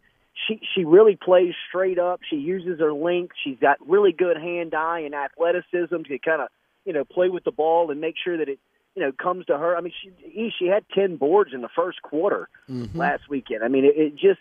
she 0.46 0.60
she 0.74 0.84
really 0.84 1.16
plays 1.16 1.54
straight 1.68 1.98
up. 1.98 2.20
She 2.28 2.36
uses 2.36 2.80
her 2.80 2.92
length. 2.92 3.34
She's 3.42 3.58
got 3.60 3.78
really 3.88 4.12
good 4.12 4.36
hand 4.36 4.74
eye 4.74 5.00
and 5.00 5.14
athleticism 5.14 6.02
to 6.08 6.18
kind 6.18 6.42
of 6.42 6.48
you 6.84 6.92
know 6.92 7.04
play 7.04 7.28
with 7.28 7.44
the 7.44 7.52
ball 7.52 7.90
and 7.90 8.00
make 8.00 8.16
sure 8.22 8.36
that 8.36 8.48
it 8.48 8.58
you 8.94 9.02
know 9.02 9.12
comes 9.12 9.46
to 9.46 9.58
her. 9.58 9.76
I 9.76 9.80
mean, 9.80 9.92
she 10.02 10.52
she 10.58 10.66
had 10.66 10.84
ten 10.94 11.16
boards 11.16 11.52
in 11.52 11.60
the 11.62 11.68
first 11.74 12.02
quarter 12.02 12.48
Mm-hmm. 12.70 12.98
last 12.98 13.28
weekend. 13.28 13.62
I 13.62 13.68
mean, 13.68 13.84
it, 13.84 13.94
it 13.96 14.16
just 14.16 14.40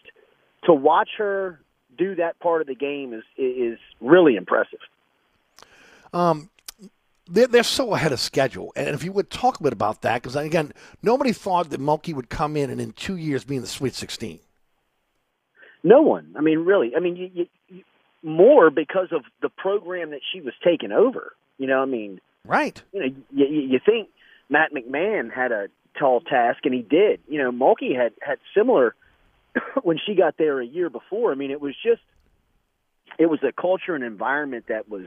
to 0.65 0.73
watch 0.73 1.09
her 1.17 1.59
do 1.97 2.15
that 2.15 2.39
part 2.39 2.61
of 2.61 2.67
the 2.67 2.75
game 2.75 3.13
is 3.13 3.23
is 3.37 3.77
really 3.99 4.35
impressive. 4.35 4.79
Um, 6.13 6.49
they're, 7.29 7.47
they're 7.47 7.63
so 7.63 7.93
ahead 7.95 8.11
of 8.11 8.19
schedule. 8.19 8.71
And 8.75 8.89
if 8.89 9.03
you 9.03 9.11
would 9.11 9.29
talk 9.29 9.59
a 9.59 9.63
bit 9.63 9.73
about 9.73 10.01
that, 10.03 10.21
because 10.21 10.35
again, 10.35 10.73
nobody 11.01 11.31
thought 11.31 11.69
that 11.71 11.79
Mulkey 11.81 12.13
would 12.13 12.29
come 12.29 12.55
in 12.55 12.69
and 12.69 12.79
in 12.79 12.91
two 12.91 13.15
years 13.15 13.43
be 13.43 13.55
in 13.55 13.61
the 13.61 13.67
Sweet 13.67 13.95
16. 13.95 14.39
No 15.83 16.01
one. 16.01 16.33
I 16.37 16.41
mean, 16.41 16.59
really. 16.59 16.95
I 16.95 16.99
mean, 16.99 17.15
you, 17.15 17.29
you, 17.33 17.45
you, 17.69 17.83
more 18.21 18.69
because 18.69 19.07
of 19.11 19.23
the 19.41 19.49
program 19.49 20.11
that 20.11 20.21
she 20.31 20.39
was 20.39 20.53
taking 20.63 20.91
over. 20.91 21.33
You 21.57 21.67
know, 21.67 21.81
I 21.81 21.85
mean, 21.85 22.21
right. 22.45 22.81
You 22.93 22.99
know, 22.99 23.05
you, 23.31 23.45
you 23.47 23.61
you 23.61 23.79
think 23.85 24.09
Matt 24.49 24.73
McMahon 24.73 25.31
had 25.31 25.51
a 25.51 25.67
tall 25.97 26.21
task, 26.21 26.59
and 26.65 26.73
he 26.73 26.81
did. 26.81 27.21
You 27.27 27.39
know, 27.39 27.51
Mulkey 27.51 27.95
had 27.95 28.13
had 28.21 28.39
similar 28.55 28.95
when 29.83 29.99
she 30.05 30.15
got 30.15 30.37
there 30.37 30.59
a 30.59 30.65
year 30.65 30.89
before. 30.89 31.31
I 31.31 31.35
mean, 31.35 31.51
it 31.51 31.61
was 31.61 31.75
just 31.83 32.01
it 33.17 33.27
was 33.27 33.39
a 33.43 33.51
culture 33.51 33.95
and 33.95 34.03
environment 34.03 34.65
that 34.69 34.89
was 34.89 35.05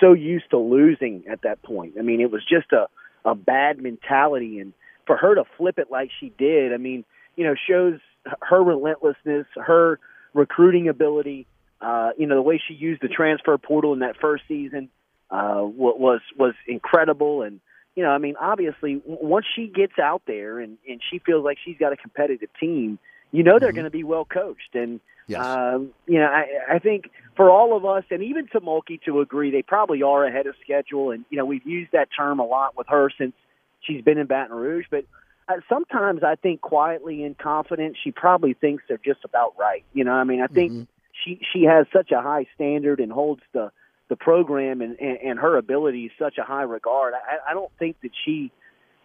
so 0.00 0.12
used 0.12 0.50
to 0.50 0.58
losing 0.58 1.24
at 1.30 1.42
that 1.42 1.62
point. 1.62 1.94
I 1.98 2.02
mean, 2.02 2.20
it 2.20 2.30
was 2.30 2.42
just 2.44 2.72
a 2.72 2.86
a 3.24 3.34
bad 3.34 3.80
mentality, 3.80 4.58
and 4.58 4.72
for 5.06 5.16
her 5.16 5.34
to 5.34 5.44
flip 5.56 5.78
it 5.78 5.90
like 5.90 6.10
she 6.18 6.32
did, 6.36 6.72
I 6.72 6.76
mean, 6.76 7.04
you 7.36 7.44
know, 7.44 7.54
shows 7.68 8.00
her 8.40 8.62
relentlessness, 8.62 9.46
her 9.56 9.98
recruiting 10.34 10.88
ability. 10.88 11.46
Uh, 11.80 12.10
you 12.16 12.26
know, 12.26 12.36
the 12.36 12.42
way 12.42 12.60
she 12.66 12.74
used 12.74 13.02
the 13.02 13.08
transfer 13.08 13.56
portal 13.58 13.92
in 13.92 14.00
that 14.00 14.16
first 14.20 14.44
season 14.46 14.88
uh, 15.30 15.62
was 15.62 16.20
was 16.38 16.54
incredible, 16.66 17.42
and 17.42 17.60
you 17.94 18.02
know, 18.02 18.10
I 18.10 18.18
mean, 18.18 18.36
obviously, 18.40 19.02
once 19.04 19.46
she 19.54 19.66
gets 19.66 19.98
out 19.98 20.22
there 20.26 20.60
and 20.60 20.78
and 20.88 21.00
she 21.10 21.18
feels 21.18 21.44
like 21.44 21.58
she's 21.64 21.76
got 21.78 21.92
a 21.92 21.96
competitive 21.96 22.48
team, 22.58 22.98
you 23.30 23.42
know, 23.42 23.58
they're 23.58 23.72
going 23.72 23.84
to 23.84 23.90
be 23.90 24.04
well 24.04 24.24
coached, 24.24 24.74
and 24.74 25.00
um, 25.36 25.90
you 26.06 26.18
know, 26.18 26.26
I, 26.26 26.74
I 26.74 26.78
think 26.78 27.10
for 27.36 27.50
all 27.50 27.76
of 27.76 27.84
us, 27.84 28.04
and 28.10 28.22
even 28.22 28.48
to 28.48 28.60
Mulkey 28.60 29.00
to 29.02 29.20
agree, 29.20 29.50
they 29.50 29.62
probably 29.62 30.02
are 30.02 30.24
ahead 30.24 30.46
of 30.46 30.54
schedule. 30.62 31.10
And 31.10 31.24
you 31.30 31.38
know, 31.38 31.44
we've 31.44 31.66
used 31.66 31.92
that 31.92 32.08
term 32.16 32.40
a 32.40 32.44
lot 32.44 32.76
with 32.76 32.86
her 32.88 33.10
since 33.16 33.34
she's 33.80 34.02
been 34.02 34.18
in 34.18 34.26
Baton 34.26 34.56
Rouge. 34.56 34.86
But 34.90 35.04
uh, 35.48 35.54
sometimes 35.68 36.22
I 36.22 36.36
think 36.36 36.60
quietly 36.60 37.24
and 37.24 37.36
confident, 37.36 37.96
she 38.02 38.10
probably 38.10 38.54
thinks 38.54 38.84
they're 38.88 39.00
just 39.04 39.24
about 39.24 39.54
right. 39.58 39.84
You 39.92 40.04
know, 40.04 40.12
I 40.12 40.24
mean, 40.24 40.40
I 40.42 40.46
think 40.46 40.88
she 41.24 41.40
she 41.52 41.64
has 41.64 41.86
such 41.92 42.10
a 42.10 42.20
high 42.20 42.46
standard 42.54 43.00
and 43.00 43.12
holds 43.12 43.42
the 43.52 43.70
the 44.12 44.16
program 44.16 44.82
and 44.82 44.98
and, 45.00 45.16
and 45.24 45.38
her 45.38 45.56
abilities 45.56 46.10
such 46.18 46.36
a 46.36 46.42
high 46.42 46.62
regard. 46.64 47.14
I, 47.14 47.50
I 47.50 47.54
don't 47.54 47.72
think 47.78 47.96
that 48.02 48.10
she 48.24 48.52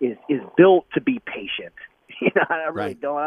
is 0.02 0.18
is 0.28 0.42
built 0.58 0.86
to 0.96 1.02
be 1.02 1.20
patient. 1.26 1.74
You 2.20 2.32
know, 2.36 2.42
I 2.50 2.56
really 2.70 2.74
Right. 2.74 3.02
don't. 3.02 3.18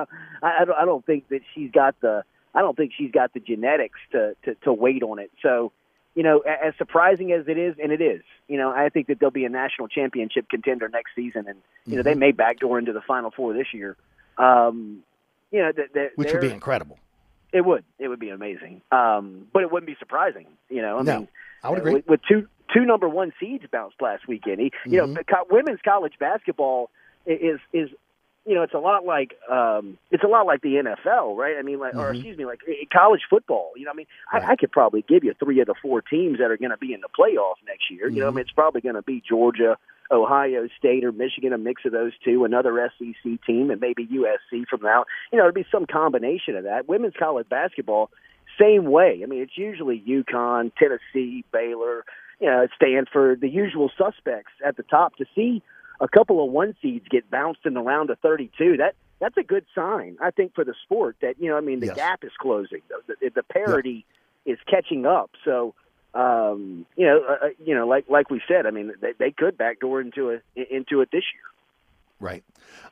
I, 0.43 0.62
I 0.62 0.65
don't. 0.65 0.77
I 0.82 0.85
don't 0.85 1.05
think 1.07 1.28
that 1.28 1.43
she's 1.55 1.70
got 1.70 1.94
the. 2.01 2.24
I 2.57 2.61
don't 2.61 2.77
think 2.77 2.90
she's 2.98 3.12
got 3.12 3.32
the 3.32 3.39
genetics 3.39 3.98
to 4.12 4.35
to, 4.44 4.55
to 4.65 4.73
wait 4.73 5.02
on 5.05 5.20
it. 5.20 5.31
So, 5.43 5.70
you 6.16 6.24
know, 6.24 6.40
as 6.40 6.74
surprising 6.77 7.31
as 7.31 7.47
it 7.47 7.57
is, 7.57 7.77
and 7.81 7.93
it 7.93 8.01
is, 8.01 8.23
you 8.48 8.57
know, 8.59 8.70
I 8.73 8.89
think 8.89 9.07
that 9.07 9.20
they'll 9.20 9.31
be 9.31 9.44
a 9.44 9.48
national 9.48 9.86
championship 9.89 10.48
contender 10.51 10.89
next 10.89 11.11
season, 11.15 11.44
and 11.47 11.59
you 11.86 11.98
know, 11.98 12.02
they 12.02 12.15
Mhm. 12.15 12.19
may 12.19 12.32
backdoor 12.32 12.81
into 12.81 12.93
the 12.93 13.01
Final 13.02 13.31
Four 13.31 13.52
this 13.52 13.73
year. 13.73 13.97
Um, 14.39 15.05
you 15.52 15.61
know, 15.62 15.70
th- 15.70 15.93
th- 15.93 16.12
Which 16.16 16.32
would 16.32 16.40
be 16.40 16.51
incredible. 16.51 16.98
it 17.52 17.61
would. 17.65 17.85
It 18.01 18.09
would 18.09 18.19
be 18.20 18.31
amazing. 18.31 18.81
Um, 18.90 19.47
but 19.52 19.62
it 19.62 19.70
wouldn't 19.70 19.86
be 19.86 19.97
surprising. 20.01 20.47
You 20.69 20.82
know, 20.82 20.98
I 20.98 21.02
No, 21.02 21.19
mean, 21.19 21.28
I 21.62 21.70
would 21.70 21.78
uh, 21.78 21.82
agree. 21.82 21.93
With, 21.95 22.07
with 22.09 22.20
two 22.28 22.47
two 22.73 22.85
number 22.85 23.09
one 23.09 23.32
seeds 23.41 23.65
bounced 23.70 24.01
last 24.01 24.28
weekend. 24.28 24.61
He, 24.61 24.73
You 24.87 24.99
know, 24.99 25.07
Mhm. 25.09 25.15
the 25.16 25.24
co- 25.24 25.47
women's 25.51 25.81
college 25.82 26.15
basketball 26.19 26.91
is 27.27 27.59
is 27.73 27.91
you 28.47 28.55
know 28.55 28.62
it's 28.62 28.74
a 28.74 28.78
lot 28.78 29.05
like 29.05 29.35
um, 29.51 29.99
it's 30.11 30.24
a 30.24 30.27
lot 30.28 30.47
like 30.47 30.62
the 30.62 30.77
NFL, 30.77 31.37
right? 31.37 31.57
I 31.59 31.62
mean, 31.62 31.78
like 31.78 31.95
or 31.95 32.12
Mhm. 32.12 32.15
excuse 32.15 32.39
me, 32.39 32.45
like 32.47 32.61
eh, 32.69 32.85
college 32.93 33.23
football. 33.28 33.73
You 33.77 33.85
know, 33.85 33.91
I 33.91 33.95
mean, 33.95 34.07
I, 34.32 34.53
I 34.53 34.57
could 34.57 34.73
probably 34.73 35.03
give 35.03 35.24
you 35.24 35.35
three 35.35 35.61
of 35.61 35.66
the 35.66 35.74
four 35.82 36.01
teams 36.01 36.39
that 36.39 36.51
are 36.51 36.57
going 36.57 36.70
to 36.70 36.78
be 36.78 36.95
in 36.95 37.01
the 37.01 37.09
playoffs 37.09 37.62
next 37.66 37.91
year. 37.91 38.09
You 38.09 38.20
know, 38.20 38.28
I 38.28 38.31
Mhm. 38.31 38.35
mean, 38.37 38.43
it's 38.43 38.53
probably 38.53 38.81
going 38.81 38.95
to 38.97 39.03
be 39.03 39.20
Georgia. 39.20 39.77
Ohio 40.12 40.66
State 40.77 41.05
or 41.05 41.12
Michigan, 41.12 41.53
a 41.53 41.59
mix 41.59 41.85
of 41.85 41.93
those 41.93 42.11
two, 42.24 42.45
another 42.45 42.81
SEC 42.99 43.39
team, 43.47 43.70
and 43.70 43.81
maybe 43.81 44.05
USC 44.09 44.65
from 44.65 44.81
now. 44.82 45.05
You 45.31 45.39
know, 45.39 45.45
it'd 45.45 45.55
be 45.55 45.65
some 45.70 45.87
combination 45.87 46.57
of 46.57 46.65
that. 46.65 46.89
Women's 46.89 47.15
college 47.16 47.49
basketball, 47.49 48.11
same 48.61 48.91
way. 48.91 49.20
I 49.23 49.27
mean, 49.27 49.43
it's 49.43 49.57
usually 49.57 50.03
UConn, 50.07 50.73
Tennessee, 50.77 51.45
Baylor, 51.53 52.05
you 52.41 52.49
know, 52.49 52.66
Stanford, 52.77 53.41
the 53.41 53.49
usual 53.49 53.91
suspects 53.97 54.53
at 54.65 54.77
the 54.77 54.82
top. 54.82 55.16
To 55.16 55.24
see 55.35 55.62
a 56.01 56.09
couple 56.09 56.45
of 56.45 56.51
one 56.51 56.74
seeds 56.81 57.07
get 57.11 57.31
bounced 57.31 57.61
in 57.65 57.74
the 57.74 57.81
round 57.81 58.11
of 58.11 58.19
32, 58.20 58.78
that 58.78 58.95
that's 59.20 59.37
a 59.37 59.43
good 59.43 59.66
sign, 59.74 60.16
I 60.23 60.31
think, 60.31 60.55
for 60.55 60.65
the 60.65 60.74
sport. 60.85 61.16
That 61.23 61.35
you 61.39 61.51
know, 61.51 61.57
I 61.57 61.61
mean, 61.61 61.81
the 61.81 61.87
Yes. 61.87 61.97
gap 61.97 62.24
is 62.24 62.32
closing, 62.41 62.81
the, 62.89 63.15
the, 63.20 63.31
the 63.37 63.43
parity 63.43 64.05
is 64.47 64.59
catching 64.66 65.05
up. 65.07 65.31
So, 65.45 65.74
um, 66.15 66.87
you 66.97 67.07
know, 67.07 67.20
uh, 67.28 67.47
uh, 67.47 67.49
you 67.65 67.74
know, 67.74 67.87
like 67.87 68.07
like 68.09 68.31
we 68.31 68.41
said, 68.49 68.66
I 68.66 68.70
mean, 68.70 68.93
they, 69.01 69.12
they 69.19 69.31
could 69.31 69.59
backdoor 69.59 70.01
into 70.01 70.31
it 70.31 70.43
into 70.70 71.01
it 71.03 71.11
this 71.12 71.24
year. 71.35 71.43
Right. 72.21 72.45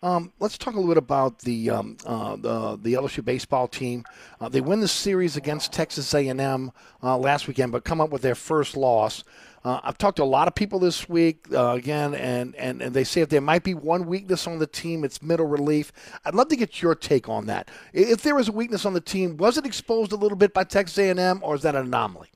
Um, 0.02 0.32
let's 0.40 0.56
talk 0.56 0.74
a 0.74 0.76
little 0.78 0.90
bit 0.90 0.98
about 0.98 1.40
the 1.40 1.70
um, 1.70 1.96
uh, 2.06 2.36
the 2.36 2.78
the 2.80 2.94
LSU 2.94 3.22
baseball 3.24 3.68
team. 3.68 4.04
Uh, 4.40 4.48
they 4.48 4.62
win 4.62 4.80
the 4.80 4.88
series 4.88 5.36
against 5.36 5.72
Texas 5.72 6.14
A&M 6.14 6.72
uh, 7.02 7.16
last 7.16 7.46
weekend, 7.46 7.72
but 7.72 7.84
come 7.84 8.00
up 8.00 8.10
with 8.10 8.22
their 8.22 8.34
first 8.34 8.76
loss. 8.76 9.24
Uh, 9.64 9.80
I've 9.82 9.98
talked 9.98 10.16
to 10.16 10.22
a 10.22 10.24
lot 10.24 10.48
of 10.48 10.54
people 10.54 10.78
this 10.78 11.08
week 11.08 11.46
uh, 11.52 11.72
again, 11.72 12.14
and, 12.14 12.54
and, 12.54 12.80
and 12.80 12.94
they 12.94 13.04
say 13.04 13.20
if 13.20 13.28
there 13.28 13.40
might 13.40 13.64
be 13.64 13.74
one 13.74 14.06
weakness 14.06 14.46
on 14.46 14.58
the 14.60 14.68
team, 14.68 15.04
it's 15.04 15.20
middle 15.20 15.46
relief. 15.46 15.92
I'd 16.24 16.34
love 16.34 16.48
to 16.48 16.56
get 16.56 16.80
your 16.80 16.94
take 16.94 17.28
on 17.28 17.46
that. 17.46 17.68
If 17.92 18.22
there 18.22 18.36
was 18.36 18.48
a 18.48 18.52
weakness 18.52 18.86
on 18.86 18.94
the 18.94 19.00
team, 19.00 19.36
was 19.36 19.58
it 19.58 19.66
exposed 19.66 20.12
a 20.12 20.16
little 20.16 20.38
bit 20.38 20.54
by 20.54 20.64
Texas 20.64 20.96
A&M, 20.96 21.40
or 21.42 21.56
is 21.56 21.62
that 21.62 21.74
an 21.74 21.86
anomaly? 21.86 22.30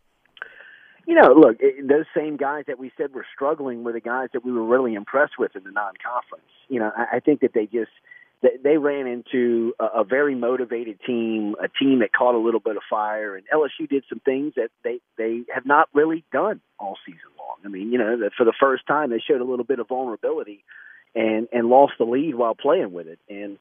You 1.06 1.14
know, 1.14 1.32
look, 1.34 1.58
those 1.82 2.04
same 2.16 2.36
guys 2.36 2.64
that 2.68 2.78
we 2.78 2.92
said 2.96 3.12
were 3.12 3.26
struggling 3.34 3.82
were 3.82 3.92
the 3.92 4.00
guys 4.00 4.28
that 4.32 4.44
we 4.44 4.52
were 4.52 4.64
really 4.64 4.94
impressed 4.94 5.38
with 5.38 5.56
in 5.56 5.64
the 5.64 5.72
non-conference. 5.72 6.46
You 6.68 6.78
know, 6.78 6.92
I, 6.96 7.16
I 7.16 7.20
think 7.20 7.40
that 7.40 7.52
they 7.54 7.66
just 7.66 7.90
they, 8.42 8.50
they 8.62 8.76
ran 8.76 9.06
into 9.06 9.74
a, 9.80 10.00
a 10.00 10.04
very 10.04 10.34
motivated 10.34 10.98
team, 11.06 11.54
a 11.62 11.68
team 11.68 12.00
that 12.00 12.12
caught 12.12 12.34
a 12.34 12.38
little 12.38 12.60
bit 12.60 12.76
of 12.76 12.82
fire, 12.88 13.36
and 13.36 13.44
LSU 13.48 13.88
did 13.88 14.04
some 14.08 14.20
things 14.20 14.54
that 14.56 14.70
they 14.84 15.00
they 15.16 15.42
have 15.52 15.66
not 15.66 15.88
really 15.94 16.24
done 16.32 16.60
all 16.78 16.96
season 17.06 17.20
long. 17.38 17.56
I 17.64 17.68
mean, 17.68 17.92
you 17.92 17.98
know, 17.98 18.18
that 18.18 18.32
for 18.36 18.44
the 18.44 18.54
first 18.58 18.86
time 18.86 19.10
they 19.10 19.20
showed 19.20 19.40
a 19.40 19.44
little 19.44 19.64
bit 19.64 19.78
of 19.78 19.88
vulnerability 19.88 20.64
and 21.14 21.48
and 21.52 21.68
lost 21.68 21.94
the 21.98 22.04
lead 22.04 22.34
while 22.34 22.54
playing 22.54 22.92
with 22.92 23.06
it. 23.06 23.18
And 23.28 23.58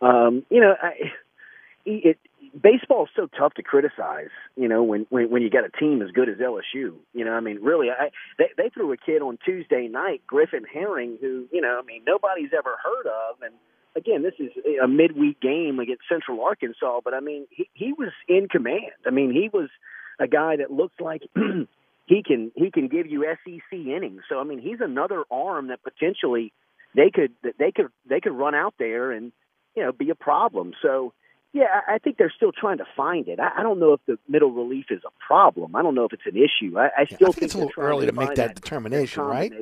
um, 0.00 0.44
you 0.50 0.60
know, 0.60 0.74
I, 0.80 1.12
it, 1.86 2.18
baseball 2.60 3.04
is 3.04 3.10
so 3.16 3.28
tough 3.38 3.54
to 3.54 3.62
criticize. 3.62 4.30
You 4.56 4.68
know, 4.68 4.82
when, 4.82 5.06
when 5.10 5.30
when 5.30 5.42
you 5.42 5.50
got 5.50 5.64
a 5.64 5.70
team 5.70 6.02
as 6.02 6.10
good 6.10 6.28
as 6.28 6.36
LSU. 6.38 6.94
You 7.14 7.24
know, 7.24 7.32
I 7.32 7.40
mean, 7.40 7.58
really, 7.62 7.88
I 7.90 8.10
they 8.38 8.50
they 8.56 8.68
threw 8.70 8.92
a 8.92 8.96
kid 8.96 9.22
on 9.22 9.38
Tuesday 9.44 9.88
night, 9.88 10.22
Griffin 10.26 10.64
Herring, 10.72 11.18
who 11.20 11.46
you 11.52 11.60
know, 11.60 11.80
I 11.82 11.86
mean, 11.86 12.02
nobody's 12.06 12.50
ever 12.56 12.76
heard 12.82 13.06
of, 13.06 13.42
and 13.42 13.54
again, 13.96 14.22
this 14.22 14.34
is 14.38 14.50
a 14.82 14.88
midweek 14.88 15.40
game 15.40 15.78
against 15.78 16.02
Central 16.08 16.42
Arkansas, 16.44 17.00
but 17.04 17.14
I 17.14 17.20
mean, 17.20 17.46
he 17.50 17.68
he 17.74 17.92
was 17.92 18.10
in 18.28 18.48
command. 18.48 18.92
I 19.06 19.10
mean, 19.10 19.32
he 19.32 19.48
was 19.52 19.68
a 20.18 20.28
guy 20.28 20.56
that 20.56 20.70
looks 20.70 20.98
like. 21.00 21.22
He 22.06 22.22
can 22.22 22.50
he 22.56 22.70
can 22.72 22.88
give 22.88 23.06
you 23.06 23.24
SEC 23.44 23.72
innings. 23.72 24.22
So 24.28 24.40
I 24.40 24.44
mean 24.44 24.58
he's 24.58 24.80
another 24.80 25.22
arm 25.30 25.68
that 25.68 25.84
potentially 25.84 26.52
they 26.96 27.10
could 27.10 27.32
they 27.42 27.70
could 27.70 27.88
they 28.08 28.20
could 28.20 28.32
run 28.32 28.56
out 28.56 28.74
there 28.76 29.12
and 29.12 29.32
you 29.76 29.84
know 29.84 29.92
be 29.92 30.10
a 30.10 30.16
problem. 30.16 30.72
So 30.82 31.12
yeah, 31.52 31.82
I 31.86 31.98
think 31.98 32.16
they're 32.16 32.32
still 32.34 32.52
trying 32.52 32.78
to 32.78 32.86
find 32.96 33.28
it. 33.28 33.38
I, 33.38 33.50
I 33.58 33.62
don't 33.62 33.78
know 33.78 33.92
if 33.92 34.00
the 34.06 34.18
middle 34.26 34.52
relief 34.52 34.86
is 34.90 35.02
a 35.06 35.10
problem. 35.24 35.76
I 35.76 35.82
don't 35.82 35.94
know 35.94 36.06
if 36.06 36.12
it's 36.14 36.22
an 36.24 36.36
issue. 36.36 36.78
I, 36.78 36.88
I 36.96 37.04
still 37.04 37.28
I 37.28 37.32
think 37.32 37.42
it's 37.42 37.54
a 37.54 37.58
little 37.58 37.72
early 37.76 38.06
to 38.06 38.12
make 38.12 38.28
find 38.28 38.36
that 38.38 38.54
determination, 38.54 39.22
right? 39.22 39.52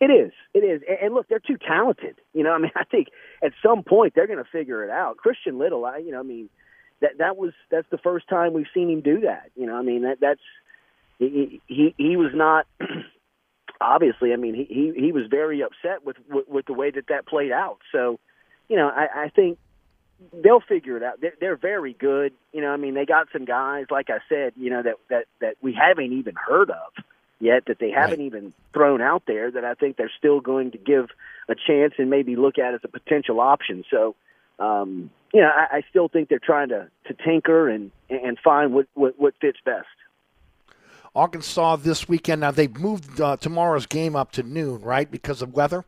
It 0.00 0.06
is. 0.06 0.32
It 0.54 0.60
is. 0.60 0.80
And, 0.88 0.98
and 1.02 1.14
look, 1.14 1.28
they're 1.28 1.38
too 1.38 1.58
talented. 1.58 2.16
You 2.32 2.42
know, 2.42 2.52
I 2.52 2.58
mean, 2.58 2.72
I 2.76 2.84
think 2.84 3.08
at 3.42 3.52
some 3.62 3.82
point 3.82 4.14
they're 4.14 4.26
going 4.26 4.42
to 4.42 4.50
figure 4.50 4.82
it 4.82 4.90
out. 4.90 5.18
Christian 5.18 5.58
Little, 5.58 5.84
I, 5.84 5.98
you 5.98 6.12
know, 6.12 6.20
I 6.20 6.22
mean, 6.22 6.48
that 7.00 7.18
that 7.18 7.36
was 7.36 7.52
that's 7.70 7.88
the 7.90 7.98
first 7.98 8.28
time 8.28 8.54
we've 8.54 8.66
seen 8.72 8.88
him 8.88 9.02
do 9.02 9.20
that. 9.20 9.50
You 9.54 9.66
know, 9.66 9.76
I 9.76 9.82
mean, 9.82 10.02
that 10.02 10.18
that's 10.20 10.40
he 11.18 11.60
he 11.66 11.94
he 11.98 12.16
was 12.16 12.30
not. 12.34 12.66
obviously, 13.78 14.32
I 14.32 14.36
mean, 14.36 14.54
he 14.54 14.64
he 14.64 14.92
he 14.96 15.12
was 15.12 15.24
very 15.30 15.62
upset 15.62 16.02
with 16.02 16.16
with, 16.30 16.48
with 16.48 16.66
the 16.66 16.72
way 16.72 16.90
that 16.90 17.08
that 17.08 17.26
played 17.26 17.52
out. 17.52 17.78
So, 17.92 18.18
you 18.70 18.76
know, 18.76 18.88
I, 18.88 19.24
I 19.24 19.28
think 19.28 19.58
they'll 20.32 20.60
figure 20.60 20.96
it 20.96 21.02
out. 21.02 21.20
They're, 21.20 21.34
they're 21.40 21.56
very 21.56 21.92
good. 21.92 22.32
You 22.52 22.60
know, 22.60 22.70
I 22.70 22.76
mean, 22.76 22.94
they 22.94 23.04
got 23.04 23.28
some 23.32 23.44
guys, 23.44 23.86
like 23.90 24.10
I 24.10 24.18
said, 24.28 24.52
you 24.56 24.70
know, 24.70 24.82
that 24.82 24.94
that 25.08 25.26
that 25.40 25.56
we 25.60 25.72
haven't 25.72 26.12
even 26.12 26.34
heard 26.34 26.70
of 26.70 27.04
yet, 27.38 27.64
that 27.66 27.78
they 27.78 27.90
haven't 27.90 28.20
even 28.20 28.52
thrown 28.72 29.00
out 29.00 29.24
there. 29.26 29.50
That 29.50 29.64
I 29.64 29.74
think 29.74 29.96
they're 29.96 30.12
still 30.16 30.40
going 30.40 30.72
to 30.72 30.78
give 30.78 31.08
a 31.48 31.54
chance 31.54 31.94
and 31.98 32.10
maybe 32.10 32.36
look 32.36 32.58
at 32.58 32.74
as 32.74 32.80
a 32.84 32.88
potential 32.88 33.40
option. 33.40 33.84
So, 33.90 34.14
um, 34.58 35.10
you 35.32 35.40
know, 35.42 35.48
I, 35.48 35.78
I 35.78 35.82
still 35.90 36.08
think 36.08 36.28
they're 36.28 36.38
trying 36.38 36.70
to 36.70 36.88
to 37.06 37.14
tinker 37.14 37.68
and 37.68 37.90
and 38.08 38.38
find 38.38 38.72
what 38.72 38.86
what, 38.94 39.18
what 39.18 39.34
fits 39.40 39.58
best. 39.64 39.86
Arkansas 41.14 41.76
this 41.76 42.08
weekend. 42.08 42.42
Now 42.42 42.50
they've 42.50 42.76
moved 42.78 43.20
uh, 43.20 43.36
tomorrow's 43.38 43.86
game 43.86 44.14
up 44.14 44.32
to 44.32 44.42
noon, 44.42 44.82
right, 44.82 45.10
because 45.10 45.40
of 45.40 45.54
weather. 45.54 45.84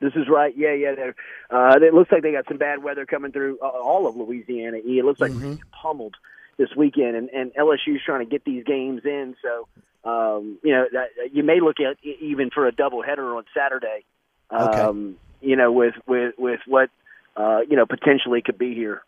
This 0.00 0.12
is 0.14 0.28
right. 0.28 0.52
Yeah, 0.56 0.74
yeah. 0.74 0.94
They're, 0.94 1.14
uh, 1.50 1.76
it 1.80 1.94
looks 1.94 2.12
like 2.12 2.22
they 2.22 2.32
got 2.32 2.46
some 2.48 2.58
bad 2.58 2.82
weather 2.82 3.06
coming 3.06 3.32
through 3.32 3.58
uh, 3.62 3.66
all 3.66 4.06
of 4.06 4.16
Louisiana. 4.16 4.78
It 4.84 5.04
looks 5.04 5.20
like 5.20 5.32
Mm-hmm. 5.32 5.54
pummeled 5.72 6.16
this 6.58 6.68
weekend, 6.76 7.16
and, 7.16 7.28
and 7.30 7.52
LSU's 7.54 8.02
trying 8.04 8.20
to 8.20 8.30
get 8.30 8.44
these 8.44 8.64
games 8.64 9.02
in. 9.04 9.36
So, 9.42 9.68
um, 10.10 10.58
you 10.62 10.72
know, 10.72 10.86
that, 10.92 11.08
you 11.32 11.42
may 11.42 11.60
look 11.60 11.76
at 11.80 11.96
even 12.04 12.50
for 12.50 12.66
a 12.66 12.72
doubleheader 12.72 13.36
on 13.36 13.44
Saturday. 13.56 14.04
Um, 14.50 15.16
You 15.42 15.54
know, 15.56 15.70
with 15.72 15.94
with 16.06 16.34
with 16.38 16.60
what 16.66 16.88
uh, 17.36 17.60
you 17.68 17.76
know 17.76 17.84
potentially 17.86 18.40
could 18.42 18.56
be 18.58 18.74
here. 18.74 19.02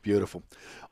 Beautiful. 0.00 0.42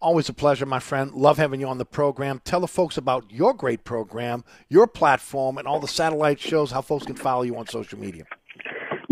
Always 0.00 0.28
a 0.28 0.32
pleasure, 0.32 0.64
my 0.66 0.78
friend. 0.78 1.12
Love 1.12 1.36
having 1.38 1.60
you 1.60 1.68
on 1.68 1.78
the 1.78 1.84
program. 1.84 2.40
Tell 2.44 2.60
the 2.60 2.66
folks 2.66 2.96
about 2.96 3.30
your 3.30 3.52
great 3.54 3.84
program, 3.84 4.42
your 4.68 4.86
platform, 4.86 5.58
and 5.58 5.68
all 5.68 5.80
the 5.80 5.88
satellite 5.88 6.40
shows, 6.40 6.70
how 6.70 6.80
folks 6.80 7.04
can 7.04 7.14
follow 7.16 7.42
you 7.42 7.56
on 7.56 7.66
social 7.66 7.98
media. 7.98 8.24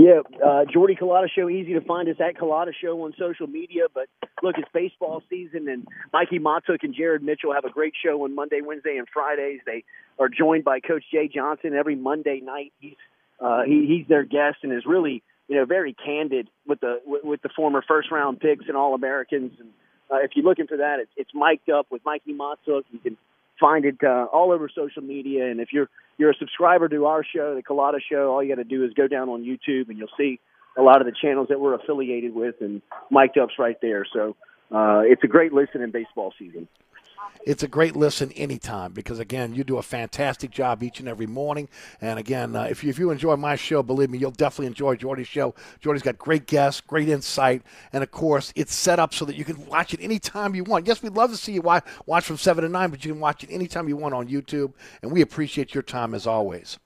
Yeah, 0.00 0.22
uh, 0.42 0.64
Jordy 0.64 0.96
Culotta 0.96 1.26
Show. 1.28 1.50
Easy 1.50 1.74
to 1.74 1.82
find 1.82 2.08
us 2.08 2.16
at 2.26 2.34
Culotta 2.34 2.72
Show 2.72 3.02
on 3.04 3.12
social 3.18 3.46
media. 3.46 3.82
But 3.92 4.08
look, 4.42 4.56
it's 4.56 4.68
baseball 4.72 5.22
season, 5.28 5.68
and 5.68 5.86
Mikie 6.14 6.40
Mahtook 6.40 6.78
and 6.82 6.94
Jared 6.94 7.22
Mitchell 7.22 7.52
have 7.52 7.66
a 7.66 7.70
great 7.70 7.92
show 8.02 8.24
on 8.24 8.34
Monday, 8.34 8.62
Wednesday, 8.64 8.96
and 8.96 9.06
Fridays. 9.12 9.60
They 9.66 9.84
are 10.18 10.30
joined 10.30 10.64
by 10.64 10.80
Coach 10.80 11.04
Jay 11.12 11.28
Johnson 11.28 11.74
every 11.74 11.96
Monday 11.96 12.40
night. 12.42 12.72
He's 12.80 12.94
uh, 13.40 13.64
he, 13.66 13.84
he's 13.86 14.08
their 14.08 14.24
guest 14.24 14.58
and 14.62 14.72
is 14.72 14.86
really 14.86 15.22
you 15.48 15.56
know 15.56 15.66
very 15.66 15.92
candid 15.92 16.48
with 16.66 16.80
the 16.80 17.02
with, 17.04 17.22
with 17.22 17.42
the 17.42 17.50
former 17.54 17.84
first 17.86 18.10
round 18.10 18.40
picks 18.40 18.68
and 18.68 18.78
All 18.78 18.94
Americans. 18.94 19.52
And 19.60 19.68
uh, 20.10 20.24
if 20.24 20.30
you're 20.34 20.46
looking 20.46 20.66
for 20.66 20.78
that, 20.78 21.00
it's, 21.00 21.12
it's 21.14 21.30
mic'd 21.34 21.68
up 21.68 21.88
with 21.90 22.02
Mikie 22.04 22.34
Mahtook. 22.34 22.84
You 22.90 23.00
can 23.00 23.18
find 23.60 23.84
it 23.84 23.96
uh, 24.02 24.26
all 24.32 24.52
over 24.52 24.68
social 24.74 25.02
media. 25.02 25.50
And 25.50 25.60
if 25.60 25.68
you're 25.72 25.88
you're 26.18 26.30
a 26.30 26.36
subscriber 26.38 26.88
to 26.88 27.06
our 27.06 27.24
show, 27.24 27.54
the 27.54 27.62
Culotta 27.62 28.00
Show, 28.10 28.30
all 28.32 28.42
you 28.42 28.48
got 28.54 28.62
to 28.62 28.68
do 28.68 28.84
is 28.84 28.92
go 28.94 29.06
down 29.06 29.28
on 29.28 29.42
YouTube 29.42 29.88
and 29.88 29.98
you'll 29.98 30.08
see 30.18 30.40
a 30.76 30.82
lot 30.82 31.00
of 31.00 31.06
the 31.06 31.12
channels 31.20 31.48
that 31.48 31.60
we're 31.60 31.74
affiliated 31.74 32.34
with, 32.34 32.56
and 32.60 32.82
mic'd 33.10 33.38
up's 33.38 33.54
right 33.58 33.76
there. 33.82 34.04
So 34.12 34.36
uh, 34.70 35.02
it's 35.04 35.22
a 35.24 35.26
great 35.26 35.52
listen 35.52 35.82
in 35.82 35.90
baseball 35.90 36.32
season. 36.38 36.68
It's 37.46 37.62
a 37.62 37.68
great 37.68 37.96
listen 37.96 38.30
anytime 38.32 38.92
because, 38.92 39.18
again, 39.18 39.54
you 39.54 39.64
do 39.64 39.78
a 39.78 39.82
fantastic 39.82 40.50
job 40.50 40.82
each 40.82 41.00
and 41.00 41.08
every 41.08 41.26
morning. 41.26 41.68
And, 42.00 42.18
again, 42.18 42.54
uh, 42.54 42.64
if, 42.64 42.84
you, 42.84 42.90
if 42.90 42.98
you 42.98 43.10
enjoy 43.10 43.36
my 43.36 43.56
show, 43.56 43.82
believe 43.82 44.10
me, 44.10 44.18
you'll 44.18 44.30
definitely 44.30 44.66
enjoy 44.66 44.96
Jordy's 44.96 45.26
show. 45.26 45.54
Jordy's 45.80 46.02
got 46.02 46.18
great 46.18 46.46
guests, 46.46 46.82
great 46.82 47.08
insight, 47.08 47.62
and, 47.92 48.02
of 48.02 48.10
course, 48.10 48.52
it's 48.56 48.74
set 48.74 48.98
up 48.98 49.14
so 49.14 49.24
that 49.24 49.36
you 49.36 49.44
can 49.44 49.66
watch 49.66 49.94
it 49.94 50.00
anytime 50.02 50.54
you 50.54 50.64
want. 50.64 50.86
Yes, 50.86 51.02
we'd 51.02 51.14
love 51.14 51.30
to 51.30 51.36
see 51.36 51.52
you 51.52 51.62
watch, 51.62 51.84
watch 52.04 52.24
from 52.24 52.36
7 52.36 52.62
to 52.62 52.68
9, 52.68 52.90
but 52.90 53.04
you 53.04 53.12
can 53.12 53.20
watch 53.20 53.42
it 53.42 53.50
anytime 53.50 53.88
you 53.88 53.96
want 53.96 54.14
on 54.14 54.28
YouTube. 54.28 54.74
And 55.02 55.10
we 55.10 55.22
appreciate 55.22 55.74
your 55.74 55.82
time 55.82 56.14
as 56.14 56.26
always. 56.26 56.78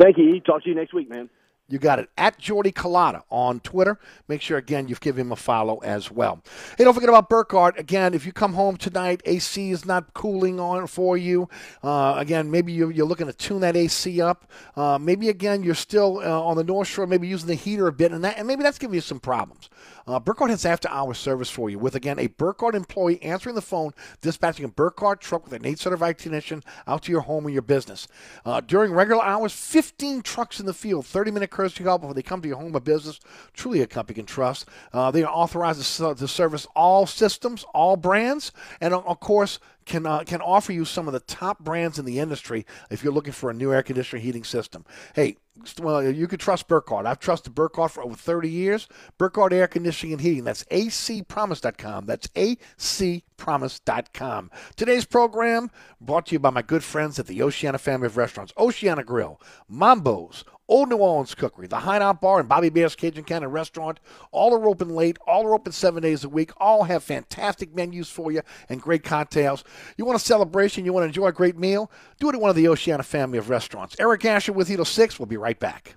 Thank 0.00 0.18
you. 0.18 0.40
Talk 0.40 0.64
to 0.64 0.68
you 0.68 0.74
next 0.74 0.92
week, 0.92 1.08
man. 1.08 1.30
You 1.70 1.78
got 1.78 1.98
it. 1.98 2.08
At 2.16 2.38
Jordy 2.38 2.72
Culotta 2.72 3.22
on 3.28 3.60
Twitter. 3.60 3.98
Make 4.26 4.40
sure, 4.40 4.56
again, 4.56 4.88
you've 4.88 5.02
given 5.02 5.26
him 5.26 5.32
a 5.32 5.36
follow 5.36 5.78
as 5.78 6.10
well. 6.10 6.42
Hey, 6.78 6.84
don't 6.84 6.94
forget 6.94 7.10
about 7.10 7.28
Burkhardt. 7.28 7.78
Again, 7.78 8.14
if 8.14 8.24
you 8.24 8.32
come 8.32 8.54
home 8.54 8.78
tonight, 8.78 9.20
AC 9.26 9.70
is 9.70 9.84
not 9.84 10.14
cooling 10.14 10.58
on 10.58 10.86
for 10.86 11.18
you. 11.18 11.46
Uh, 11.82 12.14
again, 12.16 12.50
maybe 12.50 12.72
you're, 12.72 12.90
you're 12.90 13.06
looking 13.06 13.26
to 13.26 13.34
tune 13.34 13.60
that 13.60 13.76
AC 13.76 14.18
up. 14.18 14.50
Uh, 14.76 14.98
maybe, 14.98 15.28
again, 15.28 15.62
you're 15.62 15.74
still 15.74 16.20
uh, 16.24 16.42
on 16.42 16.56
the 16.56 16.64
North 16.64 16.88
Shore, 16.88 17.06
maybe 17.06 17.28
using 17.28 17.48
the 17.48 17.54
heater 17.54 17.86
a 17.86 17.92
bit, 17.92 18.12
and, 18.12 18.24
that, 18.24 18.38
and 18.38 18.48
maybe 18.48 18.62
that's 18.62 18.78
giving 18.78 18.94
you 18.94 19.02
some 19.02 19.20
problems. 19.20 19.68
Uh, 20.08 20.18
Burkhardt 20.18 20.48
has 20.48 20.64
after 20.64 20.88
hours 20.88 21.18
service 21.18 21.50
for 21.50 21.68
you 21.68 21.78
with, 21.78 21.94
again, 21.94 22.18
a 22.18 22.28
Burkhardt 22.28 22.74
employee 22.74 23.22
answering 23.22 23.54
the 23.54 23.60
phone, 23.60 23.92
dispatching 24.22 24.64
a 24.64 24.68
Burkhardt 24.68 25.20
truck 25.20 25.44
with 25.44 25.52
an 25.52 25.66
eight 25.66 25.78
certified 25.78 26.18
technician 26.18 26.64
out 26.86 27.02
to 27.02 27.12
your 27.12 27.20
home 27.20 27.46
or 27.46 27.50
your 27.50 27.60
business. 27.60 28.08
Uh, 28.44 28.62
during 28.62 28.92
regular 28.92 29.22
hours, 29.22 29.52
15 29.52 30.22
trucks 30.22 30.60
in 30.60 30.66
the 30.66 30.72
field, 30.72 31.04
30 31.04 31.30
minute 31.30 31.50
courtesy 31.50 31.84
call 31.84 31.98
before 31.98 32.14
they 32.14 32.22
come 32.22 32.40
to 32.40 32.48
your 32.48 32.56
home 32.56 32.74
or 32.74 32.80
business. 32.80 33.20
Truly 33.52 33.82
a 33.82 33.86
company 33.86 34.16
you 34.16 34.22
can 34.22 34.26
trust. 34.26 34.66
Uh, 34.94 35.10
they 35.10 35.22
are 35.22 35.32
authorized 35.32 35.96
to, 35.98 36.14
to 36.14 36.26
service 36.26 36.66
all 36.74 37.06
systems, 37.06 37.66
all 37.74 37.96
brands, 37.96 38.50
and 38.80 38.94
of 38.94 39.20
course, 39.20 39.58
can 39.88 40.06
uh, 40.06 40.22
can 40.24 40.40
offer 40.40 40.72
you 40.72 40.84
some 40.84 41.08
of 41.08 41.12
the 41.12 41.18
top 41.20 41.58
brands 41.58 41.98
in 41.98 42.04
the 42.04 42.20
industry 42.20 42.64
if 42.90 43.02
you're 43.02 43.12
looking 43.12 43.32
for 43.32 43.50
a 43.50 43.54
new 43.54 43.72
air 43.72 43.82
conditioner 43.82 44.20
heating 44.20 44.44
system. 44.44 44.84
Hey, 45.14 45.38
well, 45.80 46.02
you 46.02 46.28
can 46.28 46.38
trust 46.38 46.68
Burkhardt. 46.68 47.06
I've 47.06 47.18
trusted 47.18 47.54
Burkhardt 47.54 47.90
for 47.90 48.02
over 48.02 48.14
30 48.14 48.48
years. 48.48 48.86
Burkhardt 49.18 49.52
Air 49.52 49.66
Conditioning 49.66 50.12
and 50.12 50.22
Heating. 50.22 50.44
That's 50.44 50.62
acpromise.com. 50.64 52.06
That's 52.06 52.28
acpromise.com. 52.28 54.50
Today's 54.76 55.04
program 55.04 55.72
brought 56.00 56.26
to 56.26 56.34
you 56.34 56.38
by 56.38 56.50
my 56.50 56.62
good 56.62 56.84
friends 56.84 57.18
at 57.18 57.26
the 57.26 57.42
Oceana 57.42 57.78
family 57.78 58.06
of 58.06 58.16
restaurants. 58.16 58.52
Oceana 58.56 59.02
Grill, 59.02 59.40
Mambo's, 59.68 60.44
Olde 60.68 60.90
New 60.90 60.96
Orleans 60.96 61.34
Cookery, 61.34 61.66
the 61.66 61.78
Hideout 61.78 62.20
Bar, 62.20 62.40
and 62.40 62.48
Bobby 62.48 62.68
Hebert's 62.68 62.94
Cajun 62.94 63.24
Cannon 63.24 63.50
Restaurant. 63.50 64.00
All 64.32 64.54
are 64.54 64.68
open 64.68 64.90
late. 64.90 65.18
All 65.26 65.46
are 65.46 65.54
open 65.54 65.72
seven 65.72 66.02
days 66.02 66.24
a 66.24 66.28
week. 66.28 66.50
All 66.58 66.84
have 66.84 67.02
fantastic 67.02 67.74
menus 67.74 68.10
for 68.10 68.30
you 68.30 68.42
and 68.68 68.80
great 68.80 69.02
cocktails. 69.02 69.64
You 69.96 70.04
want 70.04 70.20
a 70.20 70.24
celebration? 70.24 70.84
You 70.84 70.92
want 70.92 71.04
to 71.04 71.08
enjoy 71.08 71.28
a 71.28 71.32
great 71.32 71.56
meal? 71.56 71.90
Do 72.20 72.28
it 72.28 72.34
at 72.34 72.40
one 72.40 72.50
of 72.50 72.56
the 72.56 72.68
Oceana 72.68 73.02
family 73.02 73.38
of 73.38 73.48
restaurants. 73.48 73.96
Eric 73.98 74.24
Asher 74.26 74.52
with 74.52 74.68
you 74.68 74.76
till 74.76 74.84
6. 74.84 75.18
We'll 75.18 75.26
be 75.26 75.38
right 75.38 75.58
back. 75.58 75.96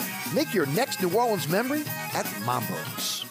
Make 0.33 0.53
your 0.53 0.65
next 0.67 1.01
New 1.01 1.13
Orleans 1.13 1.49
memory 1.49 1.83
at 2.13 2.25
Mambo's. 2.45 3.25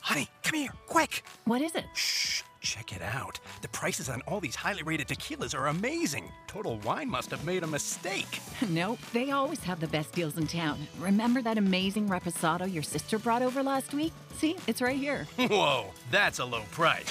Honey, 0.00 0.28
come 0.42 0.60
here, 0.60 0.72
quick. 0.86 1.22
What 1.46 1.62
is 1.62 1.74
it? 1.74 1.84
Shh, 1.94 2.42
check 2.60 2.92
it 2.92 3.00
out. 3.00 3.40
The 3.62 3.68
prices 3.68 4.10
on 4.10 4.20
all 4.28 4.38
these 4.38 4.54
highly 4.54 4.82
rated 4.82 5.08
tequilas 5.08 5.58
are 5.58 5.68
amazing. 5.68 6.30
Total 6.48 6.76
Wine 6.80 7.08
must 7.08 7.30
have 7.30 7.46
made 7.46 7.62
a 7.62 7.66
mistake. 7.66 8.40
Nope, 8.68 8.98
they 9.12 9.30
always 9.30 9.60
have 9.64 9.80
the 9.80 9.88
best 9.88 10.12
deals 10.12 10.36
in 10.36 10.46
town. 10.46 10.86
Remember 11.00 11.40
that 11.42 11.56
amazing 11.58 12.08
reposado 12.08 12.72
your 12.72 12.82
sister 12.82 13.18
brought 13.18 13.42
over 13.42 13.62
last 13.62 13.92
week? 13.94 14.12
See, 14.36 14.56
it's 14.66 14.82
right 14.82 14.96
here. 14.96 15.26
Whoa, 15.38 15.86
that's 16.10 16.38
a 16.38 16.44
low 16.44 16.62
price. 16.70 17.06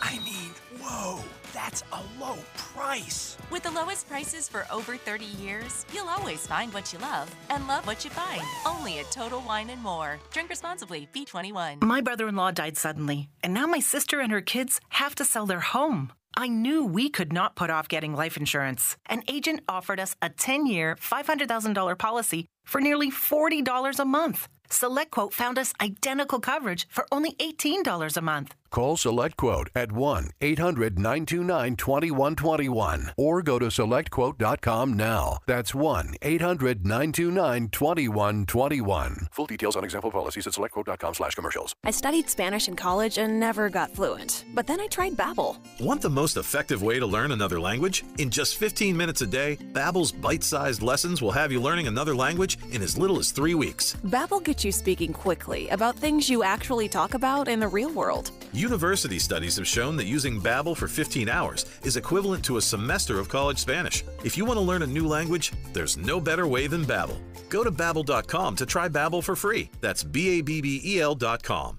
I 0.00 0.18
mean, 0.20 0.50
whoa, 0.80 1.20
that's 1.54 1.84
a 1.92 2.00
low 2.20 2.36
price. 2.56 3.36
With 3.50 3.62
the 3.62 3.70
lowest 3.70 4.08
prices 4.08 4.48
for 4.48 4.66
over 4.70 4.96
30 4.96 5.24
years, 5.24 5.86
you'll 5.92 6.08
always 6.08 6.46
find 6.46 6.74
what 6.74 6.92
you 6.92 6.98
love 6.98 7.34
and 7.48 7.66
love 7.68 7.86
what 7.86 8.04
you 8.04 8.10
find. 8.10 8.42
Only 8.66 8.98
at 8.98 9.10
Total 9.10 9.40
Wine 9.40 9.70
and 9.70 9.82
More. 9.82 10.18
Drink 10.32 10.50
responsibly, 10.50 11.08
B21. 11.14 11.80
My 11.82 12.00
brother 12.00 12.28
in 12.28 12.36
law 12.36 12.50
died 12.50 12.76
suddenly, 12.76 13.28
and 13.42 13.54
now 13.54 13.66
my 13.66 13.80
sister 13.80 14.20
and 14.20 14.32
her 14.32 14.40
kids 14.40 14.80
have 14.90 15.14
to 15.14 15.24
sell 15.24 15.46
their 15.46 15.60
home. 15.60 16.12
I 16.36 16.48
knew 16.48 16.84
we 16.84 17.08
could 17.08 17.32
not 17.32 17.54
put 17.54 17.70
off 17.70 17.86
getting 17.86 18.14
life 18.14 18.36
insurance. 18.36 18.96
An 19.06 19.22
agent 19.28 19.60
offered 19.68 20.00
us 20.00 20.16
a 20.20 20.30
10 20.30 20.66
year, 20.66 20.96
$500,000 21.00 21.96
policy 21.96 22.46
for 22.66 22.80
nearly 22.80 23.10
$40 23.10 23.98
a 24.00 24.04
month. 24.04 24.48
SelectQuote 24.68 25.32
found 25.32 25.58
us 25.58 25.72
identical 25.80 26.40
coverage 26.40 26.88
for 26.88 27.06
only 27.12 27.34
$18 27.34 28.16
a 28.16 28.20
month. 28.20 28.54
Call 28.74 28.96
SelectQuote 28.96 29.68
at 29.76 29.92
1 29.92 30.30
800 30.40 30.98
929 30.98 31.76
2121 31.76 33.12
or 33.16 33.40
go 33.40 33.60
to 33.60 33.66
SelectQuote.com 33.66 34.94
now. 34.94 35.38
That's 35.46 35.76
1 35.76 36.16
800 36.20 36.84
929 36.84 37.68
2121. 37.68 39.28
Full 39.30 39.46
details 39.46 39.76
on 39.76 39.84
example 39.84 40.10
policies 40.10 40.48
at 40.48 40.54
SelectQuote.com 40.54 41.14
slash 41.14 41.36
commercials. 41.36 41.72
I 41.84 41.92
studied 41.92 42.28
Spanish 42.28 42.66
in 42.66 42.74
college 42.74 43.18
and 43.18 43.38
never 43.38 43.70
got 43.70 43.94
fluent. 43.94 44.44
But 44.54 44.66
then 44.66 44.80
I 44.80 44.88
tried 44.88 45.16
Babbel. 45.16 45.56
Want 45.78 46.02
the 46.02 46.10
most 46.10 46.36
effective 46.36 46.82
way 46.82 46.98
to 46.98 47.06
learn 47.06 47.30
another 47.30 47.60
language? 47.60 48.02
In 48.18 48.28
just 48.28 48.56
15 48.56 48.96
minutes 48.96 49.20
a 49.20 49.26
day, 49.28 49.56
Babbel's 49.72 50.10
bite-sized 50.10 50.82
lessons 50.82 51.22
will 51.22 51.30
have 51.30 51.52
you 51.52 51.62
learning 51.62 51.86
another 51.86 52.16
language 52.16 52.58
in 52.72 52.82
as 52.82 52.98
little 52.98 53.20
as 53.20 53.30
three 53.30 53.54
weeks. 53.54 53.94
Babbel 54.04 54.42
gets 54.42 54.64
you 54.64 54.72
speaking 54.72 55.12
quickly 55.12 55.68
about 55.68 55.94
things 55.94 56.28
you 56.28 56.42
actually 56.42 56.88
talk 56.88 57.14
about 57.14 57.46
in 57.46 57.60
the 57.60 57.68
real 57.68 57.92
world. 57.92 58.32
University 58.54 59.18
studies 59.18 59.56
have 59.56 59.66
shown 59.66 59.96
that 59.96 60.06
using 60.06 60.40
Babbel 60.40 60.76
for 60.76 60.86
15 60.86 61.28
hours 61.28 61.66
is 61.82 61.96
equivalent 61.96 62.44
to 62.44 62.56
a 62.56 62.62
semester 62.62 63.18
of 63.18 63.28
college 63.28 63.58
Spanish. 63.58 64.04
If 64.22 64.38
you 64.38 64.44
want 64.44 64.58
to 64.58 64.60
learn 64.62 64.82
a 64.82 64.86
new 64.86 65.08
language, 65.08 65.50
there's 65.72 65.96
no 65.96 66.20
better 66.20 66.46
way 66.46 66.68
than 66.68 66.84
Babbel. 66.84 67.18
Go 67.48 67.64
to 67.64 67.72
babbel.com 67.72 68.54
to 68.56 68.64
try 68.64 68.88
Babbel 68.88 69.24
for 69.24 69.34
free. 69.34 69.70
That's 69.80 70.04
b 70.04 70.38
a 70.38 70.40
b 70.40 70.60
b 70.60 70.80
e 70.84 71.00
l.com. 71.00 71.78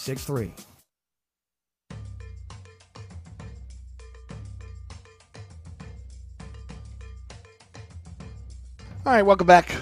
7663. 0.01 0.51
All 9.05 9.13
right, 9.13 9.21
welcome 9.21 9.45
back. 9.45 9.75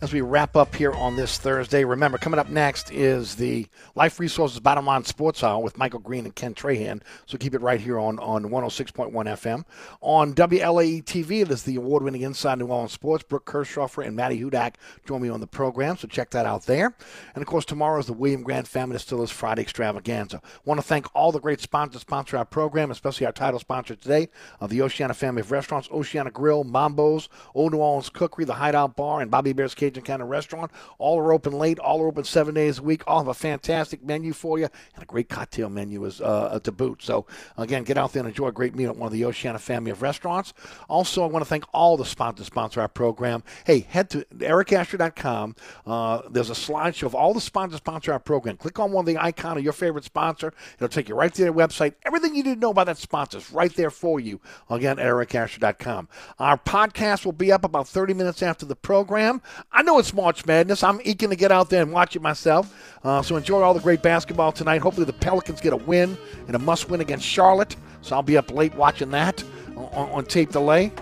As 0.00 0.12
we 0.12 0.20
wrap 0.20 0.56
up 0.56 0.74
here 0.74 0.92
on 0.92 1.14
this 1.14 1.38
Thursday, 1.38 1.84
remember, 1.84 2.18
coming 2.18 2.40
up 2.40 2.50
next 2.50 2.90
is 2.90 3.36
the 3.36 3.66
Life 3.94 4.18
Resources 4.18 4.58
Bottom 4.58 4.84
Line 4.84 5.04
Sports 5.04 5.42
Hour 5.42 5.62
with 5.62 5.78
Michael 5.78 6.00
Green 6.00 6.24
and 6.24 6.34
Ken 6.34 6.52
Trahan. 6.52 7.00
So 7.26 7.38
keep 7.38 7.54
it 7.54 7.62
right 7.62 7.80
here 7.80 7.98
on, 7.98 8.18
on 8.18 8.46
106.1 8.46 9.12
FM. 9.12 9.64
On 10.02 10.34
WLAE 10.34 11.04
TV, 11.04 11.48
is 11.48 11.62
the 11.62 11.76
award 11.76 12.02
winning 12.02 12.22
Inside 12.22 12.58
New 12.58 12.66
Orleans 12.66 12.92
Sports. 12.92 13.24
Brooke 13.26 13.46
Kirschhofer 13.46 14.04
and 14.04 14.16
Maddie 14.16 14.42
Hudak 14.42 14.74
join 15.06 15.22
me 15.22 15.28
on 15.28 15.40
the 15.40 15.46
program, 15.46 15.96
so 15.96 16.08
check 16.08 16.30
that 16.30 16.44
out 16.44 16.66
there. 16.66 16.94
And 17.34 17.40
of 17.40 17.46
course, 17.46 17.64
tomorrow 17.64 17.98
is 18.00 18.06
the 18.06 18.12
William 18.12 18.42
Grant 18.42 18.66
Family 18.68 18.96
Distillers 18.96 19.30
Friday 19.30 19.62
Extravaganza. 19.62 20.42
want 20.64 20.80
to 20.80 20.86
thank 20.86 21.06
all 21.14 21.32
the 21.32 21.40
great 21.40 21.60
sponsors 21.60 22.02
sponsor 22.02 22.36
our 22.36 22.44
program, 22.44 22.90
especially 22.90 23.26
our 23.26 23.32
title 23.32 23.60
sponsor 23.60 23.94
today 23.94 24.28
of 24.60 24.70
the 24.70 24.82
Oceana 24.82 25.14
family 25.14 25.40
of 25.40 25.52
restaurants 25.52 25.88
Oceana 25.92 26.30
Grill, 26.32 26.64
Mambo's, 26.64 27.28
Olde 27.54 27.72
New 27.72 27.78
Orleans 27.78 28.10
Cookery, 28.10 28.44
the 28.44 28.54
Hideout 28.54 28.96
Bar, 28.96 29.22
and 29.22 29.30
Bobby 29.30 29.50
Hebert's 29.50 29.74
Cajun 29.74 29.93
Cannon 30.02 30.28
Restaurant. 30.28 30.70
All 30.98 31.18
are 31.18 31.32
open 31.32 31.52
late, 31.52 31.78
all 31.78 32.02
are 32.02 32.08
open 32.08 32.24
seven 32.24 32.54
days 32.54 32.78
a 32.78 32.82
week. 32.82 33.02
All 33.06 33.18
have 33.18 33.28
a 33.28 33.34
fantastic 33.34 34.04
menu 34.04 34.32
for 34.32 34.58
you 34.58 34.68
and 34.94 35.02
a 35.02 35.06
great 35.06 35.28
cocktail 35.28 35.68
menu 35.68 36.04
as, 36.06 36.20
uh, 36.20 36.58
to 36.62 36.72
boot. 36.72 37.02
So, 37.02 37.26
again, 37.56 37.84
get 37.84 37.98
out 37.98 38.12
there 38.12 38.20
and 38.20 38.28
enjoy 38.28 38.48
a 38.48 38.52
great 38.52 38.74
meal 38.74 38.90
at 38.90 38.96
one 38.96 39.06
of 39.06 39.12
the 39.12 39.24
Oceana 39.24 39.58
family 39.58 39.90
of 39.90 40.02
restaurants. 40.02 40.52
Also, 40.88 41.22
I 41.22 41.26
want 41.26 41.44
to 41.44 41.48
thank 41.48 41.64
all 41.72 41.96
the 41.96 42.04
sponsors 42.04 42.46
sponsor 42.46 42.80
our 42.80 42.88
program. 42.88 43.42
Hey, 43.64 43.80
head 43.80 44.10
to 44.10 44.24
ericasher.com. 44.36 45.56
Uh, 45.86 46.22
there's 46.30 46.50
a 46.50 46.54
slideshow 46.54 47.04
of 47.04 47.14
all 47.14 47.34
the 47.34 47.40
sponsors 47.40 47.78
sponsor 47.78 48.12
our 48.12 48.18
program. 48.18 48.56
Click 48.56 48.78
on 48.78 48.92
one 48.92 49.02
of 49.02 49.06
the 49.06 49.18
icon 49.18 49.58
of 49.58 49.64
your 49.64 49.72
favorite 49.72 50.04
sponsor. 50.04 50.52
It'll 50.76 50.88
take 50.88 51.08
you 51.08 51.14
right 51.14 51.32
to 51.32 51.42
their 51.42 51.52
website. 51.52 51.94
Everything 52.04 52.34
you 52.34 52.42
need 52.42 52.54
to 52.54 52.60
know 52.60 52.70
about 52.70 52.86
that 52.86 52.98
sponsor 52.98 53.38
is 53.38 53.52
right 53.52 53.74
there 53.74 53.90
for 53.90 54.20
you. 54.20 54.40
Again, 54.70 54.96
ericasher.com. 54.96 56.08
Our 56.38 56.58
podcast 56.58 57.24
will 57.24 57.32
be 57.32 57.52
up 57.52 57.64
about 57.64 57.88
30 57.88 58.14
minutes 58.14 58.42
after 58.42 58.66
the 58.66 58.76
program. 58.76 59.42
I 59.76 59.82
know 59.82 59.98
it's 59.98 60.14
March 60.14 60.46
Madness. 60.46 60.84
I'm 60.84 61.00
eager 61.02 61.26
to 61.26 61.34
get 61.34 61.50
out 61.50 61.68
there 61.68 61.82
and 61.82 61.90
watch 61.92 62.14
it 62.14 62.22
myself. 62.22 62.72
Uh, 63.02 63.22
so 63.22 63.34
enjoy 63.34 63.60
all 63.60 63.74
the 63.74 63.80
great 63.80 64.02
basketball 64.02 64.52
tonight. 64.52 64.80
Hopefully 64.80 65.04
the 65.04 65.12
Pelicans 65.12 65.60
get 65.60 65.72
a 65.72 65.76
win 65.76 66.16
and 66.46 66.54
a 66.54 66.60
must 66.60 66.88
win 66.88 67.00
against 67.00 67.26
Charlotte. 67.26 67.74
So 68.00 68.14
I'll 68.14 68.22
be 68.22 68.36
up 68.36 68.52
late 68.52 68.72
watching 68.76 69.10
that 69.10 69.42
on, 69.76 70.10
on 70.10 70.24
tape 70.26 70.52
delay, 70.52 70.92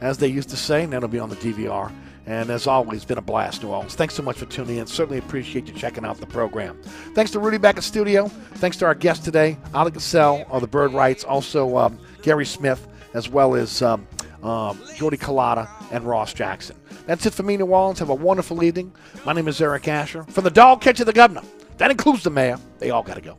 as 0.00 0.18
they 0.18 0.28
used 0.28 0.48
to 0.50 0.56
say, 0.56 0.84
and 0.84 0.92
that'll 0.92 1.08
be 1.08 1.18
on 1.18 1.28
the 1.28 1.36
DVR. 1.36 1.92
And 2.24 2.50
as 2.50 2.68
always, 2.68 3.04
been 3.04 3.18
a 3.18 3.22
blast, 3.22 3.64
New 3.64 3.70
Orleans. 3.70 3.96
Thanks 3.96 4.14
so 4.14 4.22
much 4.22 4.36
for 4.36 4.46
tuning 4.46 4.76
in. 4.76 4.86
Certainly 4.86 5.18
appreciate 5.18 5.66
you 5.66 5.74
checking 5.74 6.04
out 6.04 6.18
the 6.18 6.26
program. 6.26 6.80
Thanks 7.16 7.32
to 7.32 7.40
Rudy 7.40 7.58
back 7.58 7.78
at 7.78 7.82
studio. 7.82 8.28
Thanks 8.28 8.76
to 8.76 8.86
our 8.86 8.94
guest 8.94 9.24
today, 9.24 9.58
Oleh 9.72 9.90
Kosel 9.90 10.48
of 10.48 10.60
the 10.60 10.68
Bird 10.68 10.92
Writes, 10.92 11.24
also 11.24 11.76
um, 11.76 11.98
Guerry 12.22 12.46
Smith, 12.46 12.86
as 13.14 13.28
well 13.28 13.56
as 13.56 13.82
um, 13.82 14.06
um, 14.42 14.80
Jordy 14.96 15.16
Culotta, 15.16 15.68
and 15.90 16.04
Ross 16.04 16.32
Jackson. 16.32 16.76
That's 17.06 17.26
it 17.26 17.34
for 17.34 17.42
me, 17.42 17.56
New 17.56 17.66
Orleans. 17.66 17.98
Have 17.98 18.10
a 18.10 18.14
wonderful 18.14 18.62
evening. 18.62 18.92
My 19.24 19.32
name 19.32 19.48
is 19.48 19.60
Eric 19.60 19.88
Asher. 19.88 20.24
From 20.24 20.44
the 20.44 20.50
dog 20.50 20.80
catcher 20.80 21.04
the 21.04 21.12
governor, 21.12 21.42
that 21.78 21.90
includes 21.90 22.22
the 22.22 22.30
mayor. 22.30 22.58
They 22.78 22.90
all 22.90 23.02
got 23.02 23.14
to 23.14 23.20
go. 23.20 23.36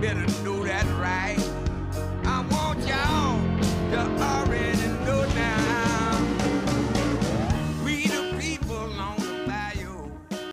Better 0.00 0.39